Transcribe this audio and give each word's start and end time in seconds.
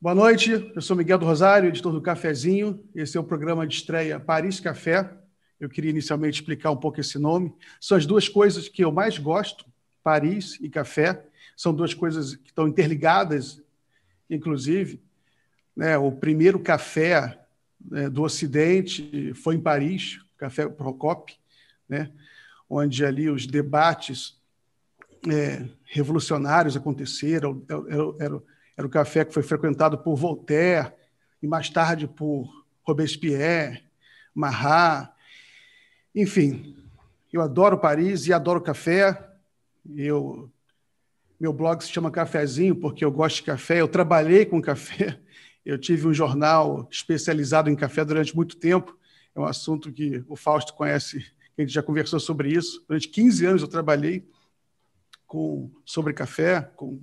Boa 0.00 0.14
noite, 0.14 0.70
eu 0.76 0.80
sou 0.80 0.96
Miguel 0.96 1.18
do 1.18 1.26
Rosário, 1.26 1.68
editor 1.68 1.92
do 1.92 2.00
Cafezinho. 2.00 2.88
Esse 2.94 3.16
é 3.16 3.20
o 3.20 3.24
programa 3.24 3.66
de 3.66 3.74
estreia 3.74 4.20
Paris 4.20 4.60
Café. 4.60 5.12
Eu 5.58 5.68
queria 5.68 5.90
inicialmente 5.90 6.40
explicar 6.40 6.70
um 6.70 6.76
pouco 6.76 7.00
esse 7.00 7.18
nome. 7.18 7.52
São 7.80 7.98
as 7.98 8.06
duas 8.06 8.28
coisas 8.28 8.68
que 8.68 8.84
eu 8.84 8.92
mais 8.92 9.18
gosto, 9.18 9.66
Paris 10.00 10.56
e 10.60 10.70
café. 10.70 11.26
São 11.56 11.74
duas 11.74 11.94
coisas 11.94 12.36
que 12.36 12.50
estão 12.50 12.68
interligadas, 12.68 13.60
inclusive. 14.30 15.02
Né? 15.74 15.98
O 15.98 16.12
primeiro 16.12 16.60
café 16.60 17.36
né, 17.84 18.08
do 18.08 18.22
Ocidente 18.22 19.34
foi 19.34 19.56
em 19.56 19.60
Paris, 19.60 20.20
Café 20.36 20.68
Procop, 20.68 21.36
né? 21.88 22.12
onde 22.70 23.04
ali 23.04 23.28
os 23.28 23.48
debates 23.48 24.40
é, 25.28 25.68
revolucionários 25.82 26.76
aconteceram. 26.76 27.66
Era, 27.68 28.26
era, 28.26 28.42
era 28.78 28.86
o 28.86 28.90
café 28.90 29.24
que 29.24 29.34
foi 29.34 29.42
frequentado 29.42 29.98
por 29.98 30.14
Voltaire 30.14 30.92
e 31.42 31.48
mais 31.48 31.68
tarde 31.68 32.06
por 32.06 32.48
Robespierre, 32.84 33.82
Marat. 34.32 35.10
Enfim, 36.14 36.76
eu 37.32 37.42
adoro 37.42 37.76
Paris 37.76 38.28
e 38.28 38.32
adoro 38.32 38.60
café. 38.60 39.32
Eu, 39.96 40.48
meu 41.40 41.52
blog 41.52 41.82
se 41.82 41.90
chama 41.90 42.08
Cafezinho 42.08 42.76
porque 42.76 43.04
eu 43.04 43.10
gosto 43.10 43.38
de 43.38 43.42
café. 43.42 43.80
Eu 43.80 43.88
trabalhei 43.88 44.46
com 44.46 44.62
café. 44.62 45.18
Eu 45.66 45.76
tive 45.76 46.06
um 46.06 46.14
jornal 46.14 46.88
especializado 46.88 47.68
em 47.68 47.74
café 47.74 48.04
durante 48.04 48.34
muito 48.34 48.56
tempo. 48.56 48.96
É 49.34 49.40
um 49.40 49.44
assunto 49.44 49.92
que 49.92 50.24
o 50.28 50.36
Fausto 50.36 50.72
conhece, 50.72 51.26
a 51.58 51.60
gente 51.60 51.72
já 51.72 51.82
conversou 51.82 52.20
sobre 52.20 52.52
isso. 52.52 52.84
Durante 52.86 53.08
15 53.08 53.44
anos 53.44 53.62
eu 53.62 53.68
trabalhei 53.68 54.24
com, 55.26 55.68
sobre 55.84 56.12
café, 56.12 56.60
com 56.76 57.02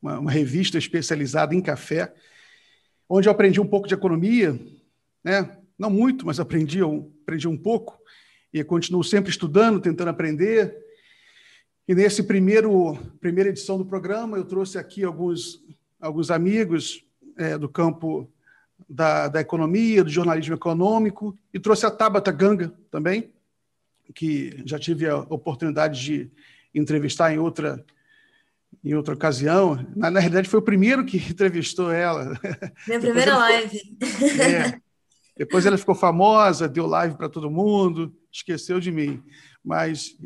uma, 0.00 0.18
uma, 0.18 0.30
revista 0.30 0.78
especializada 0.78 1.54
em 1.54 1.60
café, 1.60 2.12
onde 3.08 3.28
eu 3.28 3.32
aprendi 3.32 3.60
um 3.60 3.66
pouco 3.66 3.88
de 3.88 3.94
economia, 3.94 4.58
né? 5.22 5.56
não 5.78 5.90
muito, 5.90 6.26
mas 6.26 6.40
aprendi, 6.40 6.80
aprendi 6.82 7.48
um 7.48 7.56
pouco, 7.56 7.98
e 8.52 8.62
continuo 8.64 9.04
sempre 9.04 9.30
estudando, 9.30 9.80
tentando 9.80 10.08
aprender. 10.08 10.76
E 11.86 11.94
nesse 11.94 12.22
primeiro 12.22 12.96
primeira 13.20 13.50
edição 13.50 13.76
do 13.76 13.84
programa, 13.84 14.36
eu 14.36 14.44
trouxe 14.44 14.78
aqui 14.78 15.04
alguns, 15.04 15.62
alguns 16.00 16.30
amigos 16.30 17.04
é, 17.36 17.58
do 17.58 17.68
campo 17.68 18.30
da, 18.88 19.28
da 19.28 19.40
economia, 19.40 20.02
do 20.02 20.10
jornalismo 20.10 20.54
econômico, 20.54 21.36
e 21.52 21.58
trouxe 21.58 21.86
a 21.86 21.90
Tabata 21.90 22.32
Ganga 22.32 22.72
também, 22.90 23.30
que 24.14 24.62
já 24.64 24.78
tive 24.78 25.06
a 25.06 25.18
oportunidade 25.18 26.02
de 26.02 26.30
entrevistar 26.74 27.32
em 27.32 27.38
outra 27.38 27.84
em 28.84 28.94
outra 28.94 29.14
ocasião. 29.14 29.84
Na, 29.96 30.10
na 30.10 30.20
realidade, 30.20 30.48
foi 30.48 30.60
o 30.60 30.62
primeiro 30.62 31.04
que 31.04 31.16
entrevistou 31.30 31.90
ela. 31.90 32.38
Minha 32.86 33.00
primeira 33.00 33.32
ficou, 33.32 33.40
live. 33.40 33.80
É, 34.40 34.80
depois 35.36 35.66
ela 35.66 35.76
ficou 35.76 35.94
famosa, 35.94 36.68
deu 36.68 36.86
live 36.86 37.16
para 37.16 37.28
todo 37.28 37.50
mundo, 37.50 38.14
esqueceu 38.32 38.80
de 38.80 38.90
mim. 38.90 39.22
Mas 39.62 40.16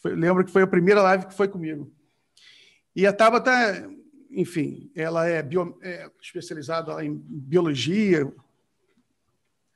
foi, 0.00 0.14
lembro 0.14 0.44
que 0.44 0.50
foi 0.50 0.62
a 0.62 0.66
primeira 0.66 1.02
live 1.02 1.26
que 1.26 1.34
foi 1.34 1.48
comigo. 1.48 1.92
E 2.94 3.06
a 3.06 3.12
Tabata, 3.12 3.90
enfim, 4.30 4.90
ela 4.94 5.26
é, 5.26 5.42
bio, 5.42 5.78
é 5.82 6.08
especializada 6.22 7.04
em 7.04 7.14
biologia 7.14 8.32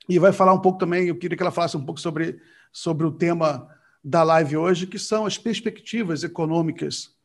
e 0.09 0.17
vai 0.17 0.33
falar 0.33 0.53
um 0.53 0.59
pouco 0.59 0.79
também, 0.79 1.07
eu 1.07 1.15
queria 1.15 1.37
que 1.37 1.43
ela 1.43 1.51
falasse 1.51 1.77
um 1.77 1.85
pouco 1.85 1.99
sobre, 1.99 2.41
sobre 2.71 3.05
o 3.05 3.11
tema 3.11 3.67
da 4.03 4.23
live 4.23 4.57
hoje, 4.57 4.87
que 4.87 4.97
são 4.97 5.25
as 5.25 5.37
perspectivas 5.37 6.23
econômicas 6.23 7.15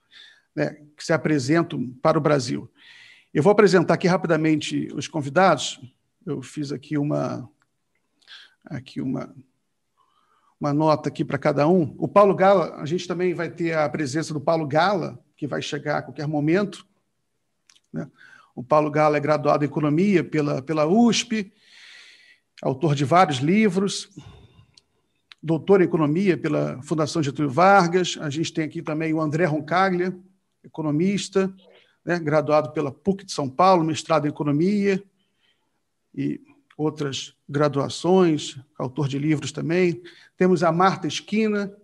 né, 0.56 0.78
que 0.96 1.04
se 1.04 1.12
apresentam 1.12 1.90
para 2.02 2.16
o 2.16 2.20
Brasil. 2.20 2.68
Eu 3.32 3.42
vou 3.42 3.52
apresentar 3.52 3.94
aqui 3.94 4.08
rapidamente 4.08 4.88
os 4.94 5.06
convidados. 5.06 5.78
Eu 6.24 6.40
fiz 6.40 6.72
aqui 6.72 6.96
uma 6.96 7.48
aqui 8.64 9.00
uma 9.00 9.32
uma 10.58 10.72
nota 10.72 11.10
aqui 11.10 11.22
para 11.22 11.36
cada 11.36 11.68
um. 11.68 11.94
O 11.98 12.08
Paulo 12.08 12.34
Gala, 12.34 12.76
a 12.76 12.86
gente 12.86 13.06
também 13.06 13.34
vai 13.34 13.50
ter 13.50 13.76
a 13.76 13.86
presença 13.88 14.32
do 14.32 14.40
Paulo 14.40 14.66
Gala, 14.66 15.22
que 15.36 15.46
vai 15.46 15.60
chegar 15.60 15.98
a 15.98 16.02
qualquer 16.02 16.26
momento. 16.26 16.86
Né? 17.92 18.10
O 18.54 18.64
Paulo 18.64 18.90
Gala 18.90 19.18
é 19.18 19.20
graduado 19.20 19.64
em 19.64 19.68
Economia 19.68 20.24
pela, 20.24 20.62
pela 20.62 20.86
USP, 20.86 21.52
autor 22.62 22.94
de 22.94 23.04
vários 23.04 23.36
livros, 23.36 24.08
doutor 25.42 25.82
em 25.82 25.84
Economia 25.84 26.38
pela 26.38 26.82
Fundação 26.82 27.22
Getúlio 27.22 27.50
Vargas. 27.50 28.16
A 28.18 28.30
gente 28.30 28.50
tem 28.50 28.64
aqui 28.64 28.80
também 28.80 29.12
o 29.12 29.20
André 29.20 29.44
Roncaglia, 29.44 30.18
economista, 30.66 31.52
né, 32.04 32.18
graduado 32.18 32.72
pela 32.72 32.92
PUC 32.92 33.24
de 33.24 33.32
São 33.32 33.48
Paulo, 33.48 33.84
mestrado 33.84 34.26
em 34.26 34.30
Economia 34.30 35.02
e 36.14 36.40
outras 36.76 37.34
graduações, 37.48 38.58
autor 38.78 39.08
de 39.08 39.18
livros 39.18 39.52
também. 39.52 40.02
Temos 40.36 40.62
a 40.62 40.70
Marta 40.70 41.06
Esquina, 41.06 41.74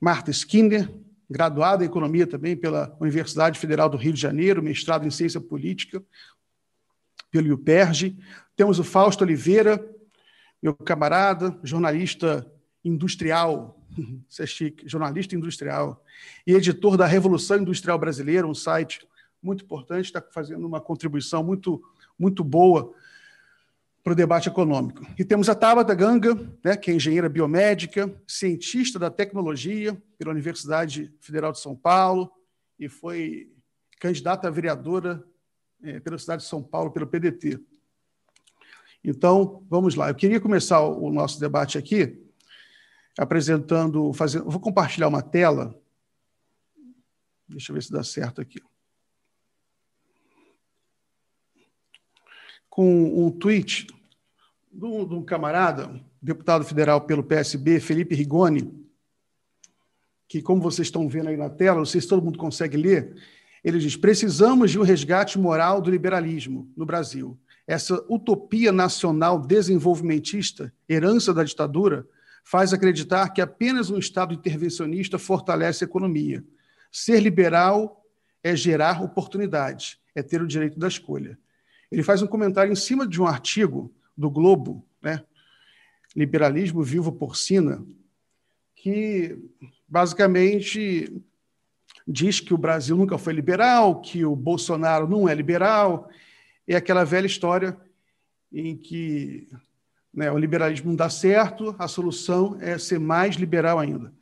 Marta 0.00 0.30
Skinner, 0.30 0.90
graduada 1.28 1.84
em 1.84 1.86
Economia 1.86 2.26
também 2.26 2.56
pela 2.56 2.96
Universidade 3.00 3.58
Federal 3.58 3.88
do 3.88 3.96
Rio 3.96 4.12
de 4.12 4.20
Janeiro, 4.20 4.62
mestrado 4.62 5.06
em 5.06 5.10
Ciência 5.10 5.40
Política 5.40 6.02
pelo 7.30 7.46
IUPERJ. 7.46 8.18
Temos 8.56 8.78
o 8.78 8.84
Fausto 8.84 9.22
Oliveira, 9.22 9.84
meu 10.62 10.74
camarada, 10.74 11.58
jornalista 11.62 12.50
industrial, 12.84 13.79
isso 14.28 14.42
é 14.42 14.46
chique, 14.46 14.88
jornalista 14.88 15.34
industrial 15.34 16.04
e 16.46 16.54
editor 16.54 16.96
da 16.96 17.06
Revolução 17.06 17.58
Industrial 17.58 17.98
Brasileira, 17.98 18.46
um 18.46 18.54
site 18.54 19.06
muito 19.42 19.64
importante, 19.64 20.06
está 20.06 20.20
fazendo 20.20 20.66
uma 20.66 20.80
contribuição 20.80 21.42
muito, 21.42 21.82
muito 22.18 22.44
boa 22.44 22.92
para 24.02 24.12
o 24.12 24.16
debate 24.16 24.48
econômico. 24.48 25.06
E 25.18 25.24
temos 25.24 25.48
a 25.48 25.54
Tabata 25.54 25.94
Ganga, 25.94 26.34
né, 26.64 26.76
que 26.76 26.90
é 26.90 26.94
engenheira 26.94 27.28
biomédica, 27.28 28.12
cientista 28.26 28.98
da 28.98 29.10
tecnologia 29.10 30.00
pela 30.18 30.30
Universidade 30.30 31.12
Federal 31.20 31.52
de 31.52 31.60
São 31.60 31.76
Paulo 31.76 32.30
e 32.78 32.88
foi 32.88 33.52
candidata 33.98 34.48
a 34.48 34.50
vereadora 34.50 35.22
é, 35.82 36.00
pela 36.00 36.18
cidade 36.18 36.42
de 36.42 36.48
São 36.48 36.62
Paulo, 36.62 36.90
pelo 36.90 37.06
PDT. 37.06 37.60
Então, 39.02 39.64
vamos 39.68 39.94
lá. 39.94 40.10
Eu 40.10 40.14
queria 40.14 40.40
começar 40.40 40.80
o 40.80 41.10
nosso 41.10 41.40
debate 41.40 41.78
aqui 41.78 42.29
apresentando, 43.18 44.12
fazendo, 44.12 44.48
vou 44.50 44.60
compartilhar 44.60 45.08
uma 45.08 45.22
tela. 45.22 45.78
Deixa 47.48 47.70
eu 47.70 47.74
ver 47.74 47.82
se 47.82 47.92
dá 47.92 48.02
certo 48.02 48.40
aqui. 48.40 48.62
Com 52.68 53.26
um 53.26 53.30
tweet 53.30 53.88
de 54.72 54.84
um, 54.84 55.22
camarada, 55.22 56.00
deputado 56.22 56.64
federal 56.64 57.00
pelo 57.00 57.24
PSB, 57.24 57.80
Felipe 57.80 58.14
Rigoni, 58.14 58.80
que, 60.28 60.40
como 60.40 60.62
vocês 60.62 60.86
estão 60.86 61.08
vendo 61.08 61.28
aí 61.28 61.36
na 61.36 61.50
tela, 61.50 61.78
não 61.78 61.84
sei 61.84 62.00
se 62.00 62.06
todo 62.06 62.22
mundo 62.22 62.38
consegue 62.38 62.76
ler, 62.76 63.16
ele 63.64 63.78
diz: 63.78 63.96
precisamos 63.96 64.70
de 64.70 64.78
um 64.78 64.82
resgate 64.82 65.38
moral 65.38 65.80
do 65.80 65.90
liberalismo 65.90 66.70
no 66.76 66.86
Brasil. 66.86 67.38
Essa 67.66 67.94
utopia 68.08 68.72
nacional 68.72 69.40
desenvolvimentista, 69.40 70.72
herança 70.88 71.34
da 71.34 71.44
ditadura, 71.44 72.06
faz 72.44 72.72
acreditar 72.72 73.28
que 73.30 73.40
apenas 73.40 73.90
um 73.90 73.98
Estado 73.98 74.34
intervencionista 74.34 75.18
fortalece 75.18 75.84
a 75.84 75.86
economia. 75.86 76.44
Ser 76.90 77.20
liberal 77.20 78.04
é 78.42 78.56
gerar 78.56 79.02
oportunidades, 79.02 79.98
é 80.14 80.22
ter 80.22 80.42
o 80.42 80.46
direito 80.46 80.78
da 80.78 80.88
escolha. 80.88 81.38
Ele 81.90 82.02
faz 82.02 82.22
um 82.22 82.26
comentário 82.26 82.72
em 82.72 82.76
cima 82.76 83.06
de 83.06 83.20
um 83.20 83.26
artigo 83.26 83.92
do 84.16 84.30
Globo, 84.30 84.86
né? 85.02 85.22
Liberalismo 86.14 86.82
Vivo 86.82 87.12
Porcina, 87.12 87.84
que 88.74 89.38
basicamente 89.86 91.22
diz 92.06 92.40
que 92.40 92.52
o 92.52 92.58
Brasil 92.58 92.96
nunca 92.96 93.16
foi 93.18 93.32
liberal, 93.32 94.00
que 94.00 94.24
o 94.24 94.34
Bolsonaro 94.34 95.08
não 95.08 95.28
é 95.28 95.34
liberal, 95.34 96.08
é 96.66 96.74
aquela 96.74 97.04
velha 97.04 97.26
história 97.26 97.78
em 98.52 98.76
que 98.76 99.48
né, 100.12 100.30
o 100.30 100.38
liberalismo 100.38 100.88
não 100.88 100.96
dá 100.96 101.08
certo, 101.08 101.74
a 101.78 101.86
solução 101.86 102.56
é 102.60 102.78
ser 102.78 102.98
mais 102.98 103.36
liberal 103.36 103.78
ainda. 103.78 104.12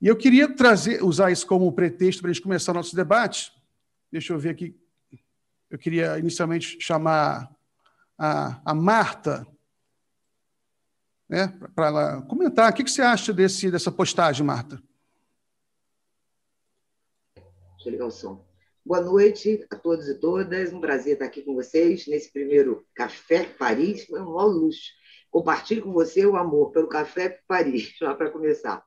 E 0.00 0.06
eu 0.06 0.16
queria 0.16 0.54
trazer, 0.54 1.02
usar 1.02 1.30
isso 1.30 1.46
como 1.46 1.72
pretexto 1.72 2.22
para 2.22 2.30
a 2.30 2.34
gente 2.34 2.42
começar 2.42 2.72
o 2.72 2.74
nosso 2.74 2.94
debate. 2.94 3.52
Deixa 4.10 4.32
eu 4.32 4.38
ver 4.38 4.50
aqui. 4.50 4.78
Eu 5.70 5.78
queria 5.78 6.18
inicialmente 6.18 6.78
chamar 6.80 7.50
a, 8.18 8.60
a 8.64 8.74
Marta 8.74 9.46
né, 11.28 11.48
para 11.74 11.86
ela 11.86 12.22
comentar. 12.22 12.70
O 12.70 12.74
que, 12.74 12.84
que 12.84 12.90
você 12.90 13.02
acha 13.02 13.32
desse, 13.32 13.70
dessa 13.70 13.90
postagem, 13.90 14.44
Marta? 14.44 14.82
Deixa 17.76 17.88
eu 17.88 17.92
ligar 17.92 18.06
o 18.06 18.10
som. 18.10 18.44
Boa 18.86 19.00
noite 19.00 19.66
a 19.70 19.76
todos 19.76 20.06
e 20.08 20.20
todas. 20.20 20.70
Um 20.70 20.78
prazer 20.78 21.14
estar 21.14 21.24
aqui 21.24 21.40
com 21.40 21.54
vocês 21.54 22.06
nesse 22.06 22.30
primeiro 22.30 22.86
Café 22.94 23.44
Paris. 23.44 24.04
Foi 24.04 24.20
um 24.20 24.34
maior 24.34 24.44
luxo. 24.44 24.92
Compartilho 25.30 25.84
com 25.84 25.92
você 25.94 26.26
o 26.26 26.36
amor 26.36 26.70
pelo 26.70 26.86
Café 26.86 27.40
Paris, 27.48 27.94
lá 28.02 28.14
para 28.14 28.30
começar. 28.30 28.84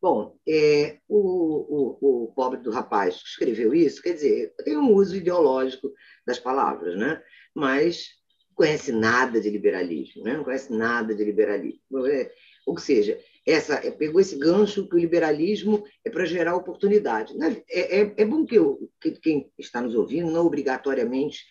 Bom, 0.00 0.38
é, 0.48 1.00
o, 1.08 1.18
o, 1.18 2.26
o, 2.26 2.32
pobre 2.34 2.60
do 2.60 2.70
rapaz 2.70 3.20
que 3.20 3.28
escreveu 3.30 3.74
isso, 3.74 4.00
quer 4.00 4.12
dizer, 4.12 4.54
tem 4.64 4.76
um 4.76 4.94
uso 4.94 5.16
ideológico 5.16 5.92
das 6.24 6.38
palavras, 6.38 6.96
né? 6.96 7.20
mas 7.52 8.10
conhece 8.54 8.92
nada 8.92 9.40
de 9.40 9.50
liberalismo, 9.50 10.22
né? 10.22 10.36
não 10.36 10.44
conhece 10.44 10.72
nada 10.72 11.12
de 11.16 11.24
liberalismo. 11.24 12.06
É, 12.06 12.30
ou 12.64 12.78
seja, 12.78 13.18
essa, 13.46 13.74
é, 13.74 13.90
pegou 13.90 14.20
esse 14.20 14.36
gancho 14.36 14.88
que 14.88 14.94
o 14.94 14.98
liberalismo 14.98 15.84
é 16.04 16.10
para 16.10 16.24
gerar 16.24 16.54
oportunidade. 16.54 17.34
É, 17.68 18.00
é, 18.00 18.14
é 18.16 18.24
bom 18.24 18.44
que, 18.44 18.56
eu, 18.56 18.88
que, 19.00 19.12
quem 19.12 19.50
está 19.58 19.80
nos 19.80 19.94
ouvindo 19.94 20.30
não 20.30 20.46
obrigatoriamente 20.46 21.44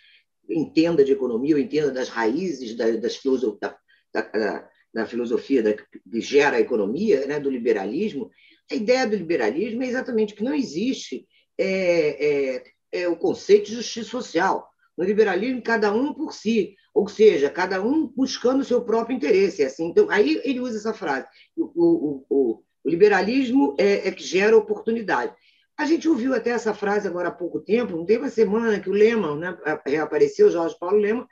entenda 0.49 1.03
de 1.03 1.11
economia 1.11 1.55
ou 1.55 1.61
entenda 1.61 1.91
das 1.91 2.09
raízes 2.09 2.75
da, 2.75 2.89
das 2.91 3.17
filosof, 3.17 3.57
da, 3.59 3.77
da, 4.13 4.69
da 4.93 5.05
filosofia 5.05 5.61
da, 5.61 5.73
que 5.73 6.21
gera 6.21 6.57
a 6.57 6.61
economia, 6.61 7.25
né, 7.25 7.39
do 7.39 7.49
liberalismo, 7.49 8.29
a 8.69 8.75
ideia 8.75 9.05
do 9.05 9.15
liberalismo 9.15 9.83
é 9.83 9.88
exatamente 9.88 10.33
que 10.33 10.43
não 10.43 10.53
existe 10.53 11.27
é, 11.57 12.25
é, 12.25 12.63
é 12.91 13.07
o 13.07 13.17
conceito 13.17 13.67
de 13.67 13.75
justiça 13.75 14.09
social. 14.09 14.69
No 14.97 15.03
liberalismo, 15.03 15.61
cada 15.61 15.93
um 15.93 16.13
por 16.13 16.33
si, 16.33 16.75
ou 16.93 17.07
seja, 17.07 17.49
cada 17.49 17.81
um 17.81 18.07
buscando 18.07 18.61
o 18.61 18.65
seu 18.65 18.81
próprio 18.81 19.15
interesse. 19.15 19.63
Assim. 19.63 19.88
Então, 19.88 20.09
aí 20.09 20.41
ele 20.43 20.59
usa 20.59 20.77
essa 20.77 20.93
frase: 20.93 21.25
o, 21.55 21.63
o, 21.63 22.25
o, 22.29 22.63
o 22.83 22.89
liberalismo 22.89 23.75
é, 23.77 24.07
é, 24.07 24.11
que 24.11 24.23
gera 24.23 24.57
oportunidade. 24.57 25.33
A 25.77 25.85
gente 25.85 26.07
ouviu 26.07 26.33
até 26.35 26.51
essa 26.51 26.73
frase 26.73 27.07
agora 27.07 27.29
há 27.29 27.31
pouco 27.31 27.59
tempo, 27.59 27.95
não 27.95 28.05
teve 28.05 28.23
uma 28.23 28.29
semana 28.29 28.79
que 28.79 28.89
o 28.89 28.93
Lehmann 28.93 29.38
né, 29.38 29.57
reapareceu, 29.85 30.51
Jorge 30.51 30.77
Paulo 30.77 30.97
Lehmann, 30.97 31.25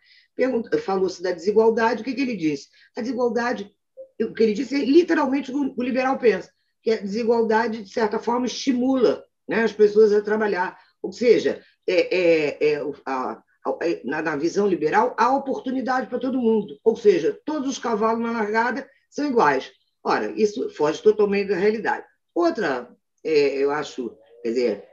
falou-se 0.84 1.22
da 1.22 1.32
desigualdade, 1.32 2.02
o 2.02 2.06
que, 2.06 2.14
que 2.14 2.22
ele 2.22 2.36
disse? 2.36 2.70
A 2.98 3.02
desigualdade, 3.02 3.70
o 4.20 4.34
que 4.34 4.42
ele 4.42 4.54
disse 4.54 4.76
é 4.76 4.86
literalmente 4.86 5.52
o, 5.52 5.76
o 5.78 5.84
liberal 5.84 6.18
pensa, 6.18 6.50
que 6.82 6.90
a 6.90 6.98
desigualdade, 6.98 7.84
de 7.84 7.92
certa 7.92 8.18
forma, 8.18 8.46
estimula 8.46 9.24
né, 9.48 9.64
as 9.64 9.74
pessoas 9.74 10.14
a 10.14 10.22
trabalhar. 10.22 10.80
Ou 11.02 11.12
seja, 11.12 11.62
é, 11.88 12.18
é, 12.18 12.74
é 12.74 12.82
a, 13.06 13.44
na, 14.04 14.22
na 14.22 14.36
visão 14.36 14.68
liberal, 14.68 15.16
há 15.18 15.36
oportunidade 15.36 16.08
para 16.08 16.20
todo 16.20 16.42
mundo. 16.42 16.78
Ou 16.84 16.96
seja, 16.96 17.40
todos 17.46 17.70
os 17.70 17.78
cavalos 17.78 18.22
na 18.22 18.32
largada 18.32 18.90
são 19.10 19.28
iguais. 19.28 19.72
Ora, 20.04 20.32
isso 20.36 20.70
foge 20.70 21.02
totalmente 21.02 21.50
da 21.50 21.56
realidade. 21.56 22.06
Outra, 22.34 22.90
é, 23.24 23.58
eu 23.58 23.72
acho, 23.72 24.16
quer 24.42 24.50
dizer, 24.50 24.90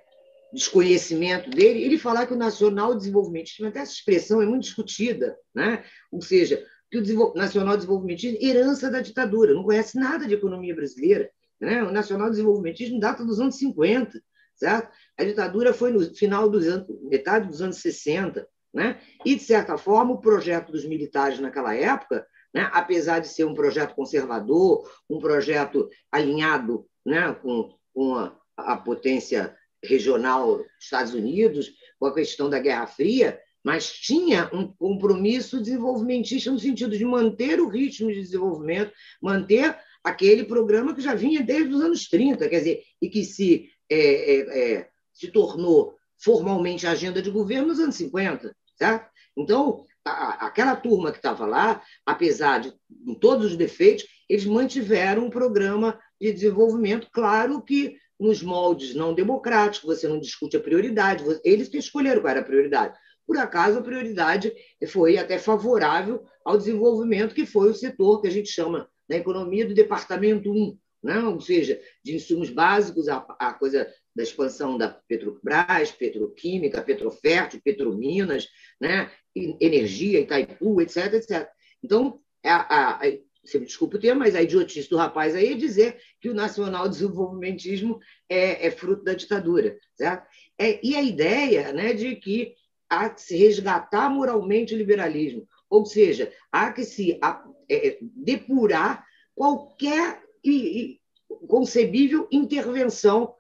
desconhecimento 0.52 1.50
dele, 1.50 1.82
ele 1.82 1.98
falar 1.98 2.26
que 2.26 2.32
o 2.32 2.36
nacional 2.36 2.94
desenvolvimentismo, 2.94 3.66
até 3.66 3.80
essa 3.80 3.92
expressão 3.92 4.42
é 4.42 4.46
muito 4.46 4.64
discutida, 4.64 5.36
né? 5.54 5.84
ou 6.10 6.20
seja, 6.20 6.64
que 6.90 6.98
o 6.98 7.34
nacional 7.34 7.76
desenvolvimentismo 7.76 8.38
é 8.40 8.44
herança 8.44 8.90
da 8.90 9.00
ditadura, 9.00 9.52
não 9.52 9.64
conhece 9.64 9.98
nada 9.98 10.26
de 10.26 10.34
economia 10.34 10.74
brasileira. 10.74 11.30
Né? 11.60 11.82
O 11.82 11.90
nacional 11.90 12.30
desenvolvimentismo 12.30 13.00
data 13.00 13.24
dos 13.24 13.40
anos 13.40 13.56
50, 13.56 14.20
certo? 14.54 14.90
A 15.18 15.24
ditadura 15.24 15.72
foi 15.72 15.90
no 15.90 16.14
final 16.14 16.48
dos 16.48 16.66
anos, 16.66 16.86
metade 17.02 17.48
dos 17.48 17.60
anos 17.60 17.76
60, 17.78 18.46
né? 18.76 19.00
E, 19.24 19.34
de 19.34 19.42
certa 19.42 19.78
forma, 19.78 20.12
o 20.12 20.20
projeto 20.20 20.70
dos 20.70 20.84
militares 20.84 21.40
naquela 21.40 21.74
época, 21.74 22.26
né, 22.54 22.68
apesar 22.74 23.20
de 23.20 23.28
ser 23.28 23.44
um 23.44 23.54
projeto 23.54 23.94
conservador, 23.94 24.86
um 25.08 25.18
projeto 25.18 25.88
alinhado 26.12 26.86
né, 27.04 27.32
com, 27.40 27.74
com 27.94 28.14
a, 28.16 28.36
a 28.54 28.76
potência 28.76 29.56
regional 29.82 30.58
dos 30.58 30.66
Estados 30.78 31.14
Unidos, 31.14 31.72
com 31.98 32.04
a 32.04 32.14
questão 32.14 32.50
da 32.50 32.58
Guerra 32.58 32.86
Fria, 32.86 33.40
mas 33.64 33.90
tinha 33.90 34.50
um 34.52 34.68
compromisso 34.68 35.58
desenvolvimentista 35.58 36.50
no 36.50 36.60
sentido 36.60 36.98
de 36.98 37.04
manter 37.04 37.58
o 37.60 37.68
ritmo 37.68 38.12
de 38.12 38.20
desenvolvimento, 38.20 38.92
manter 39.22 39.74
aquele 40.04 40.44
programa 40.44 40.94
que 40.94 41.00
já 41.00 41.14
vinha 41.14 41.42
desde 41.42 41.72
os 41.72 41.80
anos 41.80 42.08
30, 42.08 42.46
quer 42.46 42.58
dizer, 42.58 42.82
e 43.00 43.08
que 43.08 43.24
se, 43.24 43.70
é, 43.90 43.96
é, 43.96 44.72
é, 44.74 44.88
se 45.14 45.28
tornou 45.28 45.96
formalmente 46.18 46.86
agenda 46.86 47.20
de 47.20 47.30
governo 47.30 47.68
nos 47.68 47.80
anos 47.80 47.96
50. 47.96 48.54
Certo? 48.76 49.10
Então, 49.36 49.84
a, 50.04 50.46
aquela 50.46 50.76
turma 50.76 51.10
que 51.10 51.18
estava 51.18 51.46
lá, 51.46 51.82
apesar 52.04 52.60
de 52.60 52.72
todos 53.20 53.46
os 53.46 53.56
defeitos, 53.56 54.06
eles 54.28 54.44
mantiveram 54.44 55.26
um 55.26 55.30
programa 55.30 55.98
de 56.20 56.32
desenvolvimento, 56.32 57.08
claro 57.12 57.62
que 57.62 57.96
nos 58.18 58.42
moldes 58.42 58.94
não 58.94 59.14
democráticos, 59.14 59.98
você 59.98 60.08
não 60.08 60.18
discute 60.18 60.56
a 60.56 60.60
prioridade, 60.60 61.24
eles 61.44 61.68
que 61.68 61.76
escolheram 61.76 62.22
qual 62.22 62.30
era 62.30 62.40
a 62.40 62.44
prioridade. 62.44 62.96
Por 63.26 63.36
acaso, 63.36 63.78
a 63.78 63.82
prioridade 63.82 64.52
foi 64.88 65.18
até 65.18 65.38
favorável 65.38 66.24
ao 66.44 66.56
desenvolvimento, 66.56 67.34
que 67.34 67.44
foi 67.44 67.70
o 67.70 67.74
setor 67.74 68.20
que 68.20 68.28
a 68.28 68.30
gente 68.30 68.48
chama 68.48 68.88
na 69.08 69.16
economia 69.16 69.66
do 69.66 69.74
departamento 69.74 70.50
1, 70.50 70.78
né? 71.02 71.18
ou 71.20 71.40
seja, 71.40 71.80
de 72.02 72.14
insumos 72.14 72.50
básicos, 72.50 73.08
a, 73.08 73.16
a 73.38 73.52
coisa 73.52 73.86
da 74.16 74.22
expansão 74.22 74.78
da 74.78 74.88
Petrobras, 74.88 75.92
Petroquímica, 75.92 76.82
Petrofértil, 76.82 77.60
Petrominas, 77.62 78.48
né? 78.80 79.10
energia, 79.34 80.20
Itaipu, 80.20 80.80
etc, 80.80 81.12
etc. 81.12 81.46
Então, 81.84 82.18
a, 82.42 82.94
a, 82.94 83.00
você 83.44 83.58
me 83.58 83.66
desculpa 83.66 83.96
o 83.96 84.00
termo, 84.00 84.20
mas 84.20 84.34
a 84.34 84.42
idiotice 84.42 84.88
do 84.88 84.96
rapaz 84.96 85.34
aí 85.36 85.52
é 85.52 85.56
dizer 85.56 85.98
que 86.18 86.30
o 86.30 86.34
nacional 86.34 86.88
desenvolvimentismo 86.88 88.00
é, 88.26 88.66
é 88.66 88.70
fruto 88.70 89.04
da 89.04 89.12
ditadura. 89.12 89.76
Certo? 89.94 90.26
É, 90.58 90.80
e 90.82 90.96
a 90.96 91.02
ideia 91.02 91.70
né, 91.74 91.92
de 91.92 92.16
que 92.16 92.54
há 92.88 93.10
que 93.10 93.20
se 93.20 93.36
resgatar 93.36 94.08
moralmente 94.08 94.74
o 94.74 94.78
liberalismo, 94.78 95.46
ou 95.68 95.84
seja, 95.84 96.32
há 96.50 96.72
que 96.72 96.84
se 96.84 97.18
a, 97.22 97.44
é, 97.70 97.98
depurar 98.00 99.04
qualquer 99.34 100.22
e, 100.42 100.50
e 100.80 101.00
concebível 101.46 102.26
intervenção 102.32 103.34
é, 103.34 103.35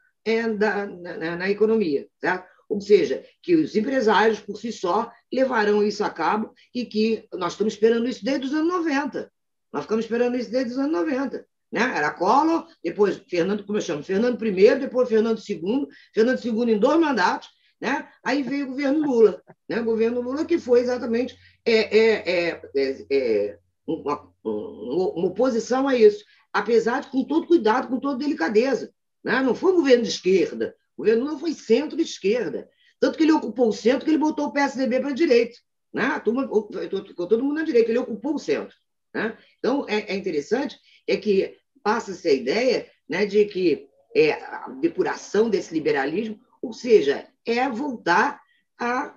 da, 0.56 0.86
na, 0.86 1.36
na, 1.36 1.50
economia. 1.50 2.08
Certo? 2.20 2.46
Ou 2.68 2.80
seja, 2.80 3.24
que 3.42 3.54
os 3.54 3.76
empresários, 3.76 4.40
por 4.40 4.56
si 4.56 4.72
só, 4.72 5.10
levarão 5.32 5.84
isso 5.84 6.02
a 6.02 6.10
cabo 6.10 6.52
e 6.74 6.84
que 6.84 7.28
nós 7.32 7.52
estamos 7.52 7.74
esperando 7.74 8.08
isso 8.08 8.24
desde 8.24 8.46
os 8.46 8.52
anos 8.52 8.68
90. 8.68 9.30
Nós 9.72 9.82
ficamos 9.82 10.04
esperando 10.04 10.36
isso 10.36 10.50
desde 10.50 10.72
os 10.72 10.78
anos 10.78 10.92
90. 10.92 11.46
Né? 11.70 11.92
Era 11.96 12.10
Collor, 12.10 12.66
depois 12.82 13.22
Fernando, 13.28 13.64
como 13.64 13.78
eu 13.78 13.82
chamo, 13.82 14.02
Fernando 14.02 14.44
I, 14.44 14.74
depois 14.76 15.08
Fernando 15.08 15.40
II, 15.48 15.86
Fernando 16.12 16.44
II 16.44 16.74
em 16.74 16.78
dois 16.78 16.98
mandatos, 16.98 17.48
né? 17.80 18.08
aí 18.24 18.42
veio 18.42 18.66
o 18.66 18.68
governo 18.70 19.00
Lula. 19.00 19.42
Né? 19.68 19.80
O 19.80 19.84
governo 19.84 20.20
Lula 20.20 20.44
que 20.44 20.58
foi 20.58 20.80
exatamente 20.80 21.36
é, 21.64 21.98
é, 21.98 22.30
é, 22.30 22.62
é, 22.74 23.06
é 23.10 23.58
uma, 23.86 24.28
uma 24.42 25.26
oposição 25.26 25.86
a 25.86 25.94
isso, 25.94 26.24
apesar 26.52 27.00
de 27.00 27.08
com 27.08 27.24
todo 27.24 27.46
cuidado, 27.46 27.88
com 27.88 28.00
toda 28.00 28.18
delicadeza. 28.18 28.90
Né? 29.26 29.42
Não 29.42 29.56
foi 29.56 29.72
um 29.72 29.76
governo 29.76 30.04
de 30.04 30.08
esquerda, 30.10 30.76
o 30.96 31.02
governo 31.02 31.24
Lula 31.24 31.38
foi 31.40 31.52
centro-esquerda. 31.52 32.70
Tanto 33.00 33.18
que 33.18 33.24
ele 33.24 33.32
ocupou 33.32 33.68
o 33.68 33.72
centro 33.72 34.04
que 34.04 34.10
ele 34.12 34.18
botou 34.18 34.46
o 34.46 34.52
PSDB 34.52 35.00
para 35.00 35.10
a 35.10 35.14
direita. 35.14 35.58
Né? 35.92 36.20
Turma, 36.20 36.42
ficou 36.44 37.26
todo 37.26 37.42
mundo 37.42 37.56
na 37.56 37.64
direita, 37.64 37.90
ele 37.90 37.98
ocupou 37.98 38.36
o 38.36 38.38
centro. 38.38 38.76
Né? 39.12 39.36
Então, 39.58 39.84
é, 39.88 40.12
é, 40.12 40.14
interessante 40.14 40.78
é 41.08 41.16
que 41.16 41.58
passa-se 41.82 42.28
a 42.28 42.32
ideia 42.32 42.88
né, 43.08 43.26
de 43.26 43.44
que 43.46 43.88
é, 44.14 44.32
a 44.32 44.68
depuração 44.80 45.50
desse 45.50 45.74
liberalismo, 45.74 46.40
ou 46.62 46.72
seja, 46.72 47.28
é 47.44 47.68
voltar 47.68 48.40
a 48.78 49.12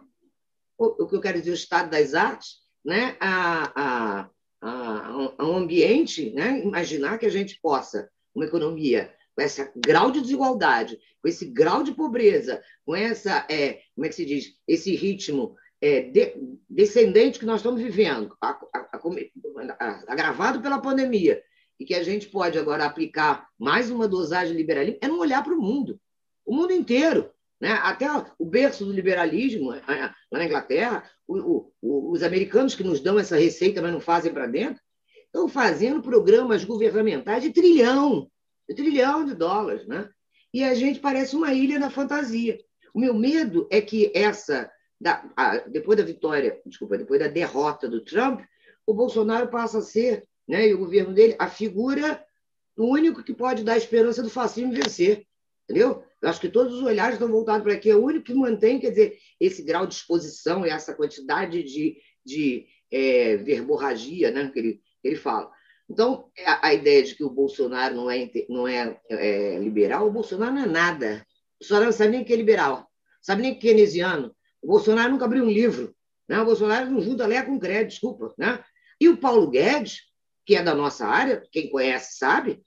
o, 0.75 1.05
que 1.05 1.15
eu 1.15 1.21
quero 1.21 1.37
dizer, 1.37 1.51
o 1.51 1.53
estado 1.53 1.89
das 1.89 2.15
artes, 2.15 2.55
né, 2.83 3.15
a, 3.19 3.73
a, 3.75 4.29
a, 4.61 5.07
a 5.37 5.45
um 5.45 5.57
ambiente, 5.57 6.31
né, 6.31 6.61
imaginar 6.63 7.17
que 7.19 7.25
a 7.25 7.31
gente 7.31 7.59
possa, 7.61 8.09
uma 8.33 8.45
economia 8.45 9.13
com 9.39 9.45
esse 9.45 9.71
grau 9.73 10.11
de 10.11 10.19
desigualdade, 10.19 10.99
com 11.21 11.29
esse 11.29 11.45
grau 11.45 11.81
de 11.81 11.93
pobreza, 11.93 12.61
com 12.85 12.93
essa, 12.93 13.45
é, 13.49 13.79
como 13.95 14.05
é 14.05 14.09
que 14.09 14.15
se 14.15 14.25
diz, 14.25 14.53
esse 14.67 14.93
ritmo 14.93 15.55
é, 15.81 16.01
de, 16.01 16.35
descendente 16.69 17.39
que 17.39 17.45
nós 17.45 17.61
estamos 17.61 17.81
vivendo, 17.81 18.35
agravado 20.07 20.61
pela 20.61 20.81
pandemia, 20.81 21.41
e 21.79 21.85
que 21.85 21.95
a 21.95 22.03
gente 22.03 22.27
pode 22.27 22.59
agora 22.59 22.83
aplicar 22.83 23.47
mais 23.57 23.89
uma 23.89 24.09
dosagem 24.09 24.57
liberalismo, 24.57 24.99
é 25.01 25.07
não 25.07 25.19
olhar 25.19 25.41
para 25.41 25.53
o 25.53 25.61
mundo, 25.61 25.97
o 26.45 26.53
mundo 26.53 26.73
inteiro. 26.73 27.31
Né? 27.61 27.71
Até 27.81 28.07
o 28.37 28.45
berço 28.45 28.83
do 28.83 28.91
liberalismo, 28.91 29.69
lá 29.69 30.13
na 30.33 30.45
Inglaterra, 30.45 31.09
o, 31.25 31.71
o, 31.81 32.11
os 32.11 32.23
americanos 32.23 32.75
que 32.75 32.83
nos 32.83 32.99
dão 32.99 33.17
essa 33.17 33.37
receita, 33.37 33.81
mas 33.81 33.93
não 33.93 34.01
fazem 34.01 34.33
para 34.33 34.47
dentro, 34.47 34.81
estão 35.25 35.47
fazendo 35.47 36.01
programas 36.01 36.65
governamentais 36.65 37.43
de 37.43 37.51
trilhão, 37.51 38.29
trilhão 38.75 39.25
de 39.25 39.35
dólares, 39.35 39.85
né? 39.87 40.09
E 40.53 40.63
a 40.63 40.73
gente 40.73 40.99
parece 40.99 41.35
uma 41.35 41.53
ilha 41.53 41.79
na 41.79 41.89
fantasia. 41.89 42.59
O 42.93 42.99
meu 42.99 43.13
medo 43.13 43.67
é 43.71 43.81
que 43.81 44.11
essa, 44.15 44.69
da, 44.99 45.29
a, 45.35 45.57
depois 45.59 45.97
da 45.97 46.03
vitória, 46.03 46.59
desculpa, 46.65 46.97
depois 46.97 47.19
da 47.19 47.27
derrota 47.27 47.87
do 47.87 48.03
Trump, 48.03 48.41
o 48.85 48.93
Bolsonaro 48.93 49.49
passa 49.49 49.77
a 49.77 49.81
ser, 49.81 50.27
né, 50.47 50.67
e 50.67 50.73
o 50.73 50.79
governo 50.79 51.13
dele, 51.13 51.35
a 51.37 51.47
figura 51.47 52.23
o 52.79 52.85
único 52.85 53.21
que 53.21 53.33
pode 53.33 53.63
dar 53.63 53.77
esperança 53.77 54.23
do 54.23 54.29
fascismo 54.29 54.71
vencer, 54.71 55.27
entendeu? 55.65 56.01
Eu 56.21 56.29
acho 56.29 56.39
que 56.39 56.47
todos 56.47 56.73
os 56.73 56.83
olhares 56.83 57.15
estão 57.15 57.29
voltados 57.29 57.63
para 57.63 57.73
aqui. 57.73 57.89
É 57.89 57.95
o 57.95 58.03
único 58.03 58.25
que 58.25 58.33
mantém, 58.33 58.79
quer 58.79 58.91
dizer, 58.91 59.17
esse 59.37 59.61
grau 59.61 59.85
de 59.85 59.95
exposição 59.95 60.65
e 60.65 60.69
essa 60.69 60.93
quantidade 60.93 61.61
de, 61.61 61.97
de 62.25 62.67
é, 62.89 63.35
verborragia 63.35 64.31
né, 64.31 64.49
que, 64.49 64.59
ele, 64.59 64.73
que 65.01 65.07
ele 65.07 65.17
fala. 65.17 65.51
Então, 65.89 66.29
a, 66.45 66.67
a, 66.67 66.73
ideia 66.73 67.01
de 67.01 67.15
que 67.15 67.23
o 67.23 67.29
Bolsonaro 67.29 67.95
não 67.95 68.11
é, 68.11 68.29
não 68.47 68.67
é, 68.67 68.99
é, 69.09 69.57
liberal, 69.57 70.07
o 70.07 70.11
Bolsonaro 70.11 70.53
não 70.53 70.63
é 70.63 70.67
nada. 70.67 71.25
O 71.55 71.59
Bolsonaro 71.59 71.85
não 71.85 71.91
sabe 71.91 72.11
nem 72.11 72.21
o 72.21 72.25
que 72.25 72.33
é 72.33 72.35
liberal, 72.35 72.87
sabe 73.21 73.41
nem 73.41 73.51
o 73.51 73.59
que 73.59 73.67
é 73.67 73.73
keynesiano. 73.73 74.35
O 74.61 74.67
Bolsonaro 74.67 75.11
nunca 75.11 75.25
abriu 75.25 75.43
um 75.43 75.49
livro. 75.49 75.95
Né? 76.27 76.39
O 76.39 76.45
Bolsonaro 76.45 76.89
não 76.91 77.01
junta 77.01 77.25
lé 77.25 77.41
com 77.41 77.59
crédito, 77.59 77.89
desculpa. 77.89 78.33
Né? 78.37 78.63
E 79.01 79.09
o 79.09 79.17
Paulo 79.17 79.49
Guedes, 79.49 80.01
que 80.45 80.55
é 80.55 80.61
da 80.61 80.75
nossa 80.75 81.07
área, 81.07 81.43
quem 81.51 81.71
conhece 81.71 82.17
sabe, 82.17 82.61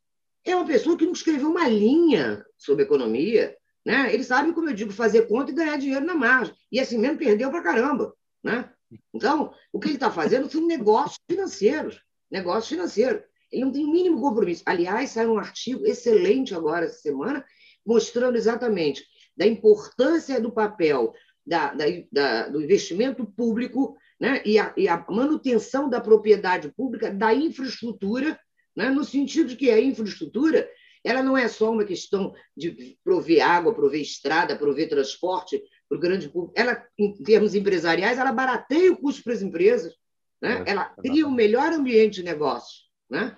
é 0.44 0.56
uma 0.56 0.66
pessoa 0.66 0.96
que 0.96 1.04
não 1.04 1.12
escreveu 1.12 1.48
uma 1.48 1.68
linha 1.68 2.44
sobre 2.58 2.82
economia. 2.82 3.56
Né? 3.86 4.12
Ele 4.12 4.24
sabe, 4.24 4.52
como 4.52 4.68
eu 4.68 4.74
digo, 4.74 4.90
fazer 4.90 5.28
conta 5.28 5.52
e 5.52 5.54
ganhar 5.54 5.76
dinheiro 5.76 6.04
na 6.04 6.14
margem. 6.14 6.54
E 6.72 6.80
assim 6.80 6.98
mesmo 6.98 7.18
perdeu 7.18 7.50
para 7.50 7.62
caramba. 7.62 8.12
Né? 8.42 8.68
Então, 9.14 9.54
o 9.72 9.78
que 9.78 9.86
ele 9.86 9.94
está 9.94 10.10
fazendo 10.10 10.50
são 10.50 10.66
negócios 10.66 11.18
financeiros 11.30 12.02
negócio 12.32 12.70
financeiro. 12.70 13.22
Ele 13.52 13.64
não 13.66 13.72
tem 13.72 13.84
o 13.84 13.92
mínimo 13.92 14.20
compromisso. 14.20 14.62
Aliás, 14.64 15.10
saiu 15.10 15.34
um 15.34 15.38
artigo 15.38 15.86
excelente 15.86 16.54
agora, 16.54 16.86
essa 16.86 16.98
semana, 17.00 17.44
mostrando 17.86 18.36
exatamente 18.36 19.04
da 19.36 19.46
importância 19.46 20.40
do 20.40 20.50
papel 20.50 21.12
da, 21.46 21.74
da, 21.74 21.84
da, 22.10 22.48
do 22.48 22.62
investimento 22.62 23.26
público 23.26 23.96
né, 24.18 24.40
e, 24.44 24.58
a, 24.58 24.72
e, 24.76 24.88
a, 24.88 25.04
manutenção 25.10 25.88
da 25.88 26.00
propriedade 26.00 26.72
pública 26.72 27.10
da 27.10 27.34
infraestrutura, 27.34 28.38
né, 28.74 28.88
no 28.88 29.04
sentido 29.04 29.48
de 29.48 29.56
que 29.56 29.70
a 29.70 29.80
infraestrutura 29.80 30.68
ela 31.04 31.22
não 31.22 31.36
é 31.36 31.48
só 31.48 31.72
uma 31.72 31.84
questão 31.84 32.32
de 32.56 32.96
prover 33.02 33.44
água, 33.44 33.74
prover 33.74 34.00
estrada, 34.00 34.56
prover 34.56 34.88
transporte 34.88 35.60
para 35.88 35.98
o 35.98 36.00
grande 36.00 36.28
público. 36.28 36.54
Ela, 36.56 36.86
em 36.96 37.12
termos 37.24 37.54
empresariais, 37.54 38.18
ela 38.18 38.32
barateia 38.32 38.92
o 38.92 38.96
custo 38.96 39.24
para 39.24 39.32
as 39.32 39.42
empresas. 39.42 39.92
Né? 40.42 40.64
É, 40.66 40.70
Ela 40.72 40.86
cria 40.86 41.26
um 41.26 41.30
melhor 41.30 41.72
ambiente 41.72 42.16
de 42.16 42.24
negócio. 42.24 42.82
Né? 43.08 43.36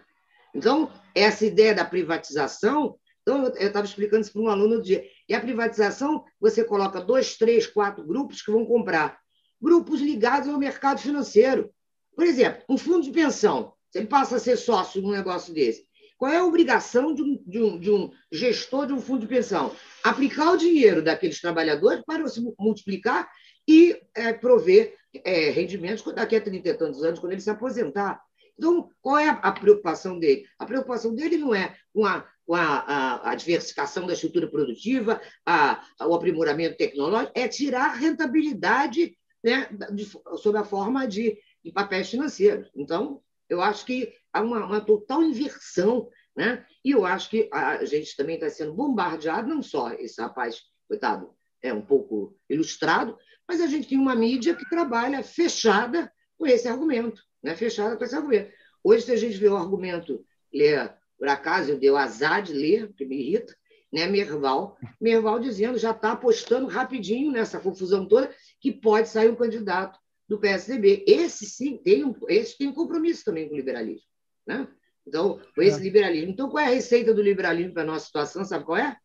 Então, 0.55 0.91
essa 1.15 1.45
ideia 1.45 1.75
da 1.75 1.85
privatização, 1.85 2.97
então 3.23 3.45
eu 3.45 3.67
estava 3.67 3.85
explicando 3.85 4.23
isso 4.23 4.33
para 4.33 4.43
um 4.43 4.49
aluno 4.49 4.77
do 4.77 4.83
dia. 4.83 5.05
E 5.29 5.35
a 5.35 5.41
privatização, 5.41 6.25
você 6.41 6.65
coloca 6.65 7.01
dois, 7.01 7.37
três, 7.37 7.67
quatro 7.67 8.05
grupos 8.05 8.41
que 8.41 8.51
vão 8.51 8.65
comprar. 8.65 9.19
Grupos 9.61 10.01
ligados 10.01 10.49
ao 10.49 10.59
mercado 10.59 11.01
financeiro. 11.01 11.71
Por 12.17 12.25
exemplo, 12.25 12.63
um 12.69 12.79
fundo 12.79 13.03
de 13.03 13.11
pensão, 13.11 13.75
se 13.91 13.99
ele 13.99 14.07
passa 14.07 14.37
a 14.37 14.41
ser 14.41 14.57
sócio 14.57 15.01
de 15.01 15.07
um 15.07 15.11
negócio 15.11 15.53
desse, 15.53 15.87
qual 16.17 16.31
é 16.33 16.39
a 16.39 16.45
obrigação 16.45 17.13
de 17.13 17.23
um, 17.23 17.43
de 17.45 17.61
um, 17.61 17.79
de 17.79 17.91
um 17.91 18.11
gestor 18.31 18.87
de 18.87 18.93
um 18.93 19.01
fundo 19.01 19.23
de 19.23 19.27
pensão? 19.27 19.75
Aplicar 20.03 20.53
o 20.53 20.57
dinheiro 20.57 21.03
daqueles 21.03 21.41
trabalhadores 21.41 22.03
para 22.07 22.27
se 22.29 22.41
multiplicar 22.59 23.29
e 23.67 24.01
é, 24.15 24.33
prover 24.33 24.97
é, 25.25 25.51
rendimentos 25.51 26.05
daqui 26.15 26.37
a 26.37 26.41
30 26.41 26.69
e 26.69 26.75
tantos 26.75 27.03
anos, 27.05 27.21
quando 27.21 27.33
ele 27.33 27.41
se 27.41 27.51
aposentar. 27.51 28.23
Então, 28.57 28.89
qual 29.03 29.19
é 29.19 29.29
a 29.29 29.53
preocupação 29.53 30.19
dele? 30.19 30.47
A 30.59 30.65
preocupação 30.65 31.15
dele 31.15 31.37
não 31.37 31.55
é 31.55 31.77
com 31.93 32.07
a, 32.07 32.27
com 32.47 32.55
a, 32.55 32.63
a, 32.63 33.31
a 33.31 33.35
diversificação 33.35 34.07
da 34.07 34.13
estrutura 34.13 34.49
produtiva, 34.49 35.21
a, 35.45 35.85
o 36.03 36.15
aprimoramento 36.15 36.77
tecnológico, 36.77 37.33
é 37.35 37.49
tirar 37.49 37.95
rentabilidade 37.95 39.17
né, 39.43 39.69
de, 39.93 40.05
sob 40.37 40.57
a 40.57 40.65
forma 40.65 41.07
de, 41.07 41.39
de 41.65 41.73
papéis 41.73 42.09
financeiros. 42.09 42.71
Então, 42.75 43.21
eu 43.49 43.61
acho 43.61 43.85
que 43.85 44.13
há 44.33 44.41
uma, 44.41 44.65
uma 44.65 44.81
total 44.81 45.23
inversão, 45.23 46.09
né? 46.37 46.65
e 46.85 46.93
eu 46.93 47.05
acho 47.05 47.29
que 47.31 47.49
a 47.53 47.85
gente 47.85 48.17
também 48.17 48.37
está 48.37 48.49
sendo 48.49 48.73
bombardeado, 48.73 49.49
não 49.49 49.63
só 49.63 49.93
esse 49.93 50.21
rapaz, 50.21 50.63
coitado, 50.89 51.35
é 51.65 51.73
um 51.73 51.81
pouco 51.81 52.37
ilustrado, 52.49 53.19
mas 53.49 53.61
a 53.61 53.67
gente 53.67 53.89
tem 53.89 53.99
uma 53.99 54.15
mídia 54.15 54.55
que 54.55 54.69
trabalha 54.69 55.23
fechada 55.23 56.13
com 56.37 56.47
esse 56.47 56.69
argumento, 56.69 57.23
né? 57.43 57.57
fechada 57.57 57.97
com 57.97 58.05
esse 58.05 58.15
argumento. 58.15 58.53
Hoje, 58.85 59.07
se 59.07 59.13
a 59.13 59.17
gente 59.17 59.39
vê 59.39 59.49
o 59.49 59.57
argumento, 59.57 60.23
ler, 60.53 60.95
por 61.19 61.27
acaso 61.27 61.71
eu 61.71 61.79
dei 61.79 61.91
o 61.91 61.97
azar 61.97 62.43
de 62.43 62.53
ler, 62.53 62.93
que 62.93 63.07
me 63.07 63.17
irrita, 63.17 63.57
né? 63.91 64.07
Merval, 64.07 64.77
Merval 65.01 65.41
dizendo, 65.41 65.79
já 65.79 65.93
está 65.93 66.13
apostando 66.13 66.67
rapidinho 66.67 67.33
nessa 67.33 67.59
confusão 67.59 68.07
toda, 68.07 68.31
que 68.61 68.71
pode 68.71 69.09
sair 69.09 69.31
um 69.31 69.37
candidato 69.37 69.99
do 70.29 70.39
PSDB. 70.39 71.05
Esse 71.07 71.47
sim 71.47 71.79
tem 71.79 72.05
um, 72.05 72.15
esse 72.29 72.59
tem 72.59 72.69
um 72.69 72.75
compromisso 72.75 73.25
também 73.25 73.49
com 73.49 73.55
o 73.55 73.57
liberalismo. 73.57 74.07
Né? 74.47 74.69
Então, 75.07 75.41
com 75.55 75.63
esse 75.63 75.81
é. 75.81 75.83
liberalismo. 75.83 76.31
Então, 76.31 76.51
qual 76.51 76.63
é 76.63 76.67
a 76.67 76.75
receita 76.75 77.15
do 77.15 77.23
liberalismo 77.23 77.73
para 77.73 77.85
a 77.85 77.87
nossa 77.87 78.05
situação? 78.05 78.45
Sabe 78.45 78.65
qual 78.65 78.77
é? 78.77 78.99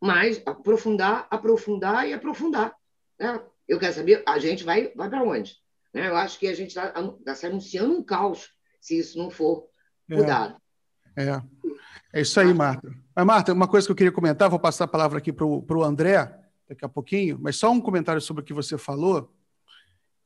Mas 0.00 0.40
aprofundar, 0.46 1.26
aprofundar 1.30 2.08
e 2.08 2.12
aprofundar. 2.12 2.74
Né? 3.18 3.40
Eu 3.66 3.78
quero 3.78 3.94
saber, 3.94 4.22
a 4.26 4.38
gente 4.38 4.64
vai, 4.64 4.92
vai 4.94 5.08
para 5.08 5.22
onde? 5.22 5.56
Né? 5.92 6.08
Eu 6.08 6.16
acho 6.16 6.38
que 6.38 6.46
a 6.46 6.54
gente 6.54 6.68
está 6.68 6.92
tá 7.24 7.34
se 7.34 7.46
anunciando 7.46 7.96
um 7.96 8.02
caos 8.02 8.50
se 8.80 8.98
isso 8.98 9.18
não 9.18 9.30
for 9.30 9.66
é. 10.10 10.16
mudado. 10.16 10.56
É, 11.16 11.28
é. 11.28 11.42
é 12.12 12.20
isso 12.20 12.38
aí, 12.38 12.54
Marta. 12.54 12.88
Mas, 13.14 13.26
Marta, 13.26 13.52
uma 13.52 13.66
coisa 13.66 13.86
que 13.86 13.92
eu 13.92 13.96
queria 13.96 14.12
comentar, 14.12 14.48
vou 14.48 14.60
passar 14.60 14.84
a 14.84 14.88
palavra 14.88 15.18
aqui 15.18 15.32
para 15.32 15.44
o 15.44 15.84
André 15.84 16.32
daqui 16.68 16.84
a 16.84 16.88
pouquinho, 16.88 17.38
mas 17.40 17.56
só 17.56 17.70
um 17.72 17.80
comentário 17.80 18.20
sobre 18.20 18.42
o 18.42 18.44
que 18.44 18.52
você 18.52 18.76
falou, 18.76 19.34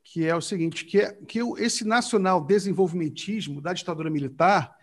que 0.02 0.26
é 0.26 0.34
o 0.34 0.40
seguinte, 0.40 0.84
que, 0.84 1.00
é, 1.00 1.12
que 1.12 1.38
esse 1.58 1.86
nacional 1.86 2.44
desenvolvimentismo 2.44 3.60
da 3.60 3.72
ditadura 3.72 4.10
militar, 4.10 4.76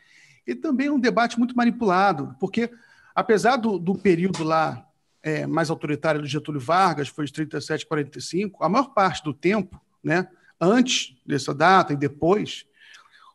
e 0.48 0.55
também 0.55 0.88
é 0.88 0.91
um 0.91 1.00
debate 1.00 1.38
muito 1.38 1.55
manipulado, 1.55 2.36
porque 2.39 2.72
apesar 3.13 3.57
do, 3.57 3.77
do 3.77 3.95
período 3.95 4.43
lá 4.43 4.85
é, 5.21 5.45
mais 5.45 5.69
autoritária 5.69 6.21
do 6.21 6.27
Getúlio 6.27 6.61
Vargas, 6.61 7.07
foi 7.07 7.25
de 7.25 7.33
37 7.33 7.85
a 7.85 7.87
45, 7.87 8.63
a 8.63 8.69
maior 8.69 8.93
parte 8.93 9.23
do 9.23 9.33
tempo, 9.33 9.79
né, 10.03 10.27
antes 10.59 11.15
dessa 11.25 11.53
data 11.53 11.93
e 11.93 11.97
depois, 11.97 12.65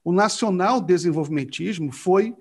o 0.04 0.12
nacional 0.12 0.80
desenvolvimentismo 0.80 1.90
foi, 1.90 2.36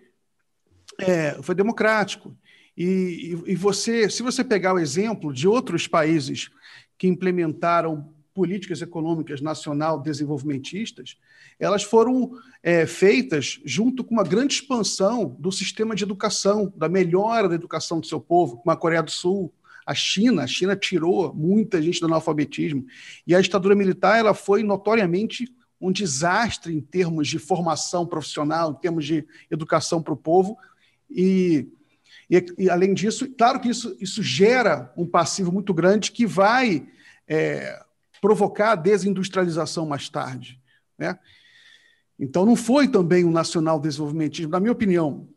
é, 1.00 1.42
foi 1.42 1.56
democrático. 1.56 2.36
E, 2.76 3.38
e, 3.46 3.56
você, 3.56 4.10
se 4.10 4.24
você 4.24 4.44
pegar 4.44 4.74
o 4.74 4.80
exemplo 4.80 5.32
de 5.32 5.48
outros 5.48 5.88
países 5.88 6.50
que 6.98 7.08
implementaram 7.08 8.13
políticas 8.34 8.82
econômicas 8.82 9.42
nacional 9.42 10.02
desenvolvimentistas, 10.02 11.18
elas 11.60 11.84
foram 11.84 12.32
é, 12.62 12.86
feitas 12.86 13.60
junto 13.64 14.04
com 14.04 14.16
uma 14.16 14.24
grande 14.24 14.56
expansão 14.56 15.36
do 15.40 15.52
sistema 15.52 15.96
de 15.96 16.04
educação, 16.04 16.74
da 16.76 16.90
melhora 16.90 17.48
da 17.48 17.56
educação 17.56 18.00
do 18.00 18.08
seu 18.08 18.20
povo, 18.20 18.58
como 18.58 18.72
a 18.72 18.78
Coreia 18.78 19.04
do 19.04 19.12
Sul, 19.12 19.54
a 19.86 19.94
China. 19.94 20.44
A 20.44 20.48
China 20.48 20.76
tirou 20.76 21.34
muita 21.34 21.82
gente 21.82 22.00
do 22.00 22.08
analfabetismo. 22.08 22.86
E 23.28 23.36
a 23.36 23.42
ditadura 23.42 23.76
militar 23.76 24.18
ela 24.18 24.34
foi 24.34 24.64
notoriamente 24.64 25.48
um 25.80 25.92
desastre 25.92 26.74
em 26.74 26.82
termos 26.82 27.28
de 27.28 27.38
formação 27.38 28.06
profissional, 28.06 28.72
em 28.72 28.82
termos 28.82 29.06
de 29.06 29.26
educação 29.52 30.02
para 30.02 30.14
o 30.14 30.18
povo. 30.18 30.58
E, 31.10 31.68
e, 32.30 32.46
e, 32.58 32.70
além 32.70 32.94
disso, 32.94 33.30
claro 33.38 33.60
que 33.60 33.70
isso, 33.70 33.96
isso 34.00 34.24
gera 34.24 34.92
um 34.98 35.06
passivo 35.06 35.52
muito 35.52 35.74
grande 35.74 36.12
que 36.12 36.26
vai 36.26 36.88
é, 37.28 37.84
provocar 38.24 38.72
a 38.72 38.76
desindustrialização 38.76 39.86
mais 39.86 40.08
tarde. 40.08 40.58
Né? 40.98 41.20
Então, 42.18 42.46
não 42.46 42.56
foi 42.56 42.88
também 42.88 43.26
um 43.26 43.32
nacional 43.32 43.82
desenvolvimentismo, 43.82 44.50
na 44.50 44.62
minha 44.62 44.72
opinião. 44.72 45.28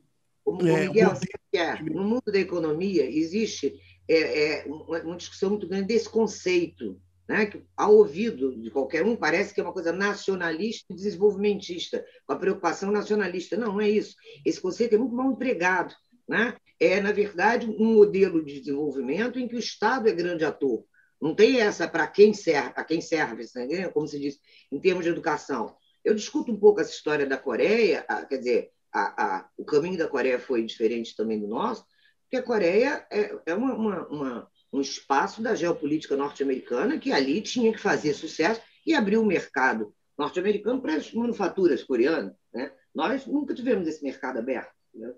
é, 0.61 0.87
Miguel, 0.87 1.12
é, 1.52 1.83
no 1.83 2.05
mundo 2.05 2.31
da 2.31 2.38
economia 2.38 3.05
existe 3.11 3.75
é, 4.09 4.61
é, 4.61 4.66
uma, 4.66 5.00
uma, 5.00 5.16
discussão 5.16 5.50
muito 5.50 5.66
grande 5.66 5.88
desse 5.88 6.09
conceito, 6.09 6.97
né? 7.28 7.47
que, 7.47 7.61
ao 7.76 7.93
ouvido 7.93 8.57
de 8.57 8.71
qualquer 8.71 9.05
um, 9.05 9.16
parece 9.16 9.52
que 9.52 9.61
é 9.61 9.64
uma 9.64 9.73
coisa 9.73 9.90
nacionalista 9.90 10.93
e 10.93 10.95
desenvolvimentista, 10.95 12.05
com 12.25 12.35
a 12.35 12.38
preocupação 12.38 12.93
nacionalista. 12.93 13.57
Não, 13.57 13.73
não 13.73 13.81
é 13.81 13.90
isso. 13.90 14.14
Esse 14.45 14.61
conceito 14.61 14.95
é 14.95 14.99
muito 14.99 15.16
mal 15.16 15.33
empregado. 15.33 15.93
Né? 16.28 16.55
É, 16.78 17.00
na 17.00 17.11
verdade, 17.11 17.66
um 17.69 17.95
modelo 17.95 18.45
de 18.45 18.61
desenvolvimento 18.61 19.40
em 19.40 19.49
que 19.49 19.57
o 19.57 19.59
Estado 19.59 20.09
é 20.09 20.12
grande 20.12 20.45
ator. 20.45 20.85
Não 21.20 21.35
tem 21.35 21.61
essa 21.61 21.88
para 21.88 22.06
quem 22.06 22.35
serve, 22.35 22.73
a 22.76 22.85
quem 22.85 23.00
serve, 23.00 23.44
né? 23.54 23.88
como 23.88 24.06
se 24.06 24.18
diz, 24.18 24.38
em 24.70 24.80
termos 24.80 25.04
de 25.04 25.11
educação. 25.11 25.76
Eu 26.04 26.14
discuto 26.14 26.52
um 26.52 26.58
pouco 26.58 26.80
essa 26.80 26.90
história 26.90 27.26
da 27.26 27.37
Coreia, 27.37 28.04
quer 28.28 28.38
dizer, 28.38 28.70
a, 28.92 29.25
a, 29.25 29.49
o 29.56 29.64
caminho 29.64 29.99
da 29.99 30.08
Coreia 30.08 30.38
foi 30.38 30.64
diferente 30.64 31.16
também 31.16 31.40
do 31.40 31.49
nosso, 31.49 31.85
porque 32.23 32.37
a 32.37 32.42
Coreia 32.42 33.06
é, 33.11 33.35
é 33.46 33.54
uma, 33.54 33.75
uma, 33.75 34.08
uma, 34.08 34.50
um 34.73 34.80
espaço 34.80 35.42
da 35.42 35.54
geopolítica 35.54 36.16
norte-americana 36.16 36.99
que 36.99 37.12
ali 37.12 37.40
tinha 37.40 37.73
que 37.73 37.80
fazer 37.80 38.14
sucesso 38.14 38.61
e 38.87 38.94
abrir 38.94 39.16
o 39.16 39.25
mercado 39.25 39.94
norte-americano 40.18 40.80
para 40.80 40.94
as 40.94 41.12
manufaturas 41.12 41.85
coreanas. 41.85 42.35
Né? 42.52 42.73
Nós 42.94 43.26
nunca 43.26 43.54
tivemos 43.54 43.87
esse 43.87 44.02
mercado 44.02 44.38
aberto. 44.38 44.73
Né? 44.94 45.12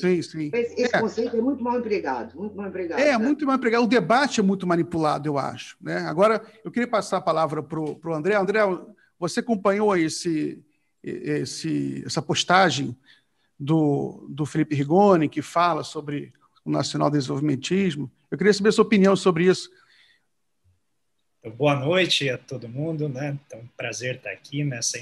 Sim, 0.00 0.20
sim. 0.20 0.50
Esse, 0.52 0.82
esse 0.82 0.96
é. 0.96 1.00
conceito 1.00 1.34
é 1.34 1.40
muito 1.40 1.64
mal 1.64 1.78
empregado, 1.78 2.38
muito 2.38 2.54
mal 2.54 2.68
empregado. 2.68 3.00
É, 3.00 3.12
né? 3.12 3.18
muito 3.18 3.46
mal 3.46 3.56
empregado. 3.56 3.84
O 3.84 3.88
debate 3.88 4.40
é 4.40 4.42
muito 4.42 4.66
manipulado, 4.66 5.26
eu 5.26 5.38
acho. 5.38 5.76
Né? 5.80 5.98
Agora, 6.00 6.42
eu 6.62 6.70
queria 6.70 6.86
passar 6.86 7.16
a 7.16 7.22
palavra 7.22 7.62
para 7.62 7.80
o 7.80 8.14
André. 8.14 8.34
André, 8.34 8.60
você 9.18 9.40
acompanhou 9.40 9.96
esse, 9.96 10.62
esse, 11.02 12.02
essa 12.04 12.20
postagem 12.20 12.94
do, 13.58 14.26
do 14.28 14.44
Felipe 14.44 14.74
Rigoni, 14.74 15.28
que 15.28 15.40
fala 15.40 15.82
sobre 15.82 16.32
o 16.64 16.70
nacional 16.70 17.10
desenvolvimentismo. 17.10 18.10
Eu 18.30 18.36
queria 18.36 18.52
saber 18.52 18.68
a 18.68 18.72
sua 18.72 18.84
opinião 18.84 19.16
sobre 19.16 19.46
isso. 19.46 19.70
Então, 21.40 21.50
boa 21.56 21.74
noite 21.74 22.28
a 22.28 22.36
todo 22.36 22.68
mundo, 22.68 23.08
né? 23.08 23.38
Então, 23.46 23.66
prazer 23.76 24.16
estar 24.16 24.30
aqui 24.30 24.64
nessa 24.64 24.98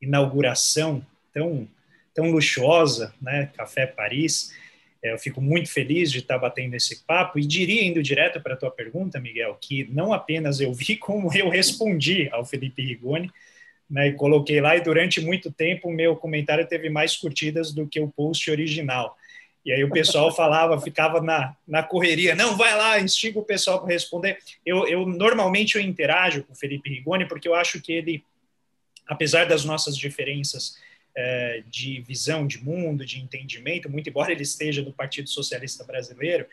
inauguração 0.00 1.04
tão 1.32 1.66
tão 2.14 2.30
luxuosa, 2.30 3.12
né, 3.20 3.50
Café 3.56 3.86
Paris. 3.86 4.54
É, 5.02 5.12
eu 5.12 5.18
fico 5.18 5.40
muito 5.40 5.70
feliz 5.70 6.10
de 6.10 6.20
estar 6.20 6.38
batendo 6.38 6.74
esse 6.74 7.04
papo 7.04 7.38
e 7.38 7.46
diria, 7.46 7.84
indo 7.84 8.02
direto 8.02 8.40
para 8.40 8.54
a 8.54 8.56
tua 8.56 8.70
pergunta, 8.70 9.20
Miguel, 9.20 9.58
que 9.60 9.84
não 9.90 10.12
apenas 10.12 10.60
eu 10.60 10.72
vi, 10.72 10.96
como 10.96 11.34
eu 11.34 11.50
respondi 11.50 12.28
ao 12.32 12.44
Felipe 12.44 12.82
Rigoni, 12.82 13.30
né, 13.90 14.08
e 14.08 14.12
coloquei 14.12 14.62
lá, 14.62 14.76
e 14.76 14.80
durante 14.80 15.20
muito 15.20 15.52
tempo 15.52 15.88
o 15.88 15.92
meu 15.92 16.16
comentário 16.16 16.66
teve 16.66 16.88
mais 16.88 17.16
curtidas 17.16 17.72
do 17.72 17.86
que 17.86 18.00
o 18.00 18.08
post 18.08 18.50
original. 18.50 19.14
E 19.62 19.72
aí 19.72 19.84
o 19.84 19.90
pessoal 19.90 20.32
falava, 20.34 20.80
ficava 20.80 21.20
na, 21.20 21.54
na 21.68 21.82
correria, 21.82 22.34
não, 22.34 22.56
vai 22.56 22.74
lá, 22.74 22.98
instiga 22.98 23.38
o 23.38 23.44
pessoal 23.44 23.80
para 23.80 23.92
responder. 23.92 24.38
Eu, 24.64 24.86
eu 24.86 25.04
normalmente 25.06 25.76
eu 25.76 25.82
interajo 25.82 26.44
com 26.44 26.54
o 26.54 26.56
Felipe 26.56 26.88
Rigoni 26.88 27.26
porque 27.26 27.46
eu 27.46 27.54
acho 27.54 27.80
que 27.80 27.92
ele, 27.92 28.24
apesar 29.06 29.44
das 29.44 29.66
nossas 29.66 29.96
diferenças 29.96 30.78
é, 31.16 31.62
de 31.68 32.00
visão 32.00 32.46
de 32.46 32.62
mundo, 32.62 33.04
de 33.04 33.20
entendimento, 33.20 33.90
muito 33.90 34.08
embora 34.08 34.32
ele 34.32 34.42
esteja 34.42 34.82
do 34.82 34.92
Partido 34.92 35.28
Socialista 35.28 35.84
Brasileiro, 35.84 36.46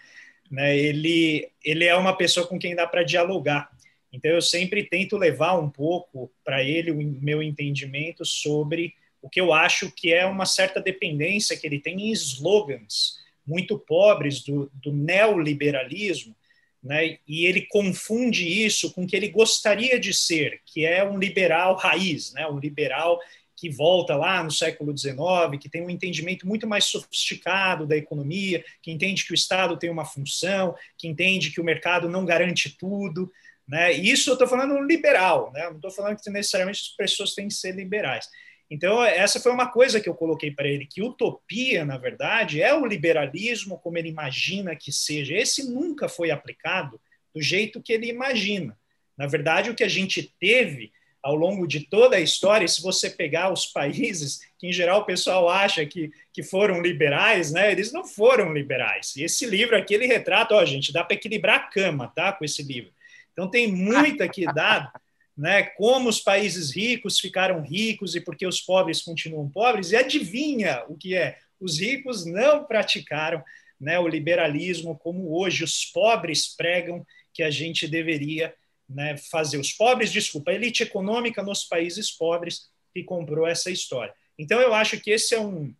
né, 0.50 0.78
ele, 0.78 1.50
ele 1.64 1.86
é 1.86 1.96
uma 1.96 2.16
pessoa 2.16 2.46
com 2.46 2.60
quem 2.60 2.76
dá 2.76 2.86
para 2.86 3.04
dialogar. 3.04 3.72
Então 4.12 4.30
eu 4.30 4.42
sempre 4.42 4.84
tento 4.84 5.18
levar 5.18 5.58
um 5.58 5.70
pouco 5.70 6.32
para 6.44 6.64
ele 6.64 6.92
o 6.92 6.98
meu 6.98 7.42
entendimento 7.42 8.26
sobre 8.26 8.94
o 9.22 9.30
que 9.30 9.40
eu 9.40 9.54
acho 9.54 9.92
que 9.92 10.14
é 10.14 10.26
uma 10.26 10.46
certa 10.46 10.82
dependência 10.82 11.56
que 11.56 11.66
ele 11.66 11.80
tem 11.80 12.10
em 12.10 12.12
slogans 12.12 13.22
muito 13.46 13.78
pobres 13.78 14.42
do, 14.44 14.72
do 14.74 14.92
neoliberalismo, 14.92 16.36
né? 16.84 17.18
e 17.28 17.46
ele 17.46 17.62
confunde 17.70 18.48
isso 18.48 18.92
com 18.94 19.04
o 19.04 19.08
que 19.08 19.16
ele 19.16 19.30
gostaria 19.30 20.00
de 20.00 20.14
ser, 20.14 20.62
que 20.66 20.86
é 20.86 21.04
um 21.04 21.18
liberal 21.18 21.76
raiz, 21.76 22.34
né? 22.34 22.48
um 22.48 22.60
liberal 22.60 23.20
que 23.62 23.70
volta 23.70 24.16
lá 24.16 24.44
no 24.44 24.50
século 24.50 24.98
XIX, 24.98 25.16
que 25.62 25.70
tem 25.70 25.84
um 25.84 25.90
entendimento 25.90 26.48
muito 26.48 26.66
mais 26.66 26.86
sofisticado 26.86 27.86
da 27.86 27.96
economia, 27.96 28.66
que 28.82 28.90
entende 28.90 29.24
que 29.24 29.32
o 29.32 29.36
Estado 29.36 29.78
tem 29.78 29.88
uma 29.88 30.04
função, 30.04 30.76
que 30.98 31.08
entende 31.08 31.52
que 31.52 31.62
o 31.62 31.64
mercado 31.64 32.10
não 32.10 32.26
garante 32.26 32.76
tudo. 32.76 33.32
Né? 33.68 33.92
Isso 33.92 34.32
eu 34.32 34.34
estou 34.34 34.48
falando 34.48 34.82
liberal, 34.82 35.52
né? 35.54 35.70
não 35.70 35.76
estou 35.76 35.92
falando 35.92 36.20
que 36.20 36.28
necessariamente 36.32 36.82
as 36.90 36.96
pessoas 36.98 37.36
têm 37.36 37.50
que 37.50 37.54
ser 37.54 37.76
liberais. 37.76 38.28
Então, 38.68 39.04
essa 39.04 39.40
foi 39.40 39.52
uma 39.52 39.72
coisa 39.72 40.02
que 40.02 40.10
eu 40.10 40.16
coloquei 40.16 40.50
para 40.50 40.68
ele, 40.68 40.88
que 40.88 41.04
utopia, 41.04 41.86
na 41.86 42.00
verdade, 42.00 42.64
é 42.64 42.74
o 42.74 42.84
liberalismo 42.84 43.78
como 43.78 44.00
ele 44.00 44.10
imagina 44.10 44.76
que 44.76 44.92
seja. 44.92 45.36
Esse 45.36 45.70
nunca 45.70 46.10
foi 46.10 46.32
aplicado 46.32 47.00
do 47.32 47.40
jeito 47.40 47.80
que 47.80 47.94
ele 47.94 48.08
imagina. 48.08 48.76
Na 49.16 49.28
verdade, 49.28 49.70
o 49.70 49.76
que 49.76 49.84
a 49.84 49.88
gente 49.88 50.34
teve 50.40 50.92
ao 51.22 51.36
longo 51.36 51.68
de 51.68 51.82
toda 51.82 52.16
a 52.16 52.20
história, 52.20 52.68
se 52.68 52.82
você 52.82 53.10
pegar 53.10 53.52
os 53.52 53.66
países 53.66 54.42
que, 54.58 54.68
em 54.68 54.74
geral, 54.74 55.02
o 55.02 55.06
pessoal 55.06 55.48
acha 55.48 55.86
que, 55.86 56.12
que 56.34 56.42
foram 56.42 56.82
liberais, 56.82 57.52
né, 57.52 57.72
eles 57.72 57.92
não 57.92 58.06
foram 58.06 58.52
liberais. 58.52 59.16
E 59.16 59.24
esse 59.24 59.46
livro 59.46 59.76
aqui, 59.76 59.94
ele 59.94 60.08
retrata, 60.08 60.56
ó, 60.56 60.66
gente, 60.66 60.92
dá 60.92 61.04
para 61.04 61.16
equilibrar 61.16 61.56
a 61.58 61.64
cama, 61.64 62.12
tá, 62.16 62.32
com 62.34 62.44
esse 62.44 62.64
livro. 62.64 62.92
Então, 63.34 63.50
tem 63.50 63.72
muita 63.72 64.28
que 64.28 64.46
dá 64.46 64.92
né, 65.38 65.64
como 65.64 66.10
os 66.10 66.20
países 66.20 66.76
ricos 66.76 67.20
ficaram 67.20 67.62
ricos 67.62 68.16
e 68.16 68.22
porque 68.22 68.46
os 68.46 68.60
pobres 68.60 69.02
continuam 69.02 69.50
pobres, 69.50 69.92
e 69.92 69.96
adivinha 69.96 70.84
o 70.88 70.98
que 70.98 71.16
é? 71.16 71.38
Os 71.60 71.80
ricos 71.80 72.26
não 72.26 72.64
praticaram 72.66 73.44
né, 73.80 74.00
o 74.00 74.08
liberalismo 74.08 74.98
como 74.98 75.36
hoje 75.36 75.64
os 75.64 75.86
pobres 75.86 76.56
pregam 76.56 77.06
que 77.34 77.42
a 77.42 77.50
gente 77.50 77.88
deveria 77.88 78.54
né, 78.94 79.18
fazer. 79.18 79.58
Os 79.58 79.72
pobres, 79.72 80.12
desculpa, 80.12 80.52
a 80.52 80.54
elite 80.54 80.84
econômica 80.84 81.44
nos 81.44 81.64
países 81.64 82.12
pobres 82.12 82.70
que 82.94 83.04
comprou 83.04 83.48
essa 83.48 83.72
história. 83.72 84.14
Então, 84.38 84.60
eu 84.60 84.74
acho 84.74 85.00
que 85.00 85.12
esse 85.12 85.36
é 85.36 85.40
um. 85.40 85.74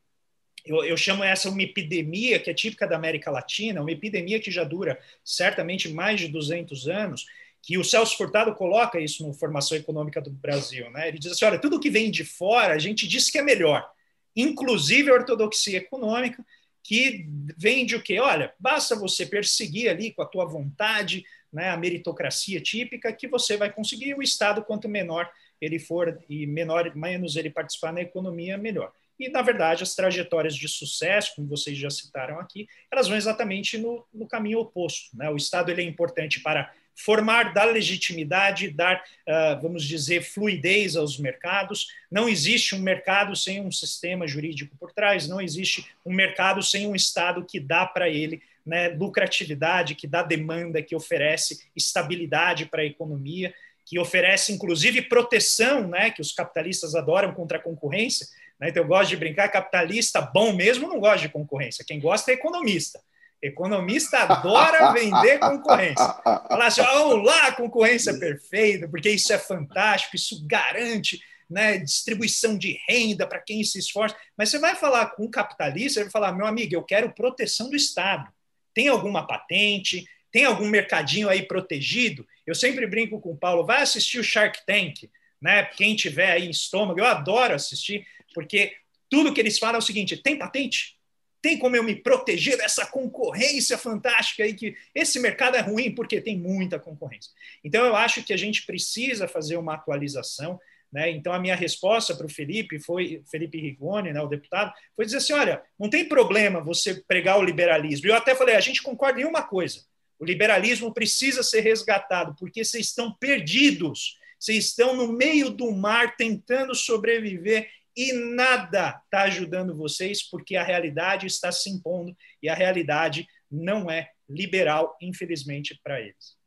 Eu, 0.64 0.84
eu 0.84 0.96
chamo 0.96 1.24
essa 1.24 1.50
uma 1.50 1.64
epidemia 1.64 2.40
que 2.40 2.50
é 2.50 2.54
típica 2.54 2.88
da 2.88 2.96
América 2.96 3.32
Latina, 3.32 3.82
uma 3.82 3.92
epidemia 3.92 4.40
que 4.40 4.52
já 4.52 4.64
dura 4.64 5.00
certamente 5.24 5.90
mais 5.90 6.20
de 6.20 6.28
200 6.28 6.88
anos 6.88 7.26
que 7.64 7.78
o 7.78 7.84
Celso 7.84 8.18
Furtado 8.18 8.54
coloca 8.56 9.00
isso 9.00 9.26
no 9.26 9.34
Formação 9.34 9.78
Econômica 9.78 10.20
do 10.20 10.32
Brasil. 10.32 10.90
Né? 10.92 11.10
Ele 11.10 11.20
diz 11.20 11.32
assim: 11.32 11.46
olha, 11.46 11.60
tudo 11.60 11.80
que 11.80 11.90
vem 11.90 12.10
de 12.10 12.24
fora 12.24 12.74
a 12.74 12.80
gente 12.80 13.08
diz 13.08 13.30
que 13.30 13.38
é 13.38 13.42
melhor, 13.42 13.88
inclusive 14.36 15.10
a 15.10 15.14
ortodoxia 15.14 15.78
econômica, 15.78 16.44
que 16.84 17.26
vende 17.58 17.96
o 17.96 18.02
quê? 18.02 18.20
Olha, 18.20 18.54
basta 18.60 18.96
você 18.96 19.26
perseguir 19.26 19.90
ali 19.90 20.12
com 20.12 20.24
a 20.24 20.26
tua 20.26 20.46
vontade 20.46 21.24
né, 21.52 21.70
a 21.70 21.78
meritocracia 21.78 22.62
típica, 22.62 23.12
que 23.14 23.28
você 23.28 23.58
vai 23.58 23.72
conseguir. 23.72 24.14
O 24.16 24.22
Estado, 24.22 24.64
quanto 24.64 24.88
menor 24.88 25.30
ele 25.60 25.78
for 25.78 26.20
e 26.30 26.48
menor, 26.48 26.96
menos 26.96 27.36
ele 27.36 27.50
participar 27.50 27.94
na 27.94 28.02
economia, 28.02 28.58
melhor. 28.58 28.92
E, 29.20 29.30
na 29.30 29.44
verdade, 29.44 29.84
as 29.84 29.94
trajetórias 29.94 30.56
de 30.56 30.68
sucesso, 30.68 31.34
como 31.36 31.48
vocês 31.48 31.78
já 31.78 31.92
citaram 31.92 32.40
aqui, 32.40 32.68
elas 32.92 33.08
vão 33.08 33.16
exatamente 33.16 33.78
no, 33.78 34.04
no 34.12 34.28
caminho 34.28 34.60
oposto. 34.60 35.16
Né? 35.16 35.30
O 35.30 35.38
Estado 35.38 35.70
ele 35.70 35.84
é 35.84 35.86
importante 35.86 36.40
para 36.40 36.74
formar, 36.96 37.54
dar 37.54 37.66
legitimidade, 37.66 38.72
dar, 38.72 39.04
uh, 39.28 39.62
vamos 39.62 39.84
dizer, 39.84 40.24
fluidez 40.24 40.96
aos 40.96 41.20
mercados. 41.20 41.88
Não 42.10 42.28
existe 42.28 42.76
um 42.76 42.80
mercado 42.80 43.36
sem 43.36 43.62
um 43.62 43.72
sistema 43.72 44.28
jurídico 44.28 44.76
por 44.78 44.92
trás, 44.92 45.28
não 45.28 45.40
existe 45.40 45.86
um 46.06 46.14
mercado 46.14 46.62
sem 46.64 46.88
um 46.88 46.96
Estado 46.96 47.46
que 47.46 47.60
dá 47.60 47.86
para 47.86 48.10
ele 48.10 48.42
né, 48.66 48.90
lucratividade, 48.90 49.96
que 49.96 50.08
dá 50.08 50.24
demanda, 50.24 50.82
que 50.82 50.96
oferece 50.96 51.66
estabilidade 51.76 52.66
para 52.66 52.82
a 52.82 52.86
economia, 52.86 53.54
que 53.86 54.00
oferece, 54.00 54.54
inclusive, 54.54 55.02
proteção, 55.02 55.88
né, 55.88 56.12
que 56.12 56.22
os 56.22 56.32
capitalistas 56.32 56.96
adoram 56.96 57.34
contra 57.34 57.58
a 57.58 57.62
concorrência. 57.62 58.28
Né? 58.60 58.70
Então, 58.70 58.84
eu 58.84 58.88
gosto 58.88 59.10
de 59.10 59.18
brincar, 59.18 59.50
capitalista 59.50 60.22
bom 60.22 60.54
mesmo 60.54 60.88
não 60.88 61.00
gosta 61.00 61.20
de 61.20 61.30
concorrência, 61.30 61.86
quem 61.86 62.00
gosta 62.00 62.32
é 62.32 62.36
economista. 62.36 63.02
Economista 63.42 64.20
adora 64.20 64.94
vender 64.94 65.40
concorrência. 65.40 66.06
Falar 66.24 66.68
assim, 66.68 66.82
vamos 66.84 67.26
lá, 67.26 67.52
concorrência 67.54 68.18
perfeita, 68.18 68.88
porque 68.88 69.10
isso 69.10 69.34
é 69.34 69.38
fantástico, 69.38 70.16
isso 70.16 70.46
garante 70.46 71.20
né, 71.52 71.78
distribuição 71.78 72.58
de 72.58 72.80
renda 72.88 73.28
para 73.28 73.40
quem 73.40 73.64
se 73.64 73.78
esforça. 73.78 74.16
Mas 74.38 74.50
você 74.50 74.58
vai 74.58 74.76
falar 74.76 75.08
com 75.08 75.26
um 75.26 75.30
capitalista, 75.30 76.00
ele 76.00 76.06
vai 76.06 76.12
falar, 76.12 76.32
meu 76.32 76.46
amigo, 76.46 76.74
eu 76.74 76.84
quero 76.84 77.14
proteção 77.14 77.70
do 77.70 77.76
Estado. 77.76 78.32
Tem 78.74 78.88
alguma 78.88 79.26
patente? 79.26 80.06
Tem 80.32 80.46
algum 80.46 80.68
mercadinho 80.68 81.30
aí 81.30 81.44
protegido? 81.44 82.26
Eu 82.46 82.56
sempre 82.56 82.88
brinco 82.88 83.20
com 83.20 83.32
o 83.32 83.38
Paulo, 83.38 83.66
vai 83.66 83.82
assistir 83.82 84.20
o 84.20 84.24
Shark 84.24 84.66
Tank, 84.66 85.10
né? 85.42 85.66
Quem 85.66 85.96
tiver 85.96 86.32
aí 86.32 86.50
estômago, 86.50 87.00
eu 87.00 87.06
adoro 87.06 87.54
assistir, 87.54 88.08
porque 88.34 88.74
tudo 89.10 89.34
que 89.34 89.42
eles 89.42 89.60
falam 89.60 89.76
é 89.76 89.80
o 89.80 89.82
seguinte: 89.82 90.16
tem 90.18 90.38
patente? 90.38 90.98
Tem 91.42 91.58
como 91.58 91.76
eu 91.76 91.84
me 91.84 91.96
proteger 91.96 92.56
dessa 92.56 92.86
concorrência 92.86 93.78
fantástica 93.78 94.44
aí 94.44 94.54
que 94.54 94.76
esse 94.94 95.20
mercado 95.20 95.58
é 95.58 95.60
ruim 95.60 95.94
porque 95.94 96.22
tem 96.22 96.38
muita 96.38 96.80
concorrência. 96.80 97.32
Então 97.64 97.84
eu 97.84 97.96
acho 97.96 98.24
que 98.24 98.32
a 98.32 98.38
gente 98.38 98.64
precisa 98.66 99.28
fazer 99.28 99.58
uma 99.58 99.74
atualização. 99.74 100.60
Né? 100.92 101.10
Então 101.12 101.32
a 101.32 101.40
minha 101.40 101.56
resposta 101.56 102.16
para 102.16 102.26
o 102.26 102.30
Felipe 102.30 102.80
foi 102.80 103.24
Felipe 103.32 103.58
Rigoni, 103.58 104.12
né, 104.12 104.22
o 104.22 104.28
deputado, 104.28 104.74
foi 104.96 105.06
dizer 105.06 105.18
assim: 105.18 105.34
olha, 105.34 105.64
não 105.80 105.90
tem 105.90 106.08
problema 106.08 106.62
você 106.62 107.02
pregar 107.08 107.40
o 107.40 107.44
liberalismo. 107.44 108.08
Eu 108.08 108.16
até 108.16 108.36
falei, 108.36 108.56
a 108.56 108.62
gente 108.62 108.82
concorda 108.82 109.22
em 109.22 109.26
uma 109.26 109.42
coisa: 109.42 109.82
o 110.20 110.26
liberalismo 110.26 110.94
precisa 110.94 111.44
ser 111.44 111.62
resgatado 111.62 112.36
porque 112.38 112.64
vocês 112.64 112.88
estão 112.88 113.16
perdidos. 113.20 114.20
Vocês 114.38 114.66
estão 114.66 114.96
no 114.96 115.14
meio 115.14 115.52
do 115.52 115.72
mar 115.72 116.16
tentando 116.18 116.74
sobreviver 116.74 117.70
e 117.96 118.12
nada 118.12 119.00
está 119.04 119.24
ajudando 119.24 119.78
vocês 119.78 120.28
porque 120.28 120.56
a 120.56 120.64
realidade 120.64 121.28
está 121.28 121.52
se 121.52 121.70
impondo 121.70 122.16
e 122.42 122.50
a 122.50 122.56
realidade 122.56 123.28
não 123.50 123.90
é 123.90 124.10
liberal, 124.28 124.98
infelizmente, 125.02 125.80
para 125.84 126.02
eles. 126.02 126.41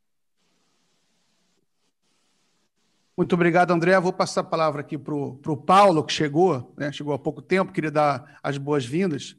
Muito 3.16 3.34
obrigado, 3.34 3.70
André. 3.70 3.98
Vou 4.00 4.12
passar 4.12 4.40
a 4.40 4.44
palavra 4.44 4.80
aqui 4.80 4.98
para 4.98 5.14
o 5.14 5.56
Paulo, 5.56 6.02
que 6.02 6.12
chegou, 6.12 6.72
né? 6.76 6.90
chegou 6.90 7.14
há 7.14 7.18
pouco 7.18 7.40
tempo, 7.40 7.72
queria 7.72 7.90
dar 7.90 8.38
as 8.42 8.58
boas-vindas. 8.58 9.36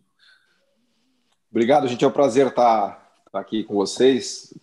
Obrigado, 1.52 1.88
gente. 1.88 2.04
É 2.04 2.08
um 2.08 2.12
prazer 2.12 2.48
estar, 2.48 3.12
estar 3.26 3.40
aqui 3.40 3.64
com 3.64 3.76
vocês. 3.76 4.54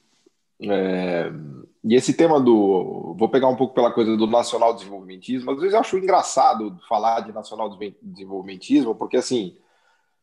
É, 0.61 1.31
e 1.85 1.95
esse 1.95 2.15
tema 2.15 2.41
do. 2.41 3.15
Vou 3.19 3.29
pegar 3.29 3.49
um 3.49 3.57
pouco 3.57 3.75
pela 3.75 3.91
coisa 3.91 4.17
do 4.17 4.27
nacional 4.27 4.75
desenvolvimentismo. 4.75 5.51
Às 5.51 5.59
vezes 5.59 5.75
eu 5.75 5.81
acho 5.81 5.99
engraçado 5.99 6.79
falar 6.89 7.21
de 7.21 7.33
nacional 7.33 7.77
desenvolvimentismo, 8.01 8.95
porque, 8.95 9.17
assim, 9.17 9.57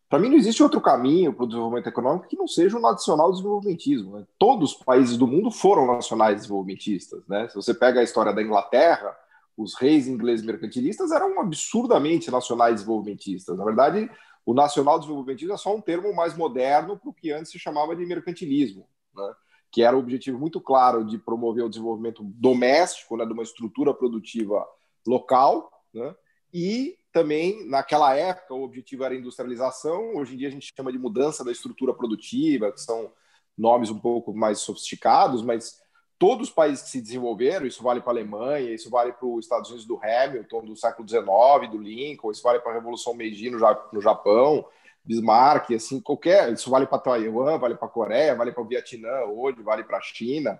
para 0.10 0.20
mim 0.20 0.30
não 0.30 0.38
existe 0.38 0.64
outro 0.64 0.82
caminho 0.82 1.32
para 1.32 1.44
o 1.44 1.48
desenvolvimento 1.48 1.88
econômico 1.88 2.28
que 2.28 2.36
não 2.36 2.48
seja 2.48 2.78
o 2.78 2.82
nacional 2.82 3.32
desenvolvimentismo. 3.32 4.18
Né? 4.18 4.26
Todos 4.38 4.74
os 4.74 4.78
países 4.84 5.16
do 5.16 5.28
mundo 5.28 5.52
foram 5.52 5.86
nacionais 5.86 6.38
desenvolvimentistas. 6.38 7.26
Né? 7.28 7.48
Se 7.48 7.56
você 7.56 7.74
pega 7.74 8.00
a 8.00 8.04
história 8.04 8.34
da 8.34 8.42
Inglaterra, 8.42 9.16
os 9.56 9.76
reis 9.76 10.08
ingleses 10.08 10.44
mercantilistas 10.44 11.12
eram 11.12 11.40
absurdamente 11.40 12.32
nacionais 12.32 12.76
desenvolvimentistas. 12.76 13.58
Na 13.58 13.64
verdade, 13.64 14.10
o 14.46 14.54
nacional 14.54 15.00
desenvolvimentismo 15.00 15.54
é 15.54 15.58
só 15.58 15.76
um 15.76 15.82
termo 15.82 16.14
mais 16.16 16.36
moderno 16.36 16.98
para 16.98 17.10
o 17.10 17.14
que 17.14 17.32
antes 17.32 17.52
se 17.52 17.60
chamava 17.60 17.96
de 17.96 18.06
mercantilismo. 18.06 18.88
Né? 19.16 19.34
que 19.72 19.84
era 19.84 19.96
o 19.96 20.00
objetivo 20.00 20.40
muito 20.40 20.60
claro 20.60 21.06
de 21.06 21.18
promover 21.18 21.64
o 21.64 21.70
desenvolvimento 21.70 22.24
doméstico, 22.24 23.16
né, 23.16 23.26
de 23.26 23.34
uma 23.34 23.44
estrutura 23.44 23.94
produtiva 23.94 24.68
local, 25.06 25.72
né, 25.94 26.16
e 26.54 26.98
também, 27.12 27.68
naquela 27.68 28.16
época, 28.16 28.54
o 28.54 28.64
objetivo 28.64 29.04
era 29.04 29.16
industrialização, 29.16 30.16
hoje 30.16 30.36
em 30.36 30.38
dia 30.38 30.48
a 30.48 30.52
gente 30.52 30.74
chama 30.76 30.92
de 30.92 31.00
mudança 31.00 31.44
da 31.44 31.52
estrutura 31.52 31.94
produtiva, 31.94 32.72
que 32.72 32.82
são 32.82 33.12
nomes 33.58 33.90
um 33.90 34.00
pouco 34.00 34.34
mais 34.34 34.60
sofisticados, 34.60 35.42
mas 35.42 35.80
todos 36.18 36.50
os 36.50 36.54
países 36.54 36.84
que 36.84 36.90
se 36.92 37.02
desenvolveram, 37.02 37.66
isso 37.66 37.82
vale 37.82 38.02
para 38.02 38.12
a 38.12 38.14
Alemanha, 38.14 38.74
isso 38.74 38.90
vale 38.90 39.14
para 39.14 39.26
os 39.26 39.46
Estados 39.46 39.70
Unidos 39.70 39.88
do 39.88 40.00
Hamilton, 40.04 40.66
do 40.66 40.76
século 40.76 41.08
XIX, 41.08 41.72
do 41.72 41.78
Lincoln, 41.78 42.32
isso 42.32 42.44
vale 42.44 42.60
para 42.60 42.72
a 42.72 42.76
Revolução 42.76 43.14
Meiji 43.14 43.50
no 43.50 44.02
Japão, 44.02 44.66
Bismarck, 45.04 45.72
assim, 45.72 46.00
qualquer, 46.00 46.52
isso 46.54 46.70
vale 46.70 46.86
para 46.86 47.00
Taiwan, 47.00 47.58
vale 47.58 47.76
para 47.76 47.88
a 47.88 47.92
Coreia, 47.92 48.36
vale 48.36 48.52
para 48.52 48.62
o 48.62 48.68
Vietnã 48.68 49.24
hoje, 49.26 49.62
vale 49.62 49.84
para 49.84 49.98
a 49.98 50.02
China, 50.02 50.60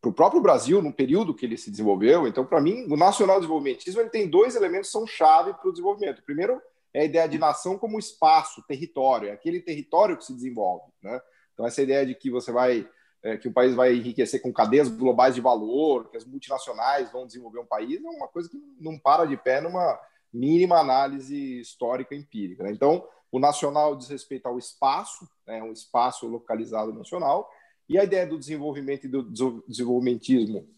para 0.00 0.10
o 0.10 0.14
próprio 0.14 0.42
Brasil, 0.42 0.82
no 0.82 0.92
período 0.92 1.34
que 1.34 1.46
ele 1.46 1.56
se 1.56 1.70
desenvolveu. 1.70 2.26
Então, 2.26 2.44
para 2.44 2.60
mim, 2.60 2.86
o 2.90 2.96
nacional 2.96 3.36
desenvolvimentismo 3.36 4.00
ele 4.00 4.10
tem 4.10 4.28
dois 4.28 4.54
elementos 4.54 4.88
que 4.88 4.92
são 4.92 5.06
chave 5.06 5.54
para 5.54 5.68
o 5.68 5.72
desenvolvimento. 5.72 6.22
Primeiro 6.22 6.60
é 6.92 7.00
a 7.00 7.04
ideia 7.04 7.28
de 7.28 7.38
nação 7.38 7.76
como 7.76 7.98
espaço, 7.98 8.62
território, 8.68 9.28
é 9.28 9.32
aquele 9.32 9.60
território 9.60 10.16
que 10.16 10.24
se 10.24 10.32
desenvolve. 10.32 10.92
Né? 11.02 11.20
Então, 11.52 11.66
essa 11.66 11.82
ideia 11.82 12.04
de 12.06 12.14
que 12.14 12.30
você 12.30 12.52
vai, 12.52 12.88
é, 13.22 13.36
que 13.36 13.48
o 13.48 13.52
país 13.52 13.74
vai 13.74 13.94
enriquecer 13.94 14.40
com 14.40 14.52
cadeias 14.52 14.88
globais 14.88 15.34
de 15.34 15.40
valor, 15.40 16.10
que 16.10 16.16
as 16.16 16.24
multinacionais 16.24 17.10
vão 17.10 17.26
desenvolver 17.26 17.60
um 17.60 17.66
país, 17.66 18.04
é 18.04 18.08
uma 18.08 18.28
coisa 18.28 18.48
que 18.48 18.58
não 18.78 18.98
para 18.98 19.24
de 19.24 19.36
pé 19.36 19.60
numa 19.60 19.98
mínima 20.32 20.78
análise 20.78 21.60
histórica 21.60 22.14
empírica. 22.14 22.62
Né? 22.62 22.70
Então, 22.70 23.04
o 23.32 23.40
nacional 23.40 23.96
diz 23.96 24.08
respeito 24.08 24.46
ao 24.46 24.58
espaço, 24.58 25.28
né, 25.44 25.60
um 25.62 25.72
espaço 25.72 26.26
localizado 26.28 26.92
nacional, 26.92 27.50
e 27.88 27.98
a 27.98 28.04
ideia 28.04 28.26
do 28.26 28.38
desenvolvimento 28.38 29.04
e 29.04 29.08
do 29.08 29.22
desenvolvimentismo 29.68 30.68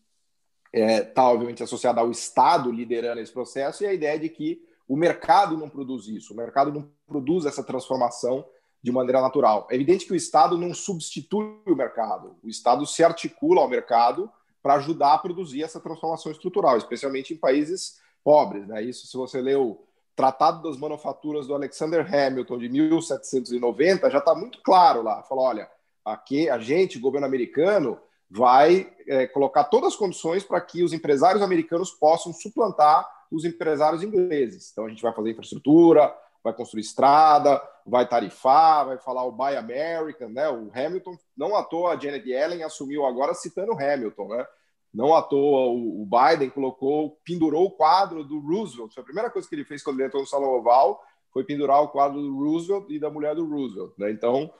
está, 0.72 0.78
é, 0.78 1.00
tá, 1.02 1.30
obviamente, 1.30 1.62
associada 1.62 2.00
ao 2.00 2.10
Estado 2.10 2.70
liderando 2.70 3.20
esse 3.20 3.32
processo, 3.32 3.82
e 3.82 3.86
a 3.86 3.94
ideia 3.94 4.18
de 4.18 4.28
que 4.28 4.62
o 4.88 4.96
mercado 4.96 5.56
não 5.56 5.68
produz 5.68 6.06
isso, 6.06 6.32
o 6.32 6.36
mercado 6.36 6.72
não 6.72 6.88
produz 7.06 7.44
essa 7.44 7.62
transformação 7.62 8.44
de 8.82 8.92
maneira 8.92 9.20
natural. 9.20 9.66
É 9.70 9.74
evidente 9.74 10.06
que 10.06 10.12
o 10.12 10.16
Estado 10.16 10.56
não 10.56 10.72
substitui 10.72 11.60
o 11.66 11.74
mercado, 11.74 12.36
o 12.42 12.48
Estado 12.48 12.86
se 12.86 13.02
articula 13.02 13.60
ao 13.60 13.68
mercado 13.68 14.30
para 14.62 14.74
ajudar 14.74 15.14
a 15.14 15.18
produzir 15.18 15.62
essa 15.62 15.80
transformação 15.80 16.30
estrutural, 16.30 16.76
especialmente 16.76 17.32
em 17.32 17.36
países 17.36 18.00
pobres. 18.22 18.66
Né? 18.66 18.82
Isso, 18.82 19.06
se 19.06 19.16
você 19.16 19.40
leu 19.40 19.62
o 19.62 19.86
Tratado 20.16 20.62
das 20.62 20.76
Manufaturas 20.76 21.46
do 21.46 21.54
Alexander 21.54 22.02
Hamilton 22.02 22.58
de 22.58 22.68
1790, 22.68 24.10
já 24.10 24.18
está 24.18 24.34
muito 24.34 24.60
claro 24.62 25.02
lá. 25.02 25.22
Falou, 25.22 25.44
olha, 25.44 25.70
aqui 26.06 26.48
a 26.48 26.58
gente, 26.58 26.98
governo 26.98 27.26
americano, 27.26 27.98
vai 28.30 28.92
é, 29.08 29.26
colocar 29.26 29.64
todas 29.64 29.92
as 29.92 29.96
condições 29.96 30.44
para 30.44 30.60
que 30.60 30.82
os 30.82 30.92
empresários 30.92 31.42
americanos 31.42 31.90
possam 31.90 32.32
suplantar 32.32 33.06
os 33.30 33.44
empresários 33.44 34.02
ingleses. 34.02 34.70
Então 34.70 34.86
a 34.86 34.88
gente 34.88 35.02
vai 35.02 35.12
fazer 35.12 35.30
infraestrutura, 35.30 36.14
vai 36.42 36.52
construir 36.52 36.82
estrada, 36.82 37.60
vai 37.84 38.08
tarifar, 38.08 38.86
vai 38.86 38.98
falar 38.98 39.24
o 39.24 39.32
Buy 39.32 39.56
American, 39.56 40.28
né? 40.28 40.48
O 40.48 40.70
Hamilton, 40.72 41.16
não 41.36 41.56
à 41.56 41.64
toa 41.64 41.94
a 41.94 41.98
Janet 41.98 42.28
Yellen 42.28 42.62
assumiu 42.62 43.04
agora 43.04 43.34
citando 43.34 43.72
Hamilton, 43.72 44.28
né? 44.28 44.46
Não 44.94 45.14
à 45.14 45.22
toa 45.22 45.66
o 45.72 46.06
Biden 46.06 46.48
colocou, 46.50 47.18
pendurou 47.24 47.66
o 47.66 47.70
quadro 47.70 48.24
do 48.24 48.38
Roosevelt. 48.38 48.94
Foi 48.94 49.02
a 49.02 49.04
primeira 49.04 49.30
coisa 49.30 49.48
que 49.48 49.54
ele 49.54 49.64
fez 49.64 49.82
quando 49.82 49.98
ele 49.98 50.06
entrou 50.06 50.22
no 50.22 50.28
Salão 50.28 50.50
Oval, 50.50 51.02
foi 51.32 51.44
pendurar 51.44 51.82
o 51.82 51.88
quadro 51.88 52.18
do 52.18 52.38
Roosevelt 52.38 52.86
e 52.88 52.98
da 52.98 53.10
mulher 53.10 53.34
do 53.34 53.46
Roosevelt, 53.46 53.92
né? 53.98 54.10
Então, 54.10 54.50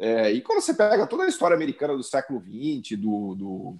é, 0.00 0.32
e 0.32 0.40
quando 0.40 0.62
você 0.62 0.72
pega 0.72 1.06
toda 1.06 1.24
a 1.24 1.28
história 1.28 1.54
americana 1.54 1.94
do 1.94 2.02
século 2.02 2.40
XX, 2.40 2.98
do, 2.98 3.34
do, 3.34 3.78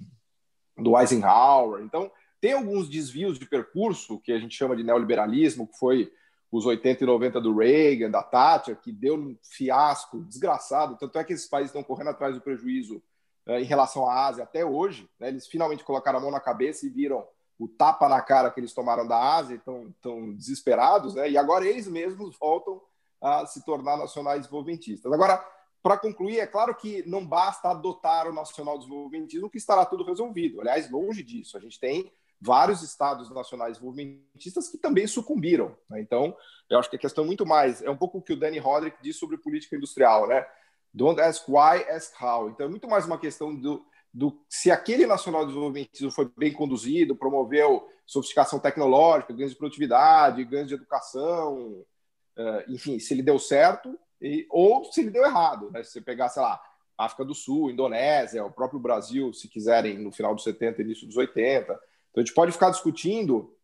do 0.76 0.98
Eisenhower, 0.98 1.82
então 1.82 2.12
tem 2.38 2.52
alguns 2.52 2.90
desvios 2.90 3.38
de 3.38 3.46
percurso 3.46 4.20
que 4.20 4.30
a 4.30 4.38
gente 4.38 4.54
chama 4.54 4.76
de 4.76 4.84
neoliberalismo, 4.84 5.66
que 5.66 5.78
foi 5.78 6.12
os 6.52 6.66
80 6.66 7.04
e 7.04 7.06
90 7.06 7.40
do 7.40 7.56
Reagan, 7.56 8.10
da 8.10 8.22
Thatcher, 8.22 8.76
que 8.76 8.92
deu 8.92 9.14
um 9.14 9.36
fiasco 9.42 10.22
desgraçado. 10.24 10.96
Tanto 10.98 11.18
é 11.18 11.24
que 11.24 11.32
esses 11.32 11.48
países 11.48 11.70
estão 11.70 11.82
correndo 11.82 12.10
atrás 12.10 12.34
do 12.34 12.40
prejuízo 12.40 13.02
é, 13.46 13.60
em 13.60 13.64
relação 13.64 14.06
à 14.06 14.26
Ásia 14.26 14.44
até 14.44 14.64
hoje. 14.64 15.08
Né? 15.18 15.28
Eles 15.28 15.46
finalmente 15.46 15.84
colocaram 15.84 16.18
a 16.18 16.22
mão 16.22 16.30
na 16.30 16.40
cabeça 16.40 16.84
e 16.84 16.90
viram 16.90 17.26
o 17.58 17.68
tapa 17.68 18.08
na 18.08 18.20
cara 18.20 18.50
que 18.50 18.60
eles 18.60 18.74
tomaram 18.74 19.06
da 19.06 19.36
Ásia, 19.36 19.54
estão 19.54 19.94
tão 20.02 20.34
desesperados, 20.34 21.14
né? 21.14 21.30
e 21.30 21.38
agora 21.38 21.66
eles 21.66 21.86
mesmos 21.86 22.36
voltam 22.38 22.80
a 23.20 23.46
se 23.46 23.64
tornar 23.64 23.96
nacionais 23.98 24.40
desenvolvimentistas. 24.40 25.12
Agora, 25.12 25.44
para 25.82 25.96
concluir, 25.96 26.40
é 26.40 26.46
claro 26.46 26.74
que 26.74 27.02
não 27.08 27.26
basta 27.26 27.70
adotar 27.70 28.28
o 28.28 28.32
nacional 28.32 28.78
desenvolvimentismo 28.78 29.48
que 29.48 29.58
estará 29.58 29.84
tudo 29.86 30.04
resolvido. 30.04 30.60
Aliás, 30.60 30.90
longe 30.90 31.22
disso. 31.22 31.56
A 31.56 31.60
gente 31.60 31.80
tem 31.80 32.12
vários 32.40 32.82
estados 32.82 33.30
nacionais 33.30 33.74
desenvolvimentistas 33.74 34.68
que 34.68 34.78
também 34.78 35.06
sucumbiram. 35.06 35.76
Né? 35.88 36.00
Então, 36.00 36.36
eu 36.68 36.78
acho 36.78 36.88
que 36.88 36.96
a 36.96 36.98
questão 36.98 37.24
é 37.24 37.26
muito 37.26 37.46
mais 37.46 37.82
é 37.82 37.90
um 37.90 37.96
pouco 37.96 38.18
o 38.18 38.22
que 38.22 38.32
o 38.32 38.38
Danny 38.38 38.58
Roderick 38.58 38.98
diz 39.02 39.16
sobre 39.16 39.38
política 39.38 39.76
industrial, 39.76 40.26
né? 40.26 40.46
Don't 40.92 41.20
ask 41.20 41.48
why, 41.48 41.84
ask 41.88 42.12
how. 42.20 42.50
Então, 42.50 42.66
é 42.66 42.68
muito 42.68 42.88
mais 42.88 43.06
uma 43.06 43.18
questão 43.18 43.54
do, 43.54 43.84
do 44.12 44.42
se 44.48 44.70
aquele 44.70 45.06
nacional 45.06 45.46
desenvolvimentismo 45.46 46.10
foi 46.10 46.30
bem 46.36 46.52
conduzido, 46.52 47.16
promoveu 47.16 47.86
sofisticação 48.04 48.58
tecnológica, 48.58 49.32
ganhos 49.32 49.52
de 49.52 49.58
produtividade, 49.58 50.44
ganhos 50.44 50.68
de 50.68 50.74
educação, 50.74 51.84
uh, 52.36 52.64
enfim, 52.68 52.98
se 52.98 53.14
ele 53.14 53.22
deu 53.22 53.38
certo 53.38 53.96
e, 54.20 54.46
ou 54.50 54.84
se 54.84 55.00
ele 55.00 55.10
deu 55.10 55.24
errado. 55.24 55.70
Né? 55.70 55.82
Se 55.82 55.92
você 55.92 56.00
pegar, 56.00 56.28
sei 56.28 56.42
lá, 56.42 56.60
África 56.96 57.24
do 57.24 57.34
Sul, 57.34 57.70
Indonésia, 57.70 58.44
o 58.44 58.52
próprio 58.52 58.78
Brasil, 58.78 59.32
se 59.32 59.48
quiserem, 59.48 59.98
no 59.98 60.12
final 60.12 60.34
dos 60.34 60.44
70, 60.44 60.82
início 60.82 61.06
dos 61.06 61.16
80. 61.16 61.72
Então, 61.72 61.80
a 62.16 62.20
gente 62.20 62.34
pode 62.34 62.52
ficar 62.52 62.70
discutindo 62.70 63.56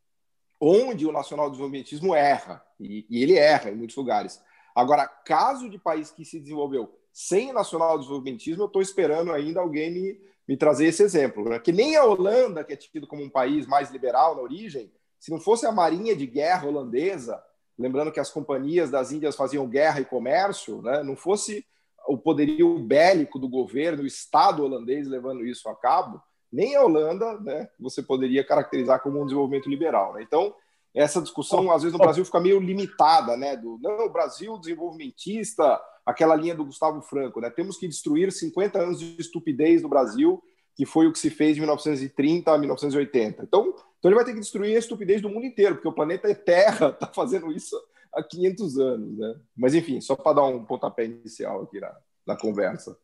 onde 0.60 1.06
o 1.06 1.12
nacional 1.12 1.50
desenvolvimentismo 1.50 2.14
erra, 2.14 2.64
e, 2.80 3.06
e 3.10 3.22
ele 3.22 3.36
erra 3.36 3.70
em 3.70 3.74
muitos 3.74 3.96
lugares. 3.96 4.42
Agora, 4.74 5.06
caso 5.06 5.68
de 5.68 5.78
país 5.78 6.10
que 6.10 6.24
se 6.24 6.40
desenvolveu 6.40 6.94
sem 7.12 7.52
nacional 7.52 7.98
desenvolvimentismo, 7.98 8.62
eu 8.62 8.66
estou 8.66 8.82
esperando 8.82 9.32
ainda 9.32 9.60
alguém 9.60 9.90
me, 9.90 10.20
me 10.46 10.56
trazer 10.56 10.86
esse 10.86 11.02
exemplo. 11.02 11.48
Né? 11.48 11.58
Que 11.58 11.72
nem 11.72 11.96
a 11.96 12.04
Holanda, 12.04 12.64
que 12.64 12.72
é 12.72 12.76
tido 12.76 13.06
como 13.06 13.22
um 13.22 13.30
país 13.30 13.66
mais 13.66 13.90
liberal 13.90 14.34
na 14.34 14.42
origem, 14.42 14.92
se 15.18 15.30
não 15.30 15.40
fosse 15.40 15.66
a 15.66 15.72
marinha 15.72 16.14
de 16.14 16.26
guerra 16.26 16.68
holandesa, 16.68 17.42
lembrando 17.78 18.12
que 18.12 18.20
as 18.20 18.30
companhias 18.30 18.90
das 18.90 19.12
Índias 19.12 19.36
faziam 19.36 19.68
guerra 19.68 20.00
e 20.00 20.04
comércio, 20.04 20.82
né? 20.82 21.02
não 21.02 21.16
fosse 21.16 21.64
o 22.08 22.16
poderio 22.16 22.78
bélico 22.78 23.38
do 23.38 23.48
governo, 23.48 24.02
o 24.02 24.06
Estado 24.06 24.62
holandês 24.62 25.08
levando 25.08 25.44
isso 25.44 25.68
a 25.68 25.74
cabo, 25.74 26.22
nem 26.52 26.76
a 26.76 26.82
Holanda 26.82 27.38
né, 27.40 27.68
você 27.78 28.02
poderia 28.02 28.44
caracterizar 28.44 29.02
como 29.02 29.20
um 29.20 29.24
desenvolvimento 29.24 29.68
liberal. 29.68 30.14
Né? 30.14 30.22
Então, 30.22 30.54
essa 30.96 31.20
discussão, 31.20 31.70
às 31.70 31.82
vezes, 31.82 31.92
no 31.92 32.02
Brasil 32.02 32.24
fica 32.24 32.40
meio 32.40 32.58
limitada, 32.58 33.36
né? 33.36 33.54
Do 33.54 33.78
não, 33.82 34.08
Brasil 34.08 34.56
desenvolvimentista, 34.56 35.78
aquela 36.06 36.34
linha 36.34 36.54
do 36.54 36.64
Gustavo 36.64 37.02
Franco, 37.02 37.38
né? 37.38 37.50
Temos 37.50 37.76
que 37.76 37.86
destruir 37.86 38.32
50 38.32 38.78
anos 38.78 38.98
de 38.98 39.20
estupidez 39.20 39.82
no 39.82 39.90
Brasil, 39.90 40.42
que 40.76 40.84
foi 40.84 41.06
o 41.06 41.12
que 41.12 41.18
se 41.18 41.30
fez 41.30 41.54
de 41.54 41.60
1930 41.62 42.52
a 42.52 42.58
1980. 42.58 43.42
Então, 43.42 43.74
então 43.98 44.10
ele 44.10 44.14
vai 44.14 44.24
ter 44.24 44.34
que 44.34 44.40
destruir 44.40 44.76
a 44.76 44.78
estupidez 44.78 45.22
do 45.22 45.30
mundo 45.30 45.46
inteiro, 45.46 45.76
porque 45.76 45.88
o 45.88 45.92
planeta 45.92 46.32
Terra 46.34 46.90
está 46.90 47.06
fazendo 47.14 47.50
isso 47.50 47.74
há 48.14 48.22
500 48.22 48.78
anos, 48.78 49.18
né? 49.18 49.34
Mas 49.56 49.74
enfim, 49.74 50.00
só 50.00 50.14
para 50.14 50.34
dar 50.34 50.44
um 50.44 50.64
pontapé 50.64 51.06
inicial 51.06 51.62
aqui 51.62 51.80
na, 51.80 51.96
na 52.26 52.36
conversa. 52.36 52.96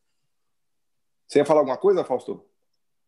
Você 1.27 1.39
ia 1.39 1.47
falar 1.47 1.61
alguma 1.61 1.79
coisa, 1.79 2.05
Fausto? 2.05 2.45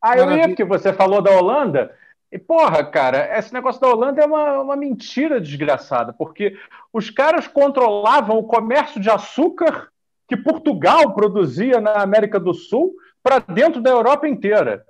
Ah, 0.00 0.16
eu 0.16 0.31
ia, 0.35 0.48
porque 0.48 0.64
você 0.64 0.92
falou 0.92 1.20
da 1.20 1.31
Holanda. 1.31 1.94
E, 2.33 2.38
porra, 2.38 2.85
cara, 2.85 3.38
esse 3.38 3.53
negócio 3.53 3.81
da 3.81 3.88
Holanda 3.88 4.22
é 4.22 4.27
uma, 4.27 4.61
uma 4.61 4.77
mentira 4.77 5.40
desgraçada, 5.40 6.12
porque 6.12 6.57
os 6.92 7.11
caras 7.11 7.46
controlavam 7.46 8.38
o 8.38 8.44
comércio 8.44 9.00
de 9.00 9.11
açúcar 9.11 9.88
que 10.27 10.37
Portugal 10.37 11.14
produzia 11.14 11.81
na 11.81 12.03
América 12.03 12.40
do 12.40 12.55
Sul 12.55 12.94
para 13.25 13.39
dentro 13.39 13.81
da 13.81 13.91
Europa 13.91 14.29
inteira. 14.29 14.85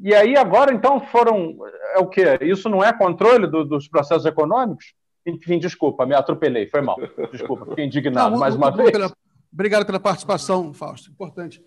E 0.00 0.12
aí 0.12 0.36
agora, 0.36 0.74
então, 0.74 1.00
foram. 1.06 1.56
É 1.94 1.98
o 2.00 2.08
quê? 2.08 2.36
Isso 2.40 2.68
não 2.68 2.82
é 2.82 2.92
controle 2.92 3.46
do, 3.46 3.64
dos 3.64 3.86
processos 3.86 4.26
econômicos? 4.26 4.92
Enfim, 5.24 5.58
desculpa, 5.58 6.04
me 6.04 6.14
atropelei, 6.14 6.66
foi 6.66 6.80
mal. 6.80 6.96
Desculpa, 7.30 7.66
fiquei 7.66 7.84
indignado 7.84 8.32
não, 8.32 8.40
mais 8.40 8.56
uma 8.56 8.70
vez. 8.70 8.90
Pela, 8.90 9.12
obrigado 9.52 9.86
pela 9.86 10.00
participação, 10.00 10.72
Fausto. 10.72 11.10
Importante. 11.10 11.62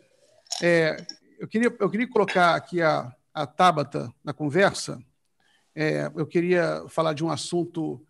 É, 0.62 0.98
eu, 1.40 1.48
queria, 1.48 1.74
eu 1.80 1.90
queria 1.90 2.10
colocar 2.10 2.56
aqui 2.56 2.82
a, 2.82 3.10
a 3.34 3.46
Tabata 3.46 4.12
na 4.24 4.34
conversa. 4.34 5.00
É, 5.76 6.12
eu 6.16 6.26
queria 6.26 6.84
falar 6.90 7.14
de 7.14 7.24
um 7.24 7.30
assunto 7.30 8.04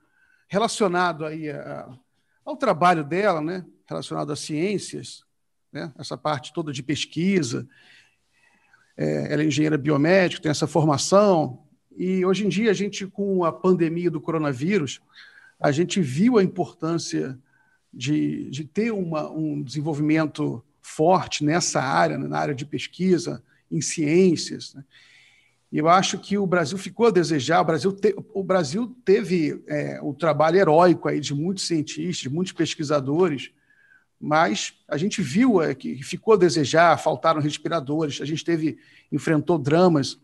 relacionado 0.48 1.26
aí 1.26 1.50
a, 1.50 1.90
ao 2.46 2.56
trabalho 2.56 3.04
dela, 3.04 3.42
né? 3.42 3.66
relacionado 3.86 4.32
às 4.32 4.40
ciências, 4.40 5.24
né? 5.74 5.92
essa 5.98 6.16
parte 6.16 6.54
toda 6.54 6.72
de 6.72 6.84
pesquisa 6.84 7.68
é, 8.96 9.34
ela 9.34 9.42
é 9.42 9.46
engenheira 9.46 9.78
biomédica, 9.78 10.44
tem 10.44 10.52
essa 10.52 10.68
formação, 10.68 11.64
e 11.98 12.26
hoje 12.26 12.46
em 12.46 12.50
dia 12.50 12.72
a 12.72 12.74
gente, 12.74 13.06
com 13.08 13.44
a 13.44 13.52
pandemia 13.52 14.10
do 14.10 14.22
coronavírus, 14.22 15.02
a 15.60 15.72
gente 15.72 16.02
viu 16.02 16.38
a 16.38 16.44
importância 16.44 17.38
de, 17.94 18.50
de 18.50 18.66
ter 18.66 18.92
uma, 18.92 19.30
um 19.30 19.62
desenvolvimento 19.62 20.64
forte 20.82 21.44
nessa 21.44 21.82
área, 21.82 22.18
né, 22.18 22.28
na 22.28 22.38
área 22.38 22.56
de 22.56 22.66
pesquisa, 22.66 23.44
em 23.72 23.82
ciências. 23.82 24.74
Né? 24.74 24.84
Eu 25.72 25.88
acho 25.88 26.20
que 26.20 26.38
o 26.38 26.46
Brasil 26.46 26.78
ficou 26.78 27.08
a 27.08 27.12
desejar. 27.12 27.62
O 27.62 27.66
Brasil, 27.66 27.92
te, 27.92 28.16
o 28.34 28.44
Brasil 28.44 28.96
teve 29.06 29.64
é, 29.68 30.00
o 30.02 30.14
trabalho 30.14 30.58
heróico 30.58 31.08
aí 31.08 31.20
de 31.20 31.34
muitos 31.34 31.66
cientistas, 31.66 32.18
de 32.18 32.30
muitos 32.30 32.54
pesquisadores, 32.54 33.52
mas 34.26 34.74
a 34.88 34.96
gente 34.96 35.22
viu 35.22 35.62
é, 35.62 35.76
que 35.76 36.02
ficou 36.02 36.36
a 36.36 36.38
desejar, 36.38 36.98
faltaram 36.98 37.42
respiradores, 37.42 38.22
a 38.22 38.26
gente 38.26 38.42
teve 38.42 38.78
enfrentou 39.12 39.58
dramas 39.58 40.18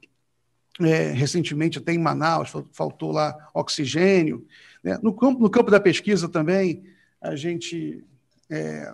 é, 0.80 1.12
recentemente 1.12 1.80
até 1.80 1.92
em 1.92 1.98
Manaus, 1.98 2.50
faltou 2.72 3.12
lá 3.12 3.36
oxigênio. 3.54 4.48
Né? 4.82 4.98
No, 5.04 5.14
campo, 5.14 5.42
no 5.42 5.50
campo 5.50 5.70
da 5.70 5.82
pesquisa 5.82 6.30
também, 6.30 6.82
a 7.20 7.36
gente 7.36 8.02
é, 8.50 8.94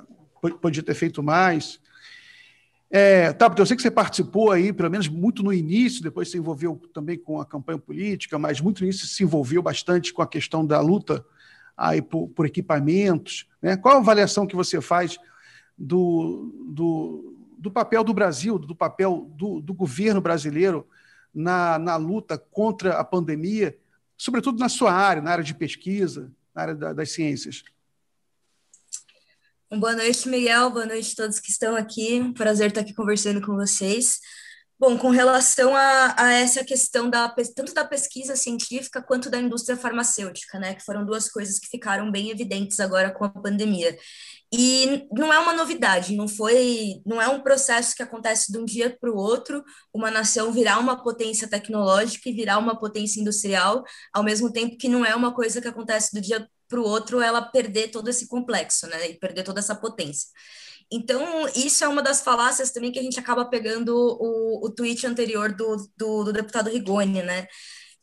podia 0.59 0.81
ter 0.81 0.95
feito 0.95 1.21
mais. 1.21 1.79
É, 2.89 3.31
tá, 3.31 3.53
eu 3.55 3.65
sei 3.67 3.75
que 3.75 3.83
você 3.83 3.91
participou 3.91 4.51
aí, 4.51 4.73
pelo 4.73 4.89
menos 4.89 5.07
muito 5.07 5.43
no 5.43 5.53
início, 5.53 6.01
depois 6.01 6.31
se 6.31 6.37
envolveu 6.39 6.81
também 6.91 7.15
com 7.15 7.39
a 7.39 7.45
campanha 7.45 7.77
política, 7.77 8.39
mas 8.39 8.59
muito 8.59 8.79
no 8.79 8.87
início 8.87 9.05
se 9.05 9.21
envolveu 9.21 9.61
bastante 9.61 10.11
com 10.11 10.23
a 10.23 10.27
questão 10.27 10.65
da 10.65 10.81
luta 10.81 11.23
aí 11.77 12.01
por, 12.01 12.29
por 12.29 12.45
equipamentos. 12.45 13.47
Né? 13.61 13.75
Qual 13.75 13.95
a 13.95 13.99
avaliação 13.99 14.47
que 14.47 14.55
você 14.55 14.79
faz 14.81 15.17
do, 15.77 16.51
do, 16.69 17.37
do 17.57 17.71
papel 17.71 18.03
do 18.03 18.13
Brasil, 18.13 18.57
do 18.57 18.75
papel 18.75 19.31
do, 19.35 19.59
do 19.59 19.73
governo 19.73 20.21
brasileiro 20.21 20.87
na, 21.33 21.77
na 21.77 21.95
luta 21.97 22.37
contra 22.37 22.93
a 22.93 23.03
pandemia, 23.03 23.77
sobretudo 24.17 24.59
na 24.59 24.69
sua 24.69 24.93
área, 24.93 25.21
na 25.21 25.31
área 25.31 25.43
de 25.43 25.53
pesquisa, 25.53 26.31
na 26.53 26.61
área 26.61 26.75
da, 26.75 26.93
das 26.93 27.11
ciências? 27.11 27.63
Boa 29.69 29.95
noite, 29.95 30.29
Miguel. 30.29 30.69
Boa 30.69 30.85
noite 30.85 31.11
a 31.13 31.15
todos 31.23 31.39
que 31.39 31.49
estão 31.49 31.75
aqui. 31.75 32.31
Prazer 32.33 32.69
estar 32.69 32.81
aqui 32.81 32.93
conversando 32.93 33.41
com 33.41 33.55
vocês. 33.55 34.21
Bom, 34.77 34.97
com 34.97 35.09
relação 35.09 35.73
a, 35.73 36.13
a, 36.17 36.33
essa 36.33 36.61
questão 36.61 37.09
da 37.09 37.29
tanto 37.55 37.73
da 37.73 37.85
pesquisa 37.85 38.35
científica 38.35 39.01
quanto 39.01 39.29
da 39.29 39.39
indústria 39.39 39.77
farmacêutica, 39.77 40.59
né, 40.59 40.75
que 40.75 40.83
foram 40.83 41.05
duas 41.05 41.29
coisas 41.29 41.57
que 41.57 41.67
ficaram 41.67 42.11
bem 42.11 42.29
evidentes 42.29 42.81
agora 42.81 43.09
com 43.09 43.23
a 43.23 43.29
pandemia. 43.29 43.97
E 44.51 45.07
não 45.13 45.31
é 45.31 45.39
uma 45.39 45.53
novidade, 45.53 46.13
não 46.13 46.27
foi, 46.27 47.01
não 47.05 47.21
é 47.21 47.27
um 47.29 47.41
processo 47.41 47.95
que 47.95 48.03
acontece 48.03 48.51
de 48.51 48.57
um 48.57 48.65
dia 48.65 48.95
para 48.99 49.09
o 49.09 49.15
outro, 49.15 49.63
uma 49.93 50.11
nação 50.11 50.51
virar 50.51 50.77
uma 50.79 51.01
potência 51.01 51.47
tecnológica 51.47 52.29
e 52.29 52.33
virar 52.33 52.57
uma 52.57 52.77
potência 52.77 53.21
industrial, 53.21 53.81
ao 54.13 54.23
mesmo 54.23 54.51
tempo 54.51 54.77
que 54.77 54.89
não 54.89 55.05
é 55.05 55.15
uma 55.15 55.33
coisa 55.33 55.61
que 55.61 55.69
acontece 55.69 56.13
do 56.13 56.19
dia 56.21 56.45
para 56.67 56.81
o 56.81 56.83
outro 56.83 57.21
ela 57.21 57.41
perder 57.41 57.91
todo 57.91 58.09
esse 58.09 58.27
complexo, 58.27 58.87
né, 58.87 59.09
e 59.09 59.17
perder 59.17 59.43
toda 59.43 59.59
essa 59.59 59.75
potência. 59.75 60.27
Então, 60.91 61.47
isso 61.55 61.83
é 61.83 61.87
uma 61.87 62.01
das 62.01 62.21
falácias 62.21 62.71
também 62.71 62.91
que 62.91 62.99
a 62.99 63.03
gente 63.03 63.19
acaba 63.19 63.45
pegando 63.45 63.95
o, 63.95 64.65
o 64.65 64.69
tweet 64.69 65.05
anterior 65.05 65.53
do, 65.53 65.77
do, 65.97 66.25
do 66.25 66.33
deputado 66.33 66.69
Rigoni, 66.69 67.23
né? 67.23 67.47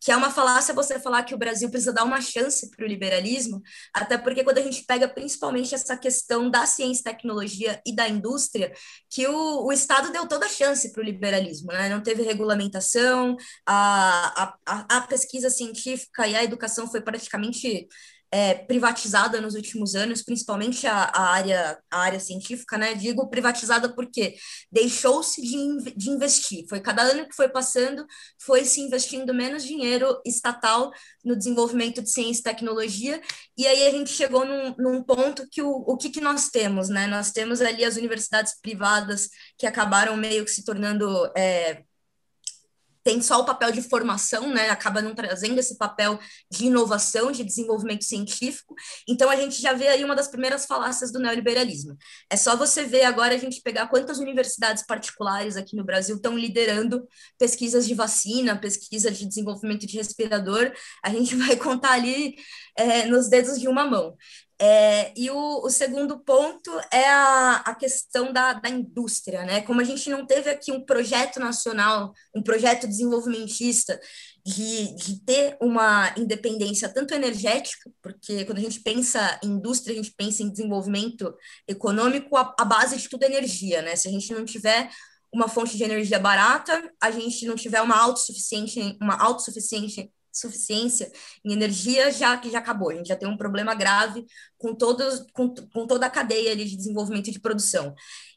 que 0.02 0.10
é 0.10 0.16
uma 0.16 0.30
falácia 0.30 0.74
você 0.74 0.98
falar 0.98 1.22
que 1.22 1.34
o 1.34 1.38
Brasil 1.38 1.70
precisa 1.70 1.92
dar 1.92 2.02
uma 2.02 2.20
chance 2.20 2.68
para 2.70 2.84
o 2.84 2.88
liberalismo, 2.88 3.62
até 3.94 4.18
porque 4.18 4.42
quando 4.42 4.58
a 4.58 4.62
gente 4.62 4.84
pega 4.84 5.08
principalmente 5.08 5.76
essa 5.76 5.96
questão 5.96 6.50
da 6.50 6.66
ciência 6.66 7.04
tecnologia 7.04 7.80
e 7.86 7.94
da 7.94 8.08
indústria, 8.08 8.72
que 9.08 9.28
o, 9.28 9.64
o 9.64 9.72
Estado 9.72 10.10
deu 10.10 10.26
toda 10.26 10.46
a 10.46 10.48
chance 10.48 10.90
para 10.92 11.02
o 11.02 11.04
liberalismo, 11.04 11.70
né? 11.70 11.88
não 11.88 12.02
teve 12.02 12.24
regulamentação, 12.24 13.36
a, 13.64 14.56
a, 14.66 14.96
a 14.96 15.00
pesquisa 15.02 15.48
científica 15.48 16.26
e 16.26 16.34
a 16.34 16.42
educação 16.42 16.90
foi 16.90 17.00
praticamente 17.00 17.86
é, 18.32 18.54
privatizada 18.54 19.42
nos 19.42 19.54
últimos 19.54 19.94
anos, 19.94 20.22
principalmente 20.22 20.86
a, 20.86 21.04
a, 21.04 21.22
área, 21.32 21.78
a 21.90 21.98
área 22.00 22.18
científica, 22.18 22.78
né? 22.78 22.94
Digo 22.94 23.28
privatizada 23.28 23.94
porque 23.94 24.36
deixou-se 24.70 25.42
de, 25.42 25.92
de 25.94 26.08
investir. 26.08 26.64
Foi 26.66 26.80
cada 26.80 27.02
ano 27.02 27.28
que 27.28 27.36
foi 27.36 27.50
passando, 27.50 28.06
foi 28.42 28.64
se 28.64 28.80
investindo 28.80 29.34
menos 29.34 29.62
dinheiro 29.62 30.18
estatal 30.24 30.90
no 31.22 31.36
desenvolvimento 31.36 32.00
de 32.00 32.10
ciência 32.10 32.40
e 32.40 32.44
tecnologia, 32.44 33.20
e 33.56 33.66
aí 33.66 33.86
a 33.86 33.90
gente 33.90 34.10
chegou 34.10 34.46
num, 34.46 34.74
num 34.78 35.02
ponto 35.02 35.46
que 35.50 35.60
o, 35.60 35.70
o 35.70 35.96
que, 35.98 36.08
que 36.08 36.20
nós 36.20 36.48
temos, 36.48 36.88
né? 36.88 37.06
Nós 37.06 37.32
temos 37.32 37.60
ali 37.60 37.84
as 37.84 37.96
universidades 37.96 38.58
privadas 38.62 39.28
que 39.58 39.66
acabaram 39.66 40.16
meio 40.16 40.44
que 40.44 40.50
se 40.50 40.64
tornando 40.64 41.30
é, 41.36 41.82
tem 43.04 43.20
só 43.20 43.40
o 43.40 43.44
papel 43.44 43.72
de 43.72 43.82
formação, 43.82 44.52
né? 44.52 44.70
Acaba 44.70 45.02
não 45.02 45.14
trazendo 45.14 45.58
esse 45.58 45.76
papel 45.76 46.18
de 46.50 46.66
inovação, 46.66 47.32
de 47.32 47.44
desenvolvimento 47.44 48.04
científico. 48.04 48.74
Então 49.08 49.28
a 49.28 49.36
gente 49.36 49.60
já 49.60 49.72
vê 49.72 49.88
aí 49.88 50.04
uma 50.04 50.14
das 50.14 50.28
primeiras 50.28 50.66
falácias 50.66 51.12
do 51.12 51.18
neoliberalismo. 51.18 51.96
É 52.30 52.36
só 52.36 52.56
você 52.56 52.84
ver 52.84 53.04
agora 53.04 53.34
a 53.34 53.38
gente 53.38 53.60
pegar 53.62 53.88
quantas 53.88 54.18
universidades 54.18 54.84
particulares 54.86 55.56
aqui 55.56 55.76
no 55.76 55.84
Brasil 55.84 56.16
estão 56.16 56.36
liderando 56.36 57.06
pesquisas 57.38 57.86
de 57.86 57.94
vacina, 57.94 58.58
pesquisa 58.58 59.10
de 59.10 59.26
desenvolvimento 59.26 59.86
de 59.86 59.96
respirador. 59.96 60.72
A 61.04 61.10
gente 61.10 61.34
vai 61.36 61.56
contar 61.56 61.92
ali 61.92 62.36
é, 62.76 63.06
nos 63.06 63.28
dedos 63.28 63.58
de 63.60 63.68
uma 63.68 63.84
mão. 63.84 64.16
É, 64.64 65.12
e 65.16 65.28
o, 65.28 65.66
o, 65.66 65.68
segundo 65.68 66.20
ponto 66.20 66.70
é 66.92 67.08
a, 67.08 67.56
a 67.66 67.74
questão 67.74 68.32
da, 68.32 68.52
da, 68.52 68.68
indústria, 68.68 69.44
né? 69.44 69.60
Como 69.62 69.80
a 69.80 69.84
gente 69.84 70.08
não 70.08 70.24
teve 70.24 70.48
aqui 70.48 70.70
um 70.70 70.84
projeto 70.86 71.40
nacional, 71.40 72.12
um 72.32 72.40
projeto 72.40 72.86
desenvolvimentista 72.86 73.98
de, 74.46 74.94
de 74.94 75.20
ter 75.24 75.56
uma 75.60 76.14
independência 76.16 76.88
tanto 76.88 77.12
energética, 77.12 77.90
porque 78.00 78.44
quando 78.44 78.58
a 78.58 78.60
gente 78.60 78.78
pensa 78.78 79.36
em 79.42 79.48
indústria, 79.48 79.94
a 79.94 79.96
gente 79.96 80.14
pensa 80.16 80.44
em 80.44 80.50
desenvolvimento 80.50 81.34
econômico, 81.66 82.36
a, 82.36 82.54
a 82.56 82.64
base 82.64 82.96
de 82.96 83.08
tudo 83.08 83.24
é 83.24 83.26
energia, 83.26 83.82
né? 83.82 83.96
Se 83.96 84.06
a 84.06 84.12
gente 84.12 84.32
não 84.32 84.44
tiver 84.44 84.88
uma 85.34 85.48
fonte 85.48 85.76
de 85.76 85.82
energia 85.82 86.20
barata, 86.20 86.88
a 87.02 87.10
gente 87.10 87.46
não 87.46 87.56
tiver 87.56 87.82
uma 87.82 87.96
autossuficiente, 87.96 88.96
uma 89.00 89.16
autossuficiente 89.20 90.08
suficiência 90.32 91.10
em 91.44 91.52
energia 91.52 92.10
já 92.10 92.36
que 92.36 92.50
já 92.50 92.58
acabou. 92.58 92.90
A 92.90 92.94
gente 92.94 93.08
já 93.08 93.16
tem 93.16 93.28
um 93.28 93.36
problema 93.36 93.74
grave 93.74 94.24
com, 94.58 94.74
todos, 94.74 95.24
com, 95.32 95.54
com 95.72 95.86
toda 95.86 96.06
a 96.06 96.10
cadeia 96.10 96.56
de 96.56 96.76
desenvolvimento 96.76 97.30
de 97.30 97.40
produção. 97.40 97.94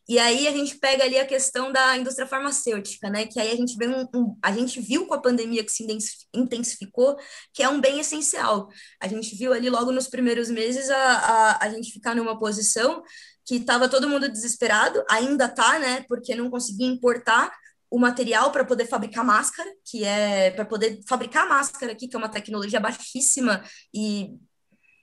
E 0.08 0.20
aí 0.20 0.48
a 0.48 0.52
gente 0.52 0.78
pega 0.78 1.04
ali 1.04 1.18
a 1.18 1.26
questão 1.26 1.72
da 1.72 1.98
indústria 1.98 2.28
farmacêutica, 2.28 3.10
né? 3.10 3.26
Que 3.26 3.40
aí 3.40 3.52
a 3.52 3.56
gente 3.56 3.76
vê 3.76 3.88
um, 3.88 4.08
um, 4.14 4.38
a 4.42 4.52
gente 4.52 4.80
viu 4.80 5.08
com 5.08 5.16
a 5.16 5.22
pandemia 5.22 5.64
que 5.64 5.72
se 5.72 5.86
intensificou, 6.34 7.18
que 7.52 7.64
é 7.64 7.70
um 7.70 7.82
bem 7.82 8.00
essencial. 8.00 8.70
A 9.02 9.08
gente 9.08 9.36
viu 9.36 9.52
ali 9.52 9.68
logo 9.68 9.92
nos 9.92 10.08
primeiros 10.08 10.50
meses 10.50 10.92
a, 10.92 10.98
a, 10.98 11.66
a 11.66 11.70
gente 11.70 11.92
ficar 11.92 12.14
numa 12.16 12.38
posição 12.38 13.02
que 13.44 13.56
estava 13.56 13.90
todo 13.90 14.10
mundo 14.10 14.30
desesperado, 14.30 15.04
ainda 15.10 15.48
tá, 15.48 15.80
né? 15.80 16.06
Porque 16.08 16.36
não 16.36 16.52
conseguia 16.52 16.88
importar 16.88 17.52
o 17.90 18.00
material 18.00 18.52
para 18.52 18.66
poder 18.66 18.88
fabricar 18.88 19.24
máscara, 19.24 19.70
que 19.86 20.04
é 20.04 20.52
para 20.52 20.66
poder 20.66 21.00
fabricar 21.08 21.48
máscara 21.48 21.92
aqui, 21.92 22.08
que 22.08 22.16
é 22.16 22.20
uma 22.20 22.30
tecnologia 22.30 22.80
baixíssima 22.80 23.64
e 23.94 24.32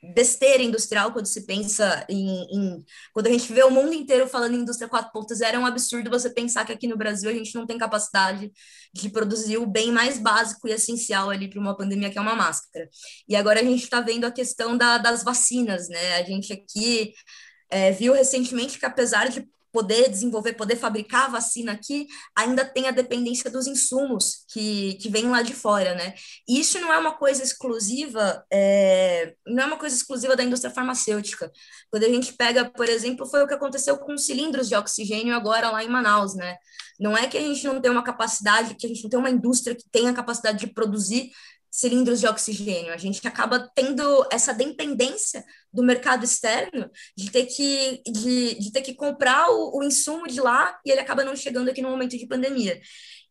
besteira 0.03 0.63
industrial 0.63 1.13
quando 1.13 1.27
se 1.27 1.47
pensa 1.47 2.05
em, 2.09 2.43
em, 2.53 2.85
quando 3.13 3.29
a 3.29 3.31
gente 3.31 3.53
vê 3.53 3.63
o 3.63 3.71
mundo 3.71 3.95
inteiro 3.95 4.27
falando 4.27 4.55
em 4.55 4.59
indústria 4.59 4.91
4.0 4.91 5.55
é 5.55 5.59
um 5.59 5.65
absurdo 5.65 6.11
você 6.11 6.29
pensar 6.29 6.65
que 6.65 6.73
aqui 6.73 6.89
no 6.89 6.97
Brasil 6.97 7.31
a 7.31 7.33
gente 7.33 7.55
não 7.55 7.67
tem 7.67 7.79
capacidade 7.79 8.51
de 8.93 9.09
produzir 9.09 9.59
o 9.59 9.67
bem 9.67 9.93
mais 9.93 10.19
básico 10.19 10.67
e 10.67 10.73
essencial 10.73 11.31
ali 11.31 11.49
para 11.49 11.61
uma 11.61 11.77
pandemia 11.77 12.11
que 12.11 12.19
é 12.19 12.21
uma 12.21 12.35
máscara. 12.35 12.89
E 13.29 13.37
agora 13.37 13.61
a 13.61 13.65
gente 13.65 13.85
está 13.85 14.01
vendo 14.01 14.25
a 14.25 14.33
questão 14.33 14.77
da, 14.77 14.99
das 14.99 15.23
vacinas 15.23 15.89
né? 15.89 16.17
A 16.17 16.25
gente 16.25 16.53
aqui 16.53 17.13
é, 17.71 17.93
viu 17.93 18.13
recentemente 18.13 18.81
que 18.81 18.87
apesar 18.87 19.29
de 19.29 19.49
poder 19.73 20.09
desenvolver, 20.11 20.53
poder 20.53 20.77
fabricar 20.77 21.25
a 21.25 21.29
vacina 21.29 21.73
aqui, 21.73 22.07
ainda 22.37 22.65
tem 22.65 22.87
a 22.87 22.91
dependência 22.91 23.51
dos 23.51 23.67
insumos 23.67 24.45
que, 24.53 24.95
que 24.95 25.09
vêm 25.09 25.31
lá 25.31 25.41
de 25.41 25.55
fora, 25.55 25.95
né? 25.95 26.15
E 26.47 26.61
isso 26.61 26.79
não 26.79 26.93
é 26.93 26.99
uma 26.99 27.15
coisa 27.15 27.43
exclusiva, 27.43 28.45
é, 28.53 29.35
não 29.47 29.65
é 29.65 29.67
uma 29.67 29.79
coisa 29.79 29.97
exclusiva 29.97 30.37
da 30.37 30.45
indústria 30.45 30.73
farmacêutica. 30.73 31.51
Quando 31.91 32.05
a 32.05 32.09
gente 32.09 32.35
pega, 32.35 32.71
por 32.71 32.89
exemplo, 32.89 33.27
foi 33.27 33.43
o 33.43 33.49
que 33.49 33.55
aconteceu 33.55 33.97
com 33.99 34.13
os 34.13 34.27
cilindros 34.27 34.69
de 34.69 34.77
oxigênio 34.77 35.35
agora 35.35 35.71
lá 35.71 35.83
em 35.83 35.89
Manaus, 35.89 36.35
né? 36.35 36.57
Não 37.01 37.17
é 37.17 37.27
que 37.27 37.39
a 37.39 37.41
gente 37.41 37.67
não 37.67 37.81
tem 37.81 37.91
uma 37.91 38.05
capacidade, 38.05 38.75
que 38.75 38.87
a 38.87 38.89
gente 38.89 39.03
não 39.03 39.11
tem 39.11 39.19
uma 39.19 39.31
indústria 39.31 39.75
que 39.75 39.89
tenha 39.91 40.11
a 40.11 40.15
capacidade 40.15 40.59
de 40.59 40.73
produzir 40.73 41.31
cilindros 41.73 42.21
de 42.21 42.27
oxigênio. 42.27 42.93
A 42.93 42.99
gente 42.99 43.27
acaba 43.27 43.71
tendo 43.75 44.29
essa 44.31 44.53
dependência 44.53 45.43
do 45.73 45.83
mercado 45.83 46.23
externo 46.23 46.91
de 47.17 47.31
ter 47.31 47.47
que, 47.47 48.03
de, 48.07 48.55
de 48.57 48.71
ter 48.71 48.83
que 48.83 48.95
comprar 48.95 49.49
o, 49.49 49.79
o 49.79 49.83
insumo 49.83 50.29
de 50.29 50.39
lá 50.39 50.79
e 50.85 50.91
ele 50.91 51.01
acaba 51.01 51.25
não 51.25 51.35
chegando 51.35 51.71
aqui 51.71 51.81
no 51.81 51.89
momento 51.89 52.19
de 52.19 52.27
pandemia. 52.27 52.79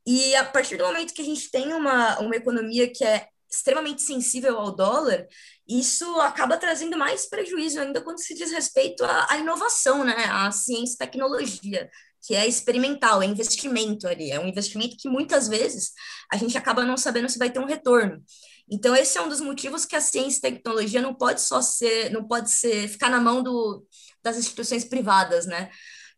E 0.08 0.36
a 0.36 0.44
partir 0.44 0.76
do 0.76 0.86
momento 0.86 1.14
que 1.14 1.22
a 1.22 1.26
gente 1.26 1.52
tem 1.52 1.72
uma, 1.72 2.20
uma 2.20 2.36
economia 2.36 2.92
que 2.92 3.06
é 3.06 3.28
extremamente 3.48 4.02
sensível 4.02 4.58
ao 4.58 4.76
dólar, 4.76 5.28
isso 5.70 6.20
acaba 6.22 6.58
trazendo 6.58 6.98
mais 6.98 7.30
prejuízo 7.30 7.80
ainda 7.80 8.02
quando 8.02 8.24
se 8.24 8.34
diz 8.34 8.50
respeito 8.52 9.04
à, 9.04 9.28
à 9.30 9.38
inovação, 9.38 10.04
né, 10.04 10.16
à 10.30 10.52
ciência 10.52 10.96
e 10.96 10.98
tecnologia 10.98 11.90
que 12.22 12.36
é 12.36 12.48
experimental, 12.48 13.22
é 13.22 13.26
investimento 13.26 14.08
ali, 14.08 14.32
é 14.32 14.40
um 14.40 14.48
investimento 14.48 14.96
que 14.98 15.10
muitas 15.10 15.48
vezes 15.48 15.92
a 16.32 16.38
gente 16.38 16.58
acaba 16.58 16.84
não 16.84 16.96
sabendo 16.96 17.30
se 17.30 17.40
vai 17.40 17.50
ter 17.50 17.60
um 17.60 17.66
retorno. 17.66 18.24
Então 18.70 18.96
esse 18.96 19.18
é 19.18 19.22
um 19.22 19.28
dos 19.28 19.42
motivos 19.42 19.86
que 19.86 19.96
a 19.96 20.02
ciência 20.02 20.38
e 20.38 20.54
tecnologia 20.54 21.02
não 21.02 21.14
pode 21.14 21.42
só 21.42 21.62
ser, 21.62 22.12
não 22.12 22.28
pode 22.28 22.52
ser 22.52 22.88
ficar 22.88 23.10
na 23.10 23.20
mão 23.20 23.42
do, 23.42 23.86
das 24.24 24.38
instituições 24.38 24.86
privadas, 24.86 25.46
né? 25.46 25.70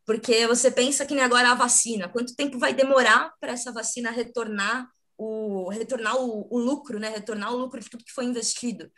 Porque 0.06 0.46
você 0.46 0.70
pensa 0.70 1.06
que 1.06 1.16
nem 1.16 1.24
agora 1.24 1.52
a 1.52 1.56
vacina, 1.56 2.10
quanto 2.10 2.36
tempo 2.36 2.60
vai 2.60 2.74
demorar 2.74 3.32
para 3.40 3.54
essa 3.54 3.72
vacina 3.72 4.12
retornar 4.12 4.88
o 5.18 5.70
retornar 5.70 6.18
o, 6.18 6.48
o, 6.52 6.60
lucro, 6.60 7.00
né? 7.00 7.10
Retornar 7.10 7.54
o 7.54 7.58
lucro 7.58 7.80
de 7.80 7.90
tudo 7.90 8.04
que 8.04 8.12
foi 8.12 8.26
investido. 8.26 8.92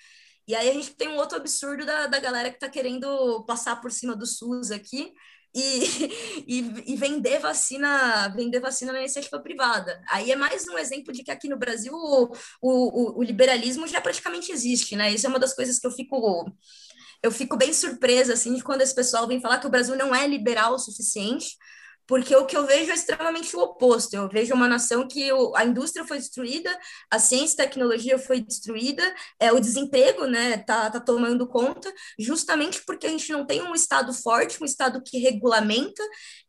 E 0.47 0.55
aí 0.55 0.69
a 0.69 0.73
gente 0.73 0.95
tem 0.95 1.07
um 1.07 1.17
outro 1.17 1.37
absurdo 1.37 1.85
da, 1.85 2.07
da 2.07 2.19
galera 2.19 2.49
que 2.49 2.55
está 2.55 2.69
querendo 2.69 3.43
passar 3.45 3.79
por 3.81 3.91
cima 3.91 4.15
do 4.15 4.25
SUS 4.25 4.71
aqui 4.71 5.13
e, 5.55 6.43
e, 6.45 6.93
e, 6.93 6.95
vender 6.97 7.39
vacina, 7.39 8.27
vender 8.35 8.59
vacina 8.59 8.91
na 8.91 8.99
iniciativa 8.99 9.39
privada. 9.39 10.03
Aí 10.09 10.31
é 10.31 10.35
mais 10.35 10.67
um 10.67 10.77
exemplo 10.77 11.13
de 11.13 11.23
que 11.23 11.31
aqui 11.31 11.47
no 11.47 11.57
Brasil 11.57 11.93
o, 11.93 12.33
o, 12.61 13.19
o 13.19 13.23
liberalismo 13.23 13.87
já 13.87 14.01
praticamente 14.01 14.51
existe, 14.51 14.95
né? 14.95 15.11
Isso 15.11 15.25
é 15.25 15.29
uma 15.29 15.39
das 15.39 15.55
coisas 15.55 15.79
que 15.79 15.87
eu 15.87 15.91
fico 15.91 16.45
eu 17.23 17.31
fico 17.31 17.57
bem 17.57 17.73
surpresa 17.73 18.33
assim 18.33 18.53
de 18.53 18.63
quando 18.63 18.81
esse 18.81 18.93
pessoal 18.93 19.27
vem 19.27 19.41
falar 19.41 19.59
que 19.59 19.65
o 19.65 19.69
Brasil 19.69 19.95
não 19.95 20.13
é 20.13 20.27
liberal 20.27 20.75
o 20.75 20.79
suficiente, 20.79 21.57
porque 22.07 22.35
o 22.35 22.45
que 22.45 22.55
eu 22.55 22.65
vejo 22.65 22.91
é 22.91 22.93
extremamente 22.93 23.55
o 23.55 23.59
oposto. 23.59 24.15
Eu 24.15 24.29
vejo 24.29 24.53
uma 24.53 24.67
nação 24.67 25.07
que 25.07 25.31
o, 25.31 25.55
a 25.55 25.65
indústria 25.65 26.05
foi 26.05 26.17
destruída, 26.17 26.69
a 27.09 27.19
ciência 27.19 27.55
e 27.55 27.57
tecnologia 27.57 28.17
foi 28.19 28.41
destruída, 28.41 29.03
é, 29.39 29.51
o 29.51 29.59
desemprego 29.59 30.25
né, 30.25 30.57
tá, 30.57 30.89
tá 30.89 30.99
tomando 30.99 31.47
conta, 31.47 31.91
justamente 32.19 32.83
porque 32.85 33.07
a 33.07 33.09
gente 33.09 33.31
não 33.31 33.45
tem 33.45 33.61
um 33.61 33.73
Estado 33.73 34.13
forte, 34.13 34.61
um 34.61 34.65
Estado 34.65 35.01
que 35.01 35.17
regulamenta 35.17 36.03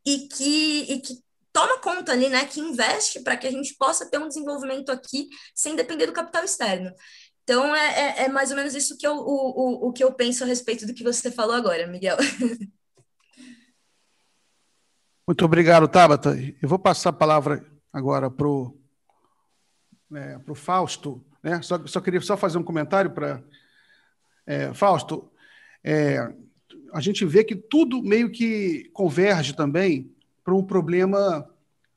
e 0.05 0.29
que, 0.29 0.93
e 0.93 1.01
que 1.01 1.15
toma 1.53 1.79
conta 1.81 2.13
ali, 2.13 2.29
né, 2.29 2.45
que 2.45 2.61
investe 2.61 3.21
para 3.21 3.37
que 3.37 3.47
a 3.47 3.51
gente 3.51 3.75
possa 3.77 4.05
ter 4.11 4.19
um 4.19 4.29
desenvolvimento 4.29 4.91
aqui 4.91 5.29
sem 5.55 5.75
depender 5.75 6.07
do 6.07 6.13
capital 6.13 6.45
externo. 6.45 6.93
Então, 7.45 7.75
é, 7.75 8.01
é, 8.01 8.25
é 8.25 8.29
mais 8.29 8.51
ou 8.51 8.57
menos 8.57 8.75
isso 8.75 8.99
que 8.99 9.07
eu, 9.07 9.15
o, 9.15 9.87
o, 9.87 9.89
o 9.89 9.93
que 9.93 10.05
eu 10.05 10.13
penso 10.13 10.45
a 10.45 10.47
respeito 10.47 10.85
do 10.85 10.93
que 10.93 11.05
você 11.05 11.31
falou 11.31 11.55
agora, 11.55 11.87
Miguel. 11.87 12.17
Muito 15.27 15.45
obrigado, 15.45 15.89
Tabata. 15.89 16.39
Eu 16.63 16.69
vou 16.69 16.79
passar 16.79 17.11
a 17.11 17.13
palavra 17.13 17.65
agora 17.93 18.31
para 18.31 18.47
o 18.47 18.79
é, 20.15 20.39
pro 20.39 20.55
Fausto. 20.55 21.25
Né? 21.43 21.61
Só, 21.63 21.85
só 21.87 22.01
queria 22.01 22.21
só 22.21 22.37
fazer 22.37 22.59
um 22.59 22.63
comentário 22.63 23.11
para. 23.11 23.43
É, 24.47 24.73
Fausto, 24.73 25.29
é, 25.83 26.33
a 26.93 27.01
gente 27.01 27.25
vê 27.25 27.43
que 27.43 27.57
tudo 27.57 28.03
meio 28.03 28.31
que 28.31 28.89
converge 28.93 29.53
também 29.55 30.15
para 30.45 30.55
um 30.55 30.63
problema 30.63 31.51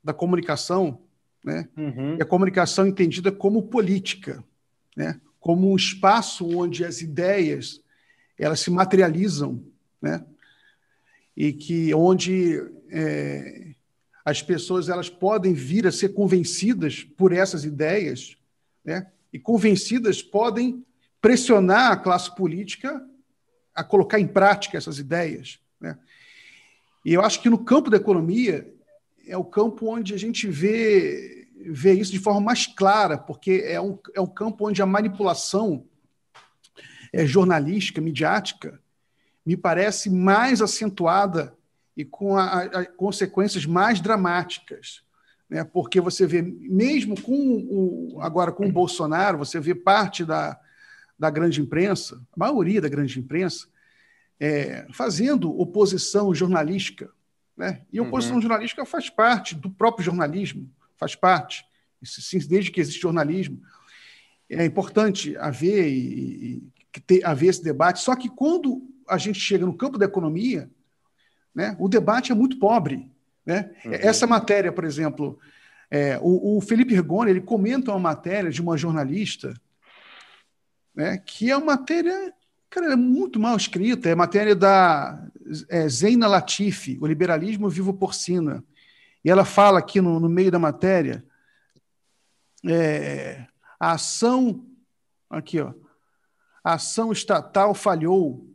da 0.03 0.13
comunicação, 0.13 1.03
né? 1.45 1.69
Uhum. 1.77 2.17
E 2.17 2.21
a 2.23 2.25
comunicação 2.25 2.87
entendida 2.87 3.31
como 3.31 3.67
política, 3.67 4.43
né? 4.97 5.21
como 5.39 5.71
um 5.71 5.75
espaço 5.75 6.47
onde 6.57 6.83
as 6.83 7.01
ideias 7.01 7.79
elas 8.37 8.59
se 8.59 8.71
materializam, 8.71 9.63
né? 10.01 10.25
E 11.39 11.53
que 11.53 11.93
onde 11.93 12.61
é, 12.91 13.69
as 14.25 14.41
pessoas 14.41 14.89
elas 14.89 15.09
podem 15.09 15.53
vir 15.53 15.87
a 15.87 15.91
ser 15.91 16.09
convencidas 16.09 17.01
por 17.01 17.31
essas 17.31 17.63
ideias, 17.63 18.35
né? 18.83 19.07
e 19.31 19.39
convencidas 19.39 20.21
podem 20.21 20.85
pressionar 21.21 21.93
a 21.93 21.97
classe 21.97 22.35
política 22.35 23.01
a 23.73 23.85
colocar 23.85 24.19
em 24.19 24.27
prática 24.27 24.77
essas 24.77 24.99
ideias. 24.99 25.61
Né? 25.79 25.97
E 27.05 27.13
eu 27.13 27.21
acho 27.21 27.41
que 27.41 27.49
no 27.49 27.63
campo 27.63 27.89
da 27.89 27.95
economia 27.95 28.69
é 29.25 29.37
o 29.37 29.45
campo 29.45 29.87
onde 29.87 30.13
a 30.13 30.17
gente 30.17 30.45
vê, 30.45 31.47
vê 31.55 31.93
isso 31.93 32.11
de 32.11 32.19
forma 32.19 32.41
mais 32.41 32.67
clara, 32.67 33.17
porque 33.17 33.63
é 33.65 33.79
um, 33.79 33.97
é 34.13 34.19
um 34.19 34.27
campo 34.27 34.67
onde 34.67 34.81
a 34.81 34.85
manipulação 34.85 35.85
é, 37.13 37.25
jornalística, 37.25 38.01
midiática, 38.01 38.77
me 39.49 39.57
parece 39.57 40.11
mais 40.11 40.61
acentuada 40.61 41.57
e 41.97 42.05
com 42.05 42.37
a, 42.37 42.65
a, 42.65 42.85
consequências 42.85 43.65
mais 43.65 43.99
dramáticas. 43.99 45.01
Né? 45.49 45.63
Porque 45.63 45.99
você 45.99 46.27
vê, 46.27 46.39
mesmo 46.39 47.19
com 47.19 47.33
o, 47.33 48.21
agora 48.21 48.51
com 48.51 48.67
o 48.67 48.71
Bolsonaro, 48.71 49.39
você 49.39 49.59
vê 49.59 49.73
parte 49.73 50.23
da, 50.23 50.55
da 51.17 51.31
grande 51.31 51.61
imprensa, 51.61 52.21
a 52.31 52.39
maioria 52.39 52.79
da 52.79 52.87
grande 52.87 53.19
imprensa, 53.19 53.67
é, 54.39 54.85
fazendo 54.93 55.59
oposição 55.59 56.31
jornalística. 56.31 57.09
Né? 57.57 57.81
E 57.91 57.99
oposição 57.99 58.35
uhum. 58.35 58.43
jornalística 58.43 58.85
faz 58.85 59.09
parte 59.09 59.55
do 59.55 59.71
próprio 59.71 60.05
jornalismo, 60.05 60.69
faz 60.95 61.15
parte, 61.15 61.65
desde 62.47 62.69
que 62.69 62.79
existe 62.79 63.01
jornalismo. 63.01 63.59
É 64.47 64.63
importante 64.63 65.35
haver, 65.37 65.87
e, 65.87 66.61
e 66.93 66.99
ter, 66.99 67.25
haver 67.25 67.47
esse 67.47 67.63
debate, 67.63 67.99
só 67.99 68.15
que 68.15 68.29
quando 68.29 68.87
a 69.09 69.17
gente 69.17 69.39
chega 69.39 69.65
no 69.65 69.73
campo 69.73 69.97
da 69.97 70.05
economia, 70.05 70.69
né, 71.53 71.75
o 71.79 71.89
debate 71.89 72.31
é 72.31 72.35
muito 72.35 72.59
pobre. 72.59 73.11
Né? 73.45 73.71
Uhum. 73.83 73.93
Essa 73.93 74.27
matéria, 74.27 74.71
por 74.71 74.83
exemplo, 74.83 75.39
é, 75.89 76.19
o, 76.21 76.57
o, 76.57 76.61
Felipe 76.61 76.93
Rigoni 76.93 77.31
ele 77.31 77.41
comenta 77.41 77.91
uma 77.91 77.99
matéria 77.99 78.51
de 78.51 78.61
uma 78.61 78.77
jornalista 78.77 79.53
né, 80.93 81.17
que 81.17 81.49
é 81.49 81.57
uma 81.57 81.77
matéria 81.77 82.33
cara, 82.69 82.93
é 82.93 82.95
muito 82.95 83.39
mal 83.39 83.57
escrita, 83.57 84.07
é 84.07 84.13
matéria 84.13 84.55
da 84.55 85.27
é, 85.67 85.89
Zeina 85.89 86.27
Latifi, 86.27 86.99
O 87.01 87.07
Liberalismo 87.07 87.69
Vivo 87.69 87.93
Porcina. 87.93 88.63
E 89.25 89.29
ela 89.29 89.43
fala 89.43 89.79
aqui 89.79 89.99
no, 89.99 90.19
no 90.19 90.29
meio 90.29 90.51
da 90.51 90.59
matéria 90.59 91.23
é, 92.65 93.45
a 93.79 93.93
ação 93.93 94.65
aqui 95.29 95.61
ó 95.61 95.73
a 96.63 96.73
ação 96.73 97.11
estatal 97.11 97.73
falhou 97.73 98.45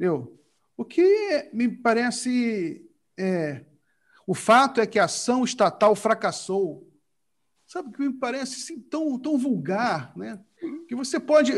Entendeu? 0.00 0.34
O 0.78 0.82
que 0.82 1.50
me 1.52 1.68
parece. 1.68 2.88
É, 3.18 3.66
o 4.26 4.34
fato 4.34 4.80
é 4.80 4.86
que 4.86 4.98
a 4.98 5.04
ação 5.04 5.44
estatal 5.44 5.94
fracassou. 5.94 6.88
Sabe 7.66 7.90
o 7.90 7.92
que 7.92 8.00
me 8.00 8.14
parece 8.14 8.62
assim, 8.62 8.80
tão, 8.80 9.18
tão 9.18 9.36
vulgar, 9.36 10.16
né? 10.16 10.40
Que 10.88 10.94
você 10.94 11.20
pode, 11.20 11.52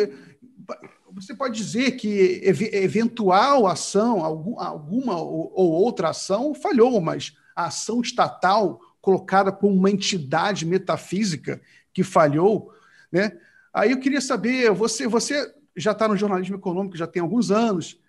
você 1.13 1.33
pode 1.35 1.57
dizer 1.57 1.93
que 1.93 2.41
eventual 2.45 3.69
ação, 3.69 4.25
alguma 4.25 5.21
ou 5.21 5.71
outra 5.71 6.09
ação, 6.09 6.53
falhou, 6.53 7.01
mas 7.01 7.37
a 7.55 7.67
ação 7.67 8.01
estatal 8.01 8.81
colocada 9.01 9.53
como 9.53 9.77
uma 9.77 9.91
entidade 9.91 10.67
metafísica 10.67 11.63
que 11.95 12.03
falhou, 12.03 12.75
né? 13.11 13.39
Aí 13.73 13.93
eu 13.93 14.01
queria 14.01 14.21
saber, 14.21 14.73
você, 14.73 15.07
você 15.07 15.55
já 15.77 15.93
está 15.93 16.09
no 16.09 16.17
jornalismo 16.17 16.57
econômico 16.57 16.97
já 16.97 17.07
tem 17.07 17.23
alguns 17.23 17.51
anos, 17.53 18.02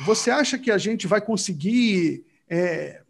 você 0.00 0.30
acha 0.30 0.58
que 0.58 0.70
a 0.70 0.78
gente 0.78 1.06
vai 1.06 1.20
conseguir 1.20 2.24
é, 2.48 3.02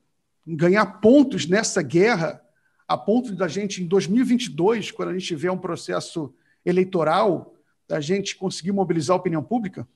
ganhar 0.47 0.85
pontos 1.01 1.47
nessa 1.47 1.83
guerra, 1.83 2.43
a 2.87 2.97
ponto 2.97 3.35
da 3.35 3.49
gente, 3.49 3.83
em 3.83 3.87
2022, 3.87 4.91
quando 4.91 5.11
a 5.11 5.13
gente 5.13 5.27
tiver 5.27 5.51
um 5.51 5.59
processo 5.59 6.35
eleitoral, 6.65 7.55
da 7.89 8.01
gente 8.01 8.37
conseguir 8.37 8.73
mobilizar 8.73 9.15
a 9.15 9.21
opinião 9.21 9.43
pública? 9.43 9.87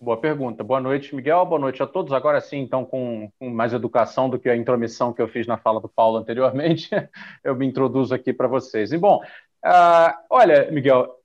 Boa 0.00 0.16
pergunta. 0.16 0.64
Boa 0.64 0.80
noite, 0.80 1.14
Miguel. 1.14 1.44
Boa 1.44 1.60
noite 1.60 1.82
a 1.82 1.86
todos. 1.86 2.12
Agora 2.14 2.40
sim, 2.40 2.60
então, 2.60 2.86
com, 2.86 3.30
com, 3.38 3.50
mais 3.50 3.74
educação 3.74 4.30
do 4.30 4.38
que 4.38 4.48
a 4.48 4.56
intromissão 4.56 5.12
que 5.12 5.20
eu 5.20 5.28
fiz 5.28 5.46
na 5.46 5.58
fala 5.58 5.78
do 5.78 5.90
Paulo 5.90 6.16
anteriormente, 6.16 6.88
eu 7.44 7.54
me 7.54 7.66
introduzo 7.66 8.14
aqui 8.14 8.32
para 8.32 8.48
vocês. 8.48 8.92
E, 8.92 8.98
bom, 8.98 9.22
uh, 9.62 10.14
olha, 10.30 10.70
Miguel, 10.70 11.19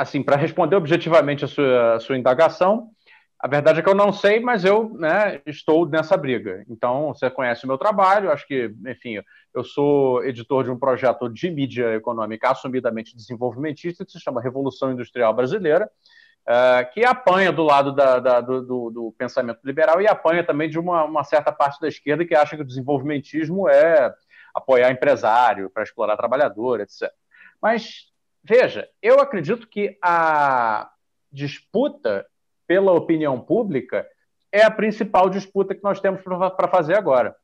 assim, 0.00 0.22
para 0.22 0.36
responder 0.36 0.76
objetivamente 0.76 1.44
a 1.44 1.48
sua, 1.48 1.94
a 1.94 2.00
sua 2.00 2.16
indagação, 2.16 2.88
a 3.38 3.46
verdade 3.46 3.80
é 3.80 3.82
que 3.82 3.88
eu 3.88 3.94
não 3.94 4.12
sei, 4.12 4.40
mas 4.40 4.64
eu 4.64 4.94
né, 4.94 5.40
estou 5.46 5.86
nessa 5.86 6.16
briga. 6.16 6.64
Então, 6.68 7.08
você 7.08 7.30
conhece 7.30 7.64
o 7.64 7.68
meu 7.68 7.76
trabalho, 7.76 8.30
acho 8.30 8.46
que, 8.46 8.72
enfim, 8.86 9.22
eu 9.54 9.62
sou 9.64 10.24
editor 10.24 10.64
de 10.64 10.70
um 10.70 10.78
projeto 10.78 11.28
de 11.28 11.50
mídia 11.50 11.94
econômica 11.94 12.50
assumidamente 12.50 13.14
desenvolvimentista, 13.14 14.04
que 14.04 14.12
se 14.12 14.20
chama 14.20 14.42
Revolução 14.42 14.92
Industrial 14.92 15.34
Brasileira, 15.34 15.90
uh, 16.48 16.92
que 16.92 17.04
apanha 17.04 17.52
do 17.52 17.62
lado 17.62 17.92
da, 17.92 18.18
da, 18.18 18.40
do, 18.40 18.62
do, 18.62 18.90
do, 18.90 19.14
pensamento 19.18 19.60
liberal 19.64 20.00
e 20.00 20.06
apanha 20.06 20.44
também 20.44 20.68
de 20.68 20.78
uma, 20.78 21.04
uma 21.04 21.24
certa 21.24 21.52
parte 21.52 21.80
da 21.80 21.88
esquerda 21.88 22.24
que 22.24 22.34
acha 22.34 22.56
que 22.56 22.62
o 22.62 22.66
desenvolvimentismo 22.66 23.68
é 23.68 24.14
apoiar 24.54 24.90
empresário 24.90 25.70
para 25.70 25.82
explorar 25.82 26.16
trabalhador, 26.16 26.80
etc. 26.80 27.10
Mas 27.60 28.09
Veja, 28.42 28.88
eu 29.02 29.20
acredito 29.20 29.66
que 29.66 29.98
a 30.02 30.90
disputa 31.30 32.26
pela 32.66 32.92
opinião 32.92 33.40
pública 33.40 34.06
é 34.52 34.62
a 34.62 34.70
principal 34.70 35.28
disputa 35.28 35.74
que 35.74 35.84
nós 35.84 36.00
temos 36.00 36.22
para 36.22 36.68
fazer 36.68 36.96
agora. 36.96 37.36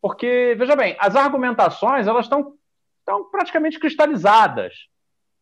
Porque, 0.00 0.54
veja 0.58 0.74
bem, 0.74 0.96
as 0.98 1.14
argumentações 1.14 2.06
elas 2.06 2.24
estão, 2.24 2.54
estão 3.00 3.24
praticamente 3.30 3.78
cristalizadas. 3.78 4.88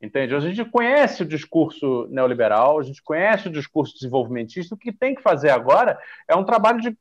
Entende? 0.00 0.34
A 0.34 0.40
gente 0.40 0.64
conhece 0.64 1.22
o 1.22 1.26
discurso 1.26 2.06
neoliberal, 2.10 2.78
a 2.78 2.82
gente 2.82 3.02
conhece 3.02 3.48
o 3.48 3.52
discurso 3.52 3.94
desenvolvimentista. 3.94 4.74
O 4.74 4.78
que 4.78 4.92
tem 4.92 5.14
que 5.14 5.22
fazer 5.22 5.50
agora 5.50 5.98
é 6.26 6.36
um 6.36 6.44
trabalho 6.44 6.80
de 6.80 6.96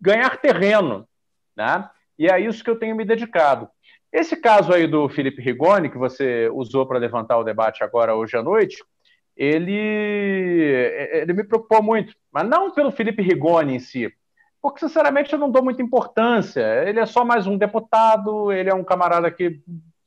ganhar 0.00 0.36
terreno. 0.38 1.08
Né? 1.56 1.88
E 2.18 2.28
é 2.28 2.40
isso 2.40 2.62
que 2.62 2.70
eu 2.70 2.78
tenho 2.78 2.96
me 2.96 3.04
dedicado. 3.04 3.68
Esse 4.12 4.36
caso 4.36 4.72
aí 4.72 4.86
do 4.86 5.08
Felipe 5.08 5.42
Rigoni, 5.42 5.90
que 5.90 5.98
você 5.98 6.48
usou 6.52 6.86
para 6.86 6.98
levantar 6.98 7.38
o 7.38 7.44
debate 7.44 7.84
agora 7.84 8.14
hoje 8.14 8.36
à 8.36 8.42
noite, 8.42 8.82
ele, 9.36 9.76
ele 11.12 11.32
me 11.32 11.44
preocupou 11.44 11.82
muito, 11.82 12.14
mas 12.32 12.48
não 12.48 12.70
pelo 12.70 12.90
Felipe 12.90 13.22
Rigoni 13.22 13.74
em 13.74 13.78
si, 13.78 14.10
porque 14.62 14.80
sinceramente 14.80 15.32
eu 15.32 15.38
não 15.38 15.50
dou 15.50 15.62
muita 15.62 15.82
importância. 15.82 16.88
Ele 16.88 16.98
é 16.98 17.06
só 17.06 17.24
mais 17.24 17.46
um 17.46 17.58
deputado, 17.58 18.50
ele 18.50 18.70
é 18.70 18.74
um 18.74 18.82
camarada 18.82 19.30
que 19.30 19.60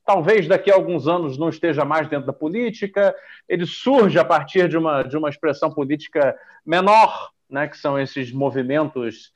talvez 0.04 0.48
daqui 0.48 0.72
a 0.72 0.74
alguns 0.74 1.06
anos 1.06 1.38
não 1.38 1.48
esteja 1.48 1.84
mais 1.84 2.08
dentro 2.08 2.26
da 2.26 2.32
política, 2.32 3.14
ele 3.48 3.64
surge 3.64 4.18
a 4.18 4.24
partir 4.24 4.68
de 4.68 4.76
uma, 4.76 5.04
de 5.04 5.16
uma 5.16 5.28
expressão 5.28 5.72
política 5.72 6.36
menor, 6.66 7.30
né, 7.48 7.68
que 7.68 7.78
são 7.78 7.98
esses 7.98 8.32
movimentos 8.32 9.32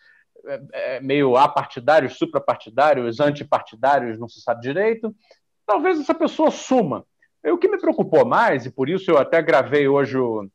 meio 1.03 1.37
apartidários, 1.37 2.17
suprapartidários, 2.17 3.21
antipartidários, 3.21 4.19
não 4.19 4.29
se 4.29 4.41
sabe 4.41 4.63
direito. 4.63 5.15
Talvez 5.67 5.99
essa 5.99 6.15
pessoa 6.15 6.51
suma. 6.51 7.05
E 7.43 7.51
o 7.51 7.59
que 7.59 7.69
me 7.69 7.79
preocupou 7.79 8.25
mais, 8.25 8.65
e 8.67 8.71
por 8.71 8.89
isso 8.89 9.11
eu 9.11 9.19
até 9.19 9.43
gravei 9.43 9.87
hoje 9.87 10.17
o, 10.17 10.49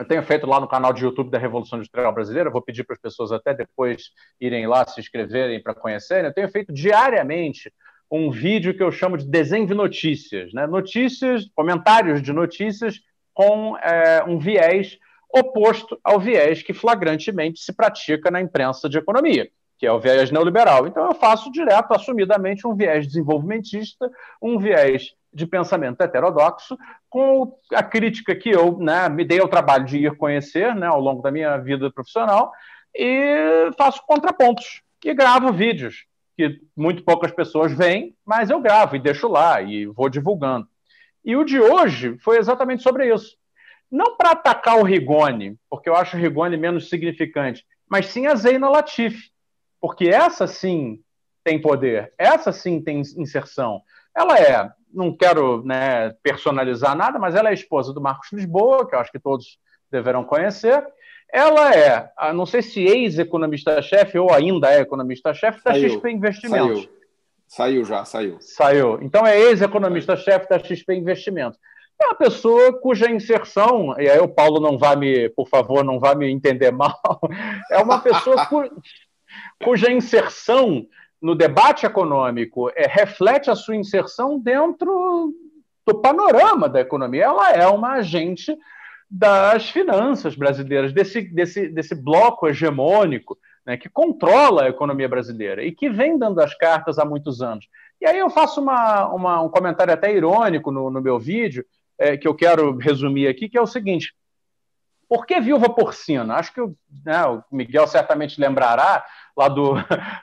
eu 0.00 0.06
tenho 0.06 0.22
feito 0.22 0.46
lá 0.46 0.58
no 0.58 0.66
canal 0.66 0.94
de 0.94 1.04
YouTube 1.04 1.30
da 1.30 1.36
Revolução 1.36 1.78
Industrial 1.78 2.10
Brasileira, 2.10 2.48
vou 2.48 2.62
pedir 2.62 2.84
para 2.84 2.94
as 2.94 3.00
pessoas 3.00 3.30
até 3.32 3.52
depois 3.52 4.10
irem 4.40 4.66
lá 4.66 4.86
se 4.86 4.98
inscreverem 4.98 5.62
para 5.62 5.74
conhecerem. 5.74 6.24
Eu 6.24 6.32
tenho 6.32 6.48
feito 6.48 6.72
diariamente 6.72 7.70
um 8.10 8.30
vídeo 8.30 8.74
que 8.74 8.82
eu 8.82 8.90
chamo 8.90 9.18
de 9.18 9.26
desenho 9.28 9.66
de 9.66 9.74
notícias, 9.74 10.54
né? 10.54 10.66
Notícias, 10.66 11.50
comentários 11.54 12.22
de 12.22 12.32
notícias 12.32 12.98
com 13.34 13.76
é, 13.76 14.24
um 14.26 14.38
viés 14.38 14.98
oposto 15.32 15.98
ao 16.02 16.18
viés 16.18 16.62
que 16.62 16.72
flagrantemente 16.72 17.60
se 17.60 17.72
pratica 17.72 18.30
na 18.30 18.40
imprensa 18.40 18.88
de 18.88 18.98
economia, 18.98 19.48
que 19.78 19.86
é 19.86 19.92
o 19.92 20.00
viés 20.00 20.30
neoliberal. 20.30 20.86
Então 20.86 21.06
eu 21.06 21.14
faço 21.14 21.50
direto, 21.50 21.92
assumidamente, 21.92 22.66
um 22.66 22.74
viés 22.74 23.06
desenvolvimentista, 23.06 24.10
um 24.42 24.58
viés 24.58 25.14
de 25.32 25.46
pensamento 25.46 26.00
heterodoxo, 26.00 26.76
com 27.08 27.56
a 27.72 27.82
crítica 27.82 28.34
que 28.34 28.50
eu 28.50 28.76
né, 28.78 29.08
me 29.08 29.24
dei 29.24 29.40
ao 29.40 29.48
trabalho 29.48 29.84
de 29.84 29.98
ir 29.98 30.16
conhecer 30.16 30.74
né, 30.74 30.86
ao 30.86 31.00
longo 31.00 31.22
da 31.22 31.30
minha 31.30 31.56
vida 31.58 31.90
profissional, 31.90 32.52
e 32.94 33.70
faço 33.78 34.02
contrapontos 34.06 34.82
e 35.04 35.14
gravo 35.14 35.52
vídeos 35.52 36.06
que 36.36 36.60
muito 36.76 37.04
poucas 37.04 37.30
pessoas 37.30 37.72
veem, 37.72 38.16
mas 38.24 38.50
eu 38.50 38.60
gravo 38.60 38.96
e 38.96 38.98
deixo 38.98 39.28
lá 39.28 39.60
e 39.60 39.86
vou 39.86 40.08
divulgando. 40.08 40.66
E 41.24 41.36
o 41.36 41.44
de 41.44 41.60
hoje 41.60 42.16
foi 42.18 42.38
exatamente 42.38 42.82
sobre 42.82 43.12
isso. 43.12 43.36
Não 43.90 44.16
para 44.16 44.30
atacar 44.30 44.78
o 44.78 44.84
Rigoni, 44.84 45.56
porque 45.68 45.88
eu 45.88 45.96
acho 45.96 46.16
o 46.16 46.20
Rigoni 46.20 46.56
menos 46.56 46.88
significante, 46.88 47.64
mas 47.88 48.06
sim 48.06 48.26
a 48.26 48.34
Zeina 48.34 48.68
Latif, 48.68 49.30
porque 49.80 50.08
essa 50.08 50.46
sim 50.46 51.00
tem 51.42 51.60
poder, 51.60 52.12
essa 52.16 52.52
sim 52.52 52.80
tem 52.80 53.00
inserção. 53.00 53.82
Ela 54.14 54.38
é 54.38 54.70
não 54.92 55.16
quero 55.16 55.64
né, 55.64 56.14
personalizar 56.22 56.96
nada, 56.96 57.18
mas 57.18 57.34
ela 57.34 57.50
é 57.50 57.54
esposa 57.54 57.92
do 57.92 58.00
Marcos 58.00 58.32
Lisboa, 58.32 58.88
que 58.88 58.94
eu 58.94 58.98
acho 58.98 59.12
que 59.12 59.18
todos 59.18 59.58
deverão 59.90 60.24
conhecer. 60.24 60.84
Ela 61.32 61.74
é, 61.74 62.12
não 62.34 62.44
sei 62.44 62.60
se 62.60 62.82
ex-economista-chefe 62.82 64.18
ou 64.18 64.32
ainda 64.32 64.72
é 64.72 64.80
economista-chefe 64.80 65.62
da 65.62 65.72
saiu, 65.72 65.90
XP 65.90 66.10
Investimentos. 66.10 66.80
Saiu. 66.80 66.90
saiu 67.46 67.84
já, 67.84 68.04
saiu. 68.04 68.36
Saiu. 68.40 68.98
Então 69.00 69.24
é 69.24 69.38
ex-economista-chefe 69.38 70.48
da 70.48 70.58
XP 70.58 70.94
Investimentos. 70.94 71.58
É 72.00 72.06
uma 72.06 72.14
pessoa 72.14 72.72
cuja 72.80 73.10
inserção, 73.10 73.94
e 73.98 74.08
aí 74.08 74.18
o 74.18 74.28
Paulo 74.28 74.58
não 74.58 74.78
vai 74.78 74.96
me, 74.96 75.28
por 75.30 75.48
favor, 75.48 75.84
não 75.84 76.00
vai 76.00 76.14
me 76.14 76.30
entender 76.30 76.70
mal, 76.70 76.98
é 77.70 77.78
uma 77.78 78.00
pessoa 78.00 78.46
cu, 78.46 78.62
cuja 79.62 79.92
inserção 79.92 80.86
no 81.20 81.34
debate 81.34 81.84
econômico 81.84 82.70
é, 82.74 82.86
reflete 82.86 83.50
a 83.50 83.54
sua 83.54 83.76
inserção 83.76 84.38
dentro 84.38 85.34
do 85.86 86.00
panorama 86.00 86.68
da 86.68 86.80
economia. 86.80 87.24
Ela 87.24 87.52
é 87.52 87.66
uma 87.66 87.92
agente 87.92 88.56
das 89.10 89.68
finanças 89.68 90.34
brasileiras, 90.34 90.92
desse, 90.92 91.20
desse, 91.22 91.68
desse 91.68 91.94
bloco 91.94 92.48
hegemônico 92.48 93.36
né, 93.66 93.76
que 93.76 93.88
controla 93.88 94.62
a 94.62 94.68
economia 94.68 95.08
brasileira 95.08 95.62
e 95.64 95.72
que 95.72 95.90
vem 95.90 96.16
dando 96.16 96.40
as 96.40 96.54
cartas 96.54 96.98
há 96.98 97.04
muitos 97.04 97.42
anos. 97.42 97.66
E 98.00 98.06
aí 98.06 98.18
eu 98.18 98.30
faço 98.30 98.60
uma, 98.60 99.08
uma, 99.08 99.42
um 99.42 99.48
comentário 99.48 99.92
até 99.92 100.14
irônico 100.14 100.70
no, 100.70 100.90
no 100.90 101.02
meu 101.02 101.18
vídeo, 101.18 101.64
é, 102.00 102.16
que 102.16 102.26
eu 102.26 102.34
quero 102.34 102.78
resumir 102.78 103.28
aqui, 103.28 103.48
que 103.48 103.58
é 103.58 103.60
o 103.60 103.66
seguinte: 103.66 104.14
por 105.06 105.26
que 105.26 105.38
viúva 105.38 105.68
porcina? 105.68 106.34
Acho 106.34 106.54
que 106.54 106.60
né, 107.04 107.26
o 107.26 107.42
Miguel 107.52 107.86
certamente 107.86 108.40
lembrará 108.40 109.04
lá 109.36 109.48
do 109.48 109.74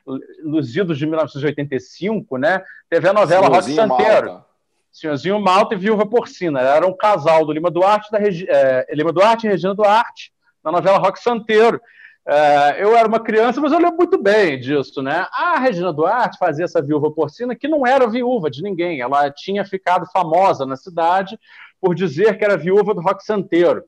Luzidos 0.44 0.98
de 0.98 1.06
1985, 1.06 2.38
né? 2.38 2.64
Teve 2.90 3.08
a 3.08 3.14
novela 3.14 3.48
Rock 3.48 3.72
Santeiro. 3.72 4.28
Malta. 4.28 4.48
Senhorzinho 4.92 5.40
Malta 5.40 5.76
e 5.76 5.78
Viúva 5.78 6.08
Porcina. 6.08 6.60
Era 6.60 6.88
um 6.88 6.96
casal 6.96 7.46
do 7.46 7.52
Lima 7.52 7.70
Duarte, 7.70 8.10
da 8.12 8.18
Regi... 8.18 8.48
é, 8.50 8.88
Lima 8.96 9.14
Duarte 9.14 9.46
e 9.46 9.50
Regina 9.50 9.76
Duarte, 9.76 10.32
na 10.64 10.72
novela 10.72 10.98
Rock 10.98 11.20
Santeiro. 11.22 11.80
É, 12.26 12.84
eu 12.84 12.98
era 12.98 13.08
uma 13.08 13.20
criança, 13.20 13.62
mas 13.62 13.72
eu 13.72 13.78
lembro 13.78 13.98
muito 13.98 14.22
bem 14.22 14.60
disso, 14.60 15.04
né? 15.04 15.28
A 15.32 15.60
Regina 15.60 15.94
Duarte 15.94 16.40
fazia 16.40 16.66
essa 16.66 16.82
viúva 16.82 17.12
porcina 17.12 17.56
que 17.56 17.68
não 17.68 17.86
era 17.86 18.10
viúva 18.10 18.50
de 18.50 18.64
ninguém. 18.64 19.00
Ela 19.00 19.30
tinha 19.30 19.64
ficado 19.64 20.06
famosa 20.12 20.66
na 20.66 20.76
cidade 20.76 21.38
por 21.82 21.96
dizer 21.96 22.38
que 22.38 22.46
era 22.46 22.58
viúva 22.58 22.94
do 22.94 23.02
Rock 23.02 23.24
Santeiro. 23.24 23.84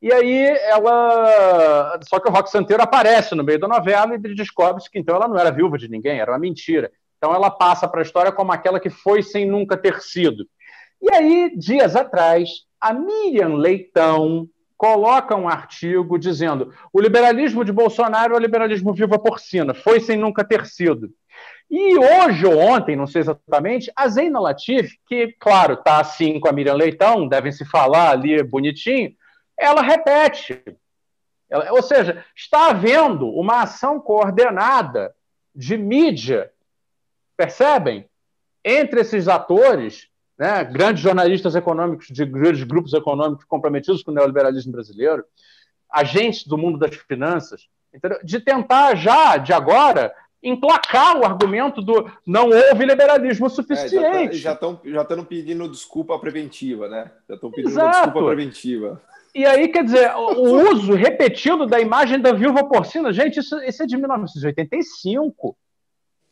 E 0.00 0.12
aí 0.12 0.46
ela. 0.68 1.98
Só 2.08 2.20
que 2.20 2.28
o 2.28 2.32
Rock 2.32 2.50
Santeiro 2.50 2.82
aparece 2.82 3.34
no 3.34 3.42
meio 3.42 3.58
da 3.58 3.66
novela 3.66 4.14
e 4.14 4.18
descobre 4.34 4.82
que 4.90 4.98
então 4.98 5.16
ela 5.16 5.28
não 5.28 5.38
era 5.38 5.50
viúva 5.50 5.76
de 5.76 5.88
ninguém, 5.88 6.20
era 6.20 6.32
uma 6.32 6.38
mentira. 6.38 6.90
Então 7.16 7.34
ela 7.34 7.50
passa 7.50 7.88
para 7.88 8.00
a 8.00 8.02
história 8.02 8.30
como 8.30 8.52
aquela 8.52 8.78
que 8.78 8.90
foi 8.90 9.22
sem 9.22 9.44
nunca 9.44 9.76
ter 9.76 10.00
sido. 10.00 10.46
E 11.02 11.12
aí, 11.12 11.52
dias 11.56 11.96
atrás, 11.96 12.48
a 12.80 12.92
Miriam 12.92 13.54
Leitão 13.54 14.48
coloca 14.76 15.34
um 15.34 15.48
artigo 15.48 16.16
dizendo: 16.16 16.72
o 16.92 17.00
liberalismo 17.00 17.64
de 17.64 17.72
Bolsonaro 17.72 18.34
é 18.34 18.36
o 18.36 18.40
liberalismo 18.40 18.94
viva 18.94 19.18
porcina, 19.18 19.74
foi 19.74 20.00
sem 20.00 20.16
nunca 20.16 20.44
ter 20.44 20.64
sido. 20.64 21.10
E 21.70 21.98
hoje 21.98 22.46
ou 22.46 22.58
ontem, 22.58 22.96
não 22.96 23.06
sei 23.06 23.20
exatamente, 23.20 23.92
a 23.94 24.08
Zeina 24.08 24.40
Latif, 24.40 24.96
que, 25.06 25.34
claro, 25.38 25.74
está 25.74 26.00
assim 26.00 26.40
com 26.40 26.48
a 26.48 26.52
Miriam 26.52 26.74
Leitão, 26.74 27.28
devem 27.28 27.52
se 27.52 27.64
falar 27.64 28.10
ali 28.10 28.42
bonitinho, 28.42 29.14
ela 29.56 29.82
repete. 29.82 30.62
Ela, 31.50 31.70
ou 31.72 31.82
seja, 31.82 32.24
está 32.34 32.70
havendo 32.70 33.28
uma 33.28 33.62
ação 33.62 34.00
coordenada 34.00 35.14
de 35.54 35.76
mídia, 35.76 36.50
percebem? 37.36 38.08
Entre 38.64 39.00
esses 39.00 39.28
atores, 39.28 40.08
né, 40.38 40.64
grandes 40.64 41.02
jornalistas 41.02 41.54
econômicos 41.54 42.06
de 42.06 42.24
grandes 42.24 42.62
grupos 42.64 42.94
econômicos 42.94 43.44
comprometidos 43.44 44.02
com 44.02 44.10
o 44.10 44.14
neoliberalismo 44.14 44.72
brasileiro, 44.72 45.24
agentes 45.90 46.46
do 46.46 46.56
mundo 46.56 46.78
das 46.78 46.94
finanças, 46.94 47.68
entendeu? 47.92 48.18
de 48.22 48.40
tentar 48.40 48.94
já, 48.94 49.36
de 49.36 49.52
agora, 49.52 50.14
emplacar 50.42 51.18
o 51.18 51.24
argumento 51.24 51.82
do 51.82 52.10
não 52.26 52.50
houve 52.50 52.84
liberalismo 52.84 53.50
suficiente. 53.50 54.36
É, 54.36 54.38
já 54.38 54.52
estão 54.52 54.80
já 54.84 55.06
já 55.08 55.24
pedindo 55.24 55.68
desculpa 55.68 56.18
preventiva, 56.18 56.88
né? 56.88 57.10
Já 57.28 57.34
estão 57.34 57.50
pedindo 57.50 57.74
desculpa 57.74 58.24
preventiva. 58.24 59.02
E 59.34 59.44
aí, 59.44 59.68
quer 59.68 59.84
dizer, 59.84 60.10
o 60.16 60.72
uso 60.72 60.94
repetido 60.94 61.66
da 61.66 61.78
imagem 61.78 62.20
da 62.20 62.32
viúva 62.32 62.64
porcina, 62.64 63.12
gente, 63.12 63.38
isso, 63.38 63.56
isso 63.62 63.82
é 63.82 63.86
de 63.86 63.96
1985. 63.96 65.56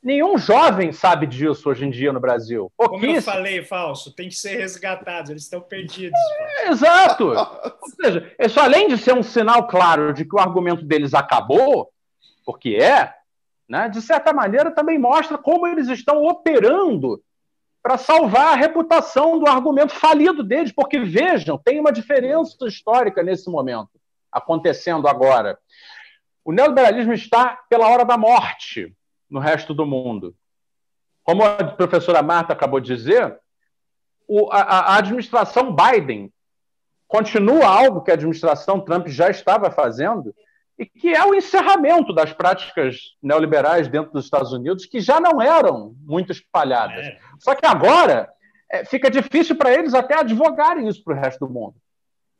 Nenhum 0.02 0.38
jovem 0.38 0.92
sabe 0.92 1.26
disso 1.26 1.68
hoje 1.68 1.84
em 1.84 1.90
dia 1.90 2.12
no 2.12 2.20
Brasil. 2.20 2.70
Como 2.76 3.04
eu 3.04 3.20
falei, 3.20 3.62
falso, 3.64 4.14
tem 4.14 4.28
que 4.28 4.36
ser 4.36 4.56
resgatados, 4.56 5.30
eles 5.30 5.42
estão 5.42 5.60
perdidos. 5.60 6.18
É, 6.38 6.68
exato. 6.70 7.28
Ou 7.28 7.90
seja, 8.00 8.32
isso 8.38 8.60
além 8.60 8.88
de 8.88 8.98
ser 8.98 9.14
um 9.14 9.22
sinal 9.22 9.66
claro 9.66 10.14
de 10.14 10.24
que 10.24 10.34
o 10.34 10.38
argumento 10.38 10.84
deles 10.84 11.12
acabou, 11.12 11.90
porque 12.44 12.76
é, 12.76 13.12
né, 13.68 13.88
de 13.88 14.00
certa 14.00 14.32
maneira 14.32 14.70
também 14.70 14.98
mostra 14.98 15.36
como 15.36 15.66
eles 15.66 15.88
estão 15.88 16.24
operando 16.24 17.22
para 17.82 17.98
salvar 17.98 18.52
a 18.52 18.56
reputação 18.56 19.38
do 19.38 19.46
argumento 19.46 19.92
falido 19.94 20.42
deles, 20.42 20.72
porque 20.72 20.98
vejam, 20.98 21.56
tem 21.56 21.78
uma 21.78 21.92
diferença 21.92 22.66
histórica 22.66 23.22
nesse 23.22 23.48
momento 23.48 23.90
acontecendo 24.30 25.06
agora. 25.08 25.58
O 26.44 26.52
neoliberalismo 26.52 27.12
está 27.12 27.60
pela 27.68 27.88
hora 27.88 28.04
da 28.04 28.18
morte 28.18 28.94
no 29.30 29.40
resto 29.40 29.72
do 29.72 29.86
mundo. 29.86 30.34
Como 31.22 31.44
a 31.44 31.64
professora 31.64 32.22
Marta 32.22 32.52
acabou 32.52 32.80
de 32.80 32.94
dizer, 32.94 33.38
a 34.50 34.96
administração 34.96 35.74
Biden 35.74 36.32
continua 37.08 37.66
algo 37.66 38.02
que 38.02 38.10
a 38.10 38.14
administração 38.14 38.80
Trump 38.80 39.06
já 39.08 39.30
estava 39.30 39.70
fazendo, 39.70 40.34
e 40.78 40.84
que 40.84 41.14
é 41.14 41.24
o 41.24 41.34
encerramento 41.34 42.12
das 42.12 42.32
práticas 42.32 42.96
neoliberais 43.22 43.88
dentro 43.88 44.12
dos 44.12 44.24
Estados 44.24 44.52
Unidos, 44.52 44.84
que 44.84 45.00
já 45.00 45.18
não 45.18 45.40
eram 45.40 45.94
muito 46.04 46.32
espalhadas. 46.32 47.06
É. 47.06 47.18
Só 47.38 47.54
que 47.54 47.64
agora 47.64 48.28
é, 48.70 48.84
fica 48.84 49.10
difícil 49.10 49.56
para 49.56 49.72
eles 49.72 49.94
até 49.94 50.18
advogarem 50.18 50.86
isso 50.86 51.02
para 51.02 51.14
o 51.14 51.20
resto 51.20 51.46
do 51.46 51.52
mundo. 51.52 51.76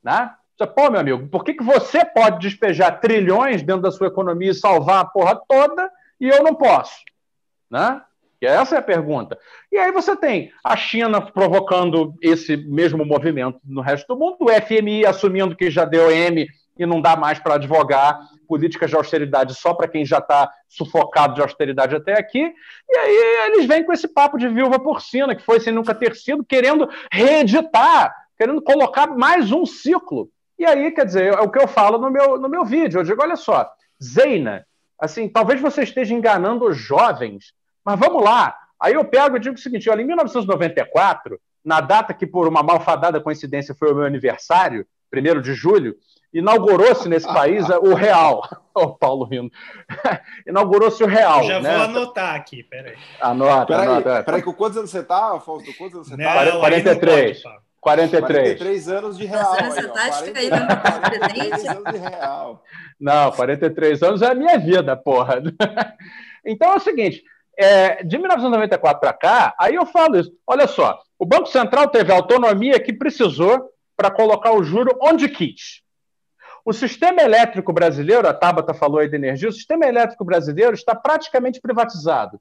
Né? 0.02 0.30
Pô, 0.74 0.90
meu 0.90 1.00
amigo, 1.00 1.28
por 1.28 1.44
que, 1.44 1.54
que 1.54 1.64
você 1.64 2.04
pode 2.04 2.38
despejar 2.40 3.00
trilhões 3.00 3.62
dentro 3.62 3.82
da 3.82 3.90
sua 3.90 4.08
economia 4.08 4.50
e 4.50 4.54
salvar 4.54 5.00
a 5.00 5.04
porra 5.04 5.40
toda 5.48 5.90
e 6.20 6.28
eu 6.28 6.42
não 6.42 6.54
posso? 6.54 6.96
Né? 7.70 8.02
E 8.40 8.46
essa 8.46 8.76
é 8.76 8.78
a 8.78 8.82
pergunta. 8.82 9.38
E 9.72 9.78
aí 9.78 9.90
você 9.92 10.14
tem 10.14 10.52
a 10.62 10.76
China 10.76 11.20
provocando 11.20 12.14
esse 12.20 12.56
mesmo 12.56 13.04
movimento 13.04 13.58
no 13.64 13.80
resto 13.80 14.06
do 14.08 14.18
mundo, 14.18 14.36
o 14.40 14.50
FMI 14.50 15.06
assumindo 15.06 15.56
que 15.56 15.70
já 15.70 15.84
deu 15.84 16.10
M 16.10 16.46
e 16.78 16.84
não 16.84 17.00
dá 17.00 17.16
mais 17.16 17.38
para 17.38 17.54
advogar 17.54 18.20
políticas 18.46 18.90
de 18.90 18.96
austeridade 18.96 19.54
só 19.54 19.74
para 19.74 19.88
quem 19.88 20.04
já 20.04 20.18
está 20.18 20.50
sufocado 20.68 21.34
de 21.34 21.42
austeridade 21.42 21.96
até 21.96 22.18
aqui. 22.18 22.52
E 22.88 22.96
aí 22.96 23.46
eles 23.46 23.66
vêm 23.66 23.84
com 23.84 23.92
esse 23.92 24.06
papo 24.06 24.38
de 24.38 24.48
viúva 24.48 24.78
porcina, 24.78 25.34
que 25.34 25.42
foi 25.42 25.58
sem 25.60 25.72
nunca 25.72 25.94
ter 25.94 26.14
sido, 26.14 26.44
querendo 26.44 26.88
reeditar, 27.10 28.14
querendo 28.36 28.62
colocar 28.62 29.06
mais 29.06 29.50
um 29.50 29.64
ciclo. 29.64 30.30
E 30.58 30.64
aí, 30.64 30.90
quer 30.90 31.04
dizer, 31.04 31.34
é 31.34 31.40
o 31.40 31.50
que 31.50 31.58
eu 31.58 31.68
falo 31.68 31.98
no 31.98 32.10
meu, 32.10 32.38
no 32.38 32.48
meu 32.48 32.64
vídeo. 32.64 33.00
Eu 33.00 33.04
digo, 33.04 33.22
olha 33.22 33.36
só, 33.36 33.70
Zeina, 34.02 34.66
assim, 34.98 35.28
talvez 35.28 35.60
você 35.60 35.82
esteja 35.82 36.14
enganando 36.14 36.66
os 36.66 36.76
jovens, 36.76 37.52
mas 37.84 37.98
vamos 37.98 38.22
lá. 38.22 38.56
Aí 38.80 38.94
eu 38.94 39.04
pego 39.04 39.36
e 39.36 39.40
digo 39.40 39.56
o 39.56 39.58
seguinte: 39.58 39.88
olha, 39.90 40.02
em 40.02 40.06
1994, 40.06 41.40
na 41.64 41.80
data 41.80 42.14
que 42.14 42.26
por 42.26 42.46
uma 42.46 42.62
malfadada 42.62 43.20
coincidência 43.20 43.74
foi 43.74 43.92
o 43.92 43.94
meu 43.94 44.04
aniversário, 44.04 44.86
1 45.12 45.40
de 45.40 45.54
julho, 45.54 45.96
inaugurou-se 46.32 47.08
nesse 47.08 47.26
país 47.26 47.68
o 47.68 47.94
real. 47.94 48.42
O 48.76 48.82
oh, 48.82 48.88
Paulo 48.90 49.24
rindo. 49.24 49.50
inaugurou-se 50.46 51.02
o 51.02 51.06
real. 51.06 51.38
Eu 51.38 51.48
já 51.48 51.60
né? 51.60 51.76
vou 51.76 51.84
anotar 51.84 52.34
aqui, 52.34 52.62
peraí. 52.62 52.94
Anota, 53.18 53.64
peraí, 53.68 53.86
anota. 53.86 54.22
Peraí, 54.22 54.42
com 54.42 54.52
quantos 54.52 54.76
anos 54.76 54.90
você 54.90 55.02
tá, 55.02 55.40
Fausto? 55.40 55.74
Quantos 55.78 55.94
anos 55.94 56.08
você 56.08 56.16
Não, 56.18 56.24
tá? 56.26 56.58
43. 56.58 57.42
43. 57.80 58.58
43 58.58 58.88
anos 58.88 59.16
de 59.16 59.24
real. 59.24 59.54
Essa 59.54 59.80
Aí, 59.80 59.86
ó. 59.86 59.92
tática 59.92 60.32
40, 60.32 60.38
aí 60.38 60.50
não 60.50 60.58
é 60.58 60.76
43 60.76 61.66
anos 61.68 61.92
de 61.92 61.98
real. 61.98 62.64
Não, 63.00 63.32
43 63.32 64.02
anos 64.02 64.20
é 64.22 64.26
a 64.26 64.34
minha 64.34 64.58
vida, 64.58 64.94
porra. 64.94 65.42
Então 66.48 66.74
é 66.74 66.76
o 66.76 66.80
seguinte, 66.80 67.24
é, 67.58 68.04
de 68.04 68.18
1994 68.18 69.00
para 69.00 69.12
cá, 69.12 69.54
aí 69.58 69.74
eu 69.74 69.84
falo 69.84 70.16
isso. 70.16 70.30
Olha 70.46 70.68
só, 70.68 71.00
o 71.18 71.26
Banco 71.26 71.46
Central 71.46 71.88
teve 71.88 72.12
a 72.12 72.14
autonomia 72.14 72.78
que 72.78 72.92
precisou 72.92 73.68
para 73.96 74.12
colocar 74.12 74.52
o 74.52 74.62
juro 74.62 74.96
onde 75.02 75.28
quis. 75.28 75.82
O 76.66 76.72
sistema 76.72 77.22
elétrico 77.22 77.72
brasileiro, 77.72 78.26
a 78.26 78.34
Tabata 78.34 78.74
falou 78.74 78.98
aí 78.98 79.08
de 79.08 79.14
energia, 79.14 79.48
o 79.48 79.52
sistema 79.52 79.86
elétrico 79.86 80.24
brasileiro 80.24 80.74
está 80.74 80.96
praticamente 80.96 81.60
privatizado. 81.60 82.40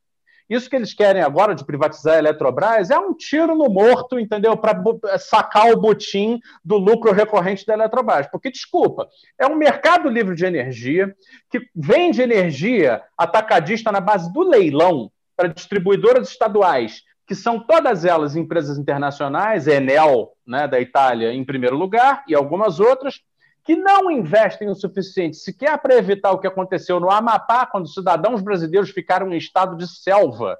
Isso 0.49 0.67
que 0.67 0.75
eles 0.75 0.95
querem 0.95 1.21
agora 1.21 1.53
de 1.53 1.63
privatizar 1.63 2.15
a 2.15 2.17
Eletrobras 2.17 2.89
é 2.89 2.97
um 2.97 3.13
tiro 3.13 3.55
no 3.55 3.69
morto, 3.69 4.19
entendeu? 4.19 4.57
Para 4.57 4.81
sacar 5.19 5.71
o 5.71 5.79
botim 5.79 6.39
do 6.63 6.75
lucro 6.77 7.11
recorrente 7.11 7.67
da 7.67 7.75
Eletrobras. 7.75 8.25
Porque, 8.25 8.49
desculpa, 8.49 9.07
é 9.37 9.45
um 9.45 9.55
mercado 9.55 10.09
livre 10.09 10.35
de 10.35 10.43
energia 10.43 11.15
que 11.51 11.61
vende 11.75 12.19
energia 12.19 13.03
atacadista 13.15 13.91
na 13.91 13.99
base 13.99 14.33
do 14.33 14.41
leilão 14.41 15.11
para 15.37 15.49
distribuidoras 15.49 16.29
estaduais, 16.29 17.03
que 17.27 17.35
são 17.35 17.59
todas 17.59 18.03
elas 18.03 18.35
empresas 18.35 18.79
internacionais, 18.79 19.67
Enel, 19.67 20.31
né, 20.47 20.67
da 20.67 20.79
Itália, 20.79 21.31
em 21.31 21.45
primeiro 21.45 21.75
lugar, 21.75 22.23
e 22.27 22.33
algumas 22.33 22.79
outras, 22.79 23.21
que 23.65 23.75
não 23.75 24.11
investem 24.11 24.69
o 24.69 24.75
suficiente 24.75 25.37
sequer 25.37 25.75
para 25.79 25.95
evitar 25.95 26.31
o 26.31 26.37
que 26.37 26.45
aconteceu 26.45 26.99
no 26.99 27.09
Amapá, 27.09 27.65
quando 27.65 27.85
os 27.85 27.95
cidadãos 27.95 28.39
brasileiros 28.39 28.91
ficaram 28.91 29.33
em 29.33 29.37
estado 29.37 29.75
de 29.75 29.87
selva 29.87 30.55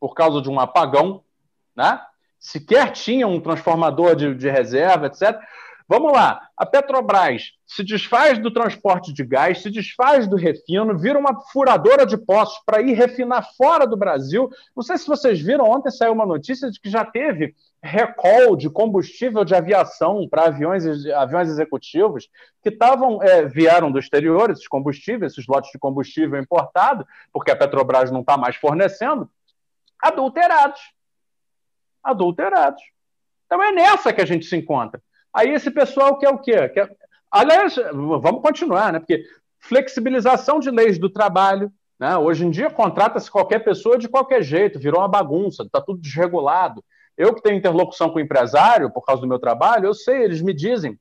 por 0.00 0.14
causa 0.14 0.42
de 0.42 0.50
um 0.50 0.58
apagão, 0.58 1.22
né? 1.76 2.00
sequer 2.36 2.90
tinham 2.90 3.32
um 3.32 3.40
transformador 3.40 4.16
de, 4.16 4.34
de 4.34 4.50
reserva, 4.50 5.06
etc. 5.06 5.40
Vamos 5.86 6.12
lá, 6.12 6.48
a 6.56 6.64
Petrobras 6.64 7.52
se 7.66 7.84
desfaz 7.84 8.38
do 8.38 8.50
transporte 8.50 9.12
de 9.12 9.22
gás, 9.22 9.60
se 9.60 9.70
desfaz 9.70 10.26
do 10.26 10.34
refino, 10.34 10.96
vira 10.98 11.18
uma 11.18 11.42
furadora 11.52 12.06
de 12.06 12.16
poços 12.16 12.58
para 12.64 12.80
ir 12.80 12.94
refinar 12.94 13.46
fora 13.54 13.86
do 13.86 13.94
Brasil. 13.94 14.48
Não 14.74 14.82
sei 14.82 14.96
se 14.96 15.06
vocês 15.06 15.38
viram, 15.42 15.70
ontem 15.70 15.90
saiu 15.90 16.14
uma 16.14 16.24
notícia 16.24 16.70
de 16.70 16.80
que 16.80 16.88
já 16.88 17.04
teve 17.04 17.54
recall 17.82 18.56
de 18.56 18.70
combustível 18.70 19.44
de 19.44 19.54
aviação 19.54 20.26
para 20.26 20.46
aviões, 20.46 20.86
aviões 21.08 21.50
executivos 21.50 22.30
que 22.62 22.70
estavam 22.70 23.22
é, 23.22 23.44
vieram 23.44 23.92
do 23.92 23.98
exterior, 23.98 24.50
esses 24.50 24.66
combustíveis, 24.66 25.32
esses 25.32 25.46
lotes 25.46 25.70
de 25.70 25.78
combustível 25.78 26.40
importado, 26.40 27.06
porque 27.30 27.50
a 27.50 27.56
Petrobras 27.56 28.10
não 28.10 28.20
está 28.20 28.38
mais 28.38 28.56
fornecendo, 28.56 29.30
adulterados. 30.00 30.80
Adulterados. 32.02 32.82
Então 33.44 33.62
é 33.62 33.70
nessa 33.70 34.14
que 34.14 34.22
a 34.22 34.26
gente 34.26 34.46
se 34.46 34.56
encontra. 34.56 35.02
Aí 35.34 35.50
esse 35.50 35.70
pessoal 35.70 36.16
quer 36.18 36.28
o 36.28 36.38
quê? 36.38 36.68
Quer... 36.68 36.96
Aliás, 37.30 37.74
vamos 37.92 38.40
continuar, 38.40 38.92
né? 38.92 39.00
Porque 39.00 39.24
flexibilização 39.58 40.60
de 40.60 40.70
leis 40.70 40.98
do 40.98 41.10
trabalho. 41.10 41.72
Né? 41.98 42.16
Hoje 42.16 42.44
em 42.44 42.50
dia 42.50 42.70
contrata-se 42.70 43.30
qualquer 43.30 43.60
pessoa 43.60 43.98
de 43.98 44.08
qualquer 44.08 44.42
jeito, 44.42 44.78
virou 44.78 45.00
uma 45.00 45.08
bagunça, 45.08 45.62
está 45.62 45.80
tudo 45.80 46.00
desregulado. 46.00 46.84
Eu 47.16 47.34
que 47.34 47.42
tenho 47.42 47.56
interlocução 47.56 48.10
com 48.10 48.18
o 48.18 48.20
empresário 48.20 48.90
por 48.90 49.02
causa 49.02 49.22
do 49.22 49.28
meu 49.28 49.38
trabalho, 49.38 49.86
eu 49.86 49.94
sei, 49.94 50.22
eles 50.22 50.42
me 50.42 50.52
dizem. 50.52 50.98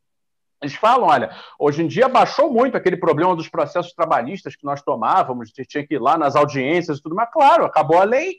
Eles 0.61 0.75
falam, 0.75 1.09
olha, 1.09 1.35
hoje 1.59 1.83
em 1.83 1.87
dia 1.87 2.07
baixou 2.07 2.51
muito 2.51 2.77
aquele 2.77 2.95
problema 2.95 3.35
dos 3.35 3.49
processos 3.49 3.93
trabalhistas 3.93 4.55
que 4.55 4.63
nós 4.63 4.81
tomávamos, 4.81 5.51
tinha 5.51 5.85
que 5.85 5.95
ir 5.95 5.99
lá 5.99 6.17
nas 6.17 6.35
audiências 6.35 6.99
e 6.99 7.01
tudo, 7.01 7.15
mas 7.15 7.29
claro, 7.31 7.65
acabou 7.65 7.99
a 7.99 8.05
lei. 8.05 8.37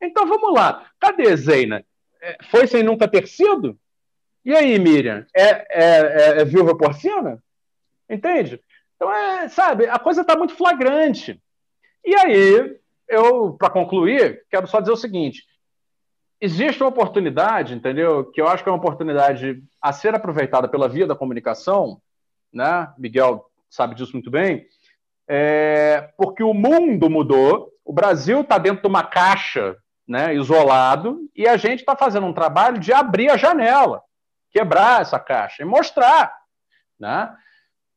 Então 0.00 0.26
vamos 0.26 0.54
lá, 0.54 0.86
cadê 1.00 1.34
Zeina? 1.36 1.84
É, 2.22 2.38
foi 2.50 2.66
sem 2.66 2.82
nunca 2.82 3.08
ter 3.08 3.26
sido? 3.26 3.76
E 4.44 4.54
aí, 4.54 4.78
Miriam? 4.78 5.26
É, 5.34 5.44
é, 5.44 5.64
é, 5.78 6.40
é 6.40 6.44
viúva 6.44 6.76
porcina? 6.76 7.42
Entende? 8.08 8.60
Então, 8.96 9.12
é, 9.12 9.48
sabe, 9.48 9.86
a 9.86 9.98
coisa 9.98 10.22
está 10.22 10.36
muito 10.36 10.54
flagrante. 10.54 11.40
E 12.04 12.14
aí, 12.14 12.76
eu, 13.08 13.52
para 13.54 13.70
concluir, 13.70 14.44
quero 14.50 14.66
só 14.66 14.80
dizer 14.80 14.92
o 14.92 14.96
seguinte: 14.96 15.44
existe 16.40 16.82
uma 16.82 16.88
oportunidade, 16.88 17.74
entendeu? 17.74 18.24
Que 18.24 18.40
eu 18.40 18.48
acho 18.48 18.62
que 18.62 18.68
é 18.68 18.72
uma 18.72 18.78
oportunidade 18.78 19.62
a 19.80 19.92
ser 19.92 20.14
aproveitada 20.14 20.68
pela 20.68 20.88
via 20.88 21.06
da 21.06 21.16
comunicação, 21.16 22.00
né? 22.52 22.92
Miguel 22.98 23.46
sabe 23.68 23.94
disso 23.94 24.12
muito 24.14 24.30
bem, 24.30 24.66
é, 25.28 26.10
porque 26.16 26.42
o 26.42 26.52
mundo 26.52 27.08
mudou, 27.08 27.70
o 27.84 27.92
Brasil 27.92 28.40
está 28.40 28.58
dentro 28.58 28.82
de 28.82 28.88
uma 28.88 29.04
caixa, 29.04 29.76
né, 30.08 30.34
isolado, 30.34 31.20
e 31.36 31.46
a 31.46 31.56
gente 31.56 31.80
está 31.80 31.94
fazendo 31.94 32.26
um 32.26 32.32
trabalho 32.32 32.80
de 32.80 32.92
abrir 32.92 33.30
a 33.30 33.36
janela 33.36 34.02
quebrar 34.50 35.02
essa 35.02 35.18
caixa 35.18 35.62
e 35.62 35.66
mostrar. 35.66 36.32
Né? 36.98 37.32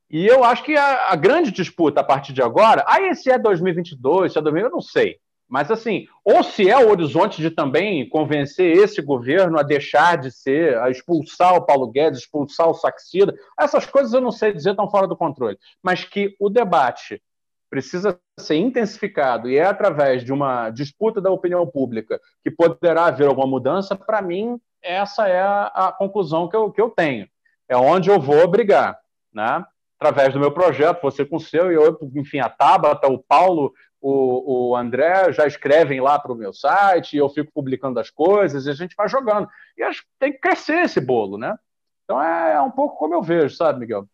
E 0.09 0.27
eu 0.27 0.43
acho 0.43 0.63
que 0.63 0.75
a, 0.75 1.11
a, 1.11 1.15
grande 1.15 1.51
disputa 1.51 2.01
a 2.01 2.03
partir 2.03 2.33
de 2.33 2.41
agora, 2.41 2.83
aí 2.87 3.15
se 3.15 3.31
é 3.31 3.37
2022, 3.37 4.31
se 4.31 4.37
é 4.37 4.41
2022, 4.41 4.63
eu 4.63 4.71
não 4.71 4.81
sei. 4.81 5.17
Mas 5.49 5.69
assim, 5.69 6.07
ou 6.23 6.43
se 6.43 6.69
é 6.69 6.77
o 6.77 6.89
horizonte 6.89 7.41
de 7.41 7.51
também 7.51 8.07
convencer 8.09 8.77
esse 8.77 9.01
governo 9.01 9.59
a 9.59 9.63
deixar 9.63 10.17
de 10.17 10.31
ser, 10.31 10.77
a 10.77 10.89
expulsar 10.89 11.55
o 11.55 11.65
Paulo 11.65 11.91
Guedes, 11.91 12.21
expulsar 12.21 12.69
o 12.69 12.73
Saxida, 12.73 13.35
essas 13.59 13.85
coisas 13.85 14.13
eu 14.13 14.21
não 14.21 14.31
sei 14.31 14.53
dizer, 14.53 14.71
estão 14.71 14.89
fora 14.89 15.07
do 15.07 15.17
controle. 15.17 15.57
Mas 15.81 16.03
que 16.03 16.35
o 16.39 16.49
debate 16.49 17.21
precisa 17.69 18.19
ser 18.39 18.55
intensificado 18.55 19.49
e 19.49 19.57
é 19.57 19.65
através 19.65 20.23
de 20.23 20.31
uma 20.31 20.69
disputa 20.69 21.19
da 21.19 21.31
opinião 21.31 21.65
pública 21.65 22.21
que 22.43 22.51
poderá 22.51 23.05
haver 23.05 23.27
alguma 23.27 23.47
mudança, 23.47 23.95
para 23.95 24.21
mim 24.21 24.59
essa 24.83 25.27
é 25.27 25.41
a, 25.41 25.65
a, 25.67 25.91
conclusão 25.91 26.47
que 26.47 26.55
eu, 26.55 26.71
que 26.71 26.81
eu 26.81 26.89
tenho. 26.89 27.27
É 27.67 27.77
onde 27.77 28.09
eu 28.09 28.19
vou 28.19 28.47
brigar, 28.47 28.99
né? 29.33 29.65
através 30.03 30.33
do 30.33 30.39
meu 30.39 30.51
projeto, 30.51 31.01
você 31.01 31.25
com 31.25 31.37
o 31.37 31.39
seu, 31.39 31.71
e 31.71 31.75
eu, 31.75 31.97
enfim, 32.15 32.39
a 32.39 32.49
Tabata, 32.49 33.07
o 33.07 33.17
Paulo, 33.17 33.73
o, 34.01 34.71
o 34.71 34.75
André 34.75 35.31
já 35.31 35.47
escrevem 35.47 36.01
lá 36.01 36.19
para 36.19 36.33
o 36.33 36.35
meu 36.35 36.53
site, 36.53 37.13
e 37.13 37.19
eu 37.19 37.29
fico 37.29 37.51
publicando 37.53 37.99
as 37.99 38.09
coisas, 38.09 38.65
e 38.65 38.69
a 38.69 38.73
gente 38.73 38.95
vai 38.97 39.07
jogando. 39.07 39.47
E 39.77 39.83
acho 39.83 40.01
que 40.01 40.07
tem 40.19 40.33
que 40.33 40.39
crescer 40.39 40.83
esse 40.83 40.99
bolo, 40.99 41.37
né? 41.37 41.57
Então 42.03 42.21
é, 42.21 42.55
é 42.55 42.61
um 42.61 42.71
pouco 42.71 42.97
como 42.97 43.13
eu 43.13 43.23
vejo, 43.23 43.55
sabe, 43.55 43.79
Miguel? 43.79 44.05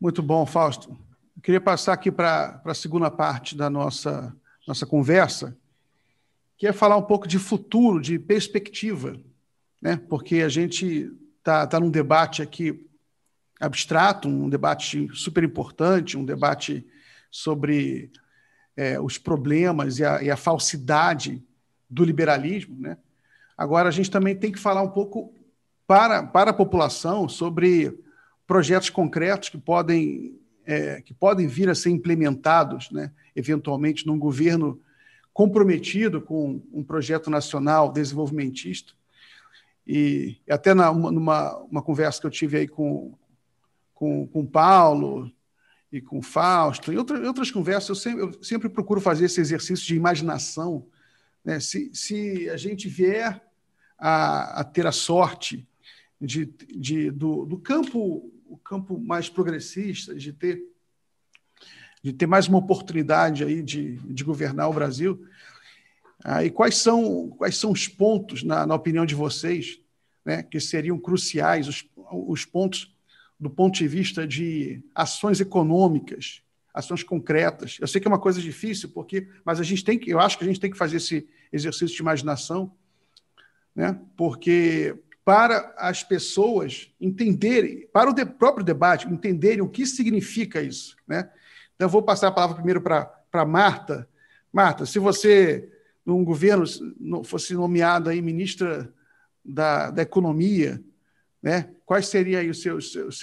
Muito 0.00 0.22
bom, 0.22 0.46
Fausto. 0.46 0.90
Eu 1.36 1.42
queria 1.42 1.60
passar 1.60 1.92
aqui 1.92 2.10
para 2.10 2.62
a 2.64 2.74
segunda 2.74 3.10
parte 3.10 3.54
da 3.54 3.68
nossa, 3.68 4.34
nossa 4.66 4.86
conversa, 4.86 5.56
que 6.56 6.66
é 6.66 6.72
falar 6.72 6.96
um 6.96 7.02
pouco 7.02 7.28
de 7.28 7.38
futuro, 7.38 8.00
de 8.00 8.18
perspectiva 8.18 9.14
né? 9.80 10.00
porque 10.08 10.36
a 10.36 10.48
gente 10.48 11.10
está 11.38 11.66
tá 11.66 11.80
num 11.80 11.90
debate 11.90 12.42
aqui 12.42 12.86
abstrato, 13.58 14.28
um 14.28 14.48
debate 14.48 15.08
super 15.14 15.44
importante, 15.44 16.16
um 16.16 16.24
debate 16.24 16.86
sobre 17.30 18.10
é, 18.76 19.00
os 19.00 19.18
problemas 19.18 19.98
e 19.98 20.04
a, 20.04 20.22
e 20.22 20.30
a, 20.30 20.36
falsidade 20.36 21.42
do 21.88 22.04
liberalismo. 22.04 22.78
Né? 22.78 22.96
Agora, 23.56 23.88
a 23.88 23.92
gente 23.92 24.10
também 24.10 24.34
tem 24.34 24.50
que 24.50 24.58
falar 24.58 24.82
um 24.82 24.90
pouco 24.90 25.34
para, 25.86 26.22
para 26.22 26.50
a 26.50 26.54
população 26.54 27.28
sobre 27.28 27.98
projetos 28.46 28.90
concretos 28.90 29.48
que 29.48 29.58
podem, 29.58 30.38
é, 30.64 31.00
que 31.02 31.12
podem 31.12 31.46
vir 31.46 31.68
a 31.68 31.74
ser 31.74 31.90
implementados, 31.90 32.90
né, 32.90 33.12
eventualmente, 33.36 34.06
num 34.06 34.18
governo 34.18 34.80
comprometido 35.32 36.20
com 36.20 36.62
um 36.72 36.82
projeto 36.82 37.30
nacional 37.30 37.92
desenvolvimentista 37.92 38.92
e 39.92 40.40
até 40.48 40.72
na, 40.72 40.92
numa 40.92 41.56
uma 41.64 41.82
conversa 41.82 42.20
que 42.20 42.26
eu 42.26 42.30
tive 42.30 42.58
aí 42.58 42.68
com, 42.68 43.12
com, 43.92 44.24
com 44.28 44.40
o 44.42 44.46
Paulo 44.46 45.28
e 45.90 46.00
com 46.00 46.18
o 46.18 46.22
Fausto, 46.22 46.92
em 46.92 46.96
outra, 46.96 47.18
outras 47.26 47.50
conversas, 47.50 47.88
eu 47.88 47.94
sempre, 47.96 48.22
eu 48.22 48.42
sempre 48.42 48.68
procuro 48.68 49.00
fazer 49.00 49.24
esse 49.24 49.40
exercício 49.40 49.84
de 49.84 49.96
imaginação. 49.96 50.86
Né? 51.44 51.58
Se, 51.58 51.90
se 51.92 52.48
a 52.48 52.56
gente 52.56 52.88
vier 52.88 53.44
a, 53.98 54.60
a 54.60 54.64
ter 54.64 54.86
a 54.86 54.92
sorte 54.92 55.68
de, 56.20 56.46
de, 56.68 57.10
do, 57.10 57.44
do 57.44 57.58
campo, 57.58 58.32
campo 58.70 58.96
mais 58.96 59.28
progressista, 59.28 60.14
de 60.14 60.32
ter, 60.32 60.62
de 62.00 62.12
ter 62.12 62.28
mais 62.28 62.46
uma 62.46 62.58
oportunidade 62.58 63.42
aí 63.42 63.60
de, 63.60 63.96
de 63.96 64.22
governar 64.22 64.70
o 64.70 64.72
Brasil. 64.72 65.26
Ah, 66.24 66.44
e 66.44 66.50
quais 66.50 66.76
são, 66.76 67.30
quais 67.30 67.56
são 67.56 67.72
os 67.72 67.88
pontos, 67.88 68.42
na, 68.42 68.66
na 68.66 68.74
opinião 68.74 69.06
de 69.06 69.14
vocês, 69.14 69.80
né, 70.24 70.42
que 70.42 70.60
seriam 70.60 70.98
cruciais, 70.98 71.66
os, 71.66 71.84
os 72.12 72.44
pontos 72.44 72.94
do 73.38 73.48
ponto 73.48 73.78
de 73.78 73.88
vista 73.88 74.26
de 74.26 74.82
ações 74.94 75.40
econômicas, 75.40 76.42
ações 76.74 77.02
concretas. 77.02 77.78
Eu 77.80 77.88
sei 77.88 78.00
que 78.00 78.06
é 78.06 78.10
uma 78.10 78.18
coisa 78.18 78.40
difícil, 78.40 78.90
porque, 78.90 79.26
mas 79.44 79.58
a 79.58 79.62
gente 79.62 79.82
tem 79.82 79.98
que, 79.98 80.10
eu 80.10 80.20
acho 80.20 80.36
que 80.36 80.44
a 80.44 80.46
gente 80.46 80.60
tem 80.60 80.70
que 80.70 80.76
fazer 80.76 80.98
esse 80.98 81.26
exercício 81.50 81.96
de 81.96 82.02
imaginação, 82.02 82.72
né? 83.74 83.98
Porque 84.16 84.94
para 85.24 85.74
as 85.78 86.02
pessoas 86.02 86.92
entenderem, 87.00 87.86
para 87.92 88.10
o 88.10 88.12
de, 88.12 88.26
próprio 88.26 88.64
debate, 88.64 89.08
entenderem 89.08 89.62
o 89.62 89.68
que 89.68 89.86
significa 89.86 90.60
isso, 90.60 90.96
né? 91.08 91.30
Então 91.74 91.86
eu 91.86 91.90
vou 91.90 92.02
passar 92.02 92.28
a 92.28 92.32
palavra 92.32 92.56
primeiro 92.56 92.80
para 92.82 93.46
Marta. 93.46 94.08
Marta, 94.52 94.84
se 94.84 94.98
você 94.98 95.70
num 96.10 96.24
governo 96.24 96.64
fosse 97.24 97.54
nomeada 97.54 98.10
aí 98.10 98.20
ministra 98.20 98.92
da, 99.44 99.90
da 99.90 100.02
economia, 100.02 100.82
né? 101.40 101.70
Quais 101.86 102.08
seriam 102.08 102.40
aí 102.40 102.50
os 102.50 102.60
seus, 102.60 102.92
seus, 102.92 103.20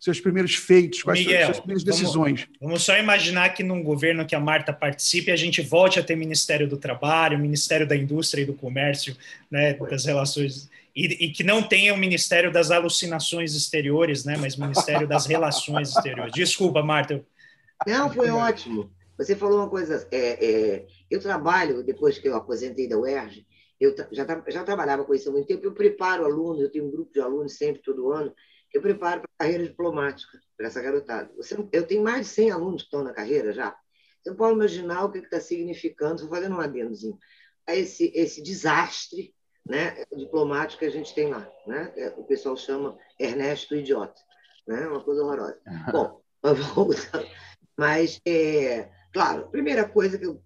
seus 0.00 0.20
primeiros 0.20 0.54
feitos, 0.54 1.02
quais 1.02 1.20
Miguel, 1.20 1.40
as 1.40 1.46
suas 1.46 1.58
primeiras 1.58 1.84
decisões? 1.84 2.40
Vamos, 2.40 2.58
vamos, 2.60 2.82
só 2.82 2.96
imaginar 2.96 3.50
que 3.50 3.62
num 3.62 3.82
governo 3.82 4.26
que 4.26 4.34
a 4.34 4.40
Marta 4.40 4.72
participe, 4.72 5.30
a 5.30 5.36
gente 5.36 5.60
volte 5.60 6.00
a 6.00 6.02
ter 6.02 6.16
Ministério 6.16 6.66
do 6.66 6.78
Trabalho, 6.78 7.38
Ministério 7.38 7.86
da 7.86 7.96
Indústria 7.96 8.42
e 8.42 8.46
do 8.46 8.54
Comércio, 8.54 9.16
né, 9.50 9.74
das 9.74 10.06
relações, 10.06 10.70
e, 10.96 11.26
e 11.26 11.30
que 11.30 11.44
não 11.44 11.62
tenha 11.62 11.92
o 11.92 11.96
Ministério 11.96 12.50
das 12.50 12.70
Alucinações 12.70 13.54
Exteriores, 13.54 14.24
né, 14.24 14.36
mas 14.38 14.56
Ministério 14.56 15.06
das 15.06 15.26
Relações 15.26 15.90
Exteriores. 15.90 16.32
Desculpa, 16.32 16.82
Marta. 16.82 17.22
Não, 17.86 18.10
foi 18.10 18.30
ótimo. 18.30 18.90
Você 19.16 19.36
falou 19.36 19.58
uma 19.58 19.68
coisa. 19.68 20.06
É, 20.10 20.44
é, 20.44 20.86
eu 21.14 21.20
trabalho, 21.20 21.82
depois 21.82 22.18
que 22.18 22.28
eu 22.28 22.34
aposentei 22.34 22.88
da 22.88 22.98
UERJ, 22.98 23.46
eu 23.80 23.94
já, 24.12 24.24
já 24.48 24.64
trabalhava 24.64 25.04
com 25.04 25.14
isso 25.14 25.28
há 25.28 25.32
muito 25.32 25.46
tempo, 25.46 25.64
eu 25.64 25.74
preparo 25.74 26.24
alunos, 26.24 26.62
eu 26.62 26.70
tenho 26.70 26.86
um 26.86 26.90
grupo 26.90 27.12
de 27.12 27.20
alunos 27.20 27.56
sempre, 27.56 27.82
todo 27.82 28.12
ano, 28.12 28.34
eu 28.72 28.80
preparo 28.80 29.20
para 29.20 29.30
a 29.38 29.44
carreira 29.44 29.64
diplomática, 29.64 30.38
para 30.56 30.66
essa 30.66 30.82
garotada. 30.82 31.32
Você, 31.36 31.56
eu 31.72 31.86
tenho 31.86 32.02
mais 32.02 32.26
de 32.26 32.32
100 32.32 32.50
alunos 32.50 32.82
que 32.82 32.86
estão 32.86 33.04
na 33.04 33.12
carreira 33.12 33.52
já. 33.52 33.76
Você 34.22 34.34
pode 34.34 34.54
imaginar 34.54 35.04
o 35.04 35.12
que 35.12 35.18
está 35.18 35.38
significando, 35.38 36.16
estou 36.16 36.28
fazendo 36.28 36.56
um 36.56 36.60
adendozinho, 36.60 37.18
a 37.66 37.76
esse, 37.76 38.10
esse 38.14 38.42
desastre 38.42 39.34
né, 39.66 40.04
diplomático 40.16 40.80
que 40.80 40.86
a 40.86 40.90
gente 40.90 41.14
tem 41.14 41.28
lá. 41.28 41.48
Né? 41.66 42.14
O 42.16 42.24
pessoal 42.24 42.56
chama 42.56 42.98
Ernesto 43.18 43.74
Idiota. 43.74 44.20
Né? 44.66 44.86
Uma 44.88 45.02
coisa 45.02 45.22
horrorosa. 45.22 45.60
Bom, 45.92 46.20
mas, 47.76 48.20
é, 48.26 48.90
claro, 49.14 49.48
primeira 49.48 49.88
coisa 49.88 50.18
que 50.18 50.26
eu, 50.26 50.42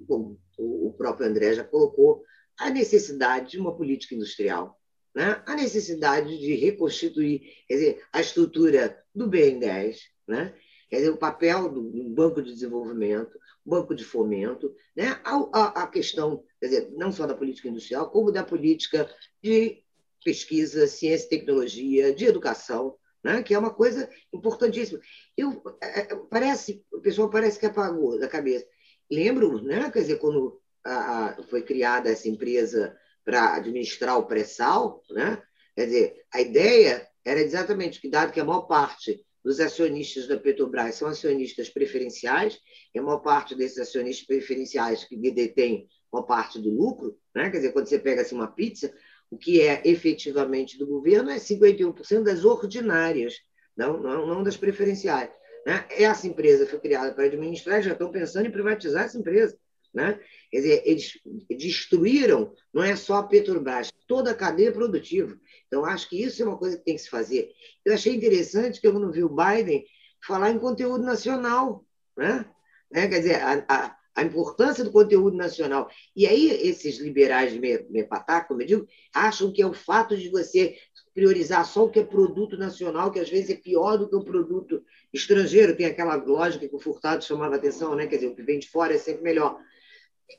o 0.59 0.93
próprio 0.93 1.27
André 1.27 1.55
já 1.55 1.64
colocou, 1.64 2.23
a 2.59 2.69
necessidade 2.69 3.53
de 3.53 3.59
uma 3.59 3.75
política 3.75 4.14
industrial, 4.14 4.79
né? 5.14 5.43
a 5.47 5.55
necessidade 5.55 6.39
de 6.39 6.55
reconstituir 6.55 7.41
dizer, 7.69 8.05
a 8.12 8.21
estrutura 8.21 9.03
do 9.14 9.27
BN10, 9.27 9.97
né? 10.29 10.55
quer 10.91 10.97
dizer, 10.97 11.11
o 11.11 11.16
papel 11.16 11.71
do 11.71 11.83
Banco 12.11 12.43
de 12.43 12.53
Desenvolvimento, 12.53 13.39
Banco 13.64 13.95
de 13.95 14.05
Fomento, 14.05 14.75
né? 14.95 15.19
a, 15.25 15.37
a, 15.53 15.83
a 15.85 15.87
questão 15.87 16.45
dizer, 16.62 16.93
não 16.95 17.11
só 17.11 17.27
da 17.27 17.35
política 17.35 17.69
industrial, 17.69 18.11
como 18.11 18.31
da 18.31 18.45
política 18.45 19.11
de 19.43 19.83
pesquisa, 20.23 20.87
ciência 20.87 21.25
e 21.25 21.31
tecnologia, 21.31 22.12
de 22.12 22.27
educação, 22.27 22.97
né? 23.23 23.43
que 23.43 23.55
é 23.55 23.59
uma 23.59 23.73
coisa 23.73 24.09
importantíssima. 24.33 25.01
Eu, 25.37 25.62
é, 25.83 26.01
é, 26.01 26.16
parece, 26.31 26.85
o 26.93 27.01
pessoal 27.01 27.31
parece 27.31 27.59
que 27.59 27.66
apagou 27.66 28.19
da 28.19 28.29
cabeça. 28.29 28.66
Lembro, 29.11 29.62
né? 29.62 29.91
quer 29.91 30.01
dizer, 30.01 30.19
quando 30.19 30.61
a, 30.85 31.27
a, 31.27 31.43
foi 31.45 31.62
criada 31.62 32.11
essa 32.11 32.29
empresa 32.29 32.97
para 33.25 33.57
administrar 33.57 34.19
o 34.19 34.27
pré-sal, 34.27 35.03
né? 35.11 35.43
quer 35.75 35.87
dizer, 35.87 36.25
a 36.33 36.41
ideia 36.41 37.07
era 37.25 37.41
exatamente 37.41 38.01
que, 38.01 38.09
dado 38.09 38.33
que 38.33 38.41
a 38.41 38.45
maior 38.45 38.62
parte 38.62 39.25
dos 39.45 39.61
acionistas 39.61 40.27
da 40.27 40.37
Petrobras 40.37 40.97
são 40.97 41.09
acionistas 41.09 41.69
preferenciais, 41.69 42.59
e 42.95 42.99
a 42.99 43.03
maior 43.03 43.21
parte 43.21 43.55
desses 43.55 43.79
acionistas 43.79 44.27
preferenciais 44.27 45.05
que 45.05 45.16
detêm 45.16 45.89
uma 46.12 46.25
parte 46.25 46.59
do 46.59 46.71
lucro, 46.71 47.19
né? 47.35 47.51
quer 47.51 47.59
dizer, 47.59 47.73
quando 47.73 47.87
você 47.87 47.99
pega 47.99 48.23
assim, 48.23 48.35
uma 48.35 48.51
pizza, 48.51 48.93
o 49.31 49.37
que 49.37 49.61
é 49.61 49.83
efetivamente 49.85 50.79
do 50.79 50.87
governo 50.87 51.31
é 51.31 51.37
51% 51.37 52.22
das 52.22 52.45
ordinárias, 52.45 53.35
não, 53.76 54.01
não, 54.01 54.26
não 54.26 54.43
das 54.43 54.57
preferenciais. 54.57 55.31
Né? 55.66 55.87
Essa 55.91 56.26
empresa 56.26 56.66
foi 56.66 56.79
criada 56.81 57.12
para 57.12 57.24
administrar, 57.24 57.83
já 57.83 57.93
estão 57.93 58.11
pensando 58.11 58.47
em 58.47 58.51
privatizar 58.51 59.05
essa 59.05 59.18
empresa. 59.18 59.59
Né? 59.93 60.18
Quer 60.51 60.59
dizer, 60.59 60.83
eles 60.85 61.18
destruíram, 61.51 62.55
não 62.72 62.83
é 62.83 62.95
só 62.97 63.16
a 63.16 63.22
Petrobras, 63.22 63.91
toda 64.07 64.31
a 64.31 64.35
cadeia 64.35 64.72
produtiva. 64.72 65.39
Então, 65.66 65.85
acho 65.85 66.09
que 66.09 66.22
isso 66.22 66.43
é 66.43 66.47
uma 66.47 66.59
coisa 66.59 66.79
que 66.79 66.85
tem 66.85 66.97
que 66.97 67.03
se 67.03 67.11
fazer. 67.11 67.51
Eu 67.85 67.95
achei 67.95 68.14
interessante 68.14 68.81
que 68.81 68.87
eu 68.87 68.99
não 68.99 69.11
vi 69.11 69.22
o 69.22 69.35
Biden 69.35 69.85
falar 70.26 70.51
em 70.51 70.59
conteúdo 70.59 71.05
nacional. 71.05 71.85
Né? 72.16 72.45
né? 72.91 73.09
Quer 73.09 73.18
dizer, 73.18 73.43
a, 73.43 73.64
a, 73.68 73.97
a, 74.19 74.25
importância 74.25 74.85
do 74.85 74.91
conteúdo 74.91 75.37
nacional. 75.37 75.89
E 76.14 76.27
aí, 76.27 76.49
esses 76.69 76.99
liberais 76.99 77.57
meio 77.57 78.09
pataco, 78.09 78.49
como 78.49 78.62
eu 78.62 78.66
digo, 78.66 78.89
acham 79.14 79.53
que 79.53 79.62
é 79.62 79.66
o 79.66 79.73
fato 79.73 80.16
de 80.16 80.29
você 80.29 80.77
priorizar 81.14 81.64
só 81.66 81.85
o 81.85 81.91
que 81.91 82.01
é 82.01 82.05
produto 82.05 82.57
nacional, 82.57 83.11
que 83.11 83.19
às 83.19 83.29
vezes 83.29 83.51
é 83.51 83.55
pior 83.55 83.97
do 83.97 84.09
que 84.09 84.16
o 84.16 84.25
produto 84.25 84.83
estrangeiro. 85.12 85.77
Tem 85.77 85.87
aquela 85.87 86.14
lógica 86.14 86.69
que 86.69 86.77
o 86.77 86.79
Furtado 86.79 87.25
chamava 87.25 87.57
atenção, 87.57 87.95
né? 87.95 88.07
quer 88.07 88.16
dizer, 88.16 88.29
o 88.29 88.35
que 88.35 88.43
vem 88.43 88.59
de 88.59 88.69
fora 88.69 88.95
é 88.95 88.99
sempre 88.99 89.23
melhor. 89.23 89.59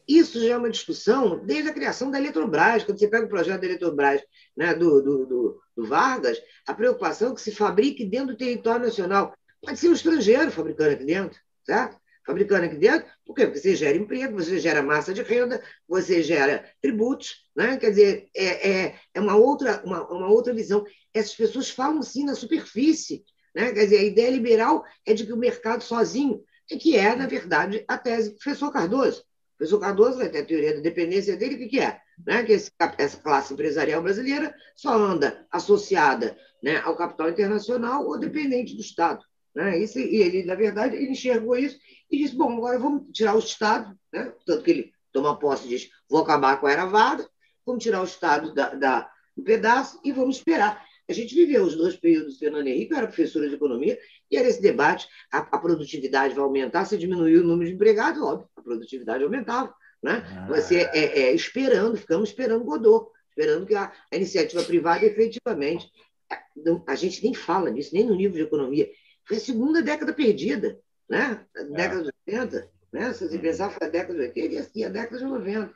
Isso 0.07 0.39
já 0.39 0.53
é 0.53 0.57
uma 0.57 0.69
discussão 0.69 1.43
desde 1.45 1.69
a 1.69 1.73
criação 1.73 2.11
da 2.11 2.19
Eletrobras. 2.19 2.83
Quando 2.83 2.99
você 2.99 3.07
pega 3.07 3.25
o 3.25 3.29
projeto 3.29 3.61
da 3.61 3.67
Eletrobras 3.67 4.21
né, 4.55 4.73
do, 4.73 5.01
do, 5.01 5.25
do, 5.25 5.61
do 5.75 5.87
Vargas, 5.87 6.41
a 6.67 6.73
preocupação 6.73 7.31
é 7.31 7.35
que 7.35 7.41
se 7.41 7.51
fabrique 7.51 8.05
dentro 8.05 8.33
do 8.33 8.37
território 8.37 8.85
nacional. 8.85 9.33
Pode 9.61 9.79
ser 9.79 9.89
um 9.89 9.93
estrangeiro 9.93 10.51
fabricando 10.51 10.91
aqui 10.91 11.05
dentro, 11.05 11.39
certo? 11.65 11.99
Fabricando 12.29 12.65
aqui 12.65 12.75
dentro, 12.75 13.07
por 13.25 13.33
quê? 13.33 13.47
Porque 13.47 13.59
você 13.59 13.75
gera 13.75 13.97
emprego, 13.97 14.35
você 14.35 14.59
gera 14.59 14.83
massa 14.83 15.11
de 15.11 15.23
renda, 15.23 15.59
você 15.87 16.21
gera 16.21 16.63
tributos, 16.79 17.43
né? 17.55 17.75
quer 17.75 17.89
dizer, 17.89 18.29
é, 18.35 18.69
é, 18.69 18.95
é 19.15 19.19
uma, 19.19 19.35
outra, 19.35 19.81
uma, 19.83 20.07
uma 20.07 20.27
outra 20.29 20.53
visão. 20.53 20.85
Essas 21.11 21.33
pessoas 21.33 21.71
falam 21.71 22.03
sim 22.03 22.23
na 22.23 22.35
superfície. 22.35 23.25
Né? 23.55 23.71
Quer 23.71 23.85
dizer, 23.85 23.97
a 23.97 24.03
ideia 24.03 24.29
liberal 24.29 24.85
é 25.07 25.15
de 25.15 25.25
que 25.25 25.33
o 25.33 25.37
mercado 25.37 25.83
sozinho, 25.83 26.43
é 26.69 26.77
que 26.77 26.95
é, 26.95 27.15
na 27.15 27.25
verdade, 27.25 27.83
a 27.87 27.97
tese 27.97 28.29
do 28.29 28.35
professor 28.35 28.71
Cardoso 28.71 29.25
professor 29.57 29.79
Cardoso 29.79 30.17
vai 30.17 30.29
ter 30.29 30.39
a 30.39 30.45
teoria 30.45 30.75
da 30.75 30.81
dependência 30.81 31.35
dele, 31.35 31.55
o 31.55 31.57
que, 31.57 31.67
que 31.67 31.79
é? 31.81 31.99
Né? 32.25 32.43
Que 32.43 32.53
esse, 32.53 32.71
essa 32.97 33.17
classe 33.17 33.53
empresarial 33.53 34.01
brasileira 34.01 34.55
só 34.73 34.93
anda 34.93 35.45
associada 35.51 36.37
né, 36.63 36.77
ao 36.77 36.95
capital 36.95 37.29
internacional 37.29 38.05
ou 38.05 38.17
dependente 38.17 38.73
do 38.75 38.81
Estado. 38.81 39.25
Né? 39.59 39.77
Isso, 39.77 39.99
e 39.99 40.21
ele, 40.21 40.45
na 40.45 40.55
verdade, 40.55 40.95
ele 40.95 41.11
enxergou 41.11 41.57
isso 41.57 41.77
e 42.09 42.17
disse: 42.17 42.33
bom, 42.33 42.55
agora 42.55 42.79
vamos 42.79 43.11
tirar 43.11 43.35
o 43.35 43.39
Estado, 43.39 43.93
né? 44.09 44.33
tanto 44.45 44.63
que 44.63 44.71
ele 44.71 44.93
toma 45.11 45.37
posse 45.37 45.65
e 45.65 45.69
diz: 45.69 45.89
vou 46.09 46.21
acabar 46.21 46.61
com 46.61 46.65
a 46.65 46.71
era 46.71 46.85
Vargas, 46.85 47.27
vamos 47.65 47.83
tirar 47.83 47.99
o 47.99 48.05
Estado 48.05 48.53
da, 48.53 48.73
da, 48.73 49.11
do 49.35 49.43
pedaço 49.43 49.99
e 50.01 50.13
vamos 50.13 50.37
esperar. 50.37 50.81
A 51.09 51.11
gente 51.11 51.35
viveu 51.35 51.65
os 51.65 51.75
dois 51.75 51.97
períodos 51.97 52.35
do 52.35 52.39
Fernando 52.39 52.67
Henrique, 52.67 52.93
eu 52.93 52.99
era 52.99 53.07
professora 53.07 53.49
de 53.49 53.55
economia, 53.55 53.99
e 54.31 54.37
era 54.37 54.47
esse 54.47 54.61
debate: 54.61 55.09
a, 55.29 55.39
a 55.39 55.57
produtividade 55.57 56.33
vai 56.33 56.43
aumentar 56.45 56.85
se 56.85 56.97
diminuir 56.97 57.39
o 57.39 57.43
número 57.43 57.67
de 57.69 57.75
empregados? 57.75 58.21
Óbvio, 58.21 58.47
a 58.55 58.61
produtividade 58.61 59.25
aumentava. 59.25 59.75
Né? 60.01 60.23
Ah. 60.37 60.47
Você 60.47 60.89
é, 60.93 61.19
é, 61.23 61.33
esperando, 61.33 61.97
ficamos 61.97 62.29
esperando 62.29 62.63
Godot, 62.63 63.11
esperando 63.27 63.65
que 63.65 63.75
a, 63.75 63.91
a 64.09 64.15
iniciativa 64.15 64.63
privada 64.63 65.05
efetivamente. 65.05 65.91
A, 66.31 66.93
a 66.93 66.95
gente 66.95 67.21
nem 67.21 67.33
fala 67.33 67.69
disso, 67.69 67.89
nem 67.93 68.05
no 68.05 68.15
nível 68.15 68.37
de 68.37 68.43
economia. 68.43 68.89
Foi 69.29 69.37
a 69.37 69.41
segunda 69.41 69.79
década 69.83 70.11
perdida, 70.11 70.79
né? 71.07 71.45
A 71.55 71.61
é. 71.61 71.63
década 71.65 72.01
de 72.01 72.11
80. 72.27 72.69
Né? 72.91 73.13
Se 73.13 73.29
você 73.29 73.37
pensar, 73.37 73.69
foi 73.69 73.85
a 73.85 73.89
década 73.91 74.15
de 74.15 74.25
80 74.25 74.55
e 74.55 74.57
assim, 74.57 74.83
a 74.83 74.89
década 74.89 75.19
de 75.19 75.23
90. 75.23 75.71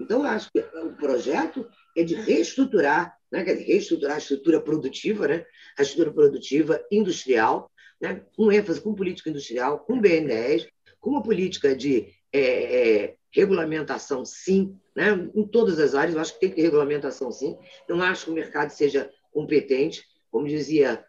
Então, 0.00 0.20
eu 0.20 0.26
acho 0.28 0.48
que 0.52 0.60
o 0.60 0.92
projeto 0.92 1.68
é 1.96 2.04
de 2.04 2.14
reestruturar, 2.14 3.18
né? 3.32 3.42
quer 3.42 3.54
dizer, 3.54 3.64
reestruturar 3.64 4.14
a 4.14 4.18
estrutura 4.18 4.60
produtiva, 4.60 5.26
né? 5.26 5.44
a 5.76 5.82
estrutura 5.82 6.12
produtiva 6.12 6.84
industrial, 6.88 7.68
né? 8.00 8.22
com 8.36 8.52
ênfase 8.52 8.80
com 8.80 8.94
política 8.94 9.28
industrial, 9.28 9.80
com 9.80 10.00
BN10, 10.00 10.68
com 11.00 11.10
uma 11.10 11.22
política 11.22 11.74
de 11.74 12.14
é, 12.32 13.02
é, 13.02 13.16
regulamentação, 13.32 14.24
sim, 14.24 14.78
né? 14.94 15.28
em 15.34 15.48
todas 15.48 15.80
as 15.80 15.96
áreas, 15.96 16.14
eu 16.14 16.20
acho 16.20 16.34
que 16.34 16.40
tem 16.40 16.50
que 16.50 16.56
ter 16.56 16.62
regulamentação, 16.62 17.32
sim. 17.32 17.58
Não 17.88 18.00
acho 18.02 18.26
que 18.26 18.30
o 18.30 18.34
mercado 18.34 18.70
seja 18.70 19.10
competente, 19.32 20.04
como 20.30 20.46
dizia, 20.46 21.04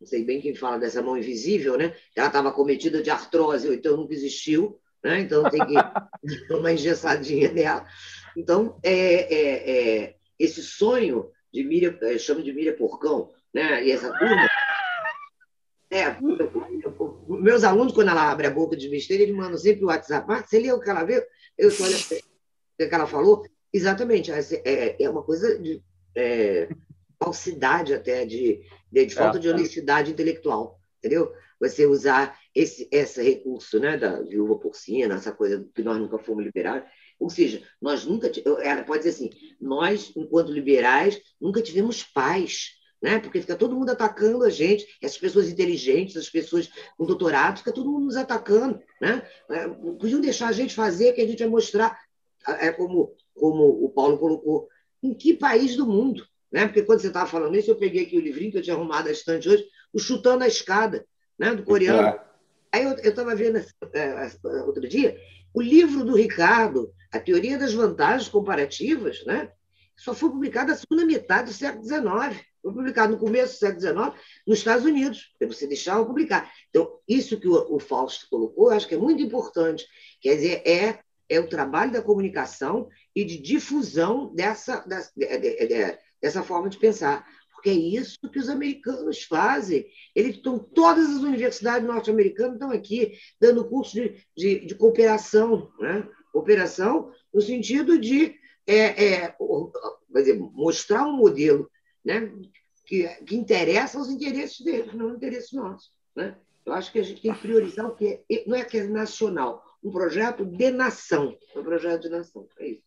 não 0.00 0.06
sei 0.06 0.24
bem 0.24 0.40
quem 0.40 0.54
fala 0.54 0.78
dessa 0.78 1.02
mão 1.02 1.16
invisível, 1.16 1.76
né? 1.76 1.94
ela 2.14 2.26
estava 2.26 2.52
cometida 2.52 3.02
de 3.02 3.10
artrose, 3.10 3.68
ou 3.68 3.74
então 3.74 3.96
nunca 3.96 4.12
existiu, 4.12 4.78
né? 5.02 5.20
então 5.20 5.48
tem 5.50 5.64
que 5.66 5.74
dar 6.48 6.58
uma 6.58 6.72
engessadinha 6.72 7.52
nela. 7.52 7.86
Então, 8.36 8.78
é, 8.82 9.34
é, 9.34 9.70
é, 9.70 10.16
esse 10.38 10.62
sonho 10.62 11.30
de 11.52 11.64
Miriam, 11.64 11.96
eu 12.02 12.18
chamo 12.18 12.42
de 12.42 12.52
Miriam 12.52 12.76
Porcão, 12.76 13.32
né? 13.52 13.84
e 13.84 13.90
essa 13.90 14.12
turma, 14.18 14.48
É, 15.90 16.16
meus 17.28 17.64
alunos, 17.64 17.92
quando 17.94 18.10
ela 18.10 18.30
abre 18.30 18.46
a 18.46 18.50
boca 18.50 18.76
de 18.76 18.88
besteira, 18.88 19.22
eles 19.22 19.34
mandam 19.34 19.56
sempre 19.56 19.84
o 19.84 19.88
WhatsApp. 19.88 20.26
Ah, 20.28 20.42
você 20.42 20.58
leu 20.58 20.76
o 20.76 20.80
que 20.80 20.90
ela 20.90 21.04
viu? 21.04 21.22
Eu 21.56 21.68
estou 21.68 21.86
olhando 21.86 22.02
o 22.02 22.88
que 22.88 22.94
ela 22.94 23.06
falou. 23.06 23.46
Exatamente. 23.72 24.30
É, 24.32 25.02
é 25.02 25.08
uma 25.08 25.22
coisa 25.22 25.58
de 25.58 25.80
é, 26.16 26.68
falsidade 27.18 27.94
até, 27.94 28.24
de, 28.24 28.60
de, 28.92 29.06
de 29.06 29.14
falta 29.14 29.38
é. 29.38 29.40
de 29.40 29.48
honestidade 29.48 30.10
intelectual, 30.10 30.78
entendeu? 30.98 31.32
Você 31.58 31.86
usar 31.86 32.38
esse, 32.54 32.86
esse 32.90 33.22
recurso 33.22 33.78
né, 33.78 33.96
da 33.96 34.20
viúva 34.22 34.58
porcina, 34.58 35.14
essa 35.14 35.32
coisa 35.32 35.66
que 35.74 35.82
nós 35.82 35.98
nunca 35.98 36.18
fomos 36.18 36.44
liberados. 36.44 36.88
Ou 37.18 37.30
seja, 37.30 37.62
nós 37.80 38.04
nunca. 38.04 38.30
Ela 38.62 38.84
pode 38.84 39.04
dizer 39.04 39.16
assim: 39.16 39.30
nós, 39.58 40.12
enquanto 40.14 40.52
liberais, 40.52 41.18
nunca 41.40 41.62
tivemos 41.62 42.02
paz 42.02 42.76
né? 43.02 43.18
Porque 43.18 43.40
fica 43.40 43.56
todo 43.56 43.74
mundo 43.74 43.90
atacando 43.90 44.44
a 44.44 44.50
gente, 44.50 44.86
essas 45.02 45.18
pessoas 45.18 45.48
inteligentes, 45.48 46.16
as 46.16 46.28
pessoas 46.28 46.70
com 46.96 47.04
doutorado, 47.04 47.58
fica 47.58 47.72
todo 47.72 47.90
mundo 47.90 48.06
nos 48.06 48.16
atacando, 48.16 48.80
né? 49.00 49.26
É, 49.50 49.68
podiam 49.68 50.20
deixar 50.20 50.48
a 50.48 50.52
gente 50.52 50.74
fazer, 50.74 51.12
que 51.12 51.20
a 51.20 51.26
gente 51.26 51.38
vai 51.38 51.48
mostrar, 51.48 51.98
é 52.58 52.72
como, 52.72 53.14
como 53.34 53.84
o 53.84 53.90
Paulo 53.90 54.18
colocou, 54.18 54.68
em 55.02 55.14
que 55.14 55.34
país 55.34 55.76
do 55.76 55.86
mundo, 55.86 56.26
né? 56.52 56.66
Porque 56.66 56.82
quando 56.82 57.00
você 57.00 57.08
estava 57.08 57.28
falando 57.28 57.56
isso, 57.56 57.70
eu 57.70 57.76
peguei 57.76 58.04
aqui 58.04 58.16
o 58.16 58.20
livrinho 58.20 58.52
que 58.52 58.58
eu 58.58 58.62
tinha 58.62 58.76
arrumado 58.76 59.08
a 59.08 59.12
estante 59.12 59.48
hoje, 59.48 59.64
o 59.92 59.98
Chutando 59.98 60.44
a 60.44 60.48
Escada, 60.48 61.04
né? 61.38 61.54
Do 61.54 61.62
coreano. 61.62 62.08
É. 62.08 62.26
Aí 62.72 62.84
eu 62.84 62.92
estava 62.94 63.34
vendo 63.34 63.58
é, 63.92 64.30
outro 64.66 64.86
dia 64.88 65.16
o 65.56 65.62
livro 65.62 66.04
do 66.04 66.14
Ricardo, 66.14 66.92
A 67.10 67.18
Teoria 67.18 67.56
das 67.56 67.72
Vantagens 67.72 68.28
Comparativas, 68.28 69.24
né? 69.24 69.50
só 69.96 70.14
foi 70.14 70.28
publicado 70.28 70.70
na 70.70 70.76
segunda 70.76 71.06
metade 71.06 71.50
do 71.50 71.56
século 71.56 71.82
XIX. 71.82 72.44
Foi 72.60 72.74
publicado 72.74 73.12
no 73.14 73.18
começo 73.18 73.54
do 73.54 73.58
século 73.58 73.80
XIX 73.80 74.22
nos 74.46 74.58
Estados 74.58 74.84
Unidos, 74.84 75.34
para 75.38 75.48
você 75.48 75.66
deixar 75.66 76.04
publicar. 76.04 76.52
Então, 76.68 76.98
isso 77.08 77.40
que 77.40 77.48
o, 77.48 77.74
o 77.74 77.80
Fausto 77.80 78.26
colocou, 78.28 78.70
eu 78.70 78.76
acho 78.76 78.86
que 78.86 78.94
é 78.94 78.98
muito 78.98 79.22
importante. 79.22 79.86
Quer 80.20 80.34
dizer, 80.34 80.62
é, 80.66 81.00
é 81.26 81.40
o 81.40 81.48
trabalho 81.48 81.90
da 81.90 82.02
comunicação 82.02 82.90
e 83.14 83.24
de 83.24 83.38
difusão 83.38 84.34
dessa, 84.34 84.80
dessa, 84.80 85.10
dessa 86.20 86.42
forma 86.42 86.68
de 86.68 86.78
pensar. 86.78 87.26
Porque 87.52 87.70
é 87.70 87.72
isso 87.72 88.18
que 88.30 88.38
os 88.38 88.48
americanos 88.48 89.24
fazem. 89.24 89.86
Eles 90.14 90.36
estão, 90.36 90.58
todas 90.58 91.08
as 91.08 91.22
universidades 91.22 91.86
norte-americanas 91.86 92.54
estão 92.54 92.70
aqui 92.70 93.18
dando 93.40 93.68
curso 93.68 93.94
de, 93.94 94.24
de, 94.36 94.66
de 94.66 94.74
cooperação, 94.74 95.72
né? 95.80 96.06
cooperação 96.32 97.10
no 97.32 97.40
sentido 97.40 97.98
de 97.98 98.36
é, 98.66 99.24
é, 99.24 99.36
dizer, 100.14 100.38
mostrar 100.38 101.06
um 101.06 101.16
modelo 101.16 101.70
né, 102.04 102.32
que, 102.84 103.08
que 103.24 103.36
interessa 103.36 103.98
aos 103.98 104.08
interesses 104.08 104.60
deles, 104.60 104.92
não 104.92 105.06
aos 105.06 105.16
interesses 105.16 105.52
nossos. 105.52 105.90
Né? 106.14 106.36
Eu 106.64 106.72
acho 106.72 106.92
que 106.92 106.98
a 106.98 107.02
gente 107.02 107.22
tem 107.22 107.32
que 107.32 107.40
priorizar 107.40 107.86
o 107.86 107.94
que 107.94 108.22
é, 108.30 108.44
não 108.46 108.56
é 108.56 108.64
que 108.64 108.78
é 108.78 108.84
nacional, 108.84 109.64
um 109.82 109.90
projeto 109.90 110.44
de 110.44 110.70
nação, 110.70 111.36
um 111.54 111.62
projeto 111.62 112.02
de 112.02 112.08
nação. 112.08 112.46
É 112.58 112.68
isso. 112.68 112.82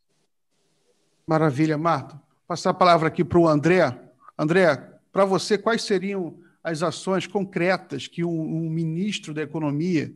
Maravilha, 1.26 1.78
Marta. 1.78 2.29
Passar 2.50 2.72
a 2.72 2.74
palavra 2.74 3.08
aqui 3.08 3.24
para 3.24 3.38
o 3.38 3.48
André. 3.48 3.96
André, 4.38 4.76
para 5.14 5.24
você, 5.24 5.56
quais 5.56 5.84
seriam 5.84 6.38
as 6.64 6.84
ações 6.84 7.28
concretas 7.28 8.08
que 8.08 8.26
um, 8.26 8.42
um 8.42 8.70
ministro 8.70 9.34
da 9.34 9.44
Economia 9.44 10.12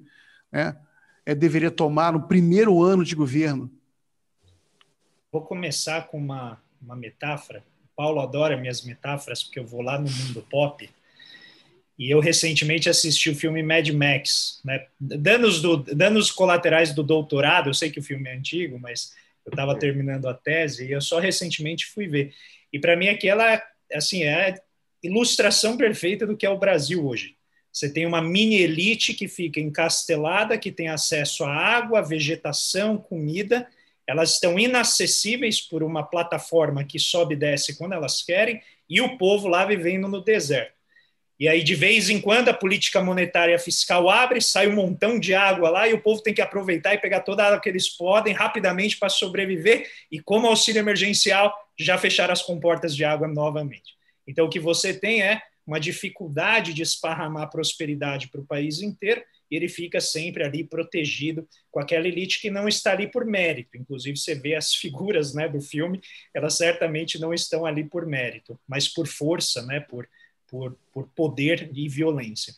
né, 0.52 0.76
é, 1.26 1.34
deveria 1.36 1.72
tomar 1.72 2.12
no 2.12 2.28
primeiro 2.28 2.84
ano 2.84 3.06
de 3.06 3.16
governo? 3.16 3.72
Vou 5.32 5.44
começar 5.44 6.08
com 6.08 6.18
uma, 6.18 6.60
uma 6.82 6.96
metáfora 6.96 7.64
Paulo 7.96 8.20
adora 8.20 8.58
minhas 8.58 8.82
metáforas, 8.82 9.44
porque 9.44 9.60
eu 9.60 9.66
vou 9.66 9.82
lá 9.82 10.00
no 10.00 10.10
mundo 10.10 10.46
pop. 10.50 10.90
E 11.98 12.10
eu 12.10 12.20
recentemente 12.20 12.90
assisti 12.90 13.30
o 13.30 13.36
filme 13.36 13.62
Mad 13.62 13.88
Max, 13.90 14.60
né? 14.66 14.88
Danos, 15.00 15.62
do, 15.62 15.78
danos 15.78 16.32
colaterais 16.32 16.94
do 16.94 17.04
doutorado, 17.04 17.70
eu 17.70 17.74
sei 17.74 17.92
que 17.92 18.00
o 18.00 18.04
filme 18.04 18.28
é 18.28 18.36
antigo, 18.36 18.80
mas 18.80 19.14
eu 19.46 19.50
estava 19.50 19.78
terminando 19.78 20.28
a 20.28 20.34
tese 20.34 20.86
e 20.86 20.92
eu 20.92 21.02
só 21.02 21.20
recentemente 21.20 21.86
fui 21.88 22.08
ver. 22.08 22.34
E 22.72 22.80
para 22.80 22.96
mim 22.96 23.08
aquela, 23.08 23.62
assim, 23.94 24.24
é 24.24 24.52
a 24.52 24.56
ilustração 25.02 25.78
perfeita 25.78 26.26
do 26.26 26.38
que 26.38 26.46
é 26.46 26.50
o 26.50 26.58
Brasil 26.58 27.06
hoje. 27.06 27.36
Você 27.72 27.92
tem 27.92 28.06
uma 28.06 28.22
mini 28.22 28.62
elite 28.62 29.14
que 29.14 29.28
fica 29.28 29.60
encastelada, 29.60 30.58
que 30.58 30.72
tem 30.72 30.90
acesso 30.90 31.44
à 31.44 31.52
água, 31.52 32.02
vegetação, 32.02 32.98
comida, 32.98 33.68
elas 34.06 34.34
estão 34.34 34.60
inacessíveis 34.60 35.62
por 35.62 35.82
uma 35.82 36.04
plataforma 36.04 36.84
que 36.84 37.00
sobe 37.00 37.36
e 37.36 37.38
desce 37.38 37.78
quando 37.78 37.94
elas 37.94 38.22
querem, 38.22 38.62
e 38.90 39.02
o 39.02 39.18
povo 39.18 39.48
lá 39.48 39.66
vivendo 39.66 40.08
no 40.08 40.24
deserto. 40.24 40.83
E 41.40 41.48
aí, 41.48 41.64
de 41.64 41.76
vez 41.76 42.10
em 42.10 42.22
quando, 42.22 42.50
a 42.50 42.54
política 42.54 43.02
monetária 43.02 43.58
fiscal 43.58 44.10
abre, 44.10 44.40
sai 44.40 44.68
um 44.68 44.76
montão 44.76 45.20
de 45.20 45.34
água 45.34 45.70
lá, 45.70 45.88
e 45.88 45.94
o 45.94 46.02
povo 46.02 46.22
tem 46.22 46.34
que 46.34 46.42
aproveitar 46.42 46.94
e 46.94 47.00
pegar 47.00 47.22
toda 47.22 47.44
a 47.44 47.48
água 47.48 47.60
que 47.60 47.70
eles 47.70 47.90
podem 47.90 48.34
rapidamente 48.34 48.98
para 48.98 49.10
sobreviver, 49.10 49.90
e 50.12 50.20
como 50.20 50.48
auxílio 50.48 50.80
emergencial, 50.80 51.54
já 51.78 51.98
fechar 51.98 52.30
as 52.30 52.42
comportas 52.42 52.96
de 52.96 53.04
água 53.04 53.28
novamente. 53.28 53.94
Então, 54.28 54.46
o 54.46 54.50
que 54.50 54.60
você 54.60 54.94
tem 54.94 55.22
é 55.22 55.42
uma 55.66 55.80
dificuldade 55.80 56.74
de 56.74 56.82
esparramar 56.82 57.50
prosperidade 57.50 58.30
para 58.30 58.42
o 58.42 58.46
país 58.46 58.82
inteiro, 58.82 59.24
e 59.50 59.56
ele 59.56 59.70
fica 59.70 60.00
sempre 60.02 60.44
ali 60.44 60.64
protegido 60.64 61.48
com 61.70 61.80
aquela 61.80 62.08
elite 62.08 62.42
que 62.42 62.50
não 62.50 62.68
está 62.68 62.92
ali 62.92 63.08
por 63.08 63.24
mérito. 63.24 63.78
Inclusive, 63.78 64.18
você 64.18 64.34
vê 64.34 64.56
as 64.56 64.74
figuras 64.74 65.34
né, 65.34 65.48
do 65.48 65.62
filme, 65.62 66.02
elas 66.34 66.58
certamente 66.58 67.20
não 67.20 67.34
estão 67.34 67.66
ali 67.66 67.84
por 67.84 68.06
mérito, 68.06 68.60
mas 68.68 68.88
por 68.88 69.08
força, 69.08 69.64
né, 69.66 69.80
por, 69.80 70.08
por, 70.54 70.78
por 70.94 71.08
poder 71.16 71.72
e 71.74 71.90
violência. 71.90 72.54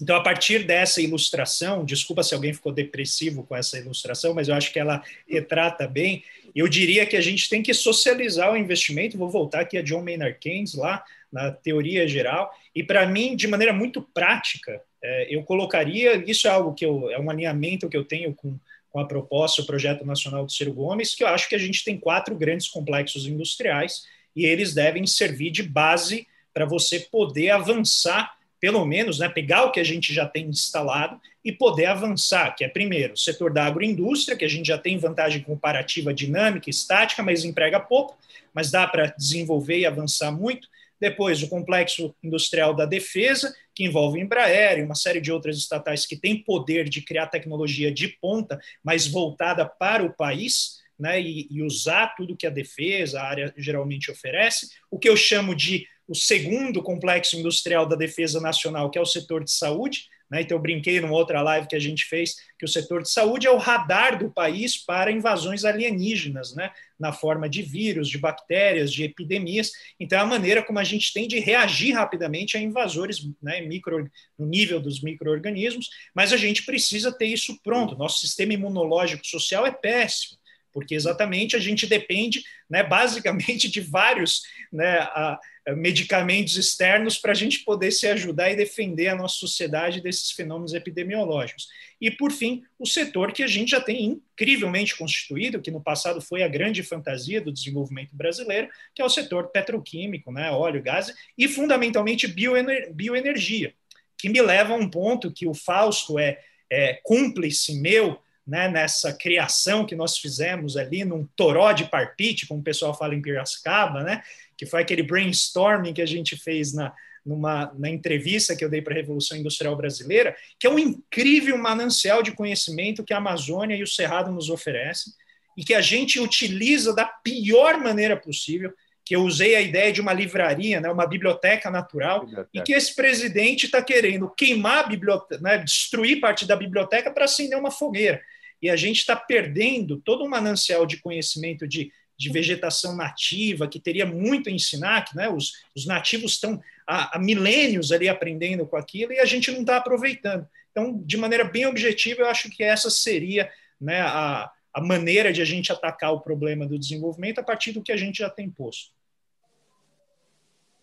Então, 0.00 0.14
a 0.14 0.22
partir 0.22 0.62
dessa 0.62 1.02
ilustração, 1.02 1.84
desculpa 1.84 2.22
se 2.22 2.32
alguém 2.32 2.54
ficou 2.54 2.70
depressivo 2.70 3.42
com 3.42 3.56
essa 3.56 3.76
ilustração, 3.76 4.32
mas 4.32 4.46
eu 4.46 4.54
acho 4.54 4.72
que 4.72 4.78
ela 4.78 5.02
retrata 5.28 5.88
bem. 5.88 6.22
Eu 6.54 6.68
diria 6.68 7.04
que 7.04 7.16
a 7.16 7.20
gente 7.20 7.48
tem 7.48 7.60
que 7.60 7.74
socializar 7.74 8.52
o 8.52 8.56
investimento. 8.56 9.18
Vou 9.18 9.28
voltar 9.28 9.62
aqui 9.62 9.76
a 9.76 9.82
John 9.82 10.04
Maynard 10.04 10.38
Keynes 10.38 10.74
lá 10.74 11.04
na 11.32 11.50
teoria 11.50 12.06
geral. 12.06 12.54
E 12.72 12.84
para 12.84 13.04
mim, 13.04 13.34
de 13.34 13.48
maneira 13.48 13.72
muito 13.72 14.00
prática, 14.00 14.80
é, 15.02 15.34
eu 15.34 15.42
colocaria, 15.42 16.22
isso 16.24 16.46
é 16.46 16.50
algo 16.52 16.72
que 16.72 16.86
eu, 16.86 17.10
é 17.10 17.18
um 17.18 17.28
alinhamento 17.28 17.88
que 17.88 17.96
eu 17.96 18.04
tenho 18.04 18.32
com, 18.32 18.56
com 18.90 19.00
a 19.00 19.08
proposta, 19.08 19.62
o 19.62 19.66
Projeto 19.66 20.06
Nacional 20.06 20.46
do 20.46 20.52
Ciro 20.52 20.72
Gomes, 20.72 21.16
que 21.16 21.24
eu 21.24 21.28
acho 21.28 21.48
que 21.48 21.56
a 21.56 21.58
gente 21.58 21.82
tem 21.82 21.98
quatro 21.98 22.36
grandes 22.36 22.68
complexos 22.68 23.26
industriais 23.26 24.04
e 24.36 24.46
eles 24.46 24.72
devem 24.72 25.04
servir 25.04 25.50
de 25.50 25.64
base 25.64 26.24
para 26.58 26.66
você 26.66 26.98
poder 26.98 27.50
avançar, 27.50 28.36
pelo 28.58 28.84
menos, 28.84 29.20
né, 29.20 29.28
pegar 29.28 29.62
o 29.66 29.70
que 29.70 29.78
a 29.78 29.84
gente 29.84 30.12
já 30.12 30.26
tem 30.26 30.46
instalado 30.46 31.20
e 31.44 31.52
poder 31.52 31.86
avançar, 31.86 32.52
que 32.56 32.64
é 32.64 32.68
primeiro 32.68 33.14
o 33.14 33.16
setor 33.16 33.52
da 33.52 33.64
agroindústria, 33.64 34.36
que 34.36 34.44
a 34.44 34.48
gente 34.48 34.66
já 34.66 34.76
tem 34.76 34.98
vantagem 34.98 35.40
comparativa 35.40 36.12
dinâmica, 36.12 36.68
estática, 36.68 37.22
mas 37.22 37.44
emprega 37.44 37.78
pouco, 37.78 38.18
mas 38.52 38.72
dá 38.72 38.88
para 38.88 39.06
desenvolver 39.16 39.78
e 39.78 39.86
avançar 39.86 40.32
muito. 40.32 40.66
Depois, 41.00 41.40
o 41.44 41.48
complexo 41.48 42.12
industrial 42.24 42.74
da 42.74 42.84
defesa, 42.84 43.54
que 43.72 43.84
envolve 43.84 44.18
Embraer 44.18 44.80
e 44.80 44.82
uma 44.82 44.96
série 44.96 45.20
de 45.20 45.30
outras 45.30 45.56
estatais 45.56 46.06
que 46.06 46.16
têm 46.16 46.42
poder 46.42 46.88
de 46.88 47.02
criar 47.02 47.28
tecnologia 47.28 47.92
de 47.92 48.08
ponta, 48.08 48.58
mas 48.82 49.06
voltada 49.06 49.64
para 49.64 50.04
o 50.04 50.12
país, 50.12 50.80
né, 50.98 51.20
e, 51.20 51.46
e 51.48 51.62
usar 51.62 52.16
tudo 52.16 52.36
que 52.36 52.48
a 52.48 52.50
defesa, 52.50 53.20
a 53.20 53.28
área 53.28 53.54
geralmente 53.56 54.10
oferece. 54.10 54.70
O 54.90 54.98
que 54.98 55.08
eu 55.08 55.16
chamo 55.16 55.54
de 55.54 55.86
o 56.08 56.14
segundo 56.14 56.82
complexo 56.82 57.36
industrial 57.36 57.86
da 57.86 57.94
defesa 57.94 58.40
nacional, 58.40 58.90
que 58.90 58.98
é 58.98 59.02
o 59.02 59.06
setor 59.06 59.44
de 59.44 59.52
saúde, 59.52 60.08
né? 60.30 60.42
Então, 60.42 60.56
eu 60.56 60.62
brinquei 60.62 61.00
numa 61.00 61.14
outra 61.14 61.40
live 61.40 61.66
que 61.66 61.76
a 61.76 61.80
gente 61.80 62.04
fez 62.04 62.36
que 62.58 62.64
o 62.64 62.68
setor 62.68 63.02
de 63.02 63.10
saúde 63.10 63.46
é 63.46 63.50
o 63.50 63.56
radar 63.56 64.18
do 64.18 64.30
país 64.30 64.76
para 64.76 65.10
invasões 65.10 65.64
alienígenas, 65.64 66.54
né? 66.54 66.70
na 66.98 67.12
forma 67.12 67.48
de 67.48 67.62
vírus, 67.62 68.08
de 68.08 68.18
bactérias, 68.18 68.92
de 68.92 69.04
epidemias. 69.04 69.70
Então, 69.98 70.18
é 70.18 70.22
a 70.22 70.26
maneira 70.26 70.62
como 70.62 70.78
a 70.78 70.84
gente 70.84 71.12
tem 71.12 71.26
de 71.26 71.38
reagir 71.38 71.94
rapidamente 71.94 72.56
a 72.56 72.60
invasores 72.60 73.26
né? 73.40 73.60
micro, 73.62 74.10
no 74.38 74.46
nível 74.46 74.80
dos 74.80 75.00
micro-organismos, 75.00 75.88
mas 76.14 76.32
a 76.32 76.36
gente 76.36 76.64
precisa 76.64 77.10
ter 77.10 77.26
isso 77.26 77.58
pronto. 77.62 77.96
Nosso 77.96 78.18
sistema 78.18 78.52
imunológico 78.52 79.26
social 79.26 79.64
é 79.64 79.70
péssimo 79.70 80.38
porque 80.70 80.94
exatamente 80.94 81.56
a 81.56 81.58
gente 81.58 81.86
depende, 81.86 82.44
né, 82.70 82.84
basicamente, 82.84 83.68
de 83.68 83.80
vários 83.80 84.42
né, 84.72 84.98
a, 84.98 85.38
medicamentos 85.76 86.56
externos 86.56 87.18
para 87.18 87.32
a 87.32 87.34
gente 87.34 87.60
poder 87.60 87.90
se 87.90 88.06
ajudar 88.06 88.50
e 88.50 88.56
defender 88.56 89.08
a 89.08 89.14
nossa 89.14 89.36
sociedade 89.36 90.00
desses 90.00 90.30
fenômenos 90.30 90.72
epidemiológicos. 90.72 91.68
E, 92.00 92.10
por 92.10 92.30
fim, 92.30 92.62
o 92.78 92.86
setor 92.86 93.32
que 93.32 93.42
a 93.42 93.46
gente 93.46 93.72
já 93.72 93.80
tem 93.80 94.04
incrivelmente 94.04 94.96
constituído, 94.96 95.60
que 95.60 95.70
no 95.70 95.80
passado 95.80 96.20
foi 96.20 96.42
a 96.42 96.48
grande 96.48 96.82
fantasia 96.82 97.40
do 97.40 97.52
desenvolvimento 97.52 98.14
brasileiro, 98.14 98.68
que 98.94 99.02
é 99.02 99.04
o 99.04 99.10
setor 99.10 99.48
petroquímico, 99.48 100.32
né, 100.32 100.50
óleo, 100.50 100.82
gás 100.82 101.12
e, 101.36 101.48
fundamentalmente, 101.48 102.26
bioener 102.26 102.92
bioenergia, 102.94 103.74
que 104.16 104.28
me 104.28 104.40
leva 104.40 104.72
a 104.72 104.76
um 104.76 104.88
ponto 104.88 105.32
que 105.32 105.46
o 105.46 105.54
Fausto 105.54 106.18
é, 106.18 106.38
é 106.70 107.00
cúmplice 107.02 107.80
meu 107.80 108.20
né, 108.48 108.66
nessa 108.66 109.12
criação 109.12 109.84
que 109.84 109.94
nós 109.94 110.16
fizemos 110.16 110.78
ali 110.78 111.04
num 111.04 111.28
toró 111.36 111.70
de 111.72 111.84
parpite, 111.84 112.46
como 112.46 112.60
o 112.60 112.64
pessoal 112.64 112.96
fala 112.96 113.14
em 113.14 113.20
Piracicaba, 113.20 114.02
né, 114.02 114.22
que 114.58 114.66
foi 114.66 114.82
aquele 114.82 115.04
brainstorming 115.04 115.94
que 115.94 116.02
a 116.02 116.06
gente 116.06 116.36
fez 116.36 116.74
na, 116.74 116.92
numa, 117.24 117.72
na 117.78 117.88
entrevista 117.88 118.56
que 118.56 118.64
eu 118.64 118.68
dei 118.68 118.82
para 118.82 118.92
a 118.92 118.96
Revolução 118.96 119.38
Industrial 119.38 119.76
Brasileira, 119.76 120.36
que 120.58 120.66
é 120.66 120.70
um 120.70 120.78
incrível 120.78 121.56
manancial 121.56 122.22
de 122.22 122.32
conhecimento 122.32 123.04
que 123.04 123.14
a 123.14 123.18
Amazônia 123.18 123.76
e 123.76 123.82
o 123.82 123.86
Cerrado 123.86 124.32
nos 124.32 124.50
oferecem 124.50 125.12
e 125.56 125.64
que 125.64 125.74
a 125.74 125.80
gente 125.80 126.18
utiliza 126.18 126.94
da 126.94 127.04
pior 127.04 127.78
maneira 127.78 128.16
possível, 128.16 128.72
que 129.04 129.14
eu 129.14 129.22
usei 129.22 129.56
a 129.56 129.60
ideia 129.60 129.92
de 129.92 130.00
uma 130.00 130.12
livraria, 130.12 130.80
né, 130.80 130.90
uma 130.90 131.06
biblioteca 131.06 131.70
natural, 131.70 132.26
biblioteca. 132.26 132.50
e 132.52 132.62
que 132.62 132.72
esse 132.72 132.94
presidente 132.94 133.66
está 133.66 133.82
querendo 133.82 134.28
queimar 134.28 134.84
a 134.84 134.88
biblioteca, 134.88 135.40
né, 135.40 135.58
destruir 135.58 136.20
parte 136.20 136.46
da 136.46 136.54
biblioteca 136.54 137.10
para 137.10 137.24
acender 137.24 137.58
uma 137.58 137.70
fogueira. 137.70 138.20
E 138.60 138.68
a 138.68 138.76
gente 138.76 138.98
está 138.98 139.14
perdendo 139.14 139.98
todo 139.98 140.24
um 140.24 140.28
manancial 140.28 140.84
de 140.84 140.98
conhecimento 140.98 141.66
de, 141.66 141.92
de 142.18 142.30
vegetação 142.30 142.96
nativa, 142.96 143.68
que 143.68 143.78
teria 143.78 144.04
muito 144.04 144.48
a 144.48 144.52
ensinar, 144.52 145.04
que 145.04 145.16
né, 145.16 145.28
os, 145.28 145.52
os 145.74 145.86
nativos 145.86 146.32
estão 146.32 146.60
há, 146.84 147.16
há 147.16 147.18
milênios 147.20 147.92
ali 147.92 148.08
aprendendo 148.08 148.66
com 148.66 148.76
aquilo 148.76 149.12
e 149.12 149.20
a 149.20 149.24
gente 149.24 149.52
não 149.52 149.60
está 149.60 149.76
aproveitando. 149.76 150.46
Então, 150.72 151.00
de 151.04 151.16
maneira 151.16 151.44
bem 151.44 151.66
objetiva, 151.66 152.22
eu 152.22 152.26
acho 152.26 152.50
que 152.50 152.64
essa 152.64 152.90
seria 152.90 153.50
né, 153.80 154.00
a, 154.00 154.50
a 154.74 154.80
maneira 154.80 155.32
de 155.32 155.40
a 155.40 155.44
gente 155.44 155.70
atacar 155.70 156.12
o 156.12 156.20
problema 156.20 156.66
do 156.66 156.78
desenvolvimento 156.78 157.38
a 157.38 157.42
partir 157.42 157.70
do 157.70 157.82
que 157.82 157.92
a 157.92 157.96
gente 157.96 158.18
já 158.18 158.28
tem 158.28 158.50
posto. 158.50 158.92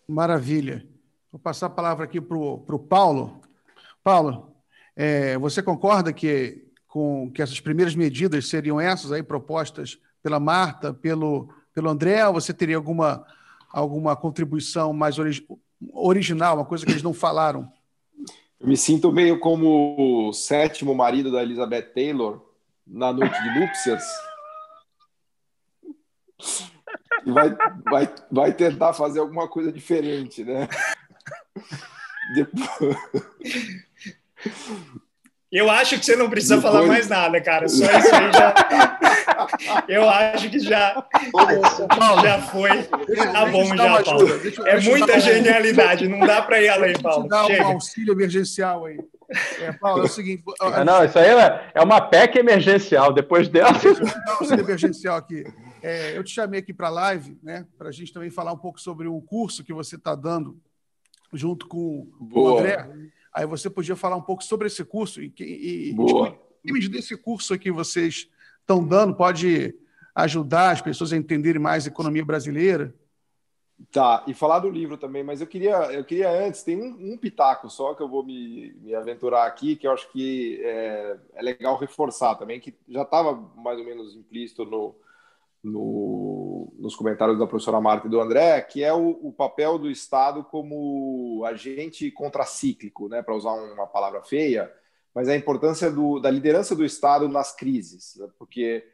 Maravilha. 0.08 0.86
Vou 1.32 1.40
passar 1.40 1.66
a 1.66 1.70
palavra 1.70 2.06
aqui 2.06 2.22
para 2.22 2.38
o 2.38 2.80
Paulo. 2.80 3.42
Paulo, 4.02 4.56
é, 4.96 5.38
você 5.38 5.62
concorda 5.62 6.14
que, 6.14 6.64
com, 6.88 7.30
que 7.32 7.42
essas 7.42 7.60
primeiras 7.60 7.94
medidas 7.94 8.48
seriam 8.48 8.80
essas 8.80 9.12
aí 9.12 9.22
propostas 9.22 10.00
pela 10.26 10.40
Marta, 10.40 10.92
pelo, 10.92 11.54
pelo 11.72 11.88
André, 11.88 12.28
ou 12.28 12.34
você 12.34 12.52
teria 12.52 12.78
alguma, 12.78 13.24
alguma 13.72 14.16
contribuição 14.16 14.92
mais 14.92 15.20
ori 15.20 15.46
original, 15.94 16.56
uma 16.56 16.66
coisa 16.66 16.84
que 16.84 16.92
eles 16.92 17.04
não 17.04 17.14
falaram? 17.14 17.72
Eu 18.60 18.68
me 18.68 18.76
sinto 18.76 19.12
meio 19.12 19.40
como 19.40 20.30
o 20.30 20.34
sétimo 20.34 20.96
marido 20.96 21.32
da 21.32 21.44
Elizabeth 21.44 21.94
Taylor 21.94 22.42
na 22.88 23.14
noite 23.14 23.40
de 23.40 23.60
núpcias. 23.60 24.04
E 27.24 27.32
vai, 27.32 27.56
vai, 27.84 28.16
vai 28.32 28.52
tentar 28.52 28.94
fazer 28.94 29.20
alguma 29.20 29.48
coisa 29.48 29.72
diferente, 29.72 30.44
né? 30.44 30.68
Depois... 32.34 32.98
Eu 35.56 35.70
acho 35.72 35.98
que 35.98 36.06
você 36.06 36.18
não 36.18 36.30
precisa 36.30 36.58
Depois... 36.58 36.74
falar 36.74 36.86
mais 36.86 37.08
nada, 37.08 37.40
cara. 37.40 37.70
Só 37.70 37.86
isso 37.86 38.14
aí 38.14 38.34
já. 38.34 38.54
Eu 39.88 40.10
acho 40.10 40.50
que 40.50 40.60
já, 40.60 41.08
já 42.22 42.42
foi. 42.42 42.84
Tá 42.84 43.46
bom 43.46 43.66
já, 43.74 44.04
Paulo. 44.04 44.28
É 44.66 44.80
muita 44.82 45.18
genialidade, 45.18 46.10
não 46.10 46.20
dá 46.20 46.42
para 46.42 46.62
ir 46.62 46.68
além, 46.68 47.00
Paulo. 47.02 47.30
Dá 47.30 47.48
um 47.48 47.68
auxílio 47.68 48.14
emergencial 48.14 48.86
aí. 48.86 49.00
É, 49.62 49.72
Paulo, 49.72 50.02
é 50.02 50.06
o 50.06 50.10
seguinte. 50.10 50.44
É, 50.62 50.84
não, 50.84 51.06
isso 51.06 51.18
aí 51.18 51.30
é, 51.30 51.72
é 51.74 51.82
uma 51.82 52.02
PEC 52.02 52.38
emergencial. 52.38 53.14
Depois 53.14 53.48
dela. 53.48 53.72
Deixa 53.72 53.88
eu 53.88 54.06
dar 54.06 54.26
um 54.28 54.32
auxílio 54.32 54.66
emergencial 54.66 55.18
aqui. 55.18 55.46
É, 55.82 56.18
eu 56.18 56.24
te 56.24 56.34
chamei 56.34 56.60
aqui 56.60 56.74
para 56.74 56.88
a 56.88 56.92
live, 56.92 57.38
né, 57.42 57.66
para 57.78 57.88
a 57.88 57.92
gente 57.94 58.12
também 58.12 58.30
falar 58.30 58.52
um 58.52 58.58
pouco 58.58 58.82
sobre 58.82 59.08
o 59.08 59.22
curso 59.22 59.64
que 59.64 59.74
você 59.74 59.96
está 59.96 60.16
dando 60.16 60.60
junto 61.32 61.66
com 61.66 62.08
Boa. 62.20 62.56
o 62.56 62.58
André. 62.58 62.90
Aí 63.36 63.46
você 63.46 63.70
podia 63.70 63.98
falar 63.98 64.16
um 64.16 64.22
pouco 64.22 64.42
sobre 64.42 64.68
esse 64.68 64.86
curso 64.86 65.22
e, 65.22 65.34
e, 65.38 65.94
Boa. 65.94 66.40
e 66.64 66.88
desse 66.88 67.18
curso 67.18 67.60
que 67.60 67.70
vocês 67.70 68.30
estão 68.62 68.82
dando 68.82 69.14
pode 69.14 69.76
ajudar 70.16 70.72
as 70.72 70.82
pessoas 70.82 71.12
a 71.12 71.18
entenderem 71.18 71.62
mais 71.62 71.86
a 71.86 71.90
economia 71.90 72.24
brasileira. 72.24 72.96
Tá, 73.92 74.24
e 74.26 74.34
falar 74.34 74.60
do 74.60 74.70
livro 74.70 74.98
também, 74.98 75.22
mas 75.22 75.42
eu 75.42 75.48
queria, 75.48 75.76
eu 75.92 76.06
queria 76.06 76.32
antes, 76.32 76.64
tem 76.64 76.82
um, 76.82 77.14
um 77.14 77.18
pitaco 77.18 77.70
só 77.70 77.94
que 77.94 78.02
eu 78.02 78.08
vou 78.08 78.24
me, 78.24 78.72
me 78.82 78.96
aventurar 78.96 79.46
aqui, 79.46 79.76
que 79.76 79.86
eu 79.86 79.92
acho 79.92 80.10
que 80.14 80.62
é, 80.64 81.18
é 81.34 81.42
legal 81.42 81.78
reforçar 81.78 82.36
também, 82.36 82.58
que 82.58 82.74
já 82.88 83.02
estava 83.02 83.36
mais 83.58 83.78
ou 83.78 83.84
menos 83.84 84.16
implícito 84.16 84.64
no, 84.64 84.96
no, 85.66 86.72
nos 86.78 86.96
comentários 86.96 87.40
da 87.40 87.48
professora 87.48 87.82
Marta 87.82 88.08
e 88.08 88.10
do 88.10 88.22
André, 88.22 88.62
que 88.62 88.84
é 88.84 88.94
o, 88.94 89.20
o 89.22 89.34
papel 89.34 89.78
do 89.78 89.90
Estado 89.90 90.44
como 90.44 91.44
agente 91.46 92.12
contracíclico, 92.12 93.10
né, 93.10 93.22
para 93.22 93.36
usar 93.36 93.52
uma 93.52 93.88
palavra 93.88 94.22
feia, 94.22 94.72
mas 95.14 95.28
a 95.28 95.36
importância 95.36 95.90
do, 95.90 96.20
da 96.20 96.30
liderança 96.30 96.76
do 96.76 96.86
Estado 96.86 97.28
nas 97.28 97.56
crises, 97.56 98.16
né, 98.18 98.28
porque 98.38 98.86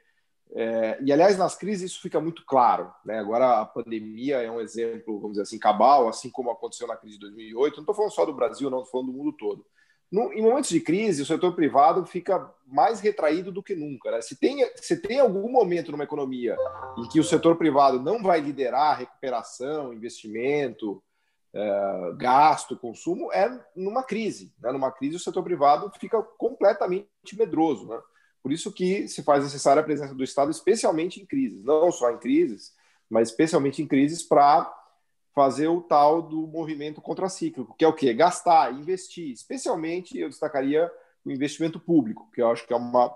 é, 0.53 0.97
e, 1.01 1.13
aliás, 1.13 1.37
nas 1.37 1.55
crises 1.55 1.91
isso 1.91 2.01
fica 2.01 2.19
muito 2.19 2.45
claro. 2.45 2.91
Né? 3.05 3.17
Agora, 3.17 3.61
a 3.61 3.65
pandemia 3.65 4.41
é 4.41 4.51
um 4.51 4.59
exemplo, 4.59 5.15
vamos 5.15 5.31
dizer 5.31 5.43
assim, 5.43 5.57
cabal, 5.57 6.09
assim 6.09 6.29
como 6.29 6.51
aconteceu 6.51 6.87
na 6.87 6.97
crise 6.97 7.15
de 7.15 7.21
2008. 7.21 7.75
Não 7.75 7.83
estou 7.83 7.95
falando 7.95 8.11
só 8.11 8.25
do 8.25 8.33
Brasil, 8.33 8.69
não, 8.69 8.79
estou 8.79 8.91
falando 8.91 9.13
do 9.13 9.17
mundo 9.17 9.31
todo. 9.31 9.65
No, 10.11 10.33
em 10.33 10.41
momentos 10.41 10.69
de 10.69 10.81
crise, 10.81 11.21
o 11.21 11.25
setor 11.25 11.55
privado 11.55 12.05
fica 12.05 12.53
mais 12.67 12.99
retraído 12.99 13.51
do 13.51 13.63
que 13.63 13.73
nunca. 13.73 14.11
Né? 14.11 14.21
Se, 14.21 14.35
tem, 14.35 14.69
se 14.75 14.97
tem 14.97 15.19
algum 15.19 15.49
momento 15.49 15.91
numa 15.91 16.03
economia 16.03 16.57
em 16.97 17.07
que 17.07 17.19
o 17.19 17.23
setor 17.23 17.55
privado 17.55 17.99
não 17.99 18.21
vai 18.21 18.41
liderar 18.41 18.99
recuperação, 18.99 19.93
investimento, 19.93 21.01
é, 21.53 22.13
gasto, 22.17 22.77
consumo, 22.77 23.31
é 23.31 23.57
numa 23.73 24.03
crise. 24.03 24.53
Né? 24.61 24.71
Numa 24.73 24.91
crise, 24.91 25.15
o 25.15 25.19
setor 25.19 25.43
privado 25.43 25.89
fica 25.97 26.21
completamente 26.21 27.07
medroso. 27.37 27.87
Né? 27.87 27.97
Por 28.43 28.51
isso 28.51 28.71
que 28.71 29.07
se 29.07 29.23
faz 29.23 29.43
necessária 29.43 29.81
a 29.81 29.85
presença 29.85 30.13
do 30.13 30.23
Estado, 30.23 30.51
especialmente 30.51 31.21
em 31.21 31.25
crises, 31.25 31.63
não 31.63 31.89
só 31.89 32.11
em 32.11 32.17
crises, 32.17 32.73
mas 33.09 33.29
especialmente 33.29 33.81
em 33.81 33.87
crises 33.87 34.23
para 34.23 34.69
fazer 35.33 35.67
o 35.67 35.81
tal 35.81 36.21
do 36.21 36.45
movimento 36.47 37.01
contracíclico, 37.01 37.75
que 37.77 37.85
é 37.85 37.87
o 37.87 37.93
quê? 37.93 38.13
Gastar, 38.13 38.73
investir. 38.73 39.31
Especialmente 39.31 40.17
eu 40.17 40.29
destacaria 40.29 40.91
o 41.25 41.31
investimento 41.31 41.79
público, 41.79 42.29
que 42.33 42.41
eu 42.41 42.49
acho 42.49 42.65
que 42.67 42.73
é 42.73 42.75
uma, 42.75 43.15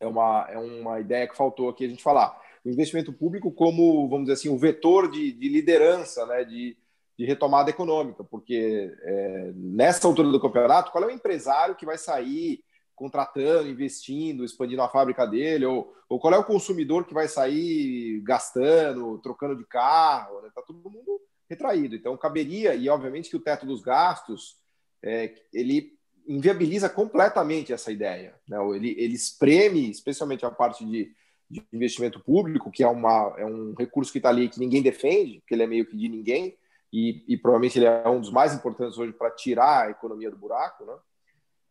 é 0.00 0.06
uma, 0.06 0.46
é 0.50 0.58
uma 0.58 1.00
ideia 1.00 1.28
que 1.28 1.36
faltou 1.36 1.68
aqui 1.68 1.84
a 1.84 1.88
gente 1.88 2.02
falar. 2.02 2.40
O 2.64 2.70
investimento 2.70 3.12
público 3.12 3.50
como, 3.52 4.08
vamos 4.08 4.26
dizer 4.26 4.34
assim, 4.34 4.48
o 4.48 4.58
vetor 4.58 5.10
de, 5.10 5.32
de 5.32 5.48
liderança, 5.48 6.24
né, 6.26 6.44
de, 6.44 6.76
de 7.18 7.24
retomada 7.24 7.70
econômica, 7.70 8.24
porque 8.24 8.92
é, 9.02 9.52
nessa 9.54 10.06
altura 10.06 10.30
do 10.30 10.40
campeonato, 10.40 10.90
qual 10.90 11.04
é 11.04 11.06
o 11.06 11.10
empresário 11.10 11.76
que 11.76 11.86
vai 11.86 11.98
sair 11.98 12.64
contratando, 12.96 13.68
investindo, 13.68 14.44
expandindo 14.44 14.80
a 14.82 14.88
fábrica 14.88 15.26
dele, 15.26 15.66
ou, 15.66 15.94
ou 16.08 16.18
qual 16.18 16.32
é 16.32 16.38
o 16.38 16.44
consumidor 16.44 17.06
que 17.06 17.14
vai 17.14 17.28
sair 17.28 18.20
gastando, 18.22 19.18
trocando 19.18 19.54
de 19.54 19.66
carro, 19.66 20.38
está 20.46 20.60
né? 20.60 20.64
todo 20.66 20.90
mundo 20.90 21.20
retraído. 21.48 21.94
Então, 21.94 22.16
caberia, 22.16 22.74
e 22.74 22.88
obviamente 22.88 23.28
que 23.28 23.36
o 23.36 23.40
teto 23.40 23.66
dos 23.66 23.82
gastos, 23.82 24.56
é, 25.02 25.34
ele 25.52 25.94
inviabiliza 26.26 26.88
completamente 26.88 27.72
essa 27.72 27.92
ideia. 27.92 28.34
Né? 28.48 28.56
Ele, 28.74 28.96
ele 28.98 29.14
espreme, 29.14 29.90
especialmente 29.90 30.44
a 30.44 30.50
parte 30.50 30.84
de, 30.84 31.12
de 31.48 31.62
investimento 31.72 32.18
público, 32.18 32.72
que 32.72 32.82
é, 32.82 32.88
uma, 32.88 33.34
é 33.36 33.44
um 33.44 33.74
recurso 33.78 34.10
que 34.10 34.18
está 34.18 34.30
ali 34.30 34.48
que 34.48 34.58
ninguém 34.58 34.82
defende, 34.82 35.42
que 35.46 35.54
ele 35.54 35.62
é 35.62 35.66
meio 35.66 35.86
que 35.86 35.96
de 35.96 36.08
ninguém, 36.08 36.56
e, 36.90 37.22
e 37.28 37.36
provavelmente 37.36 37.78
ele 37.78 37.86
é 37.86 38.08
um 38.08 38.20
dos 38.20 38.30
mais 38.30 38.54
importantes 38.54 38.98
hoje 38.98 39.12
para 39.12 39.30
tirar 39.30 39.86
a 39.86 39.90
economia 39.90 40.30
do 40.30 40.36
buraco, 40.38 40.84
né? 40.86 40.94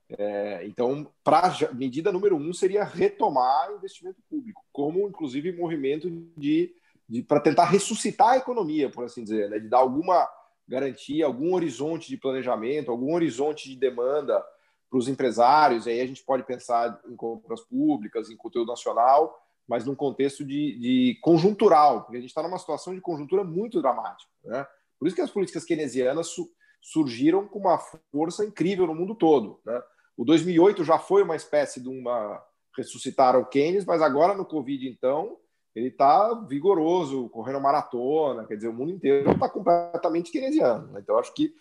É, 0.09 0.65
então, 0.65 1.11
para 1.23 1.55
medida 1.73 2.11
número 2.11 2.35
um 2.35 2.53
seria 2.53 2.83
retomar 2.83 3.71
investimento 3.73 4.21
público, 4.29 4.63
como 4.71 5.07
inclusive 5.07 5.51
movimento 5.51 6.09
de, 6.37 6.73
de 7.09 7.23
para 7.23 7.39
tentar 7.39 7.65
ressuscitar 7.65 8.29
a 8.29 8.37
economia, 8.37 8.89
por 8.89 9.05
assim 9.05 9.23
dizer, 9.23 9.49
né? 9.49 9.59
de 9.59 9.67
dar 9.67 9.79
alguma 9.79 10.29
garantia, 10.67 11.25
algum 11.25 11.53
horizonte 11.53 12.07
de 12.07 12.17
planejamento, 12.17 12.91
algum 12.91 13.13
horizonte 13.13 13.69
de 13.69 13.75
demanda 13.75 14.43
para 14.89 14.99
os 14.99 15.07
empresários. 15.07 15.85
E 15.85 15.91
aí 15.91 16.01
a 16.01 16.07
gente 16.07 16.23
pode 16.23 16.43
pensar 16.43 16.99
em 17.07 17.15
compras 17.15 17.61
públicas, 17.61 18.29
em 18.29 18.37
conteúdo 18.37 18.67
nacional, 18.67 19.35
mas 19.67 19.85
num 19.85 19.95
contexto 19.95 20.45
de, 20.45 20.77
de 20.77 21.19
conjuntural, 21.21 22.03
porque 22.03 22.17
a 22.17 22.21
gente 22.21 22.29
está 22.29 22.43
numa 22.43 22.59
situação 22.59 22.93
de 22.93 23.01
conjuntura 23.01 23.43
muito 23.43 23.81
dramática. 23.81 24.31
Né? 24.43 24.65
Por 24.99 25.07
isso 25.07 25.15
que 25.15 25.21
as 25.21 25.31
políticas 25.31 25.65
keynesianas 25.65 26.27
su 26.27 26.49
surgiram 26.81 27.47
com 27.47 27.57
uma 27.57 27.79
força 28.11 28.45
incrível 28.45 28.85
no 28.85 28.93
mundo 28.93 29.15
todo. 29.15 29.59
Né? 29.65 29.81
O 30.17 30.23
2008 30.23 30.83
já 30.83 30.97
foi 30.97 31.23
uma 31.23 31.35
espécie 31.35 31.81
de 31.81 31.89
uma 31.89 32.41
ressuscitar 32.75 33.37
o 33.37 33.45
Keynes, 33.45 33.85
mas 33.85 34.01
agora 34.01 34.33
no 34.33 34.45
Covid, 34.45 34.87
então, 34.87 35.37
ele 35.73 35.87
está 35.87 36.33
vigoroso, 36.47 37.29
correndo 37.29 37.61
maratona, 37.61 38.45
quer 38.45 38.55
dizer, 38.55 38.67
o 38.67 38.73
mundo 38.73 38.91
inteiro 38.91 39.31
está 39.31 39.49
completamente 39.49 40.31
keynesiano. 40.31 40.91
Né? 40.91 40.99
Então, 41.01 41.17
acho 41.17 41.33
que 41.33 41.53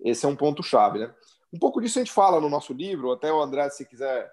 esse 0.00 0.24
é 0.24 0.28
um 0.28 0.36
ponto-chave. 0.36 1.00
Né? 1.00 1.14
Um 1.52 1.58
pouco 1.58 1.80
disso 1.80 1.98
a 1.98 2.02
gente 2.02 2.12
fala 2.12 2.40
no 2.40 2.48
nosso 2.48 2.72
livro, 2.72 3.12
até 3.12 3.32
o 3.32 3.40
André, 3.40 3.68
se 3.70 3.84
quiser 3.84 4.32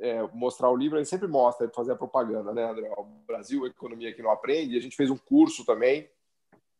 é, 0.00 0.22
mostrar 0.32 0.70
o 0.70 0.76
livro, 0.76 0.98
ele 0.98 1.04
sempre 1.04 1.26
mostra, 1.26 1.68
fazer 1.70 1.92
a 1.92 1.96
propaganda, 1.96 2.52
né, 2.52 2.70
André? 2.70 2.90
O 2.96 3.04
Brasil, 3.26 3.64
a 3.64 3.68
economia 3.68 4.12
que 4.12 4.22
não 4.22 4.30
aprende. 4.30 4.76
A 4.76 4.80
gente 4.80 4.96
fez 4.96 5.10
um 5.10 5.16
curso 5.16 5.64
também, 5.64 6.08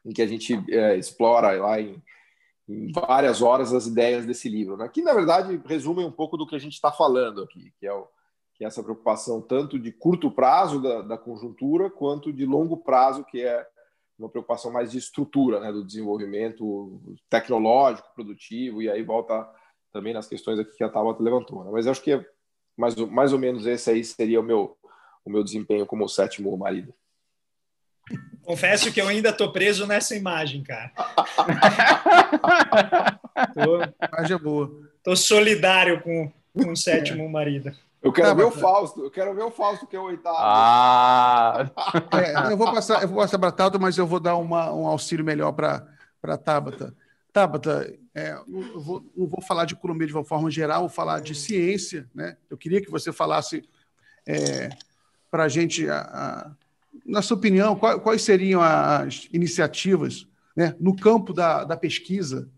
em 0.04 0.12
que 0.12 0.22
a 0.22 0.26
gente 0.26 0.54
é, 0.70 0.96
explora 0.96 1.60
lá 1.60 1.80
em 1.80 2.02
em 2.68 2.92
várias 2.92 3.40
horas 3.40 3.72
as 3.72 3.86
ideias 3.86 4.26
desse 4.26 4.48
livro, 4.48 4.76
né? 4.76 4.88
que 4.88 5.02
na 5.02 5.14
verdade 5.14 5.60
resumem 5.64 6.04
um 6.04 6.12
pouco 6.12 6.36
do 6.36 6.46
que 6.46 6.54
a 6.54 6.58
gente 6.58 6.74
está 6.74 6.92
falando 6.92 7.42
aqui, 7.42 7.72
que 7.78 7.86
é, 7.86 7.92
o, 7.92 8.06
que 8.54 8.64
é 8.64 8.66
essa 8.66 8.82
preocupação 8.82 9.40
tanto 9.40 9.78
de 9.78 9.90
curto 9.90 10.30
prazo 10.30 10.80
da, 10.82 11.00
da, 11.00 11.16
conjuntura 11.16 11.88
quanto 11.88 12.32
de 12.32 12.44
longo 12.44 12.76
prazo, 12.76 13.24
que 13.24 13.40
é 13.40 13.66
uma 14.18 14.28
preocupação 14.28 14.70
mais 14.70 14.90
de 14.90 14.98
estrutura, 14.98 15.60
né, 15.60 15.72
do 15.72 15.84
desenvolvimento 15.84 17.00
tecnológico, 17.30 18.12
produtivo, 18.14 18.82
e 18.82 18.90
aí 18.90 19.02
volta 19.02 19.48
também 19.92 20.12
nas 20.12 20.26
questões 20.26 20.58
aqui 20.58 20.76
que 20.76 20.84
a 20.84 20.88
Tabata 20.88 21.22
levantou. 21.22 21.64
Né? 21.64 21.70
Mas 21.72 21.86
acho 21.86 22.02
que 22.02 22.20
mais, 22.76 22.94
mais 22.96 23.32
ou 23.32 23.38
menos 23.38 23.64
esse 23.64 23.90
aí 23.90 24.04
seria 24.04 24.40
o 24.40 24.42
meu, 24.42 24.76
o 25.24 25.30
meu 25.30 25.42
desempenho 25.42 25.86
como 25.86 26.08
sétimo 26.08 26.56
marido. 26.56 26.92
Confesso 28.48 28.90
que 28.90 28.98
eu 28.98 29.06
ainda 29.06 29.30
tô 29.30 29.52
preso 29.52 29.86
nessa 29.86 30.16
imagem, 30.16 30.62
cara. 30.62 30.90
tô, 33.52 33.82
imagem 34.10 34.36
é 34.36 34.38
boa. 34.38 34.72
Tô 35.02 35.14
solidário 35.14 36.00
com, 36.00 36.32
com 36.54 36.72
o 36.72 36.76
sétimo 36.76 37.28
marido. 37.28 37.70
Eu 38.02 38.10
quero 38.10 38.28
tá, 38.28 38.34
ver 38.34 38.44
o 38.44 38.50
Fausto, 38.50 39.04
eu 39.04 39.10
quero 39.10 39.34
ver 39.34 39.42
o 39.42 39.50
Fausto, 39.50 39.86
que 39.86 39.94
é 39.94 40.00
o 40.00 40.04
oitavo. 40.04 40.38
Ah! 40.40 41.70
É, 42.14 42.50
eu 42.50 42.56
vou 42.56 42.72
passar, 42.72 43.02
eu 43.02 43.08
vou 43.08 43.18
passar 43.18 43.38
para 43.38 43.52
Tabata, 43.52 43.78
mas 43.78 43.98
eu 43.98 44.06
vou 44.06 44.18
dar 44.18 44.36
uma, 44.36 44.72
um 44.72 44.86
auxílio 44.86 45.22
melhor 45.22 45.52
para 45.52 45.86
a 46.22 46.38
Tabata. 46.38 46.96
Tabata, 47.30 47.94
é, 48.14 48.32
eu 48.32 48.80
vou, 48.80 49.04
não 49.14 49.26
vou 49.26 49.42
falar 49.42 49.66
de 49.66 49.74
economia 49.74 50.06
de 50.06 50.14
uma 50.14 50.24
forma 50.24 50.50
geral, 50.50 50.80
vou 50.80 50.88
falar 50.88 51.20
de 51.20 51.34
ciência. 51.34 52.08
Né? 52.14 52.34
Eu 52.48 52.56
queria 52.56 52.80
que 52.80 52.90
você 52.90 53.12
falasse 53.12 53.62
é, 54.26 54.70
para 55.30 55.42
a 55.42 55.48
gente, 55.50 55.86
a, 55.90 56.50
na 57.08 57.22
sua 57.22 57.36
opinião, 57.36 57.74
quais, 57.74 58.22
seriam 58.22 58.60
as 58.60 59.28
iniciativas 59.32 60.26
né, 60.54 60.76
no 60.78 60.94
campo 60.94 61.32
da, 61.32 61.64
da 61.64 61.76
pesquisa 61.76 62.48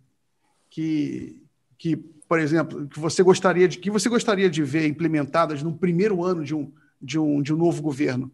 que, 0.69 1.43
que 1.79 1.97
por 1.97 2.39
exemplo, 2.39 2.89
que 2.89 2.99
você 2.99 3.23
gostaria 3.23 3.69
de 3.69 3.79
que 3.79 3.91
você 3.91 4.09
gostaria 4.09 4.51
de 4.51 4.63
ver 4.63 4.87
implementadas 4.87 5.63
no 5.63 5.77
primeiro 5.77 6.25
ano 6.25 6.45
de 6.45 6.55
um, 6.55 6.73
de 7.01 7.19
um, 7.19 7.41
de 7.41 7.55
um 7.55 7.57
novo 7.57 7.81
governo? 7.81 8.31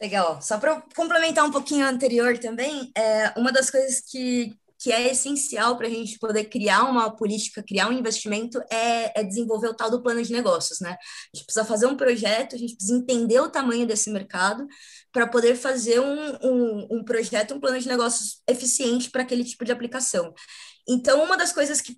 Legal. 0.00 0.40
Só 0.42 0.58
para 0.58 0.82
complementar 0.94 1.44
um 1.44 1.50
pouquinho 1.50 1.86
anterior 1.86 2.36
também, 2.38 2.92
é, 2.94 3.32
uma 3.38 3.50
das 3.50 3.70
coisas 3.70 4.00
que, 4.00 4.54
que 4.84 4.92
é 4.92 5.10
essencial 5.10 5.78
para 5.78 5.86
a 5.86 5.90
gente 5.90 6.18
poder 6.18 6.44
criar 6.44 6.84
uma 6.84 7.10
política, 7.10 7.62
criar 7.62 7.88
um 7.88 7.92
investimento, 7.92 8.60
é, 8.70 9.18
é, 9.18 9.24
desenvolver 9.24 9.68
o 9.68 9.74
tal 9.74 9.90
do 9.90 10.02
plano 10.02 10.22
de 10.22 10.30
negócios, 10.30 10.78
né? 10.78 10.90
A 10.90 11.36
gente 11.36 11.46
precisa 11.46 11.64
fazer 11.64 11.86
um 11.86 11.96
projeto, 11.96 12.54
a 12.54 12.58
gente 12.58 12.76
precisa 12.76 12.94
entender 12.94 13.40
o 13.40 13.48
tamanho 13.48 13.86
desse 13.86 14.10
mercado 14.10 14.66
para 15.10 15.26
poder 15.26 15.56
fazer 15.56 16.00
um, 16.00 16.34
um, 16.42 16.88
um 16.98 17.02
projeto, 17.02 17.54
um 17.54 17.60
plano 17.60 17.80
de 17.80 17.88
negócios 17.88 18.42
eficiente 18.46 19.10
para 19.10 19.22
aquele 19.22 19.42
tipo 19.42 19.64
de 19.64 19.72
aplicação. 19.72 20.34
Então, 20.86 21.24
uma 21.24 21.38
das 21.38 21.50
coisas 21.50 21.80
que 21.80 21.96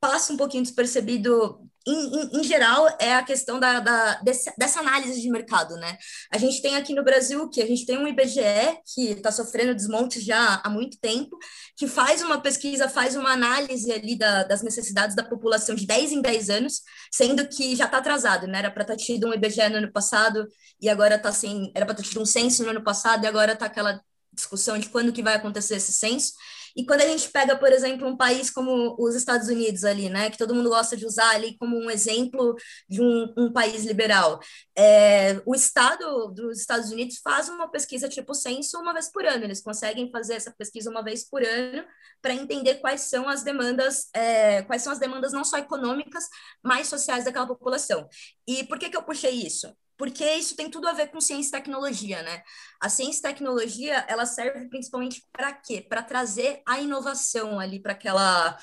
passa 0.00 0.32
um 0.32 0.38
pouquinho 0.38 0.62
despercebido 0.62 1.68
em, 1.86 2.16
em, 2.16 2.40
em, 2.40 2.44
geral 2.44 2.88
é 2.98 3.14
a 3.14 3.22
questão 3.22 3.58
da, 3.58 3.80
da 3.80 4.14
desse, 4.20 4.52
dessa 4.56 4.80
análise 4.80 5.20
de 5.20 5.30
mercado, 5.30 5.76
né? 5.76 5.96
A 6.30 6.38
gente 6.38 6.62
tem 6.62 6.76
aqui 6.76 6.94
no 6.94 7.02
Brasil 7.02 7.48
que 7.48 7.62
a 7.62 7.66
gente 7.66 7.84
tem 7.84 7.98
um 7.98 8.06
IBGE 8.06 8.78
que 8.94 9.10
está 9.10 9.32
sofrendo 9.32 9.74
desmontes 9.74 10.24
já 10.24 10.60
há 10.64 10.70
muito 10.70 10.98
tempo, 10.98 11.36
que 11.76 11.86
faz 11.86 12.22
uma 12.22 12.40
pesquisa, 12.40 12.88
faz 12.88 13.16
uma 13.16 13.32
análise 13.32 13.90
ali 13.90 14.16
da, 14.16 14.44
das 14.44 14.62
necessidades 14.62 15.16
da 15.16 15.24
população 15.24 15.74
de 15.74 15.86
10 15.86 16.12
em 16.12 16.22
10 16.22 16.50
anos, 16.50 16.82
sendo 17.10 17.46
que 17.48 17.74
já 17.74 17.86
está 17.86 17.98
atrasado, 17.98 18.46
né? 18.46 18.58
Era 18.58 18.70
para 18.70 18.84
ter 18.84 18.96
tido 18.96 19.28
um 19.28 19.34
IBGE 19.34 19.68
no 19.68 19.78
ano 19.78 19.92
passado 19.92 20.46
e 20.80 20.88
agora 20.88 21.16
está 21.16 21.32
sem, 21.32 21.72
era 21.74 21.84
para 21.86 21.94
ter 21.96 22.04
tido 22.04 22.20
um 22.20 22.26
censo 22.26 22.62
no 22.62 22.70
ano 22.70 22.82
passado 22.82 23.24
e 23.24 23.26
agora 23.26 23.52
está 23.52 23.66
aquela 23.66 24.00
discussão 24.32 24.78
de 24.78 24.88
quando 24.88 25.12
que 25.12 25.22
vai 25.22 25.34
acontecer 25.34 25.76
esse 25.76 25.92
censo. 25.92 26.32
E 26.76 26.84
quando 26.86 27.02
a 27.02 27.06
gente 27.06 27.28
pega, 27.30 27.56
por 27.56 27.72
exemplo, 27.72 28.06
um 28.06 28.16
país 28.16 28.50
como 28.50 28.96
os 28.98 29.14
Estados 29.14 29.48
Unidos 29.48 29.84
ali, 29.84 30.08
né, 30.08 30.30
que 30.30 30.38
todo 30.38 30.54
mundo 30.54 30.68
gosta 30.70 30.96
de 30.96 31.06
usar 31.06 31.30
ali 31.30 31.56
como 31.58 31.76
um 31.76 31.90
exemplo 31.90 32.54
de 32.88 33.00
um, 33.02 33.32
um 33.36 33.52
país 33.52 33.84
liberal, 33.84 34.40
é, 34.76 35.40
o 35.46 35.54
Estado 35.54 36.28
dos 36.28 36.60
Estados 36.60 36.90
Unidos 36.90 37.18
faz 37.22 37.48
uma 37.48 37.68
pesquisa 37.68 38.08
tipo 38.08 38.34
censo 38.34 38.78
uma 38.78 38.92
vez 38.92 39.10
por 39.10 39.24
ano. 39.24 39.44
Eles 39.44 39.62
conseguem 39.62 40.10
fazer 40.10 40.34
essa 40.34 40.52
pesquisa 40.52 40.90
uma 40.90 41.02
vez 41.02 41.28
por 41.28 41.42
ano 41.42 41.84
para 42.20 42.34
entender 42.34 42.76
quais 42.76 43.02
são 43.02 43.28
as 43.28 43.42
demandas, 43.42 44.08
é, 44.14 44.62
quais 44.62 44.82
são 44.82 44.92
as 44.92 44.98
demandas 44.98 45.32
não 45.32 45.44
só 45.44 45.58
econômicas, 45.58 46.24
mas 46.62 46.88
sociais 46.88 47.24
daquela 47.24 47.46
população. 47.46 48.08
E 48.46 48.64
por 48.64 48.78
que, 48.78 48.88
que 48.88 48.96
eu 48.96 49.02
puxei 49.02 49.32
isso? 49.32 49.66
Porque 49.96 50.24
isso 50.34 50.56
tem 50.56 50.70
tudo 50.70 50.88
a 50.88 50.92
ver 50.92 51.08
com 51.10 51.20
ciência 51.20 51.48
e 51.48 51.52
tecnologia, 51.52 52.22
né? 52.22 52.42
A 52.80 52.88
ciência 52.88 53.20
e 53.20 53.22
tecnologia, 53.22 54.04
ela 54.08 54.26
serve 54.26 54.68
principalmente 54.68 55.24
para 55.32 55.52
quê? 55.52 55.84
Para 55.88 56.02
trazer 56.02 56.62
a 56.66 56.80
inovação 56.80 57.60
ali 57.60 57.80
para 57.80 57.92
aquela 57.92 58.58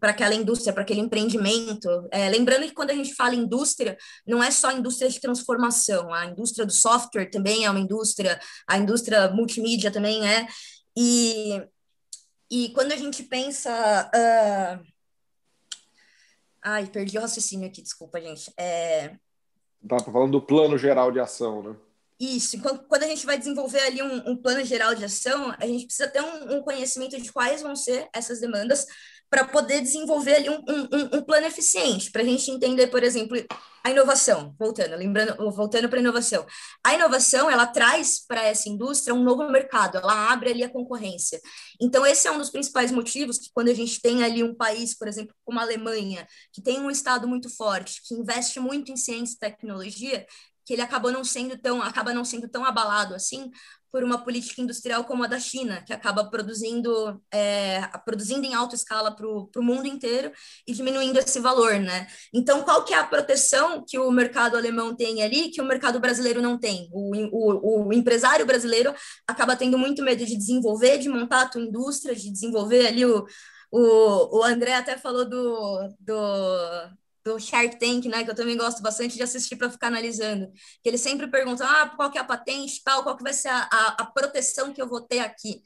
para 0.00 0.10
aquela 0.10 0.34
indústria, 0.34 0.72
para 0.72 0.82
aquele 0.82 1.00
empreendimento. 1.00 1.88
É, 2.10 2.28
lembrando 2.28 2.64
que 2.64 2.74
quando 2.74 2.90
a 2.90 2.94
gente 2.94 3.14
fala 3.14 3.34
indústria, 3.34 3.96
não 4.26 4.42
é 4.42 4.50
só 4.50 4.72
indústria 4.72 5.08
de 5.08 5.20
transformação, 5.20 6.12
a 6.12 6.26
indústria 6.26 6.66
do 6.66 6.72
software 6.72 7.30
também 7.30 7.64
é 7.64 7.70
uma 7.70 7.78
indústria, 7.78 8.40
a 8.66 8.78
indústria 8.78 9.30
multimídia 9.30 9.90
também 9.90 10.28
é. 10.28 10.46
E, 10.96 11.62
e 12.50 12.70
quando 12.70 12.92
a 12.92 12.96
gente 12.96 13.22
pensa. 13.24 14.10
Uh... 14.14 14.92
Ai, 16.64 16.86
perdi 16.86 17.18
o 17.18 17.20
raciocínio 17.20 17.66
aqui, 17.68 17.82
desculpa, 17.82 18.20
gente. 18.20 18.52
É, 18.56 19.16
Tá 19.88 19.98
falando 19.98 20.32
do 20.32 20.40
plano 20.40 20.78
geral 20.78 21.10
de 21.10 21.18
ação, 21.18 21.62
né? 21.62 21.76
Isso, 22.20 22.60
quando 22.88 23.02
a 23.02 23.08
gente 23.08 23.26
vai 23.26 23.36
desenvolver 23.36 23.80
ali 23.80 24.00
um, 24.00 24.30
um 24.30 24.36
plano 24.36 24.64
geral 24.64 24.94
de 24.94 25.04
ação, 25.04 25.52
a 25.58 25.66
gente 25.66 25.86
precisa 25.86 26.08
ter 26.08 26.20
um, 26.20 26.58
um 26.58 26.62
conhecimento 26.62 27.20
de 27.20 27.32
quais 27.32 27.62
vão 27.62 27.74
ser 27.74 28.08
essas 28.14 28.38
demandas 28.38 28.86
para 29.28 29.44
poder 29.44 29.80
desenvolver 29.80 30.34
ali 30.34 30.50
um, 30.50 30.58
um, 30.68 31.18
um 31.18 31.22
plano 31.22 31.46
eficiente, 31.46 32.12
para 32.12 32.22
a 32.22 32.24
gente 32.24 32.50
entender, 32.50 32.88
por 32.88 33.02
exemplo, 33.02 33.36
a 33.84 33.90
inovação, 33.90 34.54
voltando, 34.58 34.96
lembrando, 34.96 35.50
voltando 35.50 35.88
para 35.88 35.98
a 35.98 36.00
inovação. 36.00 36.46
A 36.84 36.94
inovação, 36.94 37.50
ela 37.50 37.66
traz 37.66 38.24
para 38.26 38.42
essa 38.44 38.68
indústria 38.68 39.14
um 39.14 39.22
novo 39.22 39.48
mercado, 39.50 39.98
ela 39.98 40.32
abre 40.32 40.50
ali 40.50 40.62
a 40.62 40.70
concorrência. 40.70 41.40
Então, 41.80 42.06
esse 42.06 42.28
é 42.28 42.30
um 42.30 42.38
dos 42.38 42.50
principais 42.50 42.92
motivos 42.92 43.38
que 43.38 43.50
quando 43.52 43.68
a 43.68 43.74
gente 43.74 44.00
tem 44.00 44.22
ali 44.22 44.42
um 44.42 44.54
país, 44.54 44.96
por 44.96 45.08
exemplo, 45.08 45.34
como 45.44 45.58
a 45.58 45.62
Alemanha, 45.62 46.26
que 46.52 46.62
tem 46.62 46.80
um 46.80 46.90
estado 46.90 47.26
muito 47.26 47.48
forte, 47.48 48.00
que 48.06 48.14
investe 48.14 48.60
muito 48.60 48.92
em 48.92 48.96
ciência 48.96 49.34
e 49.34 49.38
tecnologia, 49.38 50.26
que 50.64 50.72
ele 50.72 50.82
acabou 50.82 51.10
não 51.10 51.24
sendo 51.24 51.58
tão 51.58 51.82
acaba 51.82 52.14
não 52.14 52.24
sendo 52.24 52.48
tão 52.48 52.64
abalado 52.64 53.14
assim 53.14 53.50
por 53.92 54.02
uma 54.02 54.24
política 54.24 54.62
industrial 54.62 55.04
como 55.04 55.22
a 55.22 55.26
da 55.26 55.38
China, 55.38 55.82
que 55.82 55.92
acaba 55.92 56.24
produzindo, 56.24 57.22
é, 57.30 57.82
produzindo 58.06 58.46
em 58.46 58.54
alta 58.54 58.74
escala 58.74 59.14
para 59.14 59.26
o 59.28 59.50
mundo 59.62 59.86
inteiro 59.86 60.32
e 60.66 60.72
diminuindo 60.72 61.18
esse 61.18 61.38
valor, 61.38 61.78
né? 61.78 62.06
Então, 62.32 62.62
qual 62.62 62.84
que 62.84 62.94
é 62.94 62.98
a 62.98 63.06
proteção 63.06 63.84
que 63.86 63.98
o 63.98 64.10
mercado 64.10 64.56
alemão 64.56 64.96
tem 64.96 65.22
ali 65.22 65.50
que 65.50 65.60
o 65.60 65.64
mercado 65.64 66.00
brasileiro 66.00 66.40
não 66.40 66.58
tem? 66.58 66.88
O, 66.90 67.12
o, 67.30 67.88
o 67.88 67.92
empresário 67.92 68.46
brasileiro 68.46 68.94
acaba 69.26 69.54
tendo 69.54 69.76
muito 69.76 70.02
medo 70.02 70.24
de 70.24 70.36
desenvolver, 70.36 70.96
de 70.96 71.10
montar 71.10 71.42
a 71.42 71.48
tua 71.48 71.60
indústria, 71.60 72.16
de 72.16 72.30
desenvolver 72.32 72.86
ali 72.86 73.04
o, 73.04 73.26
o, 73.70 74.38
o 74.38 74.42
André 74.42 74.74
até 74.74 74.96
falou 74.96 75.28
do, 75.28 75.94
do, 76.00 76.14
do 77.24 77.38
Shark 77.38 77.78
Tank, 77.78 78.06
né, 78.06 78.24
que 78.24 78.30
eu 78.30 78.34
também 78.34 78.56
gosto 78.56 78.82
bastante 78.82 79.16
de 79.16 79.22
assistir 79.22 79.56
para 79.56 79.70
ficar 79.70 79.88
analisando, 79.88 80.50
que 80.82 80.88
eles 80.88 81.00
sempre 81.00 81.28
perguntam, 81.28 81.66
ah, 81.66 81.92
qual 81.96 82.10
que 82.10 82.18
é 82.18 82.20
a 82.20 82.24
patente, 82.24 82.82
tal, 82.84 83.02
qual 83.02 83.16
que 83.16 83.22
vai 83.22 83.32
ser 83.32 83.48
a, 83.48 83.68
a, 83.70 83.86
a 84.00 84.06
proteção 84.06 84.72
que 84.72 84.82
eu 84.82 84.88
vou 84.88 85.00
ter 85.00 85.20
aqui. 85.20 85.62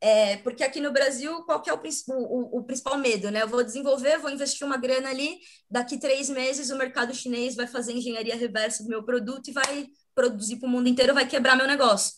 É, 0.00 0.36
porque 0.38 0.62
aqui 0.62 0.80
no 0.80 0.92
Brasil, 0.92 1.42
qual 1.44 1.62
que 1.62 1.70
é 1.70 1.72
o, 1.72 1.80
o, 2.08 2.58
o, 2.58 2.64
principal 2.64 2.98
medo, 2.98 3.30
né? 3.30 3.42
Eu 3.42 3.48
vou 3.48 3.64
desenvolver, 3.64 4.18
vou 4.18 4.30
investir 4.30 4.66
uma 4.66 4.76
grana 4.76 5.08
ali, 5.08 5.38
daqui 5.70 5.98
três 5.98 6.28
meses 6.28 6.70
o 6.70 6.76
mercado 6.76 7.14
chinês 7.14 7.54
vai 7.54 7.66
fazer 7.66 7.92
engenharia 7.92 8.36
reversa 8.36 8.82
do 8.82 8.90
meu 8.90 9.02
produto 9.02 9.48
e 9.48 9.52
vai 9.52 9.86
produzir 10.14 10.56
para 10.56 10.68
o 10.68 10.70
mundo 10.70 10.88
inteiro, 10.88 11.14
vai 11.14 11.26
quebrar 11.26 11.56
meu 11.56 11.66
negócio 11.66 12.14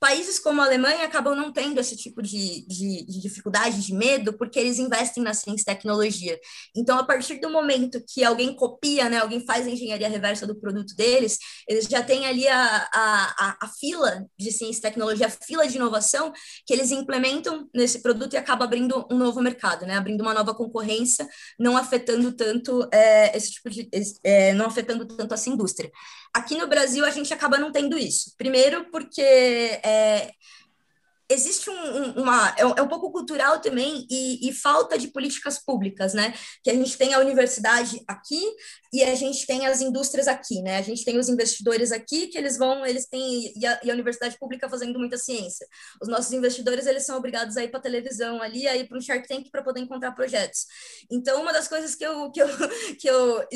países 0.00 0.38
como 0.38 0.62
a 0.62 0.64
Alemanha 0.64 1.04
acabam 1.04 1.36
não 1.36 1.52
tendo 1.52 1.78
esse 1.78 1.94
tipo 1.94 2.22
de, 2.22 2.66
de, 2.66 3.04
de, 3.04 3.20
dificuldade, 3.20 3.84
de 3.84 3.94
medo, 3.94 4.32
porque 4.32 4.58
eles 4.58 4.78
investem 4.78 5.22
na 5.22 5.34
ciência 5.34 5.62
e 5.62 5.64
tecnologia. 5.66 6.40
Então, 6.74 6.98
a 6.98 7.04
partir 7.04 7.38
do 7.38 7.50
momento 7.50 8.02
que 8.08 8.24
alguém 8.24 8.54
copia, 8.54 9.10
né, 9.10 9.18
alguém 9.18 9.44
faz 9.44 9.66
a 9.66 9.70
engenharia 9.70 10.08
reversa 10.08 10.46
do 10.46 10.58
produto 10.58 10.96
deles, 10.96 11.38
eles 11.68 11.84
já 11.84 12.02
têm 12.02 12.26
ali 12.26 12.48
a, 12.48 12.88
a, 12.92 13.56
a, 13.60 13.68
fila 13.78 14.26
de 14.38 14.50
ciência 14.50 14.78
e 14.78 14.82
tecnologia, 14.82 15.26
a 15.26 15.30
fila 15.30 15.68
de 15.68 15.76
inovação 15.76 16.32
que 16.66 16.72
eles 16.72 16.90
implementam 16.90 17.68
nesse 17.74 18.00
produto 18.00 18.32
e 18.32 18.36
acaba 18.38 18.64
abrindo 18.64 19.06
um 19.10 19.18
novo 19.18 19.42
mercado, 19.42 19.84
né, 19.84 19.96
abrindo 19.96 20.22
uma 20.22 20.32
nova 20.32 20.54
concorrência, 20.54 21.28
não 21.58 21.76
afetando 21.76 22.32
tanto 22.32 22.88
é, 22.90 23.36
esse 23.36 23.52
tipo 23.52 23.68
de, 23.68 23.86
é, 24.24 24.54
não 24.54 24.64
afetando 24.64 25.04
tanto 25.04 25.34
essa 25.34 25.50
indústria. 25.50 25.90
Aqui 26.32 26.56
no 26.56 26.66
Brasil, 26.66 27.04
a 27.04 27.10
gente 27.10 27.32
acaba 27.34 27.58
não 27.58 27.72
tendo 27.72 27.98
isso. 27.98 28.34
Primeiro, 28.36 28.90
porque 28.90 29.20
é, 29.20 30.30
existe 31.30 31.70
um, 31.70 31.74
um, 31.74 32.22
uma. 32.22 32.54
É 32.58 32.62
é 32.62 32.82
um, 32.82 32.88
pouco 32.88 33.10
cultural 33.12 33.60
também 33.60 34.06
e, 34.10 34.48
e, 34.48 34.52
falta 34.52 34.98
de 34.98 35.08
políticas 35.08 35.58
públicas, 35.58 36.12
né? 36.12 36.34
Que 36.62 36.70
a 36.70 36.74
gente 36.74 36.98
tem 36.98 37.14
a 37.14 37.20
universidade 37.20 38.02
aqui 38.06 38.42
e 38.92 39.02
a 39.04 39.14
gente 39.14 39.46
tem 39.46 39.66
as 39.66 39.80
indústrias 39.80 40.26
aqui, 40.26 40.60
né? 40.60 40.78
A 40.78 40.82
gente 40.82 41.04
tem 41.04 41.18
os 41.18 41.28
investidores 41.28 41.92
aqui 41.92 42.26
que 42.26 42.36
eles 42.36 42.58
vão, 42.58 42.84
eles 42.84 43.06
têm. 43.06 43.52
E 43.56 43.64
a, 43.64 43.80
e 43.84 43.90
a 43.90 43.94
universidade 43.94 44.36
pública 44.38 44.68
fazendo 44.68 44.98
muita 44.98 45.16
ciência. 45.16 45.66
Os 46.02 46.08
nossos 46.08 46.32
investidores, 46.32 46.86
eles 46.86 47.06
são 47.06 47.16
obrigados 47.16 47.56
a 47.56 47.64
ir 47.64 47.70
para 47.70 47.80
televisão 47.80 48.42
ali, 48.42 48.66
a 48.66 48.76
ir 48.76 48.88
para 48.88 48.98
um 48.98 49.00
Shark 49.00 49.26
Tank 49.28 49.50
para 49.50 49.62
poder 49.62 49.80
encontrar 49.80 50.12
projetos. 50.12 50.66
Então, 51.10 51.40
uma 51.40 51.52
das 51.52 51.68
coisas 51.68 51.94
que 51.94 52.04
eu, 52.04 52.30
que 52.32 52.42
eu, 52.42 52.48
que 52.98 53.08
eu 53.08 53.46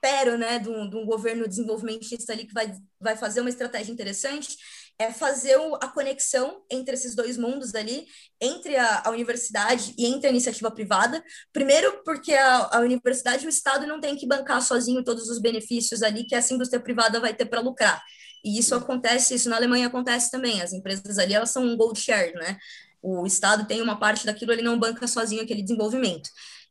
espero, 0.00 0.38
né, 0.38 0.58
de 0.58 0.68
um, 0.70 0.88
de 0.88 0.96
um 0.96 1.04
governo 1.04 1.46
desenvolvimentista 1.46 2.32
ali 2.32 2.46
que 2.46 2.54
vai, 2.54 2.72
vai 2.98 3.16
fazer 3.16 3.42
uma 3.42 3.50
estratégia 3.50 3.92
interessante, 3.92 4.56
é 4.98 5.12
fazer 5.12 5.56
a 5.80 5.88
conexão 5.88 6.62
entre 6.70 6.94
esses 6.94 7.14
dois 7.14 7.36
mundos 7.36 7.74
ali, 7.74 8.06
entre 8.40 8.76
a, 8.76 9.02
a 9.04 9.10
universidade 9.10 9.94
e 9.98 10.06
entre 10.06 10.26
a 10.26 10.30
iniciativa 10.30 10.70
privada. 10.70 11.22
Primeiro, 11.52 12.02
porque 12.04 12.32
a, 12.32 12.76
a, 12.76 12.80
universidade 12.80 13.44
e 13.44 13.46
o 13.46 13.50
Estado 13.50 13.86
não 13.86 14.00
tem 14.00 14.16
que 14.16 14.26
bancar 14.26 14.62
sozinho 14.62 15.04
todos 15.04 15.28
os 15.28 15.40
benefícios 15.40 16.02
ali 16.02 16.24
que 16.24 16.34
essa 16.34 16.52
indústria 16.54 16.80
privada 16.80 17.20
vai 17.20 17.34
ter 17.34 17.46
para 17.46 17.60
lucrar. 17.60 18.02
E 18.44 18.58
isso 18.58 18.74
acontece, 18.74 19.34
isso 19.34 19.50
na 19.50 19.56
Alemanha 19.56 19.86
acontece 19.86 20.30
também. 20.30 20.62
As 20.62 20.72
empresas 20.72 21.18
ali, 21.18 21.34
elas 21.34 21.50
são 21.50 21.62
um 21.62 21.76
gold 21.76 21.98
share, 21.98 22.32
né? 22.34 22.58
O 23.02 23.26
Estado 23.26 23.66
tem 23.66 23.80
uma 23.80 23.98
parte 23.98 24.26
daquilo, 24.26 24.52
ele 24.52 24.62
não 24.62 24.78
banca 24.78 25.06
sozinho 25.06 25.42
aquele 25.42 25.62
desenvolvimento. 25.62 26.28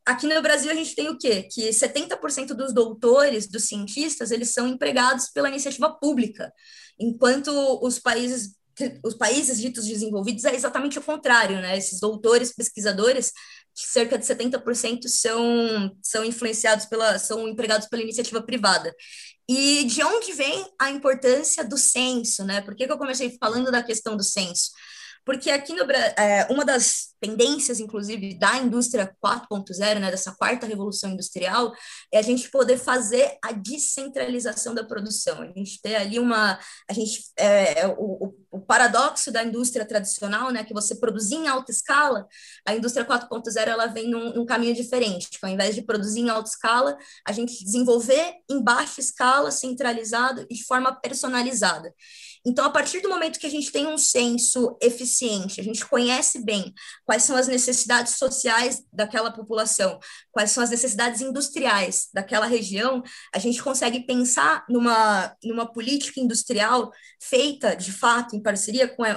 Aqui 0.09 0.25
no 0.25 0.41
Brasil 0.41 0.71
a 0.71 0.73
gente 0.73 0.95
tem 0.95 1.07
o 1.07 1.17
quê? 1.19 1.43
Que 1.43 1.69
70% 1.69 2.55
dos 2.55 2.73
doutores, 2.73 3.47
dos 3.47 3.67
cientistas, 3.67 4.31
eles 4.31 4.51
são 4.51 4.67
empregados 4.67 5.29
pela 5.29 5.49
iniciativa 5.49 5.87
pública 5.91 6.51
enquanto 6.99 7.49
os 7.81 7.99
países 7.99 8.57
os 9.03 9.13
países 9.13 9.59
ditos 9.59 9.85
desenvolvidos 9.85 10.45
é 10.45 10.55
exatamente 10.55 10.97
o 10.97 11.01
contrário, 11.01 11.59
né? 11.59 11.77
Esses 11.77 11.99
doutores, 11.99 12.55
pesquisadores, 12.55 13.33
cerca 13.75 14.17
de 14.17 14.25
70% 14.25 15.09
são, 15.09 15.97
são 16.01 16.23
influenciados 16.23 16.85
pela, 16.85 17.19
são 17.19 17.45
empregados 17.45 17.89
pela 17.89 18.01
iniciativa 18.01 18.41
privada. 18.41 18.95
E 19.49 19.83
de 19.83 20.01
onde 20.01 20.31
vem 20.31 20.65
a 20.79 20.89
importância 20.91 21.61
do 21.61 21.77
censo, 21.77 22.45
né? 22.45 22.61
Por 22.61 22.73
que, 22.73 22.87
que 22.87 22.91
eu 22.93 22.97
comecei 22.97 23.35
falando 23.37 23.69
da 23.69 23.83
questão 23.83 24.15
do 24.15 24.23
censo? 24.23 24.71
Porque 25.25 25.51
aqui 25.51 25.73
no 25.73 25.83
é, 25.91 26.47
uma 26.49 26.65
das 26.65 27.09
tendências, 27.19 27.79
inclusive, 27.79 28.37
da 28.37 28.57
indústria 28.57 29.13
4.0, 29.23 29.99
né, 29.99 30.09
dessa 30.09 30.33
quarta 30.33 30.65
revolução 30.65 31.11
industrial, 31.11 31.73
é 32.11 32.19
a 32.19 32.21
gente 32.21 32.49
poder 32.49 32.77
fazer 32.77 33.37
a 33.43 33.51
descentralização 33.51 34.73
da 34.73 34.83
produção. 34.83 35.41
A 35.41 35.47
gente 35.47 35.81
ter 35.81 35.95
ali 35.95 36.17
uma, 36.19 36.57
a 36.89 36.93
gente 36.93 37.23
é, 37.37 37.81
é 37.81 37.87
o, 37.87 38.33
o, 38.51 38.59
paradoxo 38.61 39.31
da 39.31 39.43
indústria 39.43 39.85
tradicional, 39.85 40.51
né, 40.51 40.63
que 40.63 40.73
você 40.73 40.95
produzir 40.95 41.35
em 41.35 41.47
alta 41.47 41.71
escala, 41.71 42.27
a 42.65 42.73
indústria 42.73 43.05
4.0 43.05 43.67
ela 43.67 43.87
vem 43.87 44.09
num, 44.09 44.33
num 44.33 44.45
caminho 44.45 44.73
diferente. 44.73 45.29
Tipo, 45.29 45.47
ao 45.47 45.51
invés 45.51 45.75
de 45.75 45.81
produzir 45.81 46.21
em 46.21 46.29
alta 46.29 46.49
escala, 46.49 46.97
a 47.27 47.31
gente 47.31 47.63
desenvolver 47.63 48.35
em 48.49 48.63
baixa 48.63 49.01
escala, 49.01 49.51
centralizado 49.51 50.45
e 50.49 50.55
de 50.55 50.63
forma 50.63 50.93
personalizada. 50.93 51.93
Então, 52.45 52.65
a 52.65 52.69
partir 52.69 53.01
do 53.01 53.09
momento 53.09 53.39
que 53.39 53.47
a 53.47 53.49
gente 53.49 53.71
tem 53.71 53.85
um 53.85 53.97
censo 53.97 54.77
eficiente, 54.81 55.59
a 55.59 55.63
gente 55.63 55.85
conhece 55.85 56.43
bem 56.43 56.73
quais 57.05 57.23
são 57.23 57.35
as 57.35 57.47
necessidades 57.47 58.17
sociais 58.17 58.81
daquela 58.93 59.31
população, 59.31 59.99
quais 60.31 60.51
são 60.51 60.63
as 60.63 60.69
necessidades 60.69 61.21
industriais 61.21 62.07
daquela 62.13 62.45
região, 62.45 63.03
a 63.33 63.39
gente 63.39 63.61
consegue 63.61 64.05
pensar 64.05 64.65
numa, 64.69 65.35
numa 65.43 65.71
política 65.71 66.19
industrial 66.19 66.91
feita, 67.21 67.75
de 67.75 67.91
fato, 67.91 68.35
em 68.35 68.41
parceria 68.41 68.87
com 68.87 69.03
a, 69.03 69.15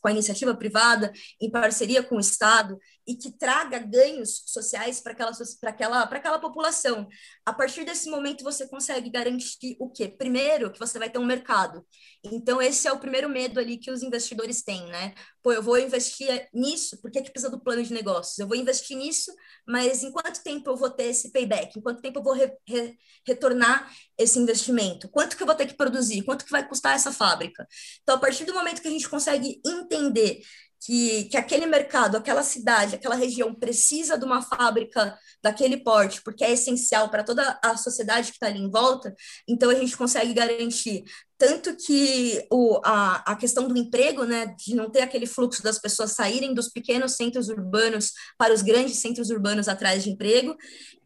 com 0.00 0.08
a 0.08 0.12
iniciativa 0.12 0.54
privada, 0.54 1.10
em 1.40 1.50
parceria 1.50 2.02
com 2.02 2.16
o 2.16 2.20
Estado, 2.20 2.78
e 3.08 3.16
que 3.16 3.32
traga 3.32 3.78
ganhos 3.78 4.42
sociais 4.44 5.00
para 5.00 5.12
aquela, 5.12 5.32
aquela, 5.62 6.02
aquela 6.02 6.38
população. 6.38 7.08
A 7.46 7.54
partir 7.54 7.82
desse 7.84 8.10
momento, 8.10 8.44
você 8.44 8.68
consegue 8.68 9.08
garantir 9.08 9.76
o 9.80 9.88
quê? 9.90 10.06
Primeiro, 10.06 10.70
que 10.70 10.78
você 10.78 10.98
vai 10.98 11.08
ter 11.08 11.18
um 11.18 11.24
mercado. 11.24 11.86
Então, 12.22 12.60
esse 12.60 12.86
é 12.86 12.92
o 12.92 12.98
primeiro 12.98 13.26
medo 13.30 13.58
ali 13.58 13.78
que 13.78 13.90
os 13.90 14.02
investidores 14.02 14.62
têm, 14.62 14.86
né? 14.88 15.14
Pô, 15.42 15.52
eu 15.52 15.62
vou 15.62 15.78
investir 15.78 16.48
nisso, 16.52 17.00
por 17.00 17.10
que, 17.10 17.22
que 17.22 17.30
precisa 17.30 17.50
do 17.50 17.58
plano 17.58 17.82
de 17.82 17.94
negócios? 17.94 18.38
Eu 18.38 18.46
vou 18.46 18.56
investir 18.56 18.94
nisso, 18.94 19.32
mas 19.66 20.02
em 20.02 20.12
quanto 20.12 20.42
tempo 20.42 20.68
eu 20.68 20.76
vou 20.76 20.90
ter 20.90 21.04
esse 21.04 21.32
payback? 21.32 21.78
Em 21.78 21.82
quanto 21.82 22.02
tempo 22.02 22.18
eu 22.18 22.22
vou 22.22 22.34
re, 22.34 22.52
re, 22.68 22.94
retornar 23.26 23.90
esse 24.18 24.38
investimento? 24.38 25.08
Quanto 25.08 25.34
que 25.34 25.42
eu 25.42 25.46
vou 25.46 25.56
ter 25.56 25.66
que 25.66 25.74
produzir? 25.74 26.22
Quanto 26.24 26.44
que 26.44 26.50
vai 26.50 26.68
custar 26.68 26.94
essa 26.94 27.10
fábrica? 27.10 27.66
Então, 28.02 28.16
a 28.16 28.18
partir 28.18 28.44
do 28.44 28.52
momento 28.52 28.82
que 28.82 28.88
a 28.88 28.90
gente 28.90 29.08
consegue 29.08 29.62
entender 29.64 30.42
que, 30.80 31.24
que 31.24 31.36
aquele 31.36 31.66
mercado, 31.66 32.16
aquela 32.16 32.42
cidade, 32.42 32.94
aquela 32.94 33.14
região 33.14 33.54
precisa 33.54 34.16
de 34.16 34.24
uma 34.24 34.42
fábrica 34.42 35.18
daquele 35.42 35.78
porte, 35.78 36.22
porque 36.22 36.44
é 36.44 36.52
essencial 36.52 37.08
para 37.08 37.24
toda 37.24 37.58
a 37.62 37.76
sociedade 37.76 38.28
que 38.28 38.36
está 38.36 38.46
ali 38.46 38.60
em 38.60 38.70
volta, 38.70 39.14
então 39.48 39.70
a 39.70 39.74
gente 39.74 39.96
consegue 39.96 40.32
garantir 40.32 41.04
tanto 41.36 41.76
que 41.76 42.44
o, 42.50 42.80
a, 42.84 43.32
a 43.32 43.36
questão 43.36 43.68
do 43.68 43.78
emprego, 43.78 44.24
né, 44.24 44.46
de 44.58 44.74
não 44.74 44.90
ter 44.90 45.02
aquele 45.02 45.24
fluxo 45.26 45.62
das 45.62 45.78
pessoas 45.78 46.12
saírem 46.12 46.52
dos 46.52 46.68
pequenos 46.68 47.12
centros 47.14 47.48
urbanos 47.48 48.12
para 48.36 48.52
os 48.52 48.60
grandes 48.60 48.96
centros 48.96 49.30
urbanos 49.30 49.68
atrás 49.68 50.02
de 50.02 50.10
emprego, 50.10 50.56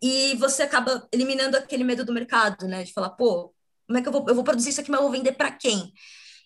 e 0.03 0.35
você 0.37 0.63
acaba 0.63 1.07
eliminando 1.13 1.57
aquele 1.57 1.85
medo 1.85 2.05
do 2.05 2.15
mercado, 2.15 2.67
né, 2.67 2.83
de 2.83 2.93
falar, 2.93 3.11
pô, 3.11 3.55
como 3.87 3.99
é 3.99 4.03
que 4.03 4.09
eu 4.09 4.13
vou, 4.13 4.25
eu 4.27 4.35
vou 4.35 4.45
produzir 4.45 4.71
isso 4.71 4.81
aqui, 4.81 4.91
mas 4.91 5.01
eu 5.01 5.05
vou 5.05 5.13
vender 5.13 5.33
para 5.33 5.51
quem? 5.51 5.93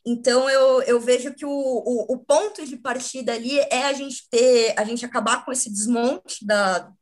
Então 0.06 0.48
eu, 0.48 0.82
eu 0.82 1.00
vejo 1.00 1.34
que 1.34 1.44
o, 1.44 1.50
o, 1.50 2.14
o, 2.14 2.18
ponto 2.18 2.64
de 2.64 2.76
partida 2.76 3.32
ali 3.32 3.58
é 3.58 3.86
a 3.86 3.92
gente 3.92 4.28
ter, 4.30 4.72
a 4.78 4.84
gente 4.84 5.04
acabar 5.04 5.44
com 5.44 5.50
esse 5.50 5.68
desmonte 5.68 6.46
da, 6.46 6.92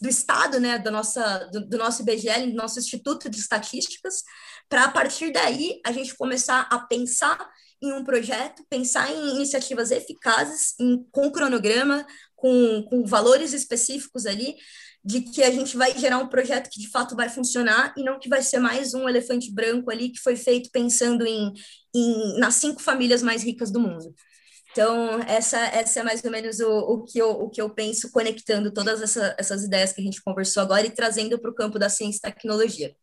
do 0.00 0.08
Estado, 0.08 0.60
né, 0.60 0.78
da 0.78 0.92
nossa, 0.92 1.50
do, 1.52 1.66
do 1.68 1.76
nosso 1.76 2.02
IBGE, 2.02 2.46
do 2.46 2.54
nosso 2.54 2.78
Instituto 2.78 3.28
de 3.28 3.38
Estatísticas, 3.38 4.22
para 4.68 4.84
a 4.84 4.90
partir 4.90 5.32
daí 5.32 5.80
a 5.84 5.90
gente 5.90 6.14
começar 6.16 6.68
a 6.70 6.78
pensar 6.78 7.50
em 7.82 7.92
um 7.92 8.04
projeto, 8.04 8.64
pensar 8.70 9.10
em 9.10 9.34
iniciativas 9.34 9.90
eficazes, 9.90 10.74
em, 10.78 11.04
com 11.10 11.28
cronograma, 11.32 12.06
com, 12.36 12.84
com 12.88 13.04
valores 13.04 13.52
específicos 13.52 14.26
ali, 14.26 14.54
de 15.04 15.22
que 15.22 15.42
a 15.42 15.50
gente 15.50 15.76
vai 15.76 15.98
gerar 15.98 16.18
um 16.18 16.28
projeto 16.28 16.70
que 16.70 16.78
de 16.78 16.88
fato 16.88 17.16
vai 17.16 17.28
funcionar 17.28 17.92
e 17.96 18.04
não 18.04 18.20
que 18.20 18.28
vai 18.28 18.40
ser 18.40 18.60
mais 18.60 18.94
um 18.94 19.08
elefante 19.08 19.52
branco 19.52 19.90
ali 19.90 20.10
que 20.10 20.20
foi 20.20 20.36
feito 20.36 20.70
pensando 20.70 21.26
em, 21.26 21.52
em 21.94 22.38
nas 22.38 22.54
cinco 22.54 22.80
famílias 22.82 23.22
mais 23.22 23.42
ricas 23.42 23.70
do 23.70 23.80
mundo. 23.80 24.14
Então, 24.72 25.20
essa, 25.28 25.58
essa 25.58 26.00
é 26.00 26.02
mais 26.02 26.24
ou 26.24 26.30
menos 26.30 26.58
o, 26.60 26.70
o, 26.70 27.04
que, 27.04 27.18
eu, 27.18 27.30
o 27.30 27.50
que 27.50 27.60
eu 27.60 27.68
penso, 27.68 28.10
conectando 28.10 28.72
todas 28.72 29.02
essa, 29.02 29.36
essas 29.38 29.64
ideias 29.64 29.92
que 29.92 30.00
a 30.00 30.04
gente 30.04 30.22
conversou 30.22 30.62
agora 30.62 30.86
e 30.86 30.90
trazendo 30.90 31.38
para 31.38 31.50
o 31.50 31.54
campo 31.54 31.78
da 31.78 31.90
ciência 31.90 32.18
e 32.18 32.32
tecnologia. 32.32 32.96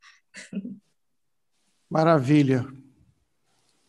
Maravilha. 1.88 2.66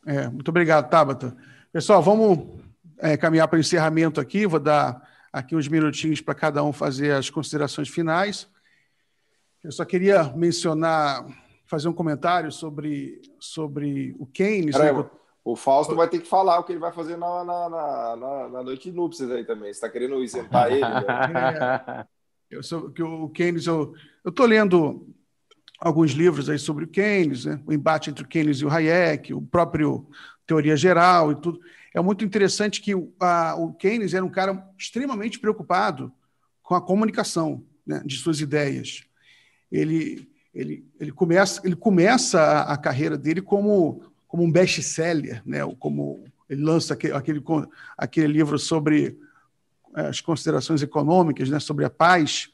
É, 0.06 0.28
muito 0.28 0.48
obrigado, 0.48 0.90
Tabata. 0.90 1.34
Pessoal, 1.72 2.02
vamos 2.02 2.60
é, 2.98 3.16
caminhar 3.16 3.48
para 3.48 3.56
o 3.56 3.60
encerramento 3.60 4.20
aqui. 4.20 4.46
Vou 4.46 4.60
dar 4.60 5.08
aqui 5.32 5.56
uns 5.56 5.68
minutinhos 5.68 6.20
para 6.20 6.34
cada 6.34 6.62
um 6.62 6.72
fazer 6.72 7.12
as 7.12 7.30
considerações 7.30 7.88
finais. 7.88 8.46
Eu 9.62 9.72
só 9.72 9.84
queria 9.84 10.24
mencionar, 10.34 11.26
fazer 11.70 11.88
um 11.88 11.92
comentário 11.92 12.50
sobre, 12.50 13.22
sobre 13.38 14.14
o 14.18 14.26
Keynes. 14.26 14.76
Né? 14.76 14.90
O 15.44 15.54
Fausto 15.54 15.94
vai 15.94 16.08
ter 16.08 16.18
que 16.18 16.28
falar 16.28 16.58
o 16.58 16.64
que 16.64 16.72
ele 16.72 16.80
vai 16.80 16.92
fazer 16.92 17.16
na, 17.16 17.44
na, 17.44 17.68
na, 17.70 18.48
na 18.48 18.62
noite 18.62 18.90
de 18.90 18.96
núpcias 18.96 19.30
aí 19.30 19.44
também. 19.44 19.72
Você 19.72 19.78
está 19.78 19.88
querendo 19.88 20.22
isentar 20.22 20.70
ele? 20.70 20.80
Né? 20.80 22.06
É, 22.52 22.56
eu 22.56 22.64
sou, 22.64 22.90
que 22.90 23.00
o 23.00 23.28
Keynes, 23.28 23.66
eu 23.68 23.94
estou 24.26 24.44
lendo 24.44 25.06
alguns 25.78 26.10
livros 26.10 26.50
aí 26.50 26.58
sobre 26.58 26.84
o 26.84 26.88
Keynes, 26.88 27.44
né? 27.44 27.62
o 27.64 27.72
embate 27.72 28.10
entre 28.10 28.24
o 28.24 28.28
Keynes 28.28 28.58
e 28.58 28.64
o 28.64 28.68
Hayek, 28.68 29.32
o 29.32 29.40
próprio 29.40 30.08
Teoria 30.44 30.76
Geral 30.76 31.30
e 31.30 31.36
tudo 31.36 31.60
é 31.94 32.00
muito 32.00 32.24
interessante 32.24 32.80
que 32.80 32.92
a, 33.20 33.54
o 33.56 33.72
Keynes 33.74 34.14
era 34.14 34.24
um 34.24 34.30
cara 34.30 34.68
extremamente 34.78 35.38
preocupado 35.38 36.12
com 36.62 36.74
a 36.74 36.80
comunicação 36.80 37.64
né, 37.86 38.02
de 38.04 38.16
suas 38.16 38.40
ideias. 38.40 39.04
Ele, 39.70 40.29
ele, 40.54 40.84
ele 40.98 41.12
começa, 41.12 41.60
ele 41.64 41.76
começa 41.76 42.40
a, 42.40 42.72
a 42.72 42.76
carreira 42.76 43.16
dele 43.16 43.40
como, 43.40 44.02
como 44.26 44.42
um 44.42 44.50
best-seller, 44.50 45.42
né, 45.46 45.60
como 45.78 46.24
ele 46.48 46.62
lança 46.62 46.94
aquele, 46.94 47.14
aquele, 47.14 47.42
aquele 47.96 48.26
livro 48.26 48.58
sobre 48.58 49.16
é, 49.96 50.02
as 50.08 50.20
considerações 50.20 50.82
econômicas, 50.82 51.48
né, 51.48 51.60
sobre 51.60 51.84
a 51.84 51.90
paz. 51.90 52.50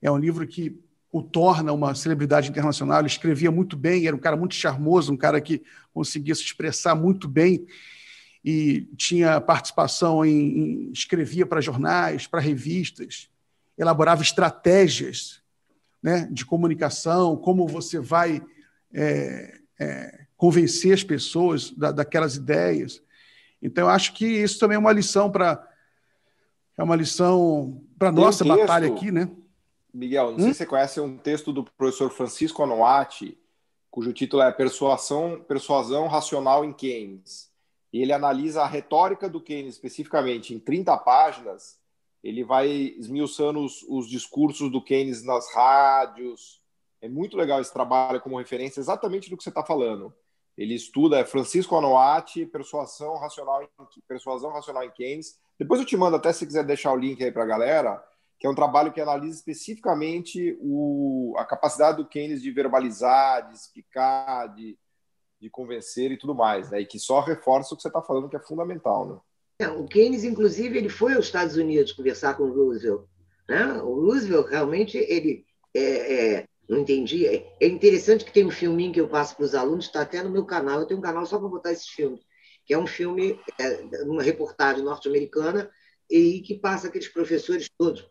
É 0.00 0.10
um 0.10 0.18
livro 0.18 0.46
que 0.46 0.78
o 1.12 1.22
torna 1.22 1.72
uma 1.72 1.94
celebridade 1.94 2.48
internacional. 2.48 3.00
Ele 3.00 3.08
escrevia 3.08 3.50
muito 3.50 3.76
bem, 3.76 4.06
era 4.06 4.14
um 4.14 4.20
cara 4.20 4.36
muito 4.36 4.54
charmoso, 4.54 5.12
um 5.12 5.16
cara 5.16 5.40
que 5.40 5.62
conseguia 5.92 6.34
se 6.34 6.42
expressar 6.42 6.94
muito 6.94 7.26
bem 7.26 7.66
e 8.44 8.88
tinha 8.96 9.40
participação 9.40 10.24
em, 10.24 10.30
em 10.30 10.92
escrevia 10.92 11.44
para 11.44 11.60
jornais, 11.60 12.26
para 12.26 12.40
revistas, 12.40 13.28
elaborava 13.76 14.22
estratégias 14.22 15.39
né, 16.02 16.28
de 16.30 16.44
comunicação, 16.44 17.36
como 17.36 17.66
você 17.66 17.98
vai 17.98 18.42
é, 18.92 19.58
é, 19.78 20.26
convencer 20.36 20.92
as 20.92 21.04
pessoas 21.04 21.70
da, 21.70 21.92
daquelas 21.92 22.36
ideias. 22.36 23.02
Então, 23.62 23.84
eu 23.84 23.90
acho 23.90 24.14
que 24.14 24.26
isso 24.26 24.58
também 24.58 24.76
é 24.76 24.78
uma 24.78 24.92
lição 24.92 25.30
para 25.30 25.66
é 26.78 26.82
uma 26.82 26.96
lição 26.96 27.82
para 27.98 28.10
nossa 28.10 28.42
um 28.42 28.48
batalha 28.48 28.88
aqui, 28.88 29.12
né? 29.12 29.30
Miguel, 29.92 30.30
não 30.30 30.36
hum? 30.36 30.40
sei 30.40 30.52
se 30.52 30.58
você 30.58 30.66
conhece 30.66 31.00
um 31.00 31.18
texto 31.18 31.52
do 31.52 31.62
professor 31.62 32.10
Francisco 32.10 32.62
Anuati, 32.62 33.36
cujo 33.90 34.12
título 34.14 34.42
é 34.42 34.50
Persuasão, 34.50 35.44
Persuasão 35.46 36.06
Racional 36.06 36.64
em 36.64 36.72
Keynes 36.72 37.50
e 37.92 38.00
ele 38.00 38.12
analisa 38.12 38.62
a 38.62 38.66
retórica 38.66 39.28
do 39.28 39.40
Keynes 39.40 39.74
especificamente 39.74 40.54
em 40.54 40.58
30 40.58 40.96
páginas, 40.98 41.78
ele 42.22 42.44
vai 42.44 42.68
esmiuçando 42.68 43.60
os, 43.60 43.82
os 43.88 44.08
discursos 44.08 44.70
do 44.70 44.82
Keynes 44.82 45.24
nas 45.24 45.52
rádios. 45.54 46.60
É 47.00 47.08
muito 47.08 47.36
legal 47.36 47.60
esse 47.60 47.72
trabalho 47.72 48.20
como 48.20 48.38
referência 48.38 48.80
exatamente 48.80 49.30
do 49.30 49.36
que 49.36 49.42
você 49.42 49.48
está 49.48 49.64
falando. 49.64 50.14
Ele 50.56 50.74
estuda 50.74 51.18
é 51.18 51.24
Francisco 51.24 51.76
Anoati, 51.76 52.44
Persuasão 52.44 53.16
Racional, 53.16 53.66
Persuasão 54.06 54.50
Racional 54.52 54.84
em 54.84 54.90
Keynes. 54.90 55.38
Depois 55.58 55.80
eu 55.80 55.86
te 55.86 55.96
mando 55.96 56.16
até 56.16 56.32
se 56.32 56.46
quiser 56.46 56.64
deixar 56.64 56.92
o 56.92 56.98
link 56.98 57.22
aí 57.24 57.32
para 57.32 57.44
a 57.44 57.46
galera, 57.46 58.04
que 58.38 58.46
é 58.46 58.50
um 58.50 58.54
trabalho 58.54 58.92
que 58.92 59.00
analisa 59.00 59.36
especificamente 59.36 60.58
o, 60.60 61.34
a 61.38 61.44
capacidade 61.46 61.96
do 61.98 62.08
Keynes 62.08 62.42
de 62.42 62.50
verbalizar, 62.50 63.48
de 63.48 63.54
explicar, 63.54 64.48
de, 64.48 64.78
de 65.40 65.48
convencer 65.48 66.12
e 66.12 66.18
tudo 66.18 66.34
mais, 66.34 66.70
né? 66.70 66.80
E 66.80 66.86
que 66.86 66.98
só 66.98 67.20
reforça 67.20 67.72
o 67.72 67.76
que 67.76 67.82
você 67.82 67.88
está 67.88 68.02
falando, 68.02 68.28
que 68.28 68.36
é 68.36 68.40
fundamental, 68.40 69.06
né? 69.06 69.20
O 69.68 69.86
Keynes, 69.86 70.24
inclusive, 70.24 70.78
ele 70.78 70.88
foi 70.88 71.14
aos 71.14 71.26
Estados 71.26 71.56
Unidos 71.56 71.92
conversar 71.92 72.36
com 72.36 72.44
o 72.44 72.52
Roosevelt. 72.52 73.04
Né? 73.48 73.64
O 73.82 74.06
Roosevelt 74.06 74.48
realmente 74.48 74.96
ele 74.96 75.44
é, 75.74 76.36
é, 76.36 76.46
não 76.68 76.78
entendi. 76.78 77.26
É, 77.26 77.52
é 77.60 77.66
interessante 77.66 78.24
que 78.24 78.32
tem 78.32 78.46
um 78.46 78.50
filminho 78.50 78.92
que 78.92 79.00
eu 79.00 79.08
passo 79.08 79.36
para 79.36 79.44
os 79.44 79.54
alunos, 79.54 79.86
está 79.86 80.02
até 80.02 80.22
no 80.22 80.30
meu 80.30 80.44
canal. 80.44 80.80
Eu 80.80 80.86
tenho 80.86 81.00
um 81.00 81.02
canal 81.02 81.26
só 81.26 81.38
para 81.38 81.48
botar 81.48 81.72
esses 81.72 81.88
filmes, 81.88 82.20
que 82.64 82.72
é 82.72 82.78
um 82.78 82.86
filme, 82.86 83.40
é, 83.58 84.04
uma 84.04 84.22
reportagem 84.22 84.84
norte-americana 84.84 85.70
e 86.08 86.40
que 86.40 86.58
passa 86.58 86.88
aqueles 86.88 87.08
professores 87.08 87.70
todos, 87.78 88.04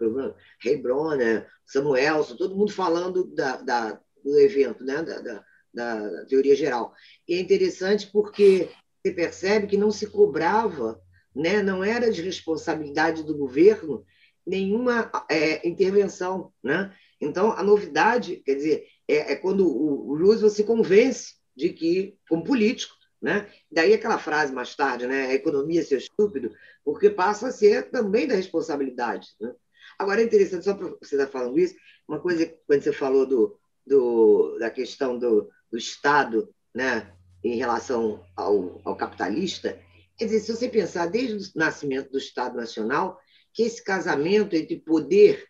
Ray 0.63 0.77
Bronner, 0.77 1.47
Samuelson, 1.65 2.35
todo 2.35 2.55
mundo 2.55 2.71
falando 2.71 3.25
da, 3.35 3.57
da 3.57 3.99
do 4.23 4.39
evento, 4.39 4.83
né? 4.83 5.01
Da, 5.03 5.19
da, 5.19 5.43
da, 5.73 6.25
teoria 6.25 6.55
geral. 6.55 6.93
E 7.27 7.35
é 7.35 7.39
interessante 7.39 8.07
porque 8.07 8.69
você 9.01 9.13
percebe 9.13 9.67
que 9.67 9.77
não 9.77 9.91
se 9.91 10.07
cobrava, 10.07 11.01
né? 11.35 11.61
não 11.61 11.83
era 11.83 12.11
de 12.11 12.21
responsabilidade 12.21 13.23
do 13.23 13.37
governo 13.37 14.05
nenhuma 14.45 15.11
é, 15.29 15.67
intervenção. 15.67 16.51
Né? 16.63 16.93
Então, 17.21 17.51
a 17.51 17.63
novidade, 17.63 18.37
quer 18.37 18.55
dizer, 18.55 18.87
é, 19.07 19.33
é 19.33 19.35
quando 19.35 19.67
o, 19.67 20.11
o 20.11 20.17
Roosevelt 20.17 20.53
se 20.53 20.63
convence 20.63 21.35
de 21.55 21.69
que, 21.69 22.17
como 22.27 22.43
político, 22.43 22.99
né? 23.21 23.49
Daí 23.69 23.93
aquela 23.93 24.17
frase 24.17 24.53
mais 24.53 24.75
tarde, 24.75 25.05
né? 25.05 25.27
a 25.27 25.33
economia 25.33 25.83
ser 25.83 25.97
estúpido, 25.97 26.53
porque 26.85 27.09
passa 27.09 27.49
a 27.49 27.51
ser 27.51 27.89
também 27.89 28.25
da 28.25 28.35
responsabilidade. 28.35 29.27
Né? 29.39 29.53
Agora 29.97 30.21
é 30.21 30.23
interessante, 30.23 30.63
só 30.63 30.73
para 30.73 30.87
você 30.87 31.15
estar 31.15 31.27
falando 31.27 31.59
isso, 31.59 31.75
uma 32.07 32.19
coisa 32.19 32.45
quando 32.65 32.81
você 32.81 32.93
falou 32.93 33.25
do, 33.25 33.59
do, 33.85 34.57
da 34.57 34.69
questão 34.69 35.19
do, 35.19 35.49
do 35.69 35.77
Estado 35.77 36.49
né? 36.73 37.13
em 37.43 37.57
relação 37.57 38.25
ao, 38.35 38.79
ao 38.85 38.95
capitalista, 38.95 39.77
quer 40.19 40.25
dizer, 40.25 40.41
se 40.41 40.53
você 40.53 40.67
pensar 40.67 41.05
desde 41.05 41.35
o 41.35 41.51
nascimento 41.55 42.11
do 42.11 42.17
Estado 42.17 42.57
Nacional, 42.57 43.17
que 43.53 43.63
esse 43.63 43.81
casamento 43.81 44.53
entre 44.53 44.77
poder 44.77 45.47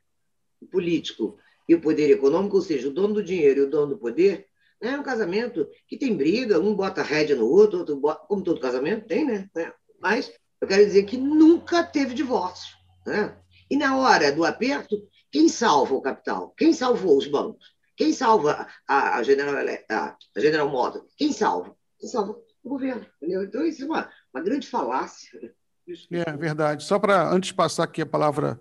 político 0.71 1.37
e 1.67 1.73
o 1.73 1.81
poder 1.81 2.11
econômico, 2.11 2.55
ou 2.55 2.61
seja, 2.61 2.87
o 2.87 2.93
dono 2.93 3.15
do 3.15 3.23
dinheiro 3.23 3.61
e 3.61 3.63
o 3.63 3.69
dono 3.69 3.95
do 3.95 3.97
poder, 3.97 4.45
né? 4.79 4.91
é 4.91 4.99
um 4.99 5.03
casamento 5.03 5.67
que 5.87 5.97
tem 5.97 6.15
briga, 6.15 6.59
um 6.59 6.75
bota 6.75 7.01
rédea 7.01 7.35
no 7.35 7.47
outro, 7.47 7.79
outro 7.79 7.95
bota, 7.95 8.23
como 8.27 8.43
todo 8.43 8.61
casamento 8.61 9.07
tem, 9.07 9.25
né? 9.25 9.49
É, 9.57 9.73
mas 9.99 10.31
eu 10.61 10.67
quero 10.67 10.85
dizer 10.85 11.03
que 11.03 11.17
nunca 11.17 11.83
teve 11.83 12.13
divórcio. 12.13 12.77
Né? 13.07 13.35
E 13.71 13.75
na 13.75 13.97
hora 13.97 14.31
do 14.31 14.45
aperto, 14.45 15.01
quem 15.31 15.49
salva 15.49 15.95
o 15.95 16.01
capital? 16.01 16.53
Quem 16.55 16.73
salvou 16.73 17.17
os 17.17 17.27
bancos? 17.27 17.73
Quem 17.97 18.13
salva 18.13 18.67
a, 18.87 19.21
General, 19.23 19.55
a 19.89 20.15
General 20.37 20.69
Motors? 20.69 21.11
Quem 21.17 21.33
salva? 21.33 21.75
Quem 21.99 22.07
salva 22.07 22.39
o 22.63 22.69
governo. 22.69 23.05
Entendeu? 23.17 23.43
Então, 23.43 23.65
isso 23.65 23.83
é 23.83 23.85
uma, 23.85 24.09
uma 24.33 24.43
grande 24.43 24.67
falácia. 24.67 25.39
Né? 25.41 26.23
É 26.25 26.37
verdade. 26.37 26.83
Só 26.83 26.99
para, 26.99 27.29
antes 27.29 27.49
de 27.49 27.53
passar 27.53 27.83
aqui 27.83 28.01
a 28.01 28.05
palavra 28.05 28.59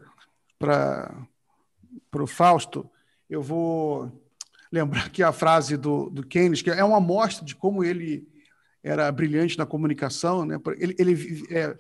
para 0.58 1.26
o 2.14 2.26
Fausto, 2.26 2.90
eu 3.28 3.42
vou 3.42 4.10
lembrar 4.72 5.10
que 5.10 5.22
a 5.22 5.32
frase 5.32 5.76
do, 5.76 6.10
do 6.10 6.26
Keynes, 6.26 6.62
que 6.62 6.70
é 6.70 6.84
uma 6.84 6.98
amostra 6.98 7.44
de 7.44 7.54
como 7.54 7.84
ele 7.84 8.26
era 8.82 9.10
brilhante 9.10 9.58
na 9.58 9.66
comunicação, 9.66 10.44
né? 10.44 10.58
ele, 10.78 10.94
ele, 10.98 11.44
é, 11.50 11.76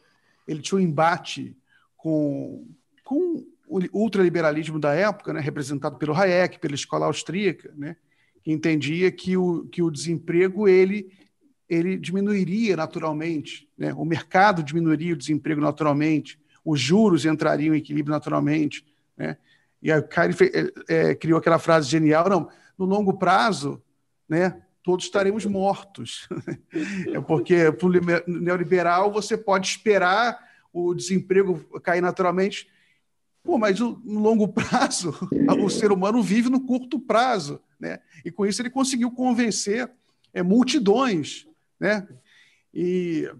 ele 0.46 0.60
tinha 0.60 0.78
um 0.78 0.82
embate 0.82 1.56
com, 1.96 2.66
com 3.04 3.46
o 3.66 3.80
ultraliberalismo 3.92 4.78
da 4.78 4.94
época, 4.94 5.32
né? 5.32 5.40
representado 5.40 5.96
pelo 5.96 6.14
Hayek, 6.14 6.58
pela 6.58 6.74
escola 6.74 7.06
austríaca, 7.06 7.72
né? 7.76 7.96
que 8.42 8.52
entendia 8.52 9.10
que 9.10 9.36
o, 9.36 9.66
que 9.66 9.82
o 9.82 9.90
desemprego 9.90 10.68
ele, 10.68 11.12
ele 11.68 11.98
diminuiria 11.98 12.76
naturalmente, 12.76 13.68
né? 13.76 13.92
o 13.94 14.04
mercado 14.04 14.62
diminuiria 14.62 15.14
o 15.14 15.16
desemprego 15.16 15.60
naturalmente, 15.60 16.40
os 16.64 16.80
juros 16.80 17.24
entrariam 17.24 17.74
em 17.74 17.78
equilíbrio 17.78 18.12
naturalmente, 18.12 18.84
né? 19.16 19.36
E 19.80 19.92
a 19.92 20.02
Kyrie 20.02 20.36
é, 20.88 21.10
é, 21.10 21.14
criou 21.14 21.38
aquela 21.38 21.58
frase 21.58 21.88
genial, 21.88 22.28
não, 22.28 22.48
no 22.76 22.84
longo 22.84 23.16
prazo, 23.16 23.82
né, 24.28 24.60
todos 24.82 25.04
estaremos 25.04 25.44
mortos. 25.46 26.28
é 27.12 27.20
porque 27.20 27.70
para 27.72 27.86
o 27.86 27.90
neoliberal 28.26 29.12
você 29.12 29.36
pode 29.36 29.68
esperar 29.68 30.38
o 30.72 30.94
desemprego 30.94 31.58
cair 31.80 32.00
naturalmente. 32.00 32.68
Pô, 33.42 33.56
mas 33.56 33.80
no 33.80 34.00
longo 34.04 34.48
prazo, 34.48 35.14
o 35.64 35.70
ser 35.70 35.92
humano 35.92 36.22
vive 36.22 36.50
no 36.50 36.60
curto 36.60 36.98
prazo, 36.98 37.60
né? 37.78 38.00
E 38.24 38.30
com 38.30 38.44
isso 38.44 38.60
ele 38.60 38.70
conseguiu 38.70 39.10
convencer 39.10 39.90
é, 40.34 40.42
multidões, 40.42 41.47
né? 41.78 42.06
E, 42.72 43.30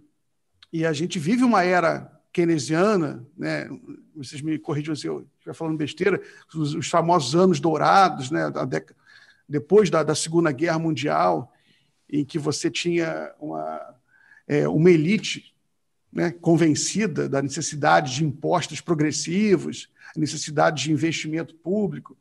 e 0.72 0.86
a 0.86 0.92
gente 0.92 1.18
vive 1.18 1.44
uma 1.44 1.62
era 1.62 2.10
keynesiana, 2.32 3.26
né? 3.36 3.68
vocês 4.14 4.40
me 4.40 4.58
corrijam 4.58 4.94
se 4.94 5.06
eu 5.06 5.26
estiver 5.38 5.54
falando 5.54 5.76
besteira, 5.76 6.20
os, 6.54 6.74
os, 6.74 6.88
famosos 6.88 7.34
anos 7.34 7.58
dourados, 7.60 8.30
né? 8.30 8.50
da 8.50 8.64
depois 9.48 9.88
da, 9.88 10.02
da, 10.02 10.14
Segunda 10.14 10.52
Guerra 10.52 10.78
Mundial, 10.78 11.52
em 12.08 12.24
que 12.24 12.38
você 12.38 12.70
tinha 12.70 13.32
uma, 13.40 13.94
é, 14.46 14.68
uma 14.68 14.90
elite 14.90 15.54
né? 16.12 16.30
convencida 16.30 17.28
da 17.28 17.40
necessidade 17.40 18.14
de 18.14 18.24
impostos 18.24 18.80
progressivos, 18.80 19.90
necessidade 20.16 20.84
de 20.84 20.92
investimento 20.92 21.54
público, 21.54 22.16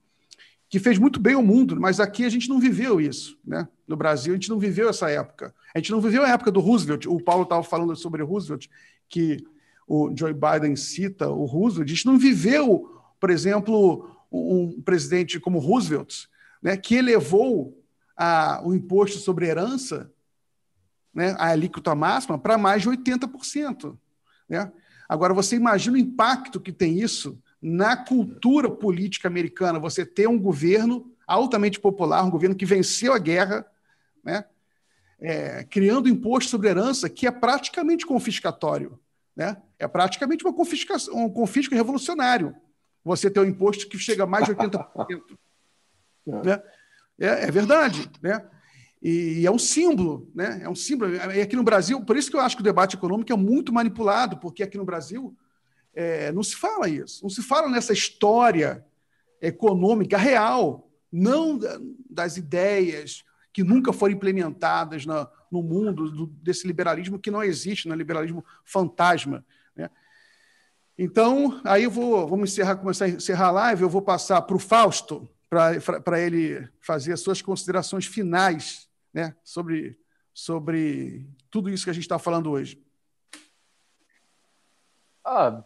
que 0.70 0.80
fez 0.80 0.98
muito 0.98 1.20
bem 1.20 1.34
ao 1.34 1.44
mundo, 1.44 1.80
mas 1.80 2.00
aqui 2.00 2.26
a 2.26 2.30
gente 2.30 2.50
não 2.50 2.60
viveu 2.60 3.00
isso. 3.00 3.38
Né? 3.46 3.68
No 3.88 3.96
Brasil, 3.96 4.34
a 4.34 4.36
gente 4.36 4.50
não 4.50 4.60
viveu 4.60 4.90
essa 4.90 5.10
época. 5.10 5.54
A 5.74 5.80
gente 5.80 5.92
não 5.92 6.02
viveu 6.02 6.24
a 6.24 6.30
época 6.30 6.52
do 6.52 6.60
Roosevelt. 6.60 7.06
O 7.06 7.22
Paulo 7.22 7.44
estava 7.44 7.64
falando 7.64 7.96
sobre 7.96 8.22
Roosevelt, 8.22 8.68
que 9.08 9.46
o 9.88 10.12
Joe 10.14 10.34
Biden 10.34 10.76
cita 10.76 11.30
o 11.30 11.46
Roosevelt, 11.46 11.90
a 11.90 11.94
gente 11.94 12.06
não 12.06 12.18
viveu, 12.18 13.02
por 13.20 13.30
exemplo, 13.30 14.12
um 14.30 14.82
presidente 14.82 15.40
como 15.40 15.60
Roosevelt, 15.60 16.26
né, 16.62 16.76
que 16.76 16.96
elevou 16.96 17.82
a, 18.16 18.62
o 18.66 18.76
imposto 18.76 19.20
sobre 19.20 19.48
herança, 19.48 20.12
né, 21.14 21.34
a 21.40 21.48
alíquota 21.52 21.96
máxima, 21.96 22.38
para 22.38 22.58
mais 22.58 22.82
de 22.82 22.90
80%. 22.90 23.98
Né? 24.50 24.70
Agora, 25.08 25.34
você 25.34 25.56
imagina 25.56 25.96
o 25.96 26.00
impacto 26.00 26.60
que 26.60 26.74
tem 26.74 27.00
isso 27.00 27.42
na 27.62 27.98
cultura 27.98 28.70
política 28.70 29.28
americana, 29.28 29.80
você 29.80 30.06
ter 30.06 30.28
um 30.28 30.40
governo 30.40 31.12
altamente 31.26 31.80
popular, 31.80 32.24
um 32.24 32.30
governo 32.30 32.56
que 32.56 32.66
venceu 32.66 33.14
a 33.14 33.20
guerra, 33.20 33.66
né, 34.24 34.46
é, 35.20 35.64
criando 35.64 36.08
imposto 36.08 36.52
sobre 36.52 36.70
herança 36.70 37.10
que 37.10 37.28
é 37.28 37.32
praticamente 37.32 38.06
confiscatório. 38.06 39.00
Né? 39.36 39.58
É 39.78 39.88
praticamente 39.88 40.44
uma 40.44 40.54
confiscação, 40.54 41.16
um 41.16 41.30
confisco 41.30 41.76
revolucionário. 41.76 42.56
Você 43.04 43.30
ter 43.30 43.40
um 43.40 43.46
imposto 43.46 43.88
que 43.88 43.98
chega 43.98 44.24
a 44.24 44.28
mais 44.28 44.46
de 44.46 44.56
80%. 44.56 44.88
né? 46.44 46.62
é, 47.20 47.46
é 47.46 47.52
verdade. 47.52 48.10
Né? 48.22 48.44
E, 49.02 49.46
é 49.46 49.52
um 49.52 49.60
símbolo, 49.60 50.30
né? 50.34 50.60
É 50.64 50.70
um 50.70 50.76
símbolo. 50.76 51.16
E 51.16 51.42
aqui 51.42 51.56
no 51.56 51.64
Brasil, 51.64 52.04
por 52.04 52.18
isso 52.18 52.30
que 52.30 52.36
eu 52.36 52.42
acho 52.42 52.56
que 52.56 52.62
o 52.62 52.66
debate 52.66 52.96
econômico 52.96 53.32
é 53.32 53.36
muito 53.36 53.72
manipulado, 53.72 54.38
porque 54.38 54.64
aqui 54.64 54.78
no 54.78 54.86
Brasil 54.86 55.36
é, 55.98 56.32
não 56.32 56.44
se 56.44 56.56
fala 56.56 56.88
isso, 56.88 57.24
não 57.24 57.30
se 57.30 57.42
fala 57.42 57.68
nessa 57.68 57.92
história 57.92 58.86
econômica 59.42 60.16
real, 60.16 60.88
não 61.12 61.60
das 62.08 62.38
ideias 62.38 63.24
que 63.52 63.64
nunca 63.64 63.92
foram 63.92 64.14
implementadas 64.14 65.08
na, 65.08 65.28
no 65.52 65.64
mundo 65.64 66.12
do, 66.12 66.28
desse 66.28 66.68
liberalismo 66.68 67.18
que 67.18 67.32
não 67.32 67.44
existe, 67.44 67.88
no 67.88 67.96
né? 67.96 67.98
liberalismo 67.98 68.46
fantasma. 68.64 69.44
Né? 69.76 69.90
Então, 70.96 71.60
aí 71.64 71.86
eu 71.86 71.90
vou 71.90 72.28
vamos 72.28 72.52
encerrar, 72.52 72.76
começar 72.76 73.06
a 73.06 73.10
encerrar 73.10 73.48
a 73.48 73.52
live, 73.52 73.82
eu 73.82 73.90
vou 73.90 74.04
passar 74.04 74.44
para 74.44 74.56
o 74.56 74.60
Fausto, 74.60 75.28
para 75.50 76.22
ele 76.22 76.70
fazer 76.80 77.14
as 77.14 77.22
suas 77.22 77.42
considerações 77.42 78.06
finais 78.06 78.88
né, 79.12 79.36
sobre, 79.44 79.98
sobre 80.32 81.28
tudo 81.50 81.72
isso 81.72 81.86
que 81.86 81.90
a 81.90 81.94
gente 81.94 82.04
está 82.04 82.20
falando 82.20 82.52
hoje. 82.52 82.80
Ah, 85.26 85.64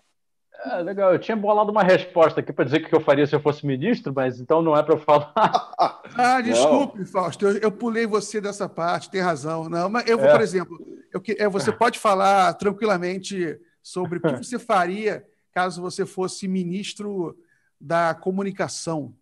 é, 0.66 0.82
legal, 0.82 1.12
eu 1.12 1.20
tinha 1.20 1.36
bolado 1.36 1.72
uma 1.72 1.84
resposta 1.84 2.40
aqui 2.40 2.54
para 2.54 2.66
dizer 2.66 2.78
o 2.78 2.88
que 2.88 2.96
eu 2.96 3.02
faria 3.02 3.26
se 3.26 3.36
eu 3.36 3.40
fosse 3.40 3.66
ministro, 3.66 4.14
mas 4.16 4.40
então 4.40 4.62
não 4.62 4.78
é 4.78 4.84
para 4.84 4.98
falar. 4.98 5.34
ah, 6.16 6.42
desculpe, 6.42 7.00
não. 7.00 7.06
Fausto, 7.06 7.48
eu, 7.48 7.58
eu, 7.58 7.72
pulei 7.72 8.06
você 8.06 8.40
dessa 8.40 8.70
parte, 8.70 9.10
tem 9.10 9.22
razão. 9.22 9.68
Não, 9.68 9.90
mas 9.90 10.08
eu 10.08 10.18
vou, 10.18 10.28
é. 10.28 10.32
por 10.32 10.42
exemplo, 10.42 10.78
eu, 11.12 11.22
é, 11.38 11.50
você 11.50 11.72
pode 11.72 11.98
falar 11.98 12.54
tranquilamente 12.54 13.60
sobre 13.82 14.20
o 14.20 14.22
que 14.22 14.38
você 14.44 14.60
faria 14.60 15.26
caso 15.52 15.82
você 15.82 16.06
fosse 16.06 16.48
ministro 16.48 17.38
da 17.80 18.14
comunicação. 18.14 19.14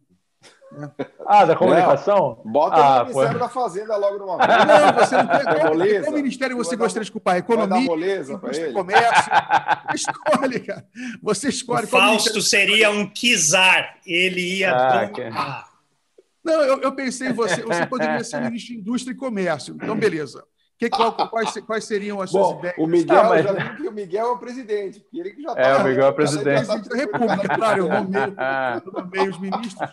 Ah, 1.26 1.46
da 1.46 1.56
comunicação? 1.56 2.42
Bota 2.46 2.76
ah, 2.76 3.02
o 3.02 3.06
Ministério 3.06 3.34
pô. 3.34 3.40
da 3.40 3.50
Fazenda 3.50 3.98
logo 3.98 4.20
numa 4.20 4.38
vez. 4.38 4.50
Não, 4.50 4.94
você 4.94 5.18
não 5.18 5.28
tem. 5.28 5.44
Vai 5.44 5.60
Qual, 5.60 5.68
moleza? 5.68 6.04
qual 6.06 6.16
ministério 6.16 6.58
você 6.58 6.70
Vai 6.70 6.78
dar 6.78 6.84
gostaria 6.84 7.06
de 7.06 7.12
ocupar? 7.12 7.34
Vai 7.34 7.42
dar 7.42 7.54
Economia, 7.54 7.88
moleza 7.88 8.34
e 8.34 8.74
comércio. 8.74 9.32
Escolhe, 9.96 10.60
cara. 10.60 10.86
Você 11.24 11.50
escolhe. 11.50 11.86
O 11.86 11.90
qual 11.90 12.02
Fausto 12.10 12.42
seria 12.42 12.92
um 12.92 13.08
kizar. 13.10 13.98
Ele 14.06 14.60
ia 14.60 14.76
Ah, 14.76 15.06
dominar. 15.06 15.70
Não, 16.44 16.62
eu, 16.62 16.82
eu 16.82 16.92
pensei 16.94 17.30
em 17.30 17.34
você. 17.34 17.62
Você 17.64 17.86
poderia 17.86 18.24
ser 18.24 18.42
ministro 18.42 18.74
de 18.74 18.80
Indústria 18.80 19.14
e 19.14 19.18
Comércio. 19.18 19.76
Então, 19.76 19.96
beleza. 19.96 20.44
Que, 20.80 20.90
qual- 20.90 21.12
quais, 21.12 21.54
quais 21.68 21.84
seriam 21.84 22.22
as 22.22 22.32
suas 22.32 22.54
Bom, 22.54 22.60
ideias? 22.60 22.76
o 22.78 22.88
Miguel, 22.88 23.20
Ah, 23.20 23.24
mas- 23.30 23.44
já 23.44 23.76
que 23.76 23.88
o 23.88 23.92
Miguel 23.92 24.28
é 24.28 24.32
o 24.32 24.38
presidente, 24.38 25.02
porque 25.02 25.20
ele 25.20 25.32
que 25.32 25.42
já 25.42 25.52
É, 25.52 25.74
tá- 25.76 25.78
o 25.82 25.84
Miguel 25.84 25.92
é 25.92 26.04
o 26.04 26.08
já- 26.08 26.14
presidente. 26.14 26.60
já 26.66 26.66
tá- 26.66 26.80
Presidente 26.80 26.90
da 26.90 26.96
República, 27.20 27.56
claro, 27.56 27.80
eu 27.80 27.90
nomeio, 27.90 28.36
eu 28.86 28.92
nomeio 28.94 29.30
os 29.30 29.40
ministros. 29.40 29.90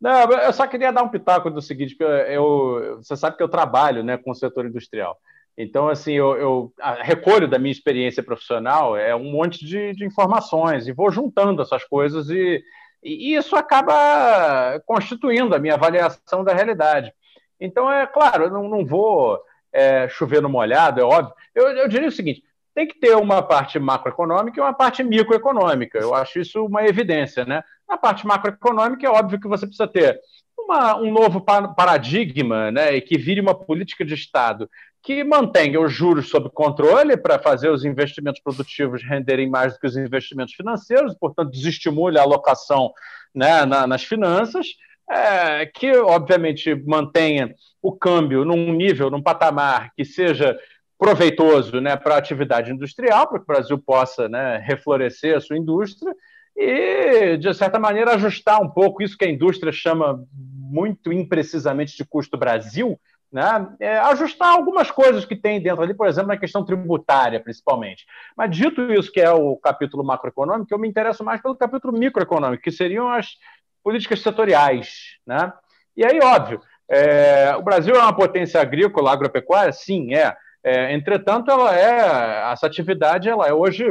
Não, 0.00 0.20
eu 0.32 0.52
só 0.52 0.66
queria 0.66 0.92
dar 0.92 1.02
um 1.02 1.08
pitaco 1.08 1.50
do 1.50 1.62
seguinte, 1.62 1.94
porque 1.96 2.04
eu, 2.12 2.80
eu- 2.82 2.96
você 2.98 3.16
sabe 3.16 3.36
que 3.36 3.42
eu 3.42 3.48
trabalho 3.48 4.02
né, 4.02 4.16
com 4.18 4.32
o 4.32 4.34
setor 4.34 4.66
industrial. 4.66 5.16
Então, 5.56 5.88
assim, 5.88 6.12
eu, 6.14 6.36
eu 6.36 6.72
recolho 7.02 7.46
da 7.48 7.58
minha 7.58 7.70
experiência 7.70 8.20
profissional 8.22 8.96
é 8.96 9.14
um 9.14 9.30
monte 9.30 9.64
de, 9.64 9.92
de 9.94 10.04
informações 10.04 10.88
e 10.88 10.92
vou 10.92 11.12
juntando 11.12 11.62
essas 11.62 11.84
coisas 11.84 12.28
e, 12.28 12.60
e 13.02 13.34
isso 13.36 13.54
acaba 13.54 14.80
constituindo 14.84 15.54
a 15.54 15.58
minha 15.60 15.74
avaliação 15.74 16.42
da 16.42 16.52
realidade. 16.52 17.12
Então, 17.60 17.90
é 17.90 18.06
claro, 18.06 18.44
eu 18.44 18.50
não, 18.50 18.68
não 18.68 18.84
vou 18.84 19.40
é, 19.72 20.08
chover 20.08 20.40
no 20.42 20.48
molhado, 20.48 21.00
é 21.00 21.04
óbvio. 21.04 21.34
Eu, 21.54 21.68
eu 21.70 21.88
diria 21.88 22.08
o 22.08 22.12
seguinte: 22.12 22.42
tem 22.74 22.86
que 22.86 22.98
ter 22.98 23.14
uma 23.16 23.42
parte 23.42 23.78
macroeconômica 23.78 24.58
e 24.58 24.62
uma 24.62 24.74
parte 24.74 25.02
microeconômica. 25.02 25.98
Eu 25.98 26.14
acho 26.14 26.38
isso 26.40 26.64
uma 26.64 26.84
evidência, 26.84 27.44
né? 27.44 27.62
Na 27.88 27.96
parte 27.96 28.26
macroeconômica, 28.26 29.06
é 29.06 29.10
óbvio 29.10 29.40
que 29.40 29.48
você 29.48 29.66
precisa 29.66 29.86
ter 29.88 30.18
uma, 30.58 30.96
um 30.96 31.12
novo 31.12 31.40
pa- 31.40 31.68
paradigma, 31.68 32.70
né? 32.70 32.94
E 32.96 33.00
que 33.00 33.18
vire 33.18 33.40
uma 33.40 33.54
política 33.54 34.04
de 34.04 34.14
Estado 34.14 34.68
que 35.02 35.22
mantenha 35.22 35.78
os 35.78 35.92
juros 35.92 36.30
sob 36.30 36.48
controle 36.48 37.14
para 37.14 37.38
fazer 37.38 37.68
os 37.68 37.84
investimentos 37.84 38.40
produtivos 38.40 39.02
renderem 39.04 39.50
mais 39.50 39.74
do 39.74 39.78
que 39.78 39.86
os 39.86 39.98
investimentos 39.98 40.54
financeiros, 40.54 41.14
portanto, 41.20 41.50
desestimule 41.50 42.18
a 42.18 42.22
alocação 42.22 42.90
né, 43.34 43.66
na- 43.66 43.86
nas 43.86 44.02
finanças, 44.02 44.66
é, 45.10 45.66
que, 45.66 45.92
obviamente, 45.96 46.74
mantenha 46.74 47.54
o 47.82 47.92
câmbio 47.92 48.44
num 48.44 48.72
nível, 48.72 49.10
num 49.10 49.22
patamar 49.22 49.92
que 49.94 50.04
seja 50.04 50.58
proveitoso 50.98 51.80
né, 51.80 51.96
para 51.96 52.14
a 52.14 52.18
atividade 52.18 52.72
industrial, 52.72 53.28
para 53.28 53.38
que 53.38 53.44
o 53.44 53.46
Brasil 53.46 53.78
possa 53.78 54.28
né, 54.28 54.58
reflorescer 54.58 55.36
a 55.36 55.40
sua 55.40 55.58
indústria 55.58 56.14
e, 56.56 57.36
de 57.36 57.52
certa 57.52 57.78
maneira, 57.78 58.14
ajustar 58.14 58.60
um 58.62 58.70
pouco 58.70 59.02
isso 59.02 59.18
que 59.18 59.24
a 59.24 59.30
indústria 59.30 59.72
chama 59.72 60.24
muito 60.32 61.12
imprecisamente 61.12 61.96
de 61.96 62.04
custo 62.04 62.38
Brasil, 62.38 62.98
né? 63.34 63.68
É, 63.80 63.98
ajustar 63.98 64.50
algumas 64.50 64.92
coisas 64.92 65.24
que 65.24 65.34
tem 65.34 65.60
dentro 65.60 65.82
ali, 65.82 65.92
por 65.92 66.06
exemplo, 66.06 66.28
na 66.28 66.36
questão 66.36 66.64
tributária, 66.64 67.40
principalmente. 67.40 68.06
Mas, 68.36 68.56
dito 68.56 68.80
isso, 68.92 69.10
que 69.10 69.20
é 69.20 69.32
o 69.32 69.56
capítulo 69.56 70.04
macroeconômico, 70.04 70.72
eu 70.72 70.78
me 70.78 70.88
interesso 70.88 71.24
mais 71.24 71.42
pelo 71.42 71.56
capítulo 71.56 71.92
microeconômico, 71.98 72.62
que 72.62 72.70
seriam 72.70 73.08
as 73.08 73.36
políticas 73.84 74.20
setoriais. 74.20 75.18
Né? 75.26 75.52
E 75.96 76.04
aí, 76.04 76.18
óbvio, 76.20 76.60
é, 76.90 77.54
o 77.56 77.62
Brasil 77.62 77.94
é 77.94 77.98
uma 77.98 78.16
potência 78.16 78.60
agrícola, 78.60 79.12
agropecuária? 79.12 79.72
Sim, 79.72 80.14
é. 80.14 80.34
É, 80.66 80.94
entretanto, 80.94 81.50
ela 81.50 81.78
é 81.78 82.50
essa 82.50 82.66
atividade 82.66 83.28
ela 83.28 83.46
é 83.46 83.52
hoje 83.52 83.86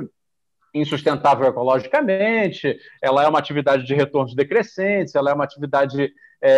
insustentável 0.74 1.48
ecologicamente, 1.48 2.76
ela 3.00 3.24
é 3.24 3.28
uma 3.28 3.38
atividade 3.38 3.86
de 3.86 3.94
retornos 3.94 4.34
decrescentes, 4.34 5.14
ela 5.14 5.30
é 5.30 5.34
uma 5.34 5.44
atividade 5.44 6.12
é, 6.42 6.52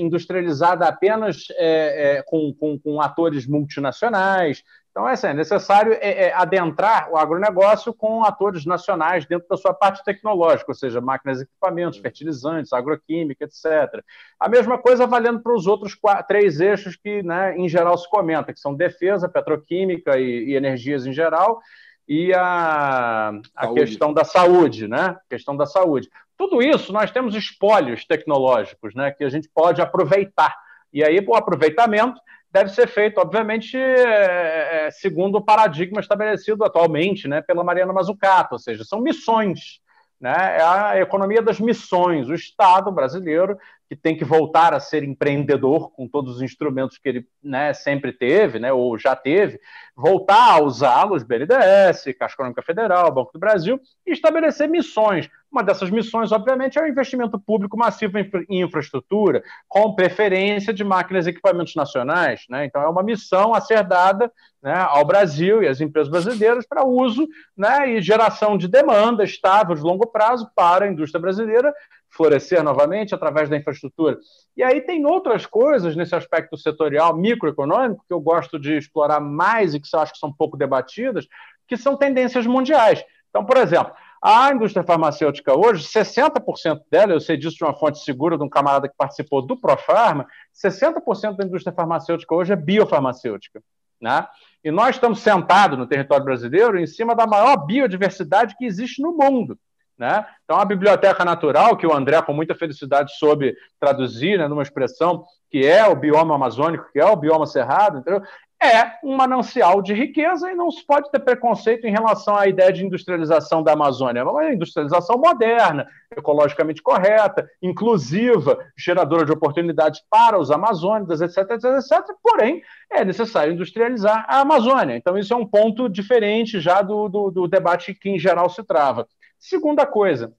industrializada 0.00 0.86
apenas 0.86 1.46
é, 1.52 2.16
é, 2.16 2.22
com, 2.22 2.52
com, 2.58 2.78
com, 2.78 3.00
atores 3.00 3.46
multinacionais. 3.46 4.64
Então, 4.92 5.08
é, 5.08 5.12
assim, 5.12 5.28
é 5.28 5.34
necessário 5.34 5.98
adentrar 6.34 7.10
o 7.10 7.16
agronegócio 7.16 7.94
com 7.94 8.22
atores 8.24 8.66
nacionais 8.66 9.24
dentro 9.24 9.48
da 9.48 9.56
sua 9.56 9.72
parte 9.72 10.04
tecnológica, 10.04 10.70
ou 10.70 10.74
seja, 10.74 11.00
máquinas 11.00 11.40
e 11.40 11.44
equipamentos, 11.44 11.98
fertilizantes, 11.98 12.74
agroquímica, 12.74 13.46
etc. 13.46 14.04
A 14.38 14.50
mesma 14.50 14.76
coisa 14.76 15.06
valendo 15.06 15.40
para 15.40 15.54
os 15.54 15.66
outros 15.66 15.94
quatro, 15.94 16.26
três 16.28 16.60
eixos 16.60 16.94
que, 16.94 17.22
né, 17.22 17.56
em 17.56 17.70
geral, 17.70 17.96
se 17.96 18.08
comenta, 18.08 18.52
que 18.52 18.60
são 18.60 18.74
defesa, 18.74 19.30
petroquímica 19.30 20.18
e, 20.18 20.50
e 20.50 20.56
energias 20.56 21.06
em 21.06 21.12
geral, 21.12 21.62
e 22.06 22.34
a, 22.34 23.32
a 23.56 23.72
questão 23.72 24.12
da 24.12 24.24
saúde, 24.24 24.86
né? 24.86 25.16
questão 25.30 25.56
da 25.56 25.64
saúde. 25.64 26.10
Tudo 26.36 26.60
isso 26.60 26.92
nós 26.92 27.10
temos 27.10 27.34
espólios 27.34 28.04
tecnológicos, 28.04 28.94
né? 28.94 29.12
Que 29.12 29.24
a 29.24 29.30
gente 29.30 29.48
pode 29.48 29.80
aproveitar. 29.80 30.54
E 30.92 31.02
aí 31.02 31.24
o 31.26 31.34
aproveitamento 31.34 32.20
deve 32.52 32.70
ser 32.70 32.86
feito, 32.86 33.18
obviamente, 33.18 33.76
é, 33.76 34.90
segundo 34.92 35.36
o 35.36 35.44
paradigma 35.44 36.00
estabelecido 36.00 36.64
atualmente, 36.64 37.26
né? 37.26 37.40
Pela 37.40 37.64
Mariana 37.64 37.92
Mazzucato, 37.92 38.54
ou 38.54 38.58
seja, 38.58 38.84
são 38.84 39.00
missões. 39.00 39.80
Né? 40.20 40.58
É 40.58 40.62
a 40.62 41.00
economia 41.00 41.42
das 41.42 41.58
missões. 41.58 42.28
O 42.28 42.34
Estado 42.34 42.92
brasileiro, 42.92 43.58
que 43.88 43.96
tem 43.96 44.16
que 44.16 44.24
voltar 44.24 44.72
a 44.72 44.78
ser 44.78 45.02
empreendedor 45.02 45.90
com 45.90 46.06
todos 46.06 46.36
os 46.36 46.42
instrumentos 46.42 46.96
que 46.96 47.08
ele 47.08 47.26
né, 47.42 47.72
sempre 47.72 48.12
teve, 48.12 48.60
né, 48.60 48.72
ou 48.72 48.96
já 48.96 49.16
teve, 49.16 49.58
voltar 49.96 50.52
a 50.52 50.62
usá-los, 50.62 51.24
BNDES, 51.24 52.16
Caixa 52.16 52.34
Econômica 52.34 52.62
Federal, 52.62 53.12
Banco 53.12 53.32
do 53.32 53.40
Brasil, 53.40 53.80
e 54.06 54.12
estabelecer 54.12 54.68
missões. 54.68 55.28
Uma 55.52 55.62
dessas 55.62 55.90
missões, 55.90 56.32
obviamente, 56.32 56.78
é 56.78 56.82
o 56.82 56.88
investimento 56.88 57.38
público 57.38 57.76
massivo 57.76 58.18
em 58.18 58.62
infraestrutura, 58.62 59.44
com 59.68 59.94
preferência 59.94 60.72
de 60.72 60.82
máquinas 60.82 61.26
e 61.26 61.30
equipamentos 61.30 61.74
nacionais. 61.74 62.46
Né? 62.48 62.64
Então, 62.64 62.80
é 62.80 62.88
uma 62.88 63.02
missão 63.02 63.52
a 63.52 63.60
ser 63.60 63.84
dada 63.84 64.32
né, 64.62 64.74
ao 64.74 65.04
Brasil 65.04 65.62
e 65.62 65.68
às 65.68 65.82
empresas 65.82 66.10
brasileiras 66.10 66.66
para 66.66 66.86
uso 66.86 67.28
né, 67.54 67.90
e 67.90 68.00
geração 68.00 68.56
de 68.56 68.66
demanda 68.66 69.24
estável 69.24 69.74
de 69.74 69.82
longo 69.82 70.06
prazo 70.06 70.50
para 70.56 70.86
a 70.86 70.88
indústria 70.88 71.20
brasileira 71.20 71.74
florescer 72.08 72.62
novamente 72.62 73.14
através 73.14 73.50
da 73.50 73.56
infraestrutura. 73.56 74.18
E 74.56 74.62
aí 74.62 74.80
tem 74.80 75.04
outras 75.04 75.44
coisas 75.44 75.94
nesse 75.94 76.14
aspecto 76.14 76.56
setorial 76.56 77.14
microeconômico 77.16 78.04
que 78.06 78.12
eu 78.12 78.20
gosto 78.20 78.58
de 78.58 78.76
explorar 78.76 79.20
mais 79.20 79.74
e 79.74 79.80
que 79.80 79.88
eu 79.92 80.00
acho 80.00 80.12
que 80.12 80.18
são 80.18 80.32
pouco 80.32 80.56
debatidas, 80.56 81.26
que 81.66 81.76
são 81.76 81.96
tendências 81.96 82.46
mundiais. 82.46 83.04
Então, 83.30 83.44
por 83.44 83.56
exemplo, 83.56 83.94
a 84.22 84.52
indústria 84.52 84.84
farmacêutica 84.84 85.52
hoje, 85.52 85.84
60% 85.84 86.82
dela, 86.88 87.12
eu 87.12 87.20
sei 87.20 87.36
disso 87.36 87.56
de 87.56 87.64
uma 87.64 87.74
fonte 87.74 87.98
segura, 87.98 88.38
de 88.38 88.44
um 88.44 88.48
camarada 88.48 88.88
que 88.88 88.94
participou 88.96 89.44
do 89.44 89.56
Profarma, 89.56 90.28
60% 90.54 91.36
da 91.36 91.44
indústria 91.44 91.74
farmacêutica 91.74 92.32
hoje 92.32 92.52
é 92.52 92.56
biofarmacêutica. 92.56 93.60
Né? 94.00 94.24
E 94.62 94.70
nós 94.70 94.94
estamos 94.94 95.20
sentados 95.20 95.76
no 95.76 95.88
território 95.88 96.24
brasileiro 96.24 96.78
em 96.78 96.86
cima 96.86 97.16
da 97.16 97.26
maior 97.26 97.66
biodiversidade 97.66 98.54
que 98.56 98.64
existe 98.64 99.02
no 99.02 99.12
mundo. 99.16 99.58
Né? 99.98 100.24
Então, 100.44 100.58
a 100.58 100.64
biblioteca 100.64 101.24
natural, 101.24 101.76
que 101.76 101.86
o 101.86 101.94
André, 101.94 102.20
com 102.22 102.32
muita 102.32 102.54
felicidade, 102.54 103.16
soube 103.18 103.56
traduzir 103.80 104.38
né, 104.38 104.46
numa 104.46 104.62
expressão 104.62 105.24
que 105.50 105.66
é 105.66 105.86
o 105.86 105.94
bioma 105.94 106.34
amazônico, 106.34 106.90
que 106.92 106.98
é 106.98 107.04
o 107.04 107.16
bioma 107.16 107.46
cerrado, 107.46 107.98
entendeu? 107.98 108.22
É 108.62 108.98
um 109.02 109.16
manancial 109.16 109.82
de 109.82 109.92
riqueza 109.92 110.50
e 110.50 110.54
não 110.54 110.70
se 110.70 110.86
pode 110.86 111.10
ter 111.10 111.18
preconceito 111.18 111.84
em 111.86 111.90
relação 111.90 112.36
à 112.36 112.46
ideia 112.46 112.72
de 112.72 112.84
industrialização 112.84 113.62
da 113.62 113.72
Amazônia. 113.72 114.20
É 114.20 114.24
uma 114.24 114.52
industrialização 114.52 115.18
moderna, 115.18 115.86
ecologicamente 116.16 116.80
correta, 116.80 117.48
inclusiva, 117.60 118.58
geradora 118.76 119.24
de 119.24 119.32
oportunidades 119.32 120.00
para 120.08 120.38
os 120.38 120.50
amazônicos, 120.50 121.20
etc, 121.20 121.38
etc, 121.38 121.64
etc. 121.64 122.16
Porém, 122.22 122.62
é 122.90 123.04
necessário 123.04 123.52
industrializar 123.52 124.24
a 124.28 124.40
Amazônia. 124.40 124.96
Então, 124.96 125.18
isso 125.18 125.34
é 125.34 125.36
um 125.36 125.46
ponto 125.46 125.88
diferente 125.88 126.60
já 126.60 126.82
do, 126.82 127.08
do, 127.08 127.30
do 127.30 127.48
debate 127.48 127.94
que, 127.94 128.10
em 128.10 128.18
geral, 128.18 128.48
se 128.48 128.62
trava. 128.62 129.06
Segunda 129.38 129.84
coisa, 129.84 130.32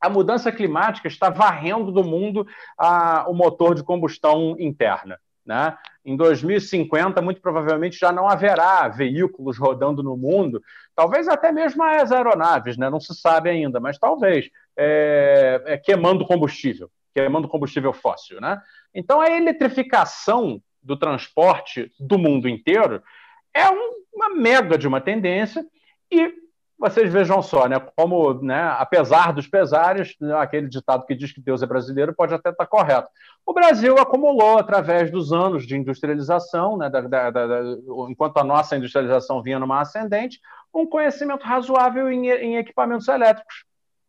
a 0.00 0.08
mudança 0.08 0.50
climática 0.50 1.08
está 1.08 1.28
varrendo 1.28 1.92
do 1.92 2.02
mundo 2.02 2.46
a, 2.78 3.28
o 3.28 3.34
motor 3.34 3.74
de 3.74 3.84
combustão 3.84 4.56
interna. 4.58 5.18
Né? 5.50 5.76
Em 6.04 6.16
2050, 6.16 7.20
muito 7.20 7.40
provavelmente 7.40 7.98
já 7.98 8.12
não 8.12 8.28
haverá 8.28 8.86
veículos 8.86 9.58
rodando 9.58 10.00
no 10.00 10.16
mundo, 10.16 10.62
talvez 10.94 11.26
até 11.26 11.50
mesmo 11.50 11.82
as 11.82 12.12
aeronaves, 12.12 12.76
né? 12.76 12.88
não 12.88 13.00
se 13.00 13.12
sabe 13.16 13.50
ainda, 13.50 13.80
mas 13.80 13.98
talvez, 13.98 14.48
é, 14.76 15.60
é, 15.66 15.76
queimando 15.76 16.24
combustível, 16.24 16.88
queimando 17.12 17.48
combustível 17.48 17.92
fóssil. 17.92 18.40
Né? 18.40 18.62
Então, 18.94 19.20
a 19.20 19.28
eletrificação 19.28 20.62
do 20.80 20.96
transporte 20.96 21.90
do 21.98 22.16
mundo 22.16 22.48
inteiro 22.48 23.02
é 23.52 23.68
um, 23.68 24.04
uma 24.14 24.28
mega 24.32 24.78
de 24.78 24.86
uma 24.86 25.00
tendência 25.00 25.66
e 26.12 26.32
vocês 26.80 27.12
vejam 27.12 27.42
só, 27.42 27.68
né, 27.68 27.78
como, 27.94 28.32
né, 28.42 28.74
apesar 28.78 29.34
dos 29.34 29.46
pesares, 29.46 30.16
né, 30.18 30.34
aquele 30.36 30.66
ditado 30.66 31.04
que 31.04 31.14
diz 31.14 31.30
que 31.30 31.40
Deus 31.40 31.62
é 31.62 31.66
brasileiro 31.66 32.14
pode 32.14 32.32
até 32.32 32.48
estar 32.48 32.66
correto. 32.66 33.06
O 33.44 33.52
Brasil 33.52 33.98
acumulou, 33.98 34.56
através 34.56 35.10
dos 35.10 35.30
anos 35.30 35.66
de 35.66 35.76
industrialização, 35.76 36.78
né, 36.78 36.88
da, 36.88 37.02
da, 37.02 37.30
da, 37.30 37.60
enquanto 38.08 38.38
a 38.38 38.44
nossa 38.44 38.78
industrialização 38.78 39.42
vinha 39.42 39.58
numa 39.58 39.82
ascendente, 39.82 40.40
um 40.72 40.86
conhecimento 40.86 41.44
razoável 41.44 42.10
em, 42.10 42.30
em 42.30 42.56
equipamentos 42.56 43.06
elétricos. 43.08 43.66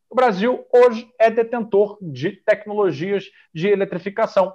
O 0.09 0.15
Brasil 0.15 0.65
hoje 0.71 1.11
é 1.19 1.29
detentor 1.29 1.97
de 2.01 2.31
tecnologias 2.31 3.25
de 3.53 3.67
eletrificação. 3.67 4.53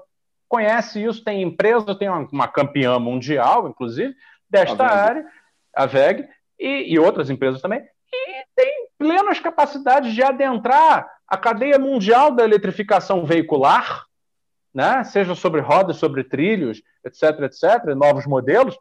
Conhece 0.48 1.04
isso, 1.04 1.22
tem 1.22 1.42
empresa, 1.42 1.94
tem 1.94 2.08
uma, 2.08 2.26
uma 2.32 2.48
campeã 2.48 2.98
mundial, 2.98 3.68
inclusive, 3.68 4.14
desta 4.48 4.84
a 4.84 5.04
área, 5.04 5.26
a 5.74 5.84
VEG, 5.84 6.26
e, 6.58 6.94
e 6.94 6.98
outras 6.98 7.28
empresas 7.28 7.60
também, 7.60 7.84
tem 8.56 8.88
plenas 8.98 9.38
capacidades 9.38 10.14
de 10.14 10.22
adentrar 10.22 11.06
a 11.28 11.36
cadeia 11.36 11.78
mundial 11.78 12.30
da 12.30 12.42
eletrificação 12.44 13.24
veicular, 13.24 14.06
né? 14.74 15.04
seja 15.04 15.34
sobre 15.34 15.60
rodas, 15.60 15.98
sobre 15.98 16.24
trilhos, 16.24 16.82
etc., 17.04 17.40
etc., 17.42 17.94
novos 17.94 18.26
modelos, 18.26 18.76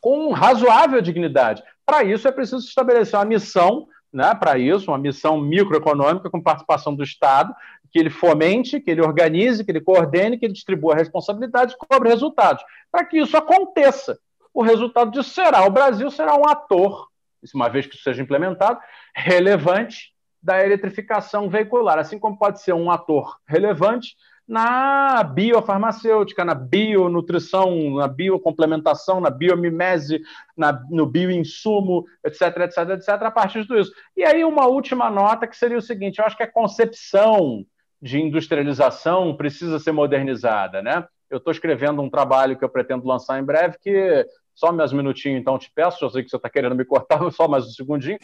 com 0.00 0.32
razoável 0.32 1.00
dignidade. 1.00 1.62
Para 1.86 2.02
isso, 2.02 2.26
é 2.26 2.32
preciso 2.32 2.66
estabelecer 2.66 3.18
uma 3.18 3.24
missão 3.24 3.86
né, 4.12 4.34
para 4.34 4.58
isso, 4.58 4.90
uma 4.90 4.98
missão 4.98 5.40
microeconômica 5.40 6.28
com 6.28 6.42
participação 6.42 6.94
do 6.94 7.02
Estado, 7.02 7.54
que 7.90 7.98
ele 7.98 8.10
fomente, 8.10 8.80
que 8.80 8.90
ele 8.90 9.00
organize, 9.00 9.64
que 9.64 9.70
ele 9.70 9.80
coordene, 9.80 10.38
que 10.38 10.46
ele 10.46 10.52
distribua 10.52 10.94
responsabilidades 10.94 11.74
e 11.74 11.78
cobre 11.78 12.08
resultados. 12.08 12.62
Para 12.90 13.04
que 13.04 13.18
isso 13.18 13.36
aconteça, 13.36 14.18
o 14.52 14.62
resultado 14.62 15.10
disso 15.10 15.30
será: 15.30 15.64
o 15.64 15.70
Brasil 15.70 16.10
será 16.10 16.36
um 16.36 16.46
ator, 16.46 17.08
uma 17.54 17.68
vez 17.68 17.86
que 17.86 17.94
isso 17.94 18.04
seja 18.04 18.22
implementado, 18.22 18.78
relevante 19.14 20.12
da 20.42 20.64
eletrificação 20.64 21.48
veicular, 21.48 21.98
assim 21.98 22.18
como 22.18 22.38
pode 22.38 22.60
ser 22.60 22.72
um 22.72 22.90
ator 22.90 23.38
relevante 23.46 24.16
na 24.46 25.22
biofarmacêutica, 25.22 26.44
na 26.44 26.54
bionutrição, 26.54 27.94
na 27.94 28.08
biocomplementação, 28.08 29.20
na 29.20 29.30
biomimese, 29.30 30.20
na, 30.56 30.72
no 30.90 31.06
bioinsumo, 31.06 32.04
etc, 32.24 32.42
etc, 32.58 32.78
etc, 32.90 33.08
a 33.22 33.30
partir 33.30 33.62
de 33.62 33.68
tudo 33.68 33.80
isso. 33.80 33.92
E 34.16 34.24
aí 34.24 34.44
uma 34.44 34.66
última 34.66 35.08
nota 35.08 35.46
que 35.46 35.56
seria 35.56 35.78
o 35.78 35.82
seguinte, 35.82 36.18
eu 36.18 36.24
acho 36.24 36.36
que 36.36 36.42
a 36.42 36.50
concepção 36.50 37.64
de 38.00 38.20
industrialização 38.20 39.36
precisa 39.36 39.78
ser 39.78 39.92
modernizada, 39.92 40.82
né? 40.82 41.06
Eu 41.30 41.38
estou 41.38 41.52
escrevendo 41.52 42.02
um 42.02 42.10
trabalho 42.10 42.58
que 42.58 42.64
eu 42.64 42.68
pretendo 42.68 43.06
lançar 43.06 43.40
em 43.40 43.44
breve, 43.44 43.78
que 43.80 44.26
só 44.54 44.72
mais 44.72 44.92
um 44.92 44.96
minutinho, 44.96 45.38
então, 45.38 45.58
te 45.58 45.70
peço, 45.74 46.04
eu 46.04 46.10
sei 46.10 46.22
que 46.22 46.30
você 46.30 46.36
está 46.36 46.48
querendo 46.48 46.74
me 46.74 46.84
cortar, 46.84 47.18
só 47.32 47.48
mais 47.48 47.66
um 47.66 47.70
segundinho, 47.70 48.18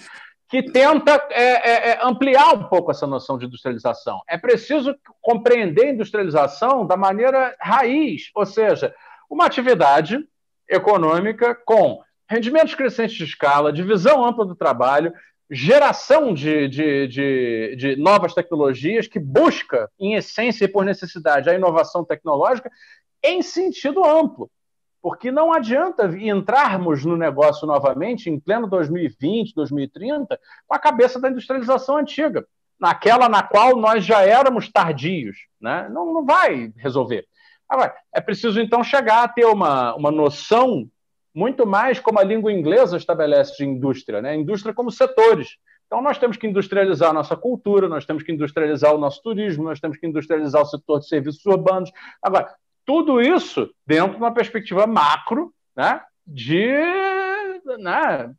que 0.49 0.63
tenta 0.63 1.27
é, 1.31 1.43
é, 1.43 1.91
é, 1.91 1.99
ampliar 2.03 2.55
um 2.55 2.65
pouco 2.65 2.91
essa 2.91 3.07
noção 3.07 3.37
de 3.37 3.47
industrialização. 3.47 4.21
É 4.27 4.39
preciso 4.39 4.97
compreender 5.21 5.87
a 5.87 5.91
industrialização 5.91 6.87
da 6.87 6.97
maneira 6.97 7.55
raiz, 7.61 8.31
ou 8.35 8.47
seja, 8.47 8.95
uma 9.29 9.45
atividade 9.45 10.19
econômica 10.69 11.55
com 11.67 12.01
rendimentos 12.29 12.75
crescentes 12.75 13.17
de 13.17 13.25
escala, 13.25 13.73
divisão 13.73 14.25
ampla 14.25 14.47
do 14.47 14.55
trabalho, 14.55 15.13
geração 15.51 16.35
de, 16.35 16.69
de, 16.69 17.09
de, 17.09 17.77
de, 17.77 17.97
novas 17.97 18.35
tecnologias 18.35 19.07
que 19.07 19.19
busca, 19.19 19.91
em 19.99 20.15
essência 20.15 20.67
e 20.67 20.69
por 20.69 20.85
necessidade, 20.85 21.49
a 21.49 21.55
inovação 21.55 22.05
tecnológica 22.05 22.71
em 23.23 23.43
sentido 23.43 24.05
amplo. 24.05 24.51
Porque 25.09 25.30
não 25.30 25.55
adianta 25.55 26.05
entrarmos 26.20 27.02
no 27.02 27.16
negócio 27.16 27.66
novamente 27.66 28.28
em 28.28 28.39
pleno 28.39 28.66
2020, 28.68 29.55
2030, 29.55 30.39
com 30.66 30.74
a 30.74 30.78
cabeça 30.78 31.18
da 31.18 31.30
industrialização 31.30 31.97
antiga, 31.97 32.47
naquela 32.78 33.26
na 33.26 33.43
qual 33.43 33.74
nós 33.74 34.05
já 34.05 34.20
éramos 34.20 34.70
tardios. 34.70 35.39
Né? 35.59 35.89
Não, 35.90 36.12
não 36.12 36.26
vai 36.26 36.74
resolver. 36.76 37.24
Agora, 37.66 37.94
é 38.14 38.20
preciso 38.20 38.60
então 38.60 38.85
chegar 38.85 39.24
a 39.24 39.28
ter 39.28 39.47
uma, 39.47 39.94
uma 39.94 40.10
noção 40.10 40.86
muito 41.35 41.66
mais 41.66 41.98
como 41.98 42.18
a 42.18 42.22
língua 42.22 42.52
inglesa 42.52 42.98
estabelece 42.98 43.56
de 43.56 43.64
indústria, 43.64 44.20
né? 44.20 44.36
indústria 44.36 44.74
como 44.74 44.90
setores. 44.90 45.56
Então, 45.86 46.02
nós 46.02 46.18
temos 46.18 46.36
que 46.36 46.47
industrializar 46.47 47.09
a 47.09 47.14
nossa 47.14 47.35
cultura, 47.35 47.89
nós 47.89 48.05
temos 48.05 48.22
que 48.22 48.30
industrializar 48.30 48.94
o 48.94 48.98
nosso 48.98 49.22
turismo, 49.22 49.64
nós 49.64 49.80
temos 49.80 49.97
que 49.97 50.06
industrializar 50.06 50.60
o 50.60 50.66
setor 50.66 51.01
de 51.01 51.09
serviços 51.09 51.47
urbanos. 51.47 51.90
Agora, 52.22 52.55
tudo 52.89 53.20
isso 53.20 53.69
dentro 53.86 54.12
de 54.12 54.16
uma 54.16 54.32
perspectiva 54.32 54.86
macro 54.86 55.52
né, 55.77 56.01
de 56.27 56.73
né, 57.78 58.31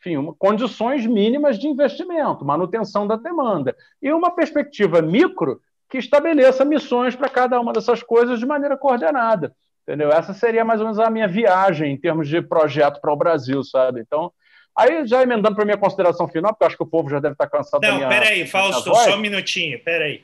enfim, 0.00 0.16
uma, 0.16 0.34
condições 0.34 1.04
mínimas 1.04 1.58
de 1.58 1.68
investimento, 1.68 2.42
manutenção 2.42 3.06
da 3.06 3.16
demanda. 3.16 3.76
E 4.00 4.10
uma 4.10 4.30
perspectiva 4.30 5.02
micro 5.02 5.60
que 5.90 5.98
estabeleça 5.98 6.64
missões 6.64 7.14
para 7.14 7.28
cada 7.28 7.60
uma 7.60 7.70
dessas 7.70 8.02
coisas 8.02 8.38
de 8.38 8.46
maneira 8.46 8.78
coordenada. 8.78 9.54
Entendeu? 9.82 10.10
Essa 10.10 10.32
seria 10.32 10.64
mais 10.64 10.80
ou 10.80 10.86
menos 10.86 10.98
a 10.98 11.10
minha 11.10 11.28
viagem 11.28 11.92
em 11.92 11.96
termos 11.98 12.28
de 12.28 12.40
projeto 12.40 13.02
para 13.02 13.12
o 13.12 13.16
Brasil, 13.16 13.62
sabe? 13.62 14.00
Então, 14.00 14.32
aí 14.74 15.06
já 15.06 15.22
emendando 15.22 15.54
para 15.54 15.64
a 15.64 15.66
minha 15.66 15.78
consideração 15.78 16.26
final, 16.26 16.52
porque 16.52 16.64
eu 16.64 16.68
acho 16.68 16.76
que 16.78 16.82
o 16.82 16.86
povo 16.86 17.10
já 17.10 17.20
deve 17.20 17.34
estar 17.34 17.46
cansado 17.46 17.82
Não, 17.82 17.90
da 17.90 17.96
minha. 17.96 18.08
Peraí, 18.08 18.46
Fausto, 18.46 18.94
só 18.94 19.16
um 19.16 19.20
minutinho, 19.20 19.78
peraí. 19.84 20.22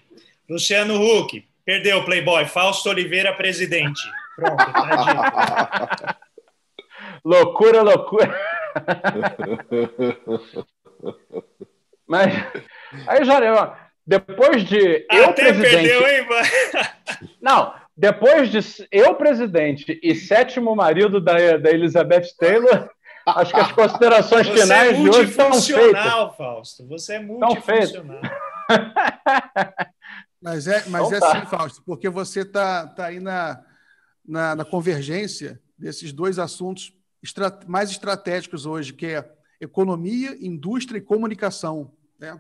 Luciano 0.48 1.02
Huck, 1.02 1.47
Perdeu, 1.65 2.05
Playboy. 2.05 2.45
Fausto 2.47 2.91
Oliveira, 2.91 3.32
presidente. 3.35 4.03
Pronto, 4.36 4.57
tá 4.57 6.16
loucura, 7.24 7.82
loucura. 7.82 8.35
Mas 12.07 12.35
aí 13.07 13.24
já 13.24 13.41
depois 14.07 14.65
de 14.65 15.07
eu 15.11 15.24
Até 15.24 15.53
presidente. 15.53 15.89
Perdeu, 15.89 16.07
hein, 16.09 16.27
Não, 17.41 17.73
depois 17.97 18.51
de 18.51 18.59
eu 18.91 19.15
presidente 19.15 19.99
e 20.03 20.15
sétimo 20.15 20.77
marido 20.77 21.20
da, 21.20 21.57
da 21.57 21.70
Elizabeth 21.70 22.27
Taylor, 22.39 22.91
acho 23.27 23.55
que 23.55 23.61
as 23.61 23.73
considerações 23.73 24.47
Você 24.47 24.53
é 24.53 24.62
finais 24.62 24.91
é 24.91 25.03
de 25.03 25.09
hoje 25.09 25.31
estão 25.31 25.53
feitas. 25.55 26.36
Fausto. 26.36 26.86
Você 26.89 27.15
é 27.15 27.20
multifuncional. 27.20 28.20
Mas 30.45 30.66
é, 30.66 30.87
mas 30.91 31.07
então, 31.07 31.16
é 31.16 31.21
tá. 31.21 31.41
sim, 31.41 31.47
Fausto, 31.47 31.83
porque 31.87 32.11
você 32.11 32.41
está 32.41 32.87
tá 32.87 33.07
aí 33.07 33.19
na, 33.19 33.65
na, 34.23 34.55
na, 34.55 34.62
convergência 34.62 35.59
desses 35.79 36.12
dois 36.12 36.39
assuntos 36.39 36.93
mais 37.66 37.91
estratégicos 37.91 38.66
hoje, 38.66 38.93
que 38.93 39.07
é 39.07 39.35
economia, 39.59 40.37
indústria 40.39 40.99
e 40.99 41.01
comunicação. 41.01 41.91
Né? 42.21 42.39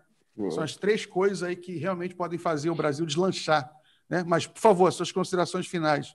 São 0.50 0.62
as 0.62 0.76
três 0.76 1.06
coisas 1.06 1.42
aí 1.42 1.56
que 1.56 1.78
realmente 1.78 2.14
podem 2.14 2.38
fazer 2.38 2.68
o 2.68 2.74
Brasil 2.74 3.06
deslanchar. 3.06 3.72
Né? 4.06 4.22
Mas, 4.22 4.46
por 4.46 4.60
favor, 4.60 4.92
suas 4.92 5.10
considerações 5.10 5.66
finais. 5.66 6.14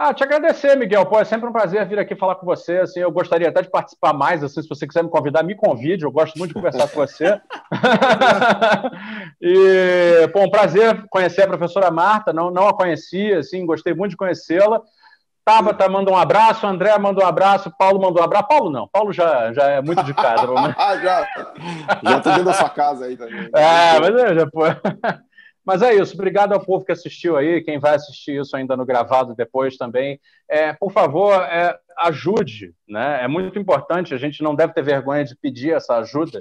Ah, 0.00 0.14
te 0.14 0.22
agradecer, 0.22 0.76
Miguel. 0.76 1.04
Pô, 1.06 1.18
é 1.18 1.24
sempre 1.24 1.48
um 1.48 1.52
prazer 1.52 1.84
vir 1.88 1.98
aqui 1.98 2.14
falar 2.14 2.36
com 2.36 2.46
você. 2.46 2.78
Assim, 2.78 3.00
eu 3.00 3.10
gostaria 3.10 3.48
até 3.48 3.62
de 3.62 3.68
participar 3.68 4.12
mais. 4.12 4.44
Assim, 4.44 4.62
se 4.62 4.68
você 4.68 4.86
quiser 4.86 5.02
me 5.02 5.10
convidar, 5.10 5.42
me 5.42 5.56
convide. 5.56 6.04
Eu 6.04 6.12
gosto 6.12 6.38
muito 6.38 6.50
de 6.50 6.54
conversar 6.54 6.86
com 6.86 7.00
você. 7.00 7.40
e, 9.42 10.28
pô, 10.32 10.44
um 10.44 10.50
prazer 10.50 11.04
conhecer 11.10 11.42
a 11.42 11.48
professora 11.48 11.90
Marta. 11.90 12.32
Não, 12.32 12.48
não 12.48 12.68
a 12.68 12.72
conhecia, 12.72 13.40
assim, 13.40 13.66
gostei 13.66 13.92
muito 13.92 14.12
de 14.12 14.16
conhecê-la. 14.16 14.80
Tabata 15.44 15.88
manda 15.88 16.12
um 16.12 16.16
abraço, 16.16 16.64
André 16.64 16.96
manda 16.96 17.24
um 17.24 17.26
abraço, 17.26 17.72
Paulo 17.76 18.00
mandou 18.00 18.22
um 18.22 18.24
abraço. 18.24 18.46
Paulo 18.46 18.70
não, 18.70 18.86
Paulo 18.86 19.12
já, 19.12 19.52
já 19.52 19.64
é 19.64 19.82
muito 19.82 20.04
de 20.04 20.14
casa. 20.14 20.46
já, 21.02 21.26
já 22.04 22.20
tô 22.20 22.30
dentro 22.30 22.44
da 22.44 22.52
sua 22.52 22.70
casa 22.70 23.06
aí 23.06 23.16
também. 23.16 23.50
É, 23.52 23.98
mas 23.98 24.14
é, 24.14 24.34
já, 24.36 24.46
pô. 24.46 24.60
Mas 25.68 25.82
é 25.82 25.94
isso, 25.94 26.14
obrigado 26.14 26.54
ao 26.54 26.64
povo 26.64 26.82
que 26.82 26.92
assistiu 26.92 27.36
aí, 27.36 27.60
quem 27.60 27.78
vai 27.78 27.94
assistir 27.94 28.40
isso 28.40 28.56
ainda 28.56 28.74
no 28.74 28.86
gravado 28.86 29.34
depois 29.34 29.76
também. 29.76 30.18
É, 30.48 30.72
por 30.72 30.90
favor, 30.90 31.34
é, 31.42 31.78
ajude, 31.98 32.72
né? 32.88 33.22
É 33.22 33.28
muito 33.28 33.58
importante, 33.58 34.14
a 34.14 34.16
gente 34.16 34.42
não 34.42 34.54
deve 34.54 34.72
ter 34.72 34.82
vergonha 34.82 35.26
de 35.26 35.36
pedir 35.36 35.74
essa 35.74 35.98
ajuda, 35.98 36.38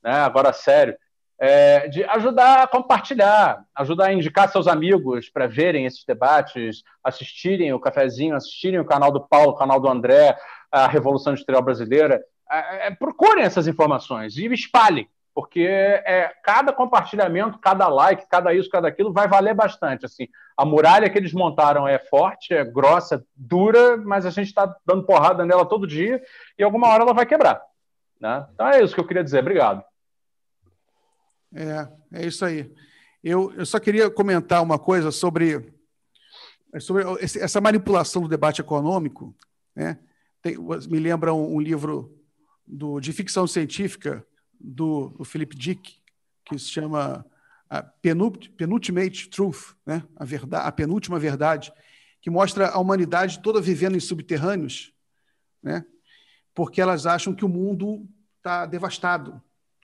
né? 0.00 0.12
Agora, 0.12 0.52
sério. 0.52 0.96
É, 1.40 1.88
de 1.88 2.04
ajudar 2.04 2.62
a 2.62 2.68
compartilhar, 2.68 3.64
ajudar 3.74 4.06
a 4.06 4.12
indicar 4.12 4.48
seus 4.48 4.68
amigos 4.68 5.28
para 5.28 5.48
verem 5.48 5.84
esses 5.84 6.04
debates, 6.04 6.84
assistirem 7.02 7.72
o 7.72 7.80
cafezinho, 7.80 8.36
assistirem 8.36 8.78
o 8.78 8.84
canal 8.84 9.10
do 9.10 9.26
Paulo, 9.26 9.50
o 9.50 9.56
canal 9.56 9.80
do 9.80 9.88
André, 9.88 10.36
a 10.70 10.86
Revolução 10.86 11.32
Industrial 11.32 11.62
Brasileira. 11.62 12.22
É, 12.48 12.86
é 12.86 12.90
procurem 12.92 13.42
essas 13.42 13.66
informações 13.66 14.36
e 14.36 14.46
espalhem 14.46 15.08
porque 15.38 15.60
é, 15.60 16.32
cada 16.42 16.72
compartilhamento, 16.72 17.60
cada 17.60 17.86
like, 17.86 18.28
cada 18.28 18.52
isso, 18.52 18.68
cada 18.68 18.88
aquilo 18.88 19.12
vai 19.12 19.28
valer 19.28 19.54
bastante. 19.54 20.04
Assim, 20.04 20.26
a 20.56 20.64
muralha 20.64 21.08
que 21.08 21.16
eles 21.16 21.32
montaram 21.32 21.86
é 21.86 21.96
forte, 21.96 22.52
é 22.52 22.64
grossa, 22.64 23.24
dura, 23.36 23.96
mas 23.98 24.26
a 24.26 24.30
gente 24.30 24.48
está 24.48 24.74
dando 24.84 25.06
porrada 25.06 25.46
nela 25.46 25.64
todo 25.64 25.86
dia 25.86 26.20
e 26.58 26.62
alguma 26.64 26.88
hora 26.88 27.04
ela 27.04 27.14
vai 27.14 27.24
quebrar. 27.24 27.62
Né? 28.20 28.48
Então 28.52 28.66
é 28.66 28.82
isso 28.82 28.92
que 28.92 29.00
eu 29.00 29.06
queria 29.06 29.22
dizer. 29.22 29.38
Obrigado. 29.38 29.84
É, 31.54 31.88
é 32.14 32.26
isso 32.26 32.44
aí. 32.44 32.74
Eu, 33.22 33.52
eu 33.52 33.64
só 33.64 33.78
queria 33.78 34.10
comentar 34.10 34.60
uma 34.60 34.76
coisa 34.76 35.12
sobre, 35.12 35.72
sobre 36.80 37.04
essa 37.22 37.60
manipulação 37.60 38.22
do 38.22 38.28
debate 38.28 38.60
econômico. 38.60 39.32
Né? 39.72 40.00
Tem, 40.42 40.58
me 40.58 40.98
lembra 40.98 41.32
um, 41.32 41.54
um 41.54 41.60
livro 41.60 42.12
do, 42.66 42.98
de 42.98 43.12
ficção 43.12 43.46
científica 43.46 44.26
do, 44.60 45.10
do 45.10 45.24
Philip 45.24 45.56
Dick, 45.56 45.96
que 46.44 46.58
se 46.58 46.66
chama 46.68 47.24
a 47.68 47.82
Penultimate 47.82 49.28
Truth, 49.28 49.74
né? 49.84 50.02
a, 50.16 50.24
verdade, 50.24 50.66
a 50.66 50.72
penúltima 50.72 51.18
verdade, 51.18 51.72
que 52.20 52.30
mostra 52.30 52.68
a 52.68 52.78
humanidade 52.78 53.40
toda 53.40 53.60
vivendo 53.60 53.96
em 53.96 54.00
subterrâneos, 54.00 54.92
né? 55.62 55.84
porque 56.54 56.80
elas 56.80 57.06
acham 57.06 57.34
que 57.34 57.44
o 57.44 57.48
mundo 57.48 58.08
está 58.38 58.66
devastado, 58.66 59.40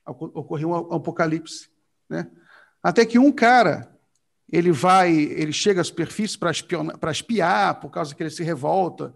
ocorreu 0.06 0.70
um 0.70 0.94
apocalipse. 0.94 1.70
né? 2.08 2.30
Até 2.82 3.04
que 3.04 3.18
um 3.18 3.30
cara 3.30 3.94
ele 4.50 4.72
vai, 4.72 5.12
ele 5.12 5.52
chega 5.52 5.80
à 5.80 5.84
superfície 5.84 6.38
para 6.38 7.10
espiar, 7.10 7.80
por 7.80 7.90
causa 7.90 8.14
que 8.14 8.22
ele 8.22 8.30
se 8.30 8.42
revolta, 8.42 9.14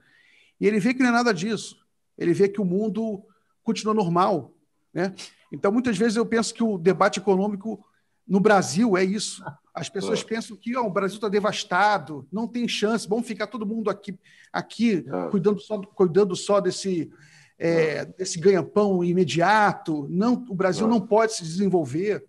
e 0.60 0.66
ele 0.66 0.80
vê 0.80 0.92
que 0.92 1.00
não 1.00 1.10
é 1.10 1.12
nada 1.12 1.32
disso. 1.32 1.76
Ele 2.16 2.32
vê 2.32 2.48
que 2.48 2.60
o 2.60 2.64
mundo 2.64 3.24
continua 3.62 3.94
normal, 3.94 4.52
né? 4.92 5.14
Então, 5.52 5.72
muitas 5.72 5.96
vezes 5.96 6.16
eu 6.16 6.26
penso 6.26 6.52
que 6.52 6.62
o 6.62 6.78
debate 6.78 7.18
econômico 7.18 7.84
no 8.26 8.40
Brasil 8.40 8.96
é 8.96 9.04
isso. 9.04 9.42
As 9.74 9.88
pessoas 9.88 10.22
pensam 10.22 10.56
que 10.56 10.76
oh, 10.76 10.86
o 10.86 10.90
Brasil 10.90 11.16
está 11.16 11.28
devastado, 11.28 12.26
não 12.30 12.46
tem 12.46 12.68
chance, 12.68 13.08
vamos 13.08 13.26
ficar 13.26 13.46
todo 13.46 13.66
mundo 13.66 13.88
aqui, 13.88 14.18
aqui 14.52 15.04
cuidando, 15.30 15.60
só, 15.60 15.80
cuidando 15.80 16.36
só 16.36 16.60
desse, 16.60 17.10
é, 17.58 18.04
desse 18.04 18.38
ganha-pão 18.38 19.02
imediato. 19.02 20.06
Não, 20.10 20.44
o 20.48 20.54
Brasil 20.54 20.86
não 20.86 21.00
pode 21.00 21.34
se 21.34 21.42
desenvolver. 21.42 22.24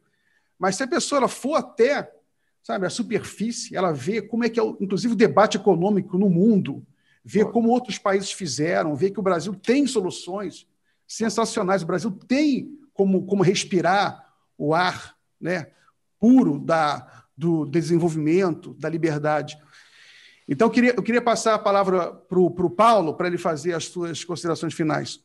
Mas 0.57 0.75
se 0.75 0.83
a 0.83 0.87
pessoa 0.87 1.27
for 1.27 1.55
até 1.55 2.09
sabe, 2.69 2.85
a 2.85 2.89
superfície, 2.89 3.75
ela 3.75 3.91
vê 3.91 4.21
como 4.21 4.43
é 4.43 4.49
que 4.49 4.59
é, 4.59 4.63
inclusive, 4.79 5.13
o 5.13 5.17
debate 5.17 5.57
econômico 5.57 6.19
no 6.19 6.29
mundo, 6.29 6.85
vê 7.23 7.43
como 7.43 7.69
outros 7.69 7.97
países 7.97 8.31
fizeram, 8.31 8.95
vê 8.95 9.09
que 9.09 9.19
o 9.19 9.23
Brasil 9.23 9.55
tem 9.55 9.87
soluções 9.87 10.67
sensacionais, 11.07 11.81
o 11.81 11.87
Brasil 11.87 12.11
tem 12.11 12.78
como, 12.99 13.25
como 13.25 13.43
respirar 13.43 14.29
o 14.57 14.73
ar 14.73 15.15
né, 15.39 15.71
puro 16.19 16.59
da, 16.59 17.23
do 17.35 17.65
desenvolvimento, 17.65 18.73
da 18.73 18.89
liberdade. 18.89 19.57
Então, 20.49 20.67
eu 20.67 20.71
queria, 20.71 20.93
eu 20.97 21.01
queria 21.01 21.21
passar 21.21 21.53
a 21.53 21.59
palavra 21.59 22.11
para 22.11 22.37
o 22.37 22.69
Paulo, 22.69 23.13
para 23.13 23.27
ele 23.27 23.37
fazer 23.37 23.71
as 23.71 23.85
suas 23.85 24.25
considerações 24.25 24.73
finais. 24.73 25.23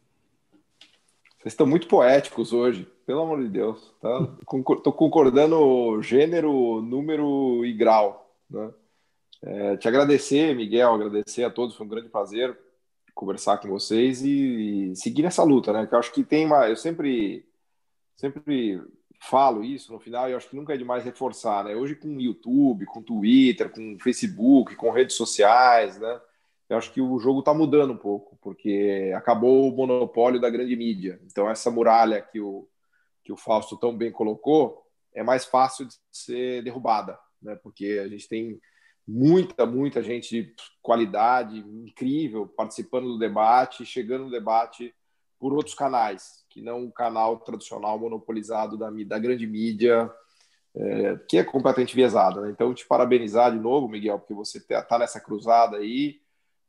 Vocês 1.41 1.53
estão 1.53 1.67
muito 1.67 1.89
poéticos 1.89 2.53
hoje, 2.53 2.89
pelo 3.05 3.23
amor 3.23 3.43
de 3.43 3.49
Deus. 3.49 3.93
Estou 3.97 4.77
tá? 4.77 4.93
concordando 4.93 6.01
gênero, 6.01 6.81
número 6.81 7.67
e 7.67 7.73
grau. 7.73 8.33
Né? 8.49 8.71
É, 9.43 9.77
te 9.79 9.89
agradecer, 9.89 10.55
Miguel, 10.55 10.95
agradecer 10.95 11.43
a 11.43 11.51
todos, 11.51 11.75
foi 11.75 11.85
um 11.85 11.91
grande 11.91 12.09
prazer 12.09 12.57
conversar 13.13 13.59
com 13.59 13.69
vocês 13.69 14.23
e, 14.23 14.93
e 14.93 14.97
seguir 14.97 15.23
nessa 15.23 15.43
luta, 15.43 15.73
né? 15.73 15.87
Que 15.87 15.95
eu 15.95 15.99
acho 16.01 16.13
que 16.13 16.25
tem 16.25 16.45
uma. 16.45 16.69
Eu 16.69 16.77
sempre 16.77 17.47
sempre 18.17 18.81
falo 19.21 19.65
isso 19.65 19.93
no 19.93 19.99
final 19.99 20.29
e 20.29 20.35
acho 20.35 20.49
que 20.49 20.57
nunca 20.57 20.75
é 20.75 20.77
demais 20.77 21.05
reforçar, 21.05 21.65
né? 21.65 21.75
Hoje 21.75 21.95
com 21.95 22.21
YouTube, 22.21 22.87
com 22.87 23.03
Twitter, 23.03 23.71
com 23.71 23.99
Facebook, 23.99 24.77
com 24.77 24.91
redes 24.91 25.17
sociais, 25.17 25.99
né? 25.99 26.21
Eu 26.69 26.79
acho 26.79 26.93
que 26.93 27.01
o 27.01 27.19
jogo 27.19 27.41
está 27.41 27.53
mudando 27.53 27.93
um 27.93 27.97
pouco, 27.97 28.39
porque 28.41 29.13
acabou 29.17 29.69
o 29.69 29.77
monopólio 29.77 30.41
da 30.41 30.51
grande 30.51 30.75
mídia. 30.77 31.21
Então 31.25 31.49
essa 31.49 31.71
muralha 31.71 32.21
que 32.21 32.41
o 32.41 32.69
que 33.23 33.33
o 33.33 33.37
Fausto 33.39 33.79
tão 33.79 33.97
bem 33.97 34.13
colocou 34.13 34.87
é 35.15 35.23
mais 35.23 35.47
fácil 35.47 35.87
de 35.87 35.95
ser 36.13 36.63
derrubada, 36.63 37.19
né? 37.41 37.57
Porque 37.63 38.01
a 38.05 38.09
gente 38.09 38.29
tem 38.29 38.61
muita, 39.07 39.65
muita 39.65 40.03
gente 40.03 40.43
de 40.43 40.55
qualidade 40.83 41.59
incrível 41.59 42.47
participando 42.47 43.07
do 43.07 43.19
debate, 43.19 43.87
chegando 43.87 44.25
no 44.25 44.31
debate 44.31 44.95
por 45.45 45.53
outros 45.53 45.75
canais, 45.75 46.43
que 46.49 46.63
não 46.63 46.87
o 46.87 46.91
canal 46.91 47.37
tradicional 47.37 47.99
monopolizado 47.99 48.79
da, 48.79 48.91
da 49.07 49.19
grande 49.19 49.47
mídia, 49.47 50.11
é, 50.75 51.19
que 51.29 51.37
é 51.37 51.45
completamente 51.45 51.95
viesado. 51.95 52.41
Né? 52.41 52.51
Então, 52.51 52.73
te 52.73 52.87
parabenizar 52.87 53.53
de 53.53 53.59
novo, 53.59 53.87
Miguel, 53.87 54.19
porque 54.19 54.33
você 54.33 54.57
está 54.57 54.81
tá 54.81 54.99
nessa 54.99 55.21
cruzada 55.21 55.77
aí, 55.77 56.19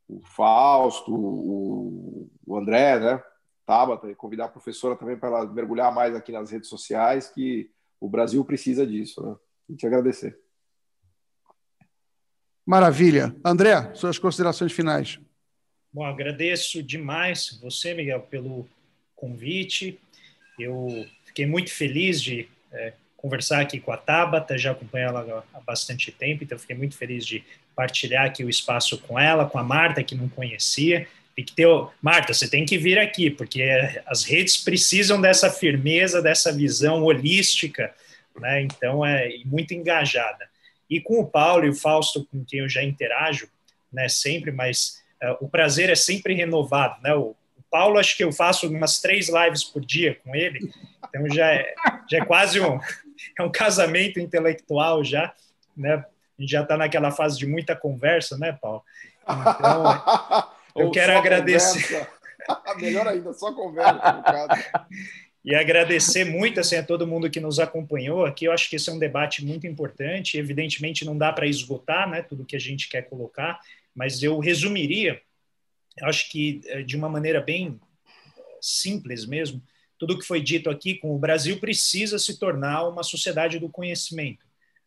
o 0.09 0.19
Fausto, 0.25 1.15
o, 1.15 2.29
o 2.45 2.57
André, 2.57 2.99
né? 2.99 3.23
Tabata, 3.65 4.11
e 4.11 4.15
convidar 4.15 4.43
a 4.43 4.49
professora 4.49 4.97
também 4.97 5.17
para 5.17 5.29
ela 5.29 5.45
mergulhar 5.45 5.95
mais 5.95 6.13
aqui 6.13 6.33
nas 6.33 6.51
redes 6.51 6.67
sociais, 6.67 7.29
que 7.29 7.71
o 7.97 8.09
Brasil 8.09 8.43
precisa 8.43 8.85
disso. 8.85 9.25
Né? 9.25 9.37
E 9.69 9.75
te 9.77 9.87
agradecer. 9.87 10.37
Maravilha. 12.65 13.33
André, 13.41 13.93
suas 13.93 14.19
considerações 14.19 14.73
finais. 14.73 15.17
Bom, 15.95 16.03
agradeço 16.03 16.83
demais 16.83 17.57
você, 17.63 17.93
Miguel, 17.93 18.19
pelo 18.19 18.67
convite. 19.15 19.97
Eu 20.59 21.07
fiquei 21.25 21.45
muito 21.45 21.71
feliz 21.71 22.21
de 22.21 22.49
é, 22.73 22.91
conversar 23.15 23.61
aqui 23.61 23.79
com 23.79 23.93
a 23.93 23.97
Tabata, 23.97 24.57
já 24.57 24.71
acompanho 24.71 25.07
ela 25.07 25.45
há 25.53 25.59
bastante 25.61 26.11
tempo, 26.11 26.43
então 26.43 26.59
fiquei 26.59 26.75
muito 26.75 26.97
feliz 26.97 27.25
de 27.25 27.45
partilhar 27.73 28.25
aqui 28.25 28.43
o 28.43 28.49
espaço 28.49 28.97
com 28.97 29.17
ela, 29.17 29.45
com 29.45 29.57
a 29.57 29.63
Marta, 29.63 30.03
que 30.03 30.15
não 30.15 30.27
conhecia. 30.27 31.07
Tem 31.33 31.45
que 31.45 31.53
ter, 31.53 31.65
Marta, 32.01 32.33
você 32.33 32.49
tem 32.49 32.65
que 32.65 32.77
vir 32.77 32.99
aqui, 32.99 33.29
porque 33.29 33.63
as 34.05 34.25
redes 34.25 34.57
precisam 34.57 35.21
dessa 35.21 35.49
firmeza, 35.49 36.21
dessa 36.21 36.51
visão 36.51 37.03
holística, 37.03 37.95
né? 38.37 38.63
Então 38.63 39.05
é 39.05 39.29
muito 39.45 39.73
engajada. 39.73 40.45
E 40.89 40.99
com 40.99 41.21
o 41.21 41.25
Paulo 41.25 41.63
e 41.63 41.69
o 41.69 41.73
Fausto, 41.73 42.25
com 42.25 42.43
quem 42.43 42.59
eu 42.59 42.67
já 42.67 42.83
interajo, 42.83 43.47
né, 43.93 44.09
sempre, 44.09 44.51
mas 44.51 45.04
o 45.39 45.49
prazer 45.49 45.89
é 45.89 45.95
sempre 45.95 46.33
renovado, 46.33 47.01
né? 47.01 47.13
O, 47.13 47.35
o, 47.57 47.63
Paulo, 47.69 47.97
acho 47.97 48.15
que 48.15 48.23
eu 48.23 48.31
faço 48.31 48.67
umas 48.69 48.99
três 48.99 49.29
lives 49.29 49.63
por 49.63 49.83
dia 49.83 50.19
com 50.23 50.35
ele, 50.35 50.71
então 51.07 51.29
já 51.29 51.53
é, 51.53 51.73
já 52.09 52.17
é 52.19 52.25
quase 52.25 52.59
um, 52.59 52.79
é 53.37 53.43
um 53.43 53.51
casamento 53.51 54.19
intelectual 54.19 55.03
já, 55.03 55.33
né? 55.75 56.05
A 56.37 56.41
gente 56.41 56.51
já 56.51 56.63
está 56.63 56.75
naquela 56.75 57.11
fase 57.11 57.37
de 57.37 57.47
muita 57.47 57.75
conversa, 57.75 58.37
né, 58.37 58.57
Paulo? 58.61 58.83
Então, 59.23 59.83
eu 60.75 60.91
quero 60.91 61.17
agradecer. 61.17 62.07
Melhor 62.77 63.07
ainda, 63.07 63.33
só 63.33 63.53
conversa, 63.53 64.11
no 64.11 64.23
caso. 64.23 64.63
e 65.43 65.55
agradecer 65.55 66.25
muito 66.25 66.59
assim, 66.59 66.75
a 66.75 66.83
todo 66.83 67.07
mundo 67.07 67.29
que 67.29 67.39
nos 67.39 67.57
acompanhou 67.59 68.25
aqui. 68.25 68.45
Eu 68.45 68.51
acho 68.51 68.69
que 68.69 68.75
esse 68.75 68.89
é 68.89 68.93
um 68.93 68.99
debate 68.99 69.43
muito 69.43 69.65
importante. 69.65 70.37
Evidentemente, 70.37 71.05
não 71.05 71.17
dá 71.17 71.31
para 71.33 71.47
esgotar 71.47 72.07
né, 72.09 72.21
tudo 72.21 72.45
que 72.45 72.55
a 72.55 72.59
gente 72.59 72.87
quer 72.89 73.03
colocar, 73.03 73.59
mas 73.95 74.21
eu 74.21 74.37
resumiria, 74.39 75.21
acho 76.03 76.29
que 76.29 76.61
eh, 76.65 76.83
de 76.83 76.97
uma 76.97 77.07
maneira 77.07 77.39
bem 77.39 77.79
simples 78.61 79.25
mesmo, 79.25 79.63
tudo 79.97 80.19
que 80.19 80.25
foi 80.25 80.41
dito 80.41 80.69
aqui 80.69 80.95
com 80.95 81.15
o 81.15 81.19
Brasil 81.19 81.59
precisa 81.59 82.19
se 82.19 82.37
tornar 82.37 82.87
uma 82.87 83.03
sociedade 83.03 83.59
do 83.59 83.69
conhecimento. 83.69 84.45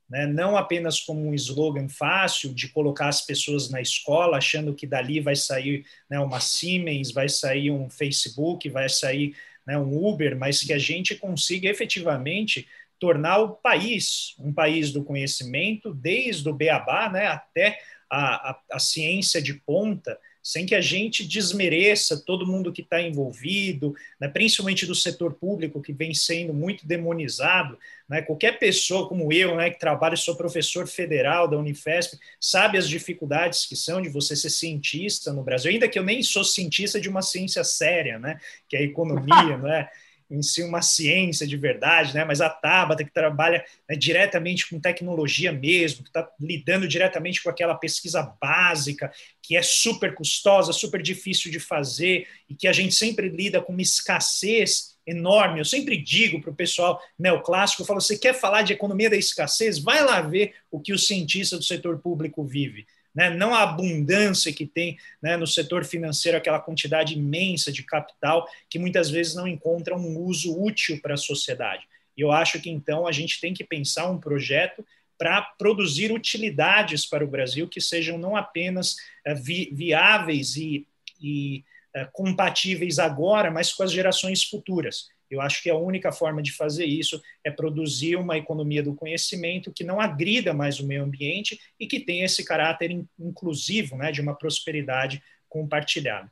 Né? 0.08 0.26
Não 0.26 0.56
apenas 0.56 1.00
como 1.00 1.26
um 1.26 1.34
slogan 1.34 1.88
fácil 1.88 2.52
de 2.54 2.68
colocar 2.68 3.08
as 3.08 3.20
pessoas 3.20 3.70
na 3.70 3.80
escola 3.80 4.38
achando 4.38 4.74
que 4.74 4.86
dali 4.86 5.20
vai 5.20 5.36
sair 5.36 5.84
né, 6.08 6.18
uma 6.18 6.40
Siemens, 6.40 7.10
vai 7.10 7.28
sair 7.28 7.70
um 7.70 7.88
Facebook, 7.88 8.68
vai 8.68 8.88
sair 8.88 9.34
né, 9.66 9.78
um 9.78 10.06
Uber, 10.06 10.36
mas 10.36 10.62
que 10.62 10.72
a 10.72 10.78
gente 10.78 11.14
consiga 11.14 11.68
efetivamente 11.68 12.66
tornar 12.98 13.38
o 13.38 13.50
país 13.50 14.34
um 14.38 14.52
país 14.52 14.90
do 14.90 15.04
conhecimento, 15.04 15.94
desde 15.94 16.48
o 16.48 16.54
beabá 16.54 17.10
né, 17.10 17.26
até 17.26 17.78
a, 18.10 18.50
a, 18.50 18.60
a 18.72 18.78
ciência 18.78 19.40
de 19.40 19.54
ponta, 19.54 20.18
sem 20.42 20.64
que 20.64 20.74
a 20.74 20.80
gente 20.80 21.26
desmereça 21.26 22.22
todo 22.24 22.46
mundo 22.46 22.72
que 22.72 22.80
está 22.80 23.02
envolvido, 23.02 23.94
né, 24.18 24.28
principalmente 24.28 24.86
do 24.86 24.94
setor 24.94 25.34
público, 25.34 25.82
que 25.82 25.92
vem 25.92 26.14
sendo 26.14 26.54
muito 26.54 26.86
demonizado. 26.86 27.78
Né, 28.08 28.22
qualquer 28.22 28.58
pessoa 28.58 29.06
como 29.06 29.30
eu, 29.30 29.56
né, 29.56 29.68
que 29.68 29.78
trabalha, 29.78 30.16
sou 30.16 30.36
professor 30.36 30.86
federal 30.86 31.46
da 31.46 31.58
Unifesp, 31.58 32.16
sabe 32.40 32.78
as 32.78 32.88
dificuldades 32.88 33.66
que 33.66 33.76
são 33.76 34.00
de 34.00 34.08
você 34.08 34.34
ser 34.34 34.48
cientista 34.48 35.32
no 35.32 35.42
Brasil, 35.42 35.70
ainda 35.70 35.88
que 35.88 35.98
eu 35.98 36.04
nem 36.04 36.22
sou 36.22 36.42
cientista 36.42 36.98
de 36.98 37.10
uma 37.10 37.20
ciência 37.20 37.62
séria, 37.62 38.18
né, 38.18 38.40
que 38.68 38.76
é 38.76 38.80
a 38.80 38.84
economia, 38.84 39.58
não 39.58 39.68
é? 39.68 39.90
Em 40.30 40.42
si 40.42 40.62
uma 40.62 40.82
ciência 40.82 41.46
de 41.46 41.56
verdade, 41.56 42.14
né? 42.14 42.24
mas 42.24 42.40
a 42.40 42.50
Tabata, 42.50 43.04
que 43.04 43.10
trabalha 43.10 43.64
né, 43.88 43.96
diretamente 43.96 44.68
com 44.68 44.78
tecnologia 44.78 45.52
mesmo, 45.52 46.02
que 46.02 46.10
está 46.10 46.28
lidando 46.40 46.86
diretamente 46.86 47.42
com 47.42 47.48
aquela 47.48 47.74
pesquisa 47.74 48.22
básica, 48.40 49.10
que 49.42 49.56
é 49.56 49.62
super 49.62 50.14
custosa, 50.14 50.72
super 50.72 51.00
difícil 51.00 51.50
de 51.50 51.58
fazer, 51.58 52.26
e 52.48 52.54
que 52.54 52.68
a 52.68 52.72
gente 52.72 52.94
sempre 52.94 53.28
lida 53.28 53.62
com 53.62 53.72
uma 53.72 53.82
escassez 53.82 54.96
enorme. 55.06 55.60
Eu 55.60 55.64
sempre 55.64 55.96
digo 55.96 56.40
para 56.40 56.50
o 56.50 56.54
pessoal 56.54 57.00
neoclássico, 57.18 57.82
eu 57.82 57.86
falo, 57.86 58.00
você 58.00 58.18
quer 58.18 58.34
falar 58.34 58.62
de 58.62 58.74
economia 58.74 59.08
da 59.08 59.16
escassez? 59.16 59.78
Vai 59.78 60.04
lá 60.04 60.20
ver 60.20 60.54
o 60.70 60.78
que 60.78 60.92
o 60.92 60.98
cientista 60.98 61.56
do 61.56 61.64
setor 61.64 61.98
público 61.98 62.44
vive 62.44 62.86
né? 63.18 63.30
não 63.30 63.52
a 63.52 63.64
abundância 63.64 64.52
que 64.52 64.64
tem 64.64 64.96
né, 65.20 65.36
no 65.36 65.44
setor 65.44 65.84
financeiro, 65.84 66.38
aquela 66.38 66.60
quantidade 66.60 67.14
imensa 67.14 67.72
de 67.72 67.82
capital 67.82 68.48
que 68.70 68.78
muitas 68.78 69.10
vezes 69.10 69.34
não 69.34 69.48
encontra 69.48 69.96
um 69.96 70.20
uso 70.20 70.56
útil 70.56 71.00
para 71.02 71.14
a 71.14 71.16
sociedade. 71.16 71.84
E 72.16 72.20
eu 72.20 72.30
acho 72.30 72.60
que 72.60 72.70
então 72.70 73.08
a 73.08 73.10
gente 73.10 73.40
tem 73.40 73.52
que 73.52 73.64
pensar 73.64 74.08
um 74.08 74.20
projeto 74.20 74.86
para 75.18 75.42
produzir 75.42 76.12
utilidades 76.12 77.04
para 77.04 77.24
o 77.24 77.28
Brasil 77.28 77.66
que 77.66 77.80
sejam 77.80 78.16
não 78.18 78.36
apenas 78.36 78.92
uh, 79.26 79.34
vi 79.34 79.68
viáveis 79.72 80.54
e, 80.54 80.86
e 81.20 81.64
uh, 81.96 82.08
compatíveis 82.12 83.00
agora, 83.00 83.50
mas 83.50 83.72
com 83.72 83.82
as 83.82 83.90
gerações 83.90 84.44
futuras. 84.44 85.08
Eu 85.30 85.40
acho 85.40 85.62
que 85.62 85.70
a 85.70 85.76
única 85.76 86.10
forma 86.10 86.42
de 86.42 86.52
fazer 86.52 86.86
isso 86.86 87.20
é 87.44 87.50
produzir 87.50 88.16
uma 88.16 88.36
economia 88.38 88.82
do 88.82 88.94
conhecimento 88.94 89.72
que 89.72 89.84
não 89.84 90.00
agrida 90.00 90.54
mais 90.54 90.80
o 90.80 90.86
meio 90.86 91.04
ambiente 91.04 91.60
e 91.78 91.86
que 91.86 92.00
tenha 92.00 92.24
esse 92.24 92.44
caráter 92.44 92.90
inclusivo, 93.18 93.96
né, 93.96 94.10
de 94.10 94.20
uma 94.20 94.34
prosperidade 94.34 95.22
compartilhada. 95.48 96.30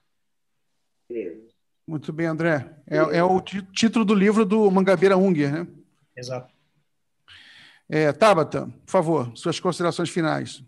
Muito 1.86 2.12
bem, 2.12 2.27
André. 2.27 2.68
É, 2.89 3.18
é 3.18 3.23
o 3.23 3.40
título 3.40 4.05
do 4.05 4.14
livro 4.14 4.44
do 4.44 4.68
Mangabeira 4.70 5.16
Unger, 5.16 5.52
né? 5.52 5.66
Exato. 6.16 6.52
É, 7.89 8.12
Tabata, 8.12 8.66
por 8.85 8.90
favor, 8.90 9.32
suas 9.36 9.60
considerações 9.60 10.10
finais. 10.10 10.62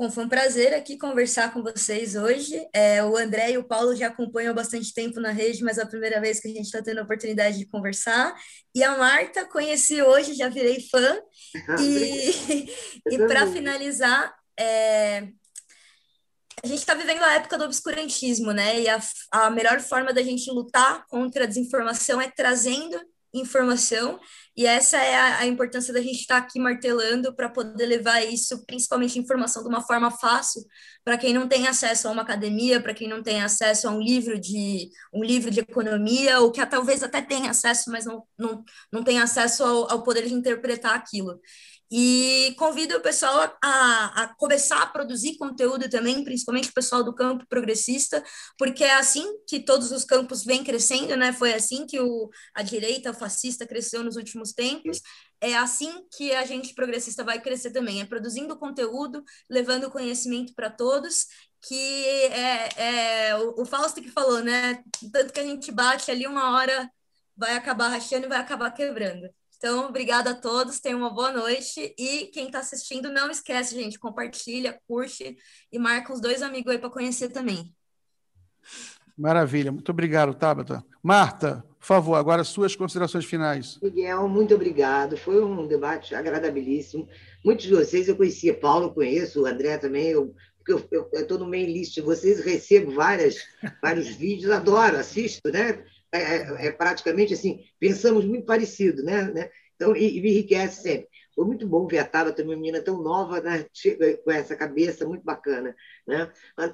Bom, 0.00 0.10
foi 0.10 0.24
um 0.24 0.30
prazer 0.30 0.72
aqui 0.72 0.96
conversar 0.96 1.52
com 1.52 1.62
vocês 1.62 2.16
hoje. 2.16 2.66
É, 2.72 3.04
o 3.04 3.18
André 3.18 3.50
e 3.50 3.58
o 3.58 3.64
Paulo 3.64 3.94
já 3.94 4.06
acompanham 4.06 4.52
há 4.52 4.54
bastante 4.54 4.94
tempo 4.94 5.20
na 5.20 5.30
rede, 5.30 5.62
mas 5.62 5.76
é 5.76 5.82
a 5.82 5.86
primeira 5.86 6.18
vez 6.18 6.40
que 6.40 6.48
a 6.48 6.50
gente 6.50 6.64
está 6.64 6.80
tendo 6.80 7.00
a 7.00 7.02
oportunidade 7.02 7.58
de 7.58 7.66
conversar. 7.66 8.34
E 8.74 8.82
a 8.82 8.96
Marta, 8.96 9.44
conheci 9.44 10.00
hoje, 10.00 10.32
já 10.32 10.48
virei 10.48 10.80
fã. 10.90 11.20
E, 11.78 12.72
e 13.10 13.18
para 13.26 13.46
finalizar, 13.48 14.34
é, 14.58 15.28
a 16.64 16.66
gente 16.66 16.78
está 16.78 16.94
vivendo 16.94 17.22
a 17.22 17.34
época 17.34 17.58
do 17.58 17.64
obscurantismo, 17.64 18.52
né? 18.52 18.80
E 18.80 18.88
a, 18.88 18.98
a 19.30 19.50
melhor 19.50 19.80
forma 19.80 20.14
da 20.14 20.22
gente 20.22 20.50
lutar 20.50 21.06
contra 21.08 21.44
a 21.44 21.46
desinformação 21.46 22.18
é 22.18 22.30
trazendo 22.30 22.98
informação, 23.32 24.18
e 24.56 24.66
essa 24.66 24.96
é 24.98 25.16
a, 25.16 25.38
a 25.38 25.46
importância 25.46 25.92
da 25.92 26.00
gente 26.00 26.20
estar 26.20 26.40
tá 26.40 26.46
aqui 26.46 26.58
martelando 26.58 27.34
para 27.34 27.48
poder 27.48 27.86
levar 27.86 28.20
isso, 28.22 28.64
principalmente 28.66 29.18
informação, 29.18 29.62
de 29.62 29.68
uma 29.68 29.80
forma 29.80 30.10
fácil, 30.10 30.62
para 31.04 31.16
quem 31.16 31.32
não 31.32 31.48
tem 31.48 31.66
acesso 31.66 32.08
a 32.08 32.10
uma 32.10 32.22
academia, 32.22 32.80
para 32.80 32.94
quem 32.94 33.08
não 33.08 33.22
tem 33.22 33.42
acesso 33.42 33.88
a 33.88 33.90
um 33.90 34.00
livro 34.00 34.38
de 34.38 34.90
um 35.14 35.24
livro 35.24 35.50
de 35.50 35.60
economia, 35.60 36.40
ou 36.40 36.50
que 36.50 36.64
talvez 36.66 37.02
até 37.02 37.22
tenha 37.22 37.50
acesso, 37.50 37.90
mas 37.90 38.04
não, 38.04 38.24
não, 38.38 38.64
não 38.92 39.04
tem 39.04 39.20
acesso 39.20 39.64
ao, 39.64 39.90
ao 39.90 40.02
poder 40.02 40.26
de 40.26 40.34
interpretar 40.34 40.94
aquilo. 40.94 41.40
E 41.92 42.54
convido 42.56 42.96
o 42.96 43.00
pessoal 43.00 43.52
a, 43.62 44.22
a, 44.22 44.34
começar 44.36 44.80
a 44.82 44.86
produzir 44.86 45.36
conteúdo 45.36 45.88
também, 45.90 46.22
principalmente 46.22 46.68
o 46.68 46.72
pessoal 46.72 47.02
do 47.02 47.12
campo 47.12 47.44
progressista, 47.48 48.22
porque 48.56 48.84
é 48.84 48.94
assim 48.94 49.26
que 49.44 49.58
todos 49.58 49.90
os 49.90 50.04
campos 50.04 50.44
vêm 50.44 50.62
crescendo, 50.62 51.16
né? 51.16 51.32
Foi 51.32 51.52
assim 51.52 51.86
que 51.86 51.98
o, 51.98 52.30
a 52.54 52.62
direita 52.62 53.12
fascista 53.12 53.66
cresceu 53.66 54.04
nos 54.04 54.14
últimos 54.16 54.52
tempos. 54.52 55.00
É 55.40 55.56
assim 55.56 56.06
que 56.16 56.32
a 56.32 56.44
gente 56.44 56.74
progressista 56.74 57.24
vai 57.24 57.40
crescer 57.40 57.72
também, 57.72 58.00
é 58.00 58.04
produzindo 58.06 58.56
conteúdo, 58.56 59.24
levando 59.48 59.90
conhecimento 59.90 60.54
para 60.54 60.70
todos, 60.70 61.26
que 61.60 61.74
é, 62.30 63.30
é 63.30 63.36
o, 63.36 63.64
Fausto 63.64 64.00
que 64.00 64.10
falou, 64.10 64.40
né? 64.44 64.82
Tanto 65.12 65.32
que 65.32 65.40
a 65.40 65.44
gente 65.44 65.72
bate 65.72 66.10
ali 66.10 66.26
uma 66.26 66.52
hora 66.56 66.90
vai 67.36 67.54
acabar 67.56 67.88
rachando 67.88 68.26
e 68.26 68.28
vai 68.28 68.38
acabar 68.38 68.70
quebrando. 68.70 69.28
Então, 69.60 69.90
obrigada 69.90 70.30
a 70.30 70.34
todos, 70.34 70.80
tenham 70.80 71.00
uma 71.00 71.10
boa 71.10 71.30
noite. 71.30 71.94
E 71.98 72.30
quem 72.32 72.46
está 72.46 72.60
assistindo, 72.60 73.12
não 73.12 73.30
esquece, 73.30 73.74
gente, 73.74 73.98
compartilha, 73.98 74.80
curte 74.88 75.36
e 75.70 75.78
marca 75.78 76.14
os 76.14 76.20
dois 76.20 76.40
amigos 76.40 76.72
aí 76.72 76.78
para 76.78 76.88
conhecer 76.88 77.28
também. 77.28 77.70
Maravilha, 79.14 79.70
muito 79.70 79.90
obrigado, 79.90 80.32
Tabata. 80.32 80.82
Marta, 81.02 81.62
por 81.78 81.84
favor, 81.84 82.14
agora 82.14 82.42
suas 82.42 82.74
considerações 82.74 83.26
finais. 83.26 83.78
Miguel, 83.82 84.26
muito 84.28 84.54
obrigado. 84.54 85.18
Foi 85.18 85.44
um 85.44 85.66
debate 85.66 86.14
agradabilíssimo. 86.14 87.06
Muitos 87.44 87.66
de 87.66 87.74
vocês 87.74 88.08
eu 88.08 88.16
conhecia, 88.16 88.54
Paulo 88.54 88.94
conheço, 88.94 89.42
o 89.42 89.46
André 89.46 89.76
também, 89.76 90.06
eu, 90.06 90.34
porque 90.56 90.72
eu 90.96 91.06
estou 91.12 91.38
no 91.38 91.46
mail 91.46 91.66
list 91.66 91.92
de 91.92 92.00
vocês, 92.00 92.40
recebo 92.40 92.92
várias, 92.92 93.36
vários 93.82 94.08
vídeos, 94.08 94.50
adoro, 94.50 94.96
assisto, 94.96 95.52
né? 95.52 95.84
É, 96.12 96.18
é, 96.18 96.66
é, 96.66 96.72
praticamente 96.72 97.34
assim, 97.34 97.64
pensamos 97.78 98.24
muito 98.24 98.44
parecido, 98.44 99.02
né? 99.02 99.24
né? 99.30 99.50
Então, 99.76 99.94
e, 99.94 100.18
e, 100.18 100.20
me 100.20 100.30
enriquece 100.30 100.82
sempre. 100.82 101.08
Foi 101.34 101.44
muito 101.46 101.66
bom 101.66 101.86
ver 101.86 101.98
a 101.98 102.04
Tabata, 102.04 102.42
uma 102.42 102.56
menina 102.56 102.82
tão 102.82 103.00
nova, 103.00 103.40
né? 103.40 103.64
com 104.24 104.30
essa 104.30 104.56
cabeça 104.56 105.06
muito 105.06 105.24
bacana. 105.24 105.74
Né? 106.06 106.30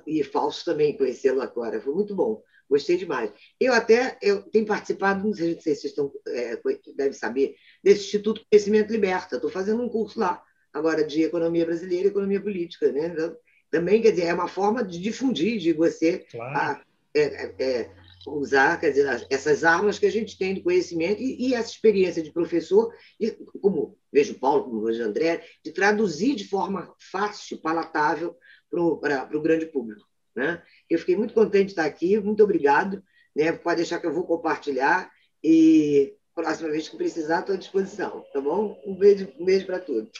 E 0.06 0.24
Falso 0.24 0.64
também, 0.64 0.96
conhecê-lo 0.96 1.40
agora. 1.42 1.80
Foi 1.80 1.94
muito 1.94 2.14
bom. 2.16 2.42
Gostei 2.68 2.96
demais. 2.96 3.30
Eu 3.60 3.72
até 3.72 4.18
eu 4.20 4.42
tenho 4.42 4.66
participado, 4.66 5.24
não 5.24 5.32
sei 5.32 5.54
se 5.54 5.62
vocês 5.62 5.84
estão, 5.84 6.10
é, 6.26 6.58
devem 6.96 7.12
saber, 7.12 7.54
desse 7.82 8.06
Instituto 8.06 8.44
Conhecimento 8.50 8.90
Liberta. 8.90 9.36
Estou 9.36 9.50
fazendo 9.50 9.82
um 9.82 9.88
curso 9.88 10.18
lá, 10.18 10.42
agora, 10.72 11.04
de 11.04 11.22
Economia 11.22 11.64
Brasileira 11.64 12.06
e 12.06 12.10
Economia 12.10 12.40
Política. 12.40 12.90
Né? 12.90 13.06
Então, 13.06 13.36
também, 13.70 14.02
quer 14.02 14.10
dizer, 14.10 14.24
é 14.24 14.34
uma 14.34 14.48
forma 14.48 14.82
de 14.82 14.98
difundir, 14.98 15.58
de 15.58 15.72
você 15.72 16.26
claro. 16.30 16.56
a, 16.56 16.82
é, 17.14 17.54
é, 17.58 17.90
usar 18.26 18.80
quer 18.80 18.90
dizer, 18.90 19.26
essas 19.30 19.64
armas 19.64 19.98
que 19.98 20.06
a 20.06 20.10
gente 20.10 20.36
tem 20.36 20.54
de 20.54 20.62
conhecimento 20.62 21.20
e, 21.20 21.48
e 21.48 21.54
essa 21.54 21.70
experiência 21.70 22.22
de 22.22 22.32
professor, 22.32 22.92
e, 23.20 23.30
como 23.60 23.96
vejo 24.12 24.38
Paulo, 24.38 24.64
como 24.64 24.82
vejo 24.82 25.02
André, 25.02 25.44
de 25.64 25.72
traduzir 25.72 26.34
de 26.34 26.48
forma 26.48 26.94
fácil, 26.98 27.58
palatável 27.58 28.36
para 28.70 29.36
o 29.36 29.42
grande 29.42 29.66
público. 29.66 30.06
Né? 30.34 30.62
Eu 30.90 30.98
fiquei 30.98 31.16
muito 31.16 31.32
contente 31.32 31.66
de 31.66 31.72
estar 31.72 31.84
aqui, 31.84 32.18
muito 32.20 32.42
obrigado. 32.42 33.02
Né? 33.34 33.52
Pode 33.52 33.76
deixar 33.76 34.00
que 34.00 34.06
eu 34.06 34.12
vou 34.12 34.26
compartilhar 34.26 35.10
e 35.42 36.14
próxima 36.34 36.70
vez 36.70 36.88
que 36.88 36.96
precisar, 36.96 37.40
estou 37.40 37.54
à 37.54 37.58
disposição. 37.58 38.24
Tá 38.32 38.40
bom? 38.40 38.78
Um 38.84 38.94
beijo, 38.94 39.32
um 39.38 39.44
beijo 39.44 39.64
para 39.64 39.78
todos. 39.78 40.10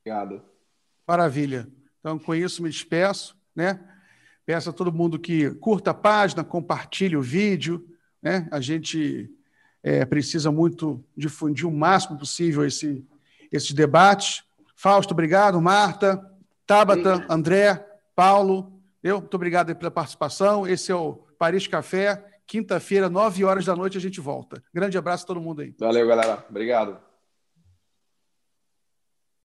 Obrigado. 0.00 0.42
Maravilha. 1.06 1.68
Então, 2.00 2.18
com 2.18 2.34
isso, 2.34 2.62
me 2.62 2.68
despeço. 2.68 3.36
Né? 3.54 3.78
Peço 4.44 4.70
a 4.70 4.72
todo 4.72 4.92
mundo 4.92 5.18
que 5.18 5.50
curta 5.56 5.92
a 5.92 5.94
página, 5.94 6.42
compartilhe 6.42 7.16
o 7.16 7.22
vídeo. 7.22 7.86
Né? 8.20 8.48
A 8.50 8.60
gente 8.60 9.30
é, 9.82 10.04
precisa 10.04 10.50
muito 10.50 11.04
difundir 11.16 11.66
o 11.66 11.72
máximo 11.72 12.18
possível 12.18 12.64
esse, 12.64 13.04
esses 13.50 13.72
debates. 13.72 14.42
Fausto, 14.74 15.12
obrigado. 15.12 15.60
Marta, 15.60 16.20
Tabata, 16.66 17.24
André, 17.28 17.86
Paulo. 18.14 18.72
Eu, 19.02 19.20
muito 19.20 19.34
obrigado 19.34 19.74
pela 19.76 19.90
participação. 19.90 20.66
Esse 20.66 20.90
é 20.90 20.94
o 20.94 21.24
Paris 21.38 21.66
Café. 21.66 22.24
Quinta-feira, 22.46 23.08
nove 23.08 23.44
horas 23.44 23.64
da 23.64 23.74
noite, 23.74 23.96
a 23.96 24.00
gente 24.00 24.20
volta. 24.20 24.62
Grande 24.74 24.98
abraço 24.98 25.24
a 25.24 25.26
todo 25.26 25.40
mundo 25.40 25.62
aí. 25.62 25.74
Valeu, 25.78 26.06
galera. 26.06 26.44
Obrigado. 26.50 27.11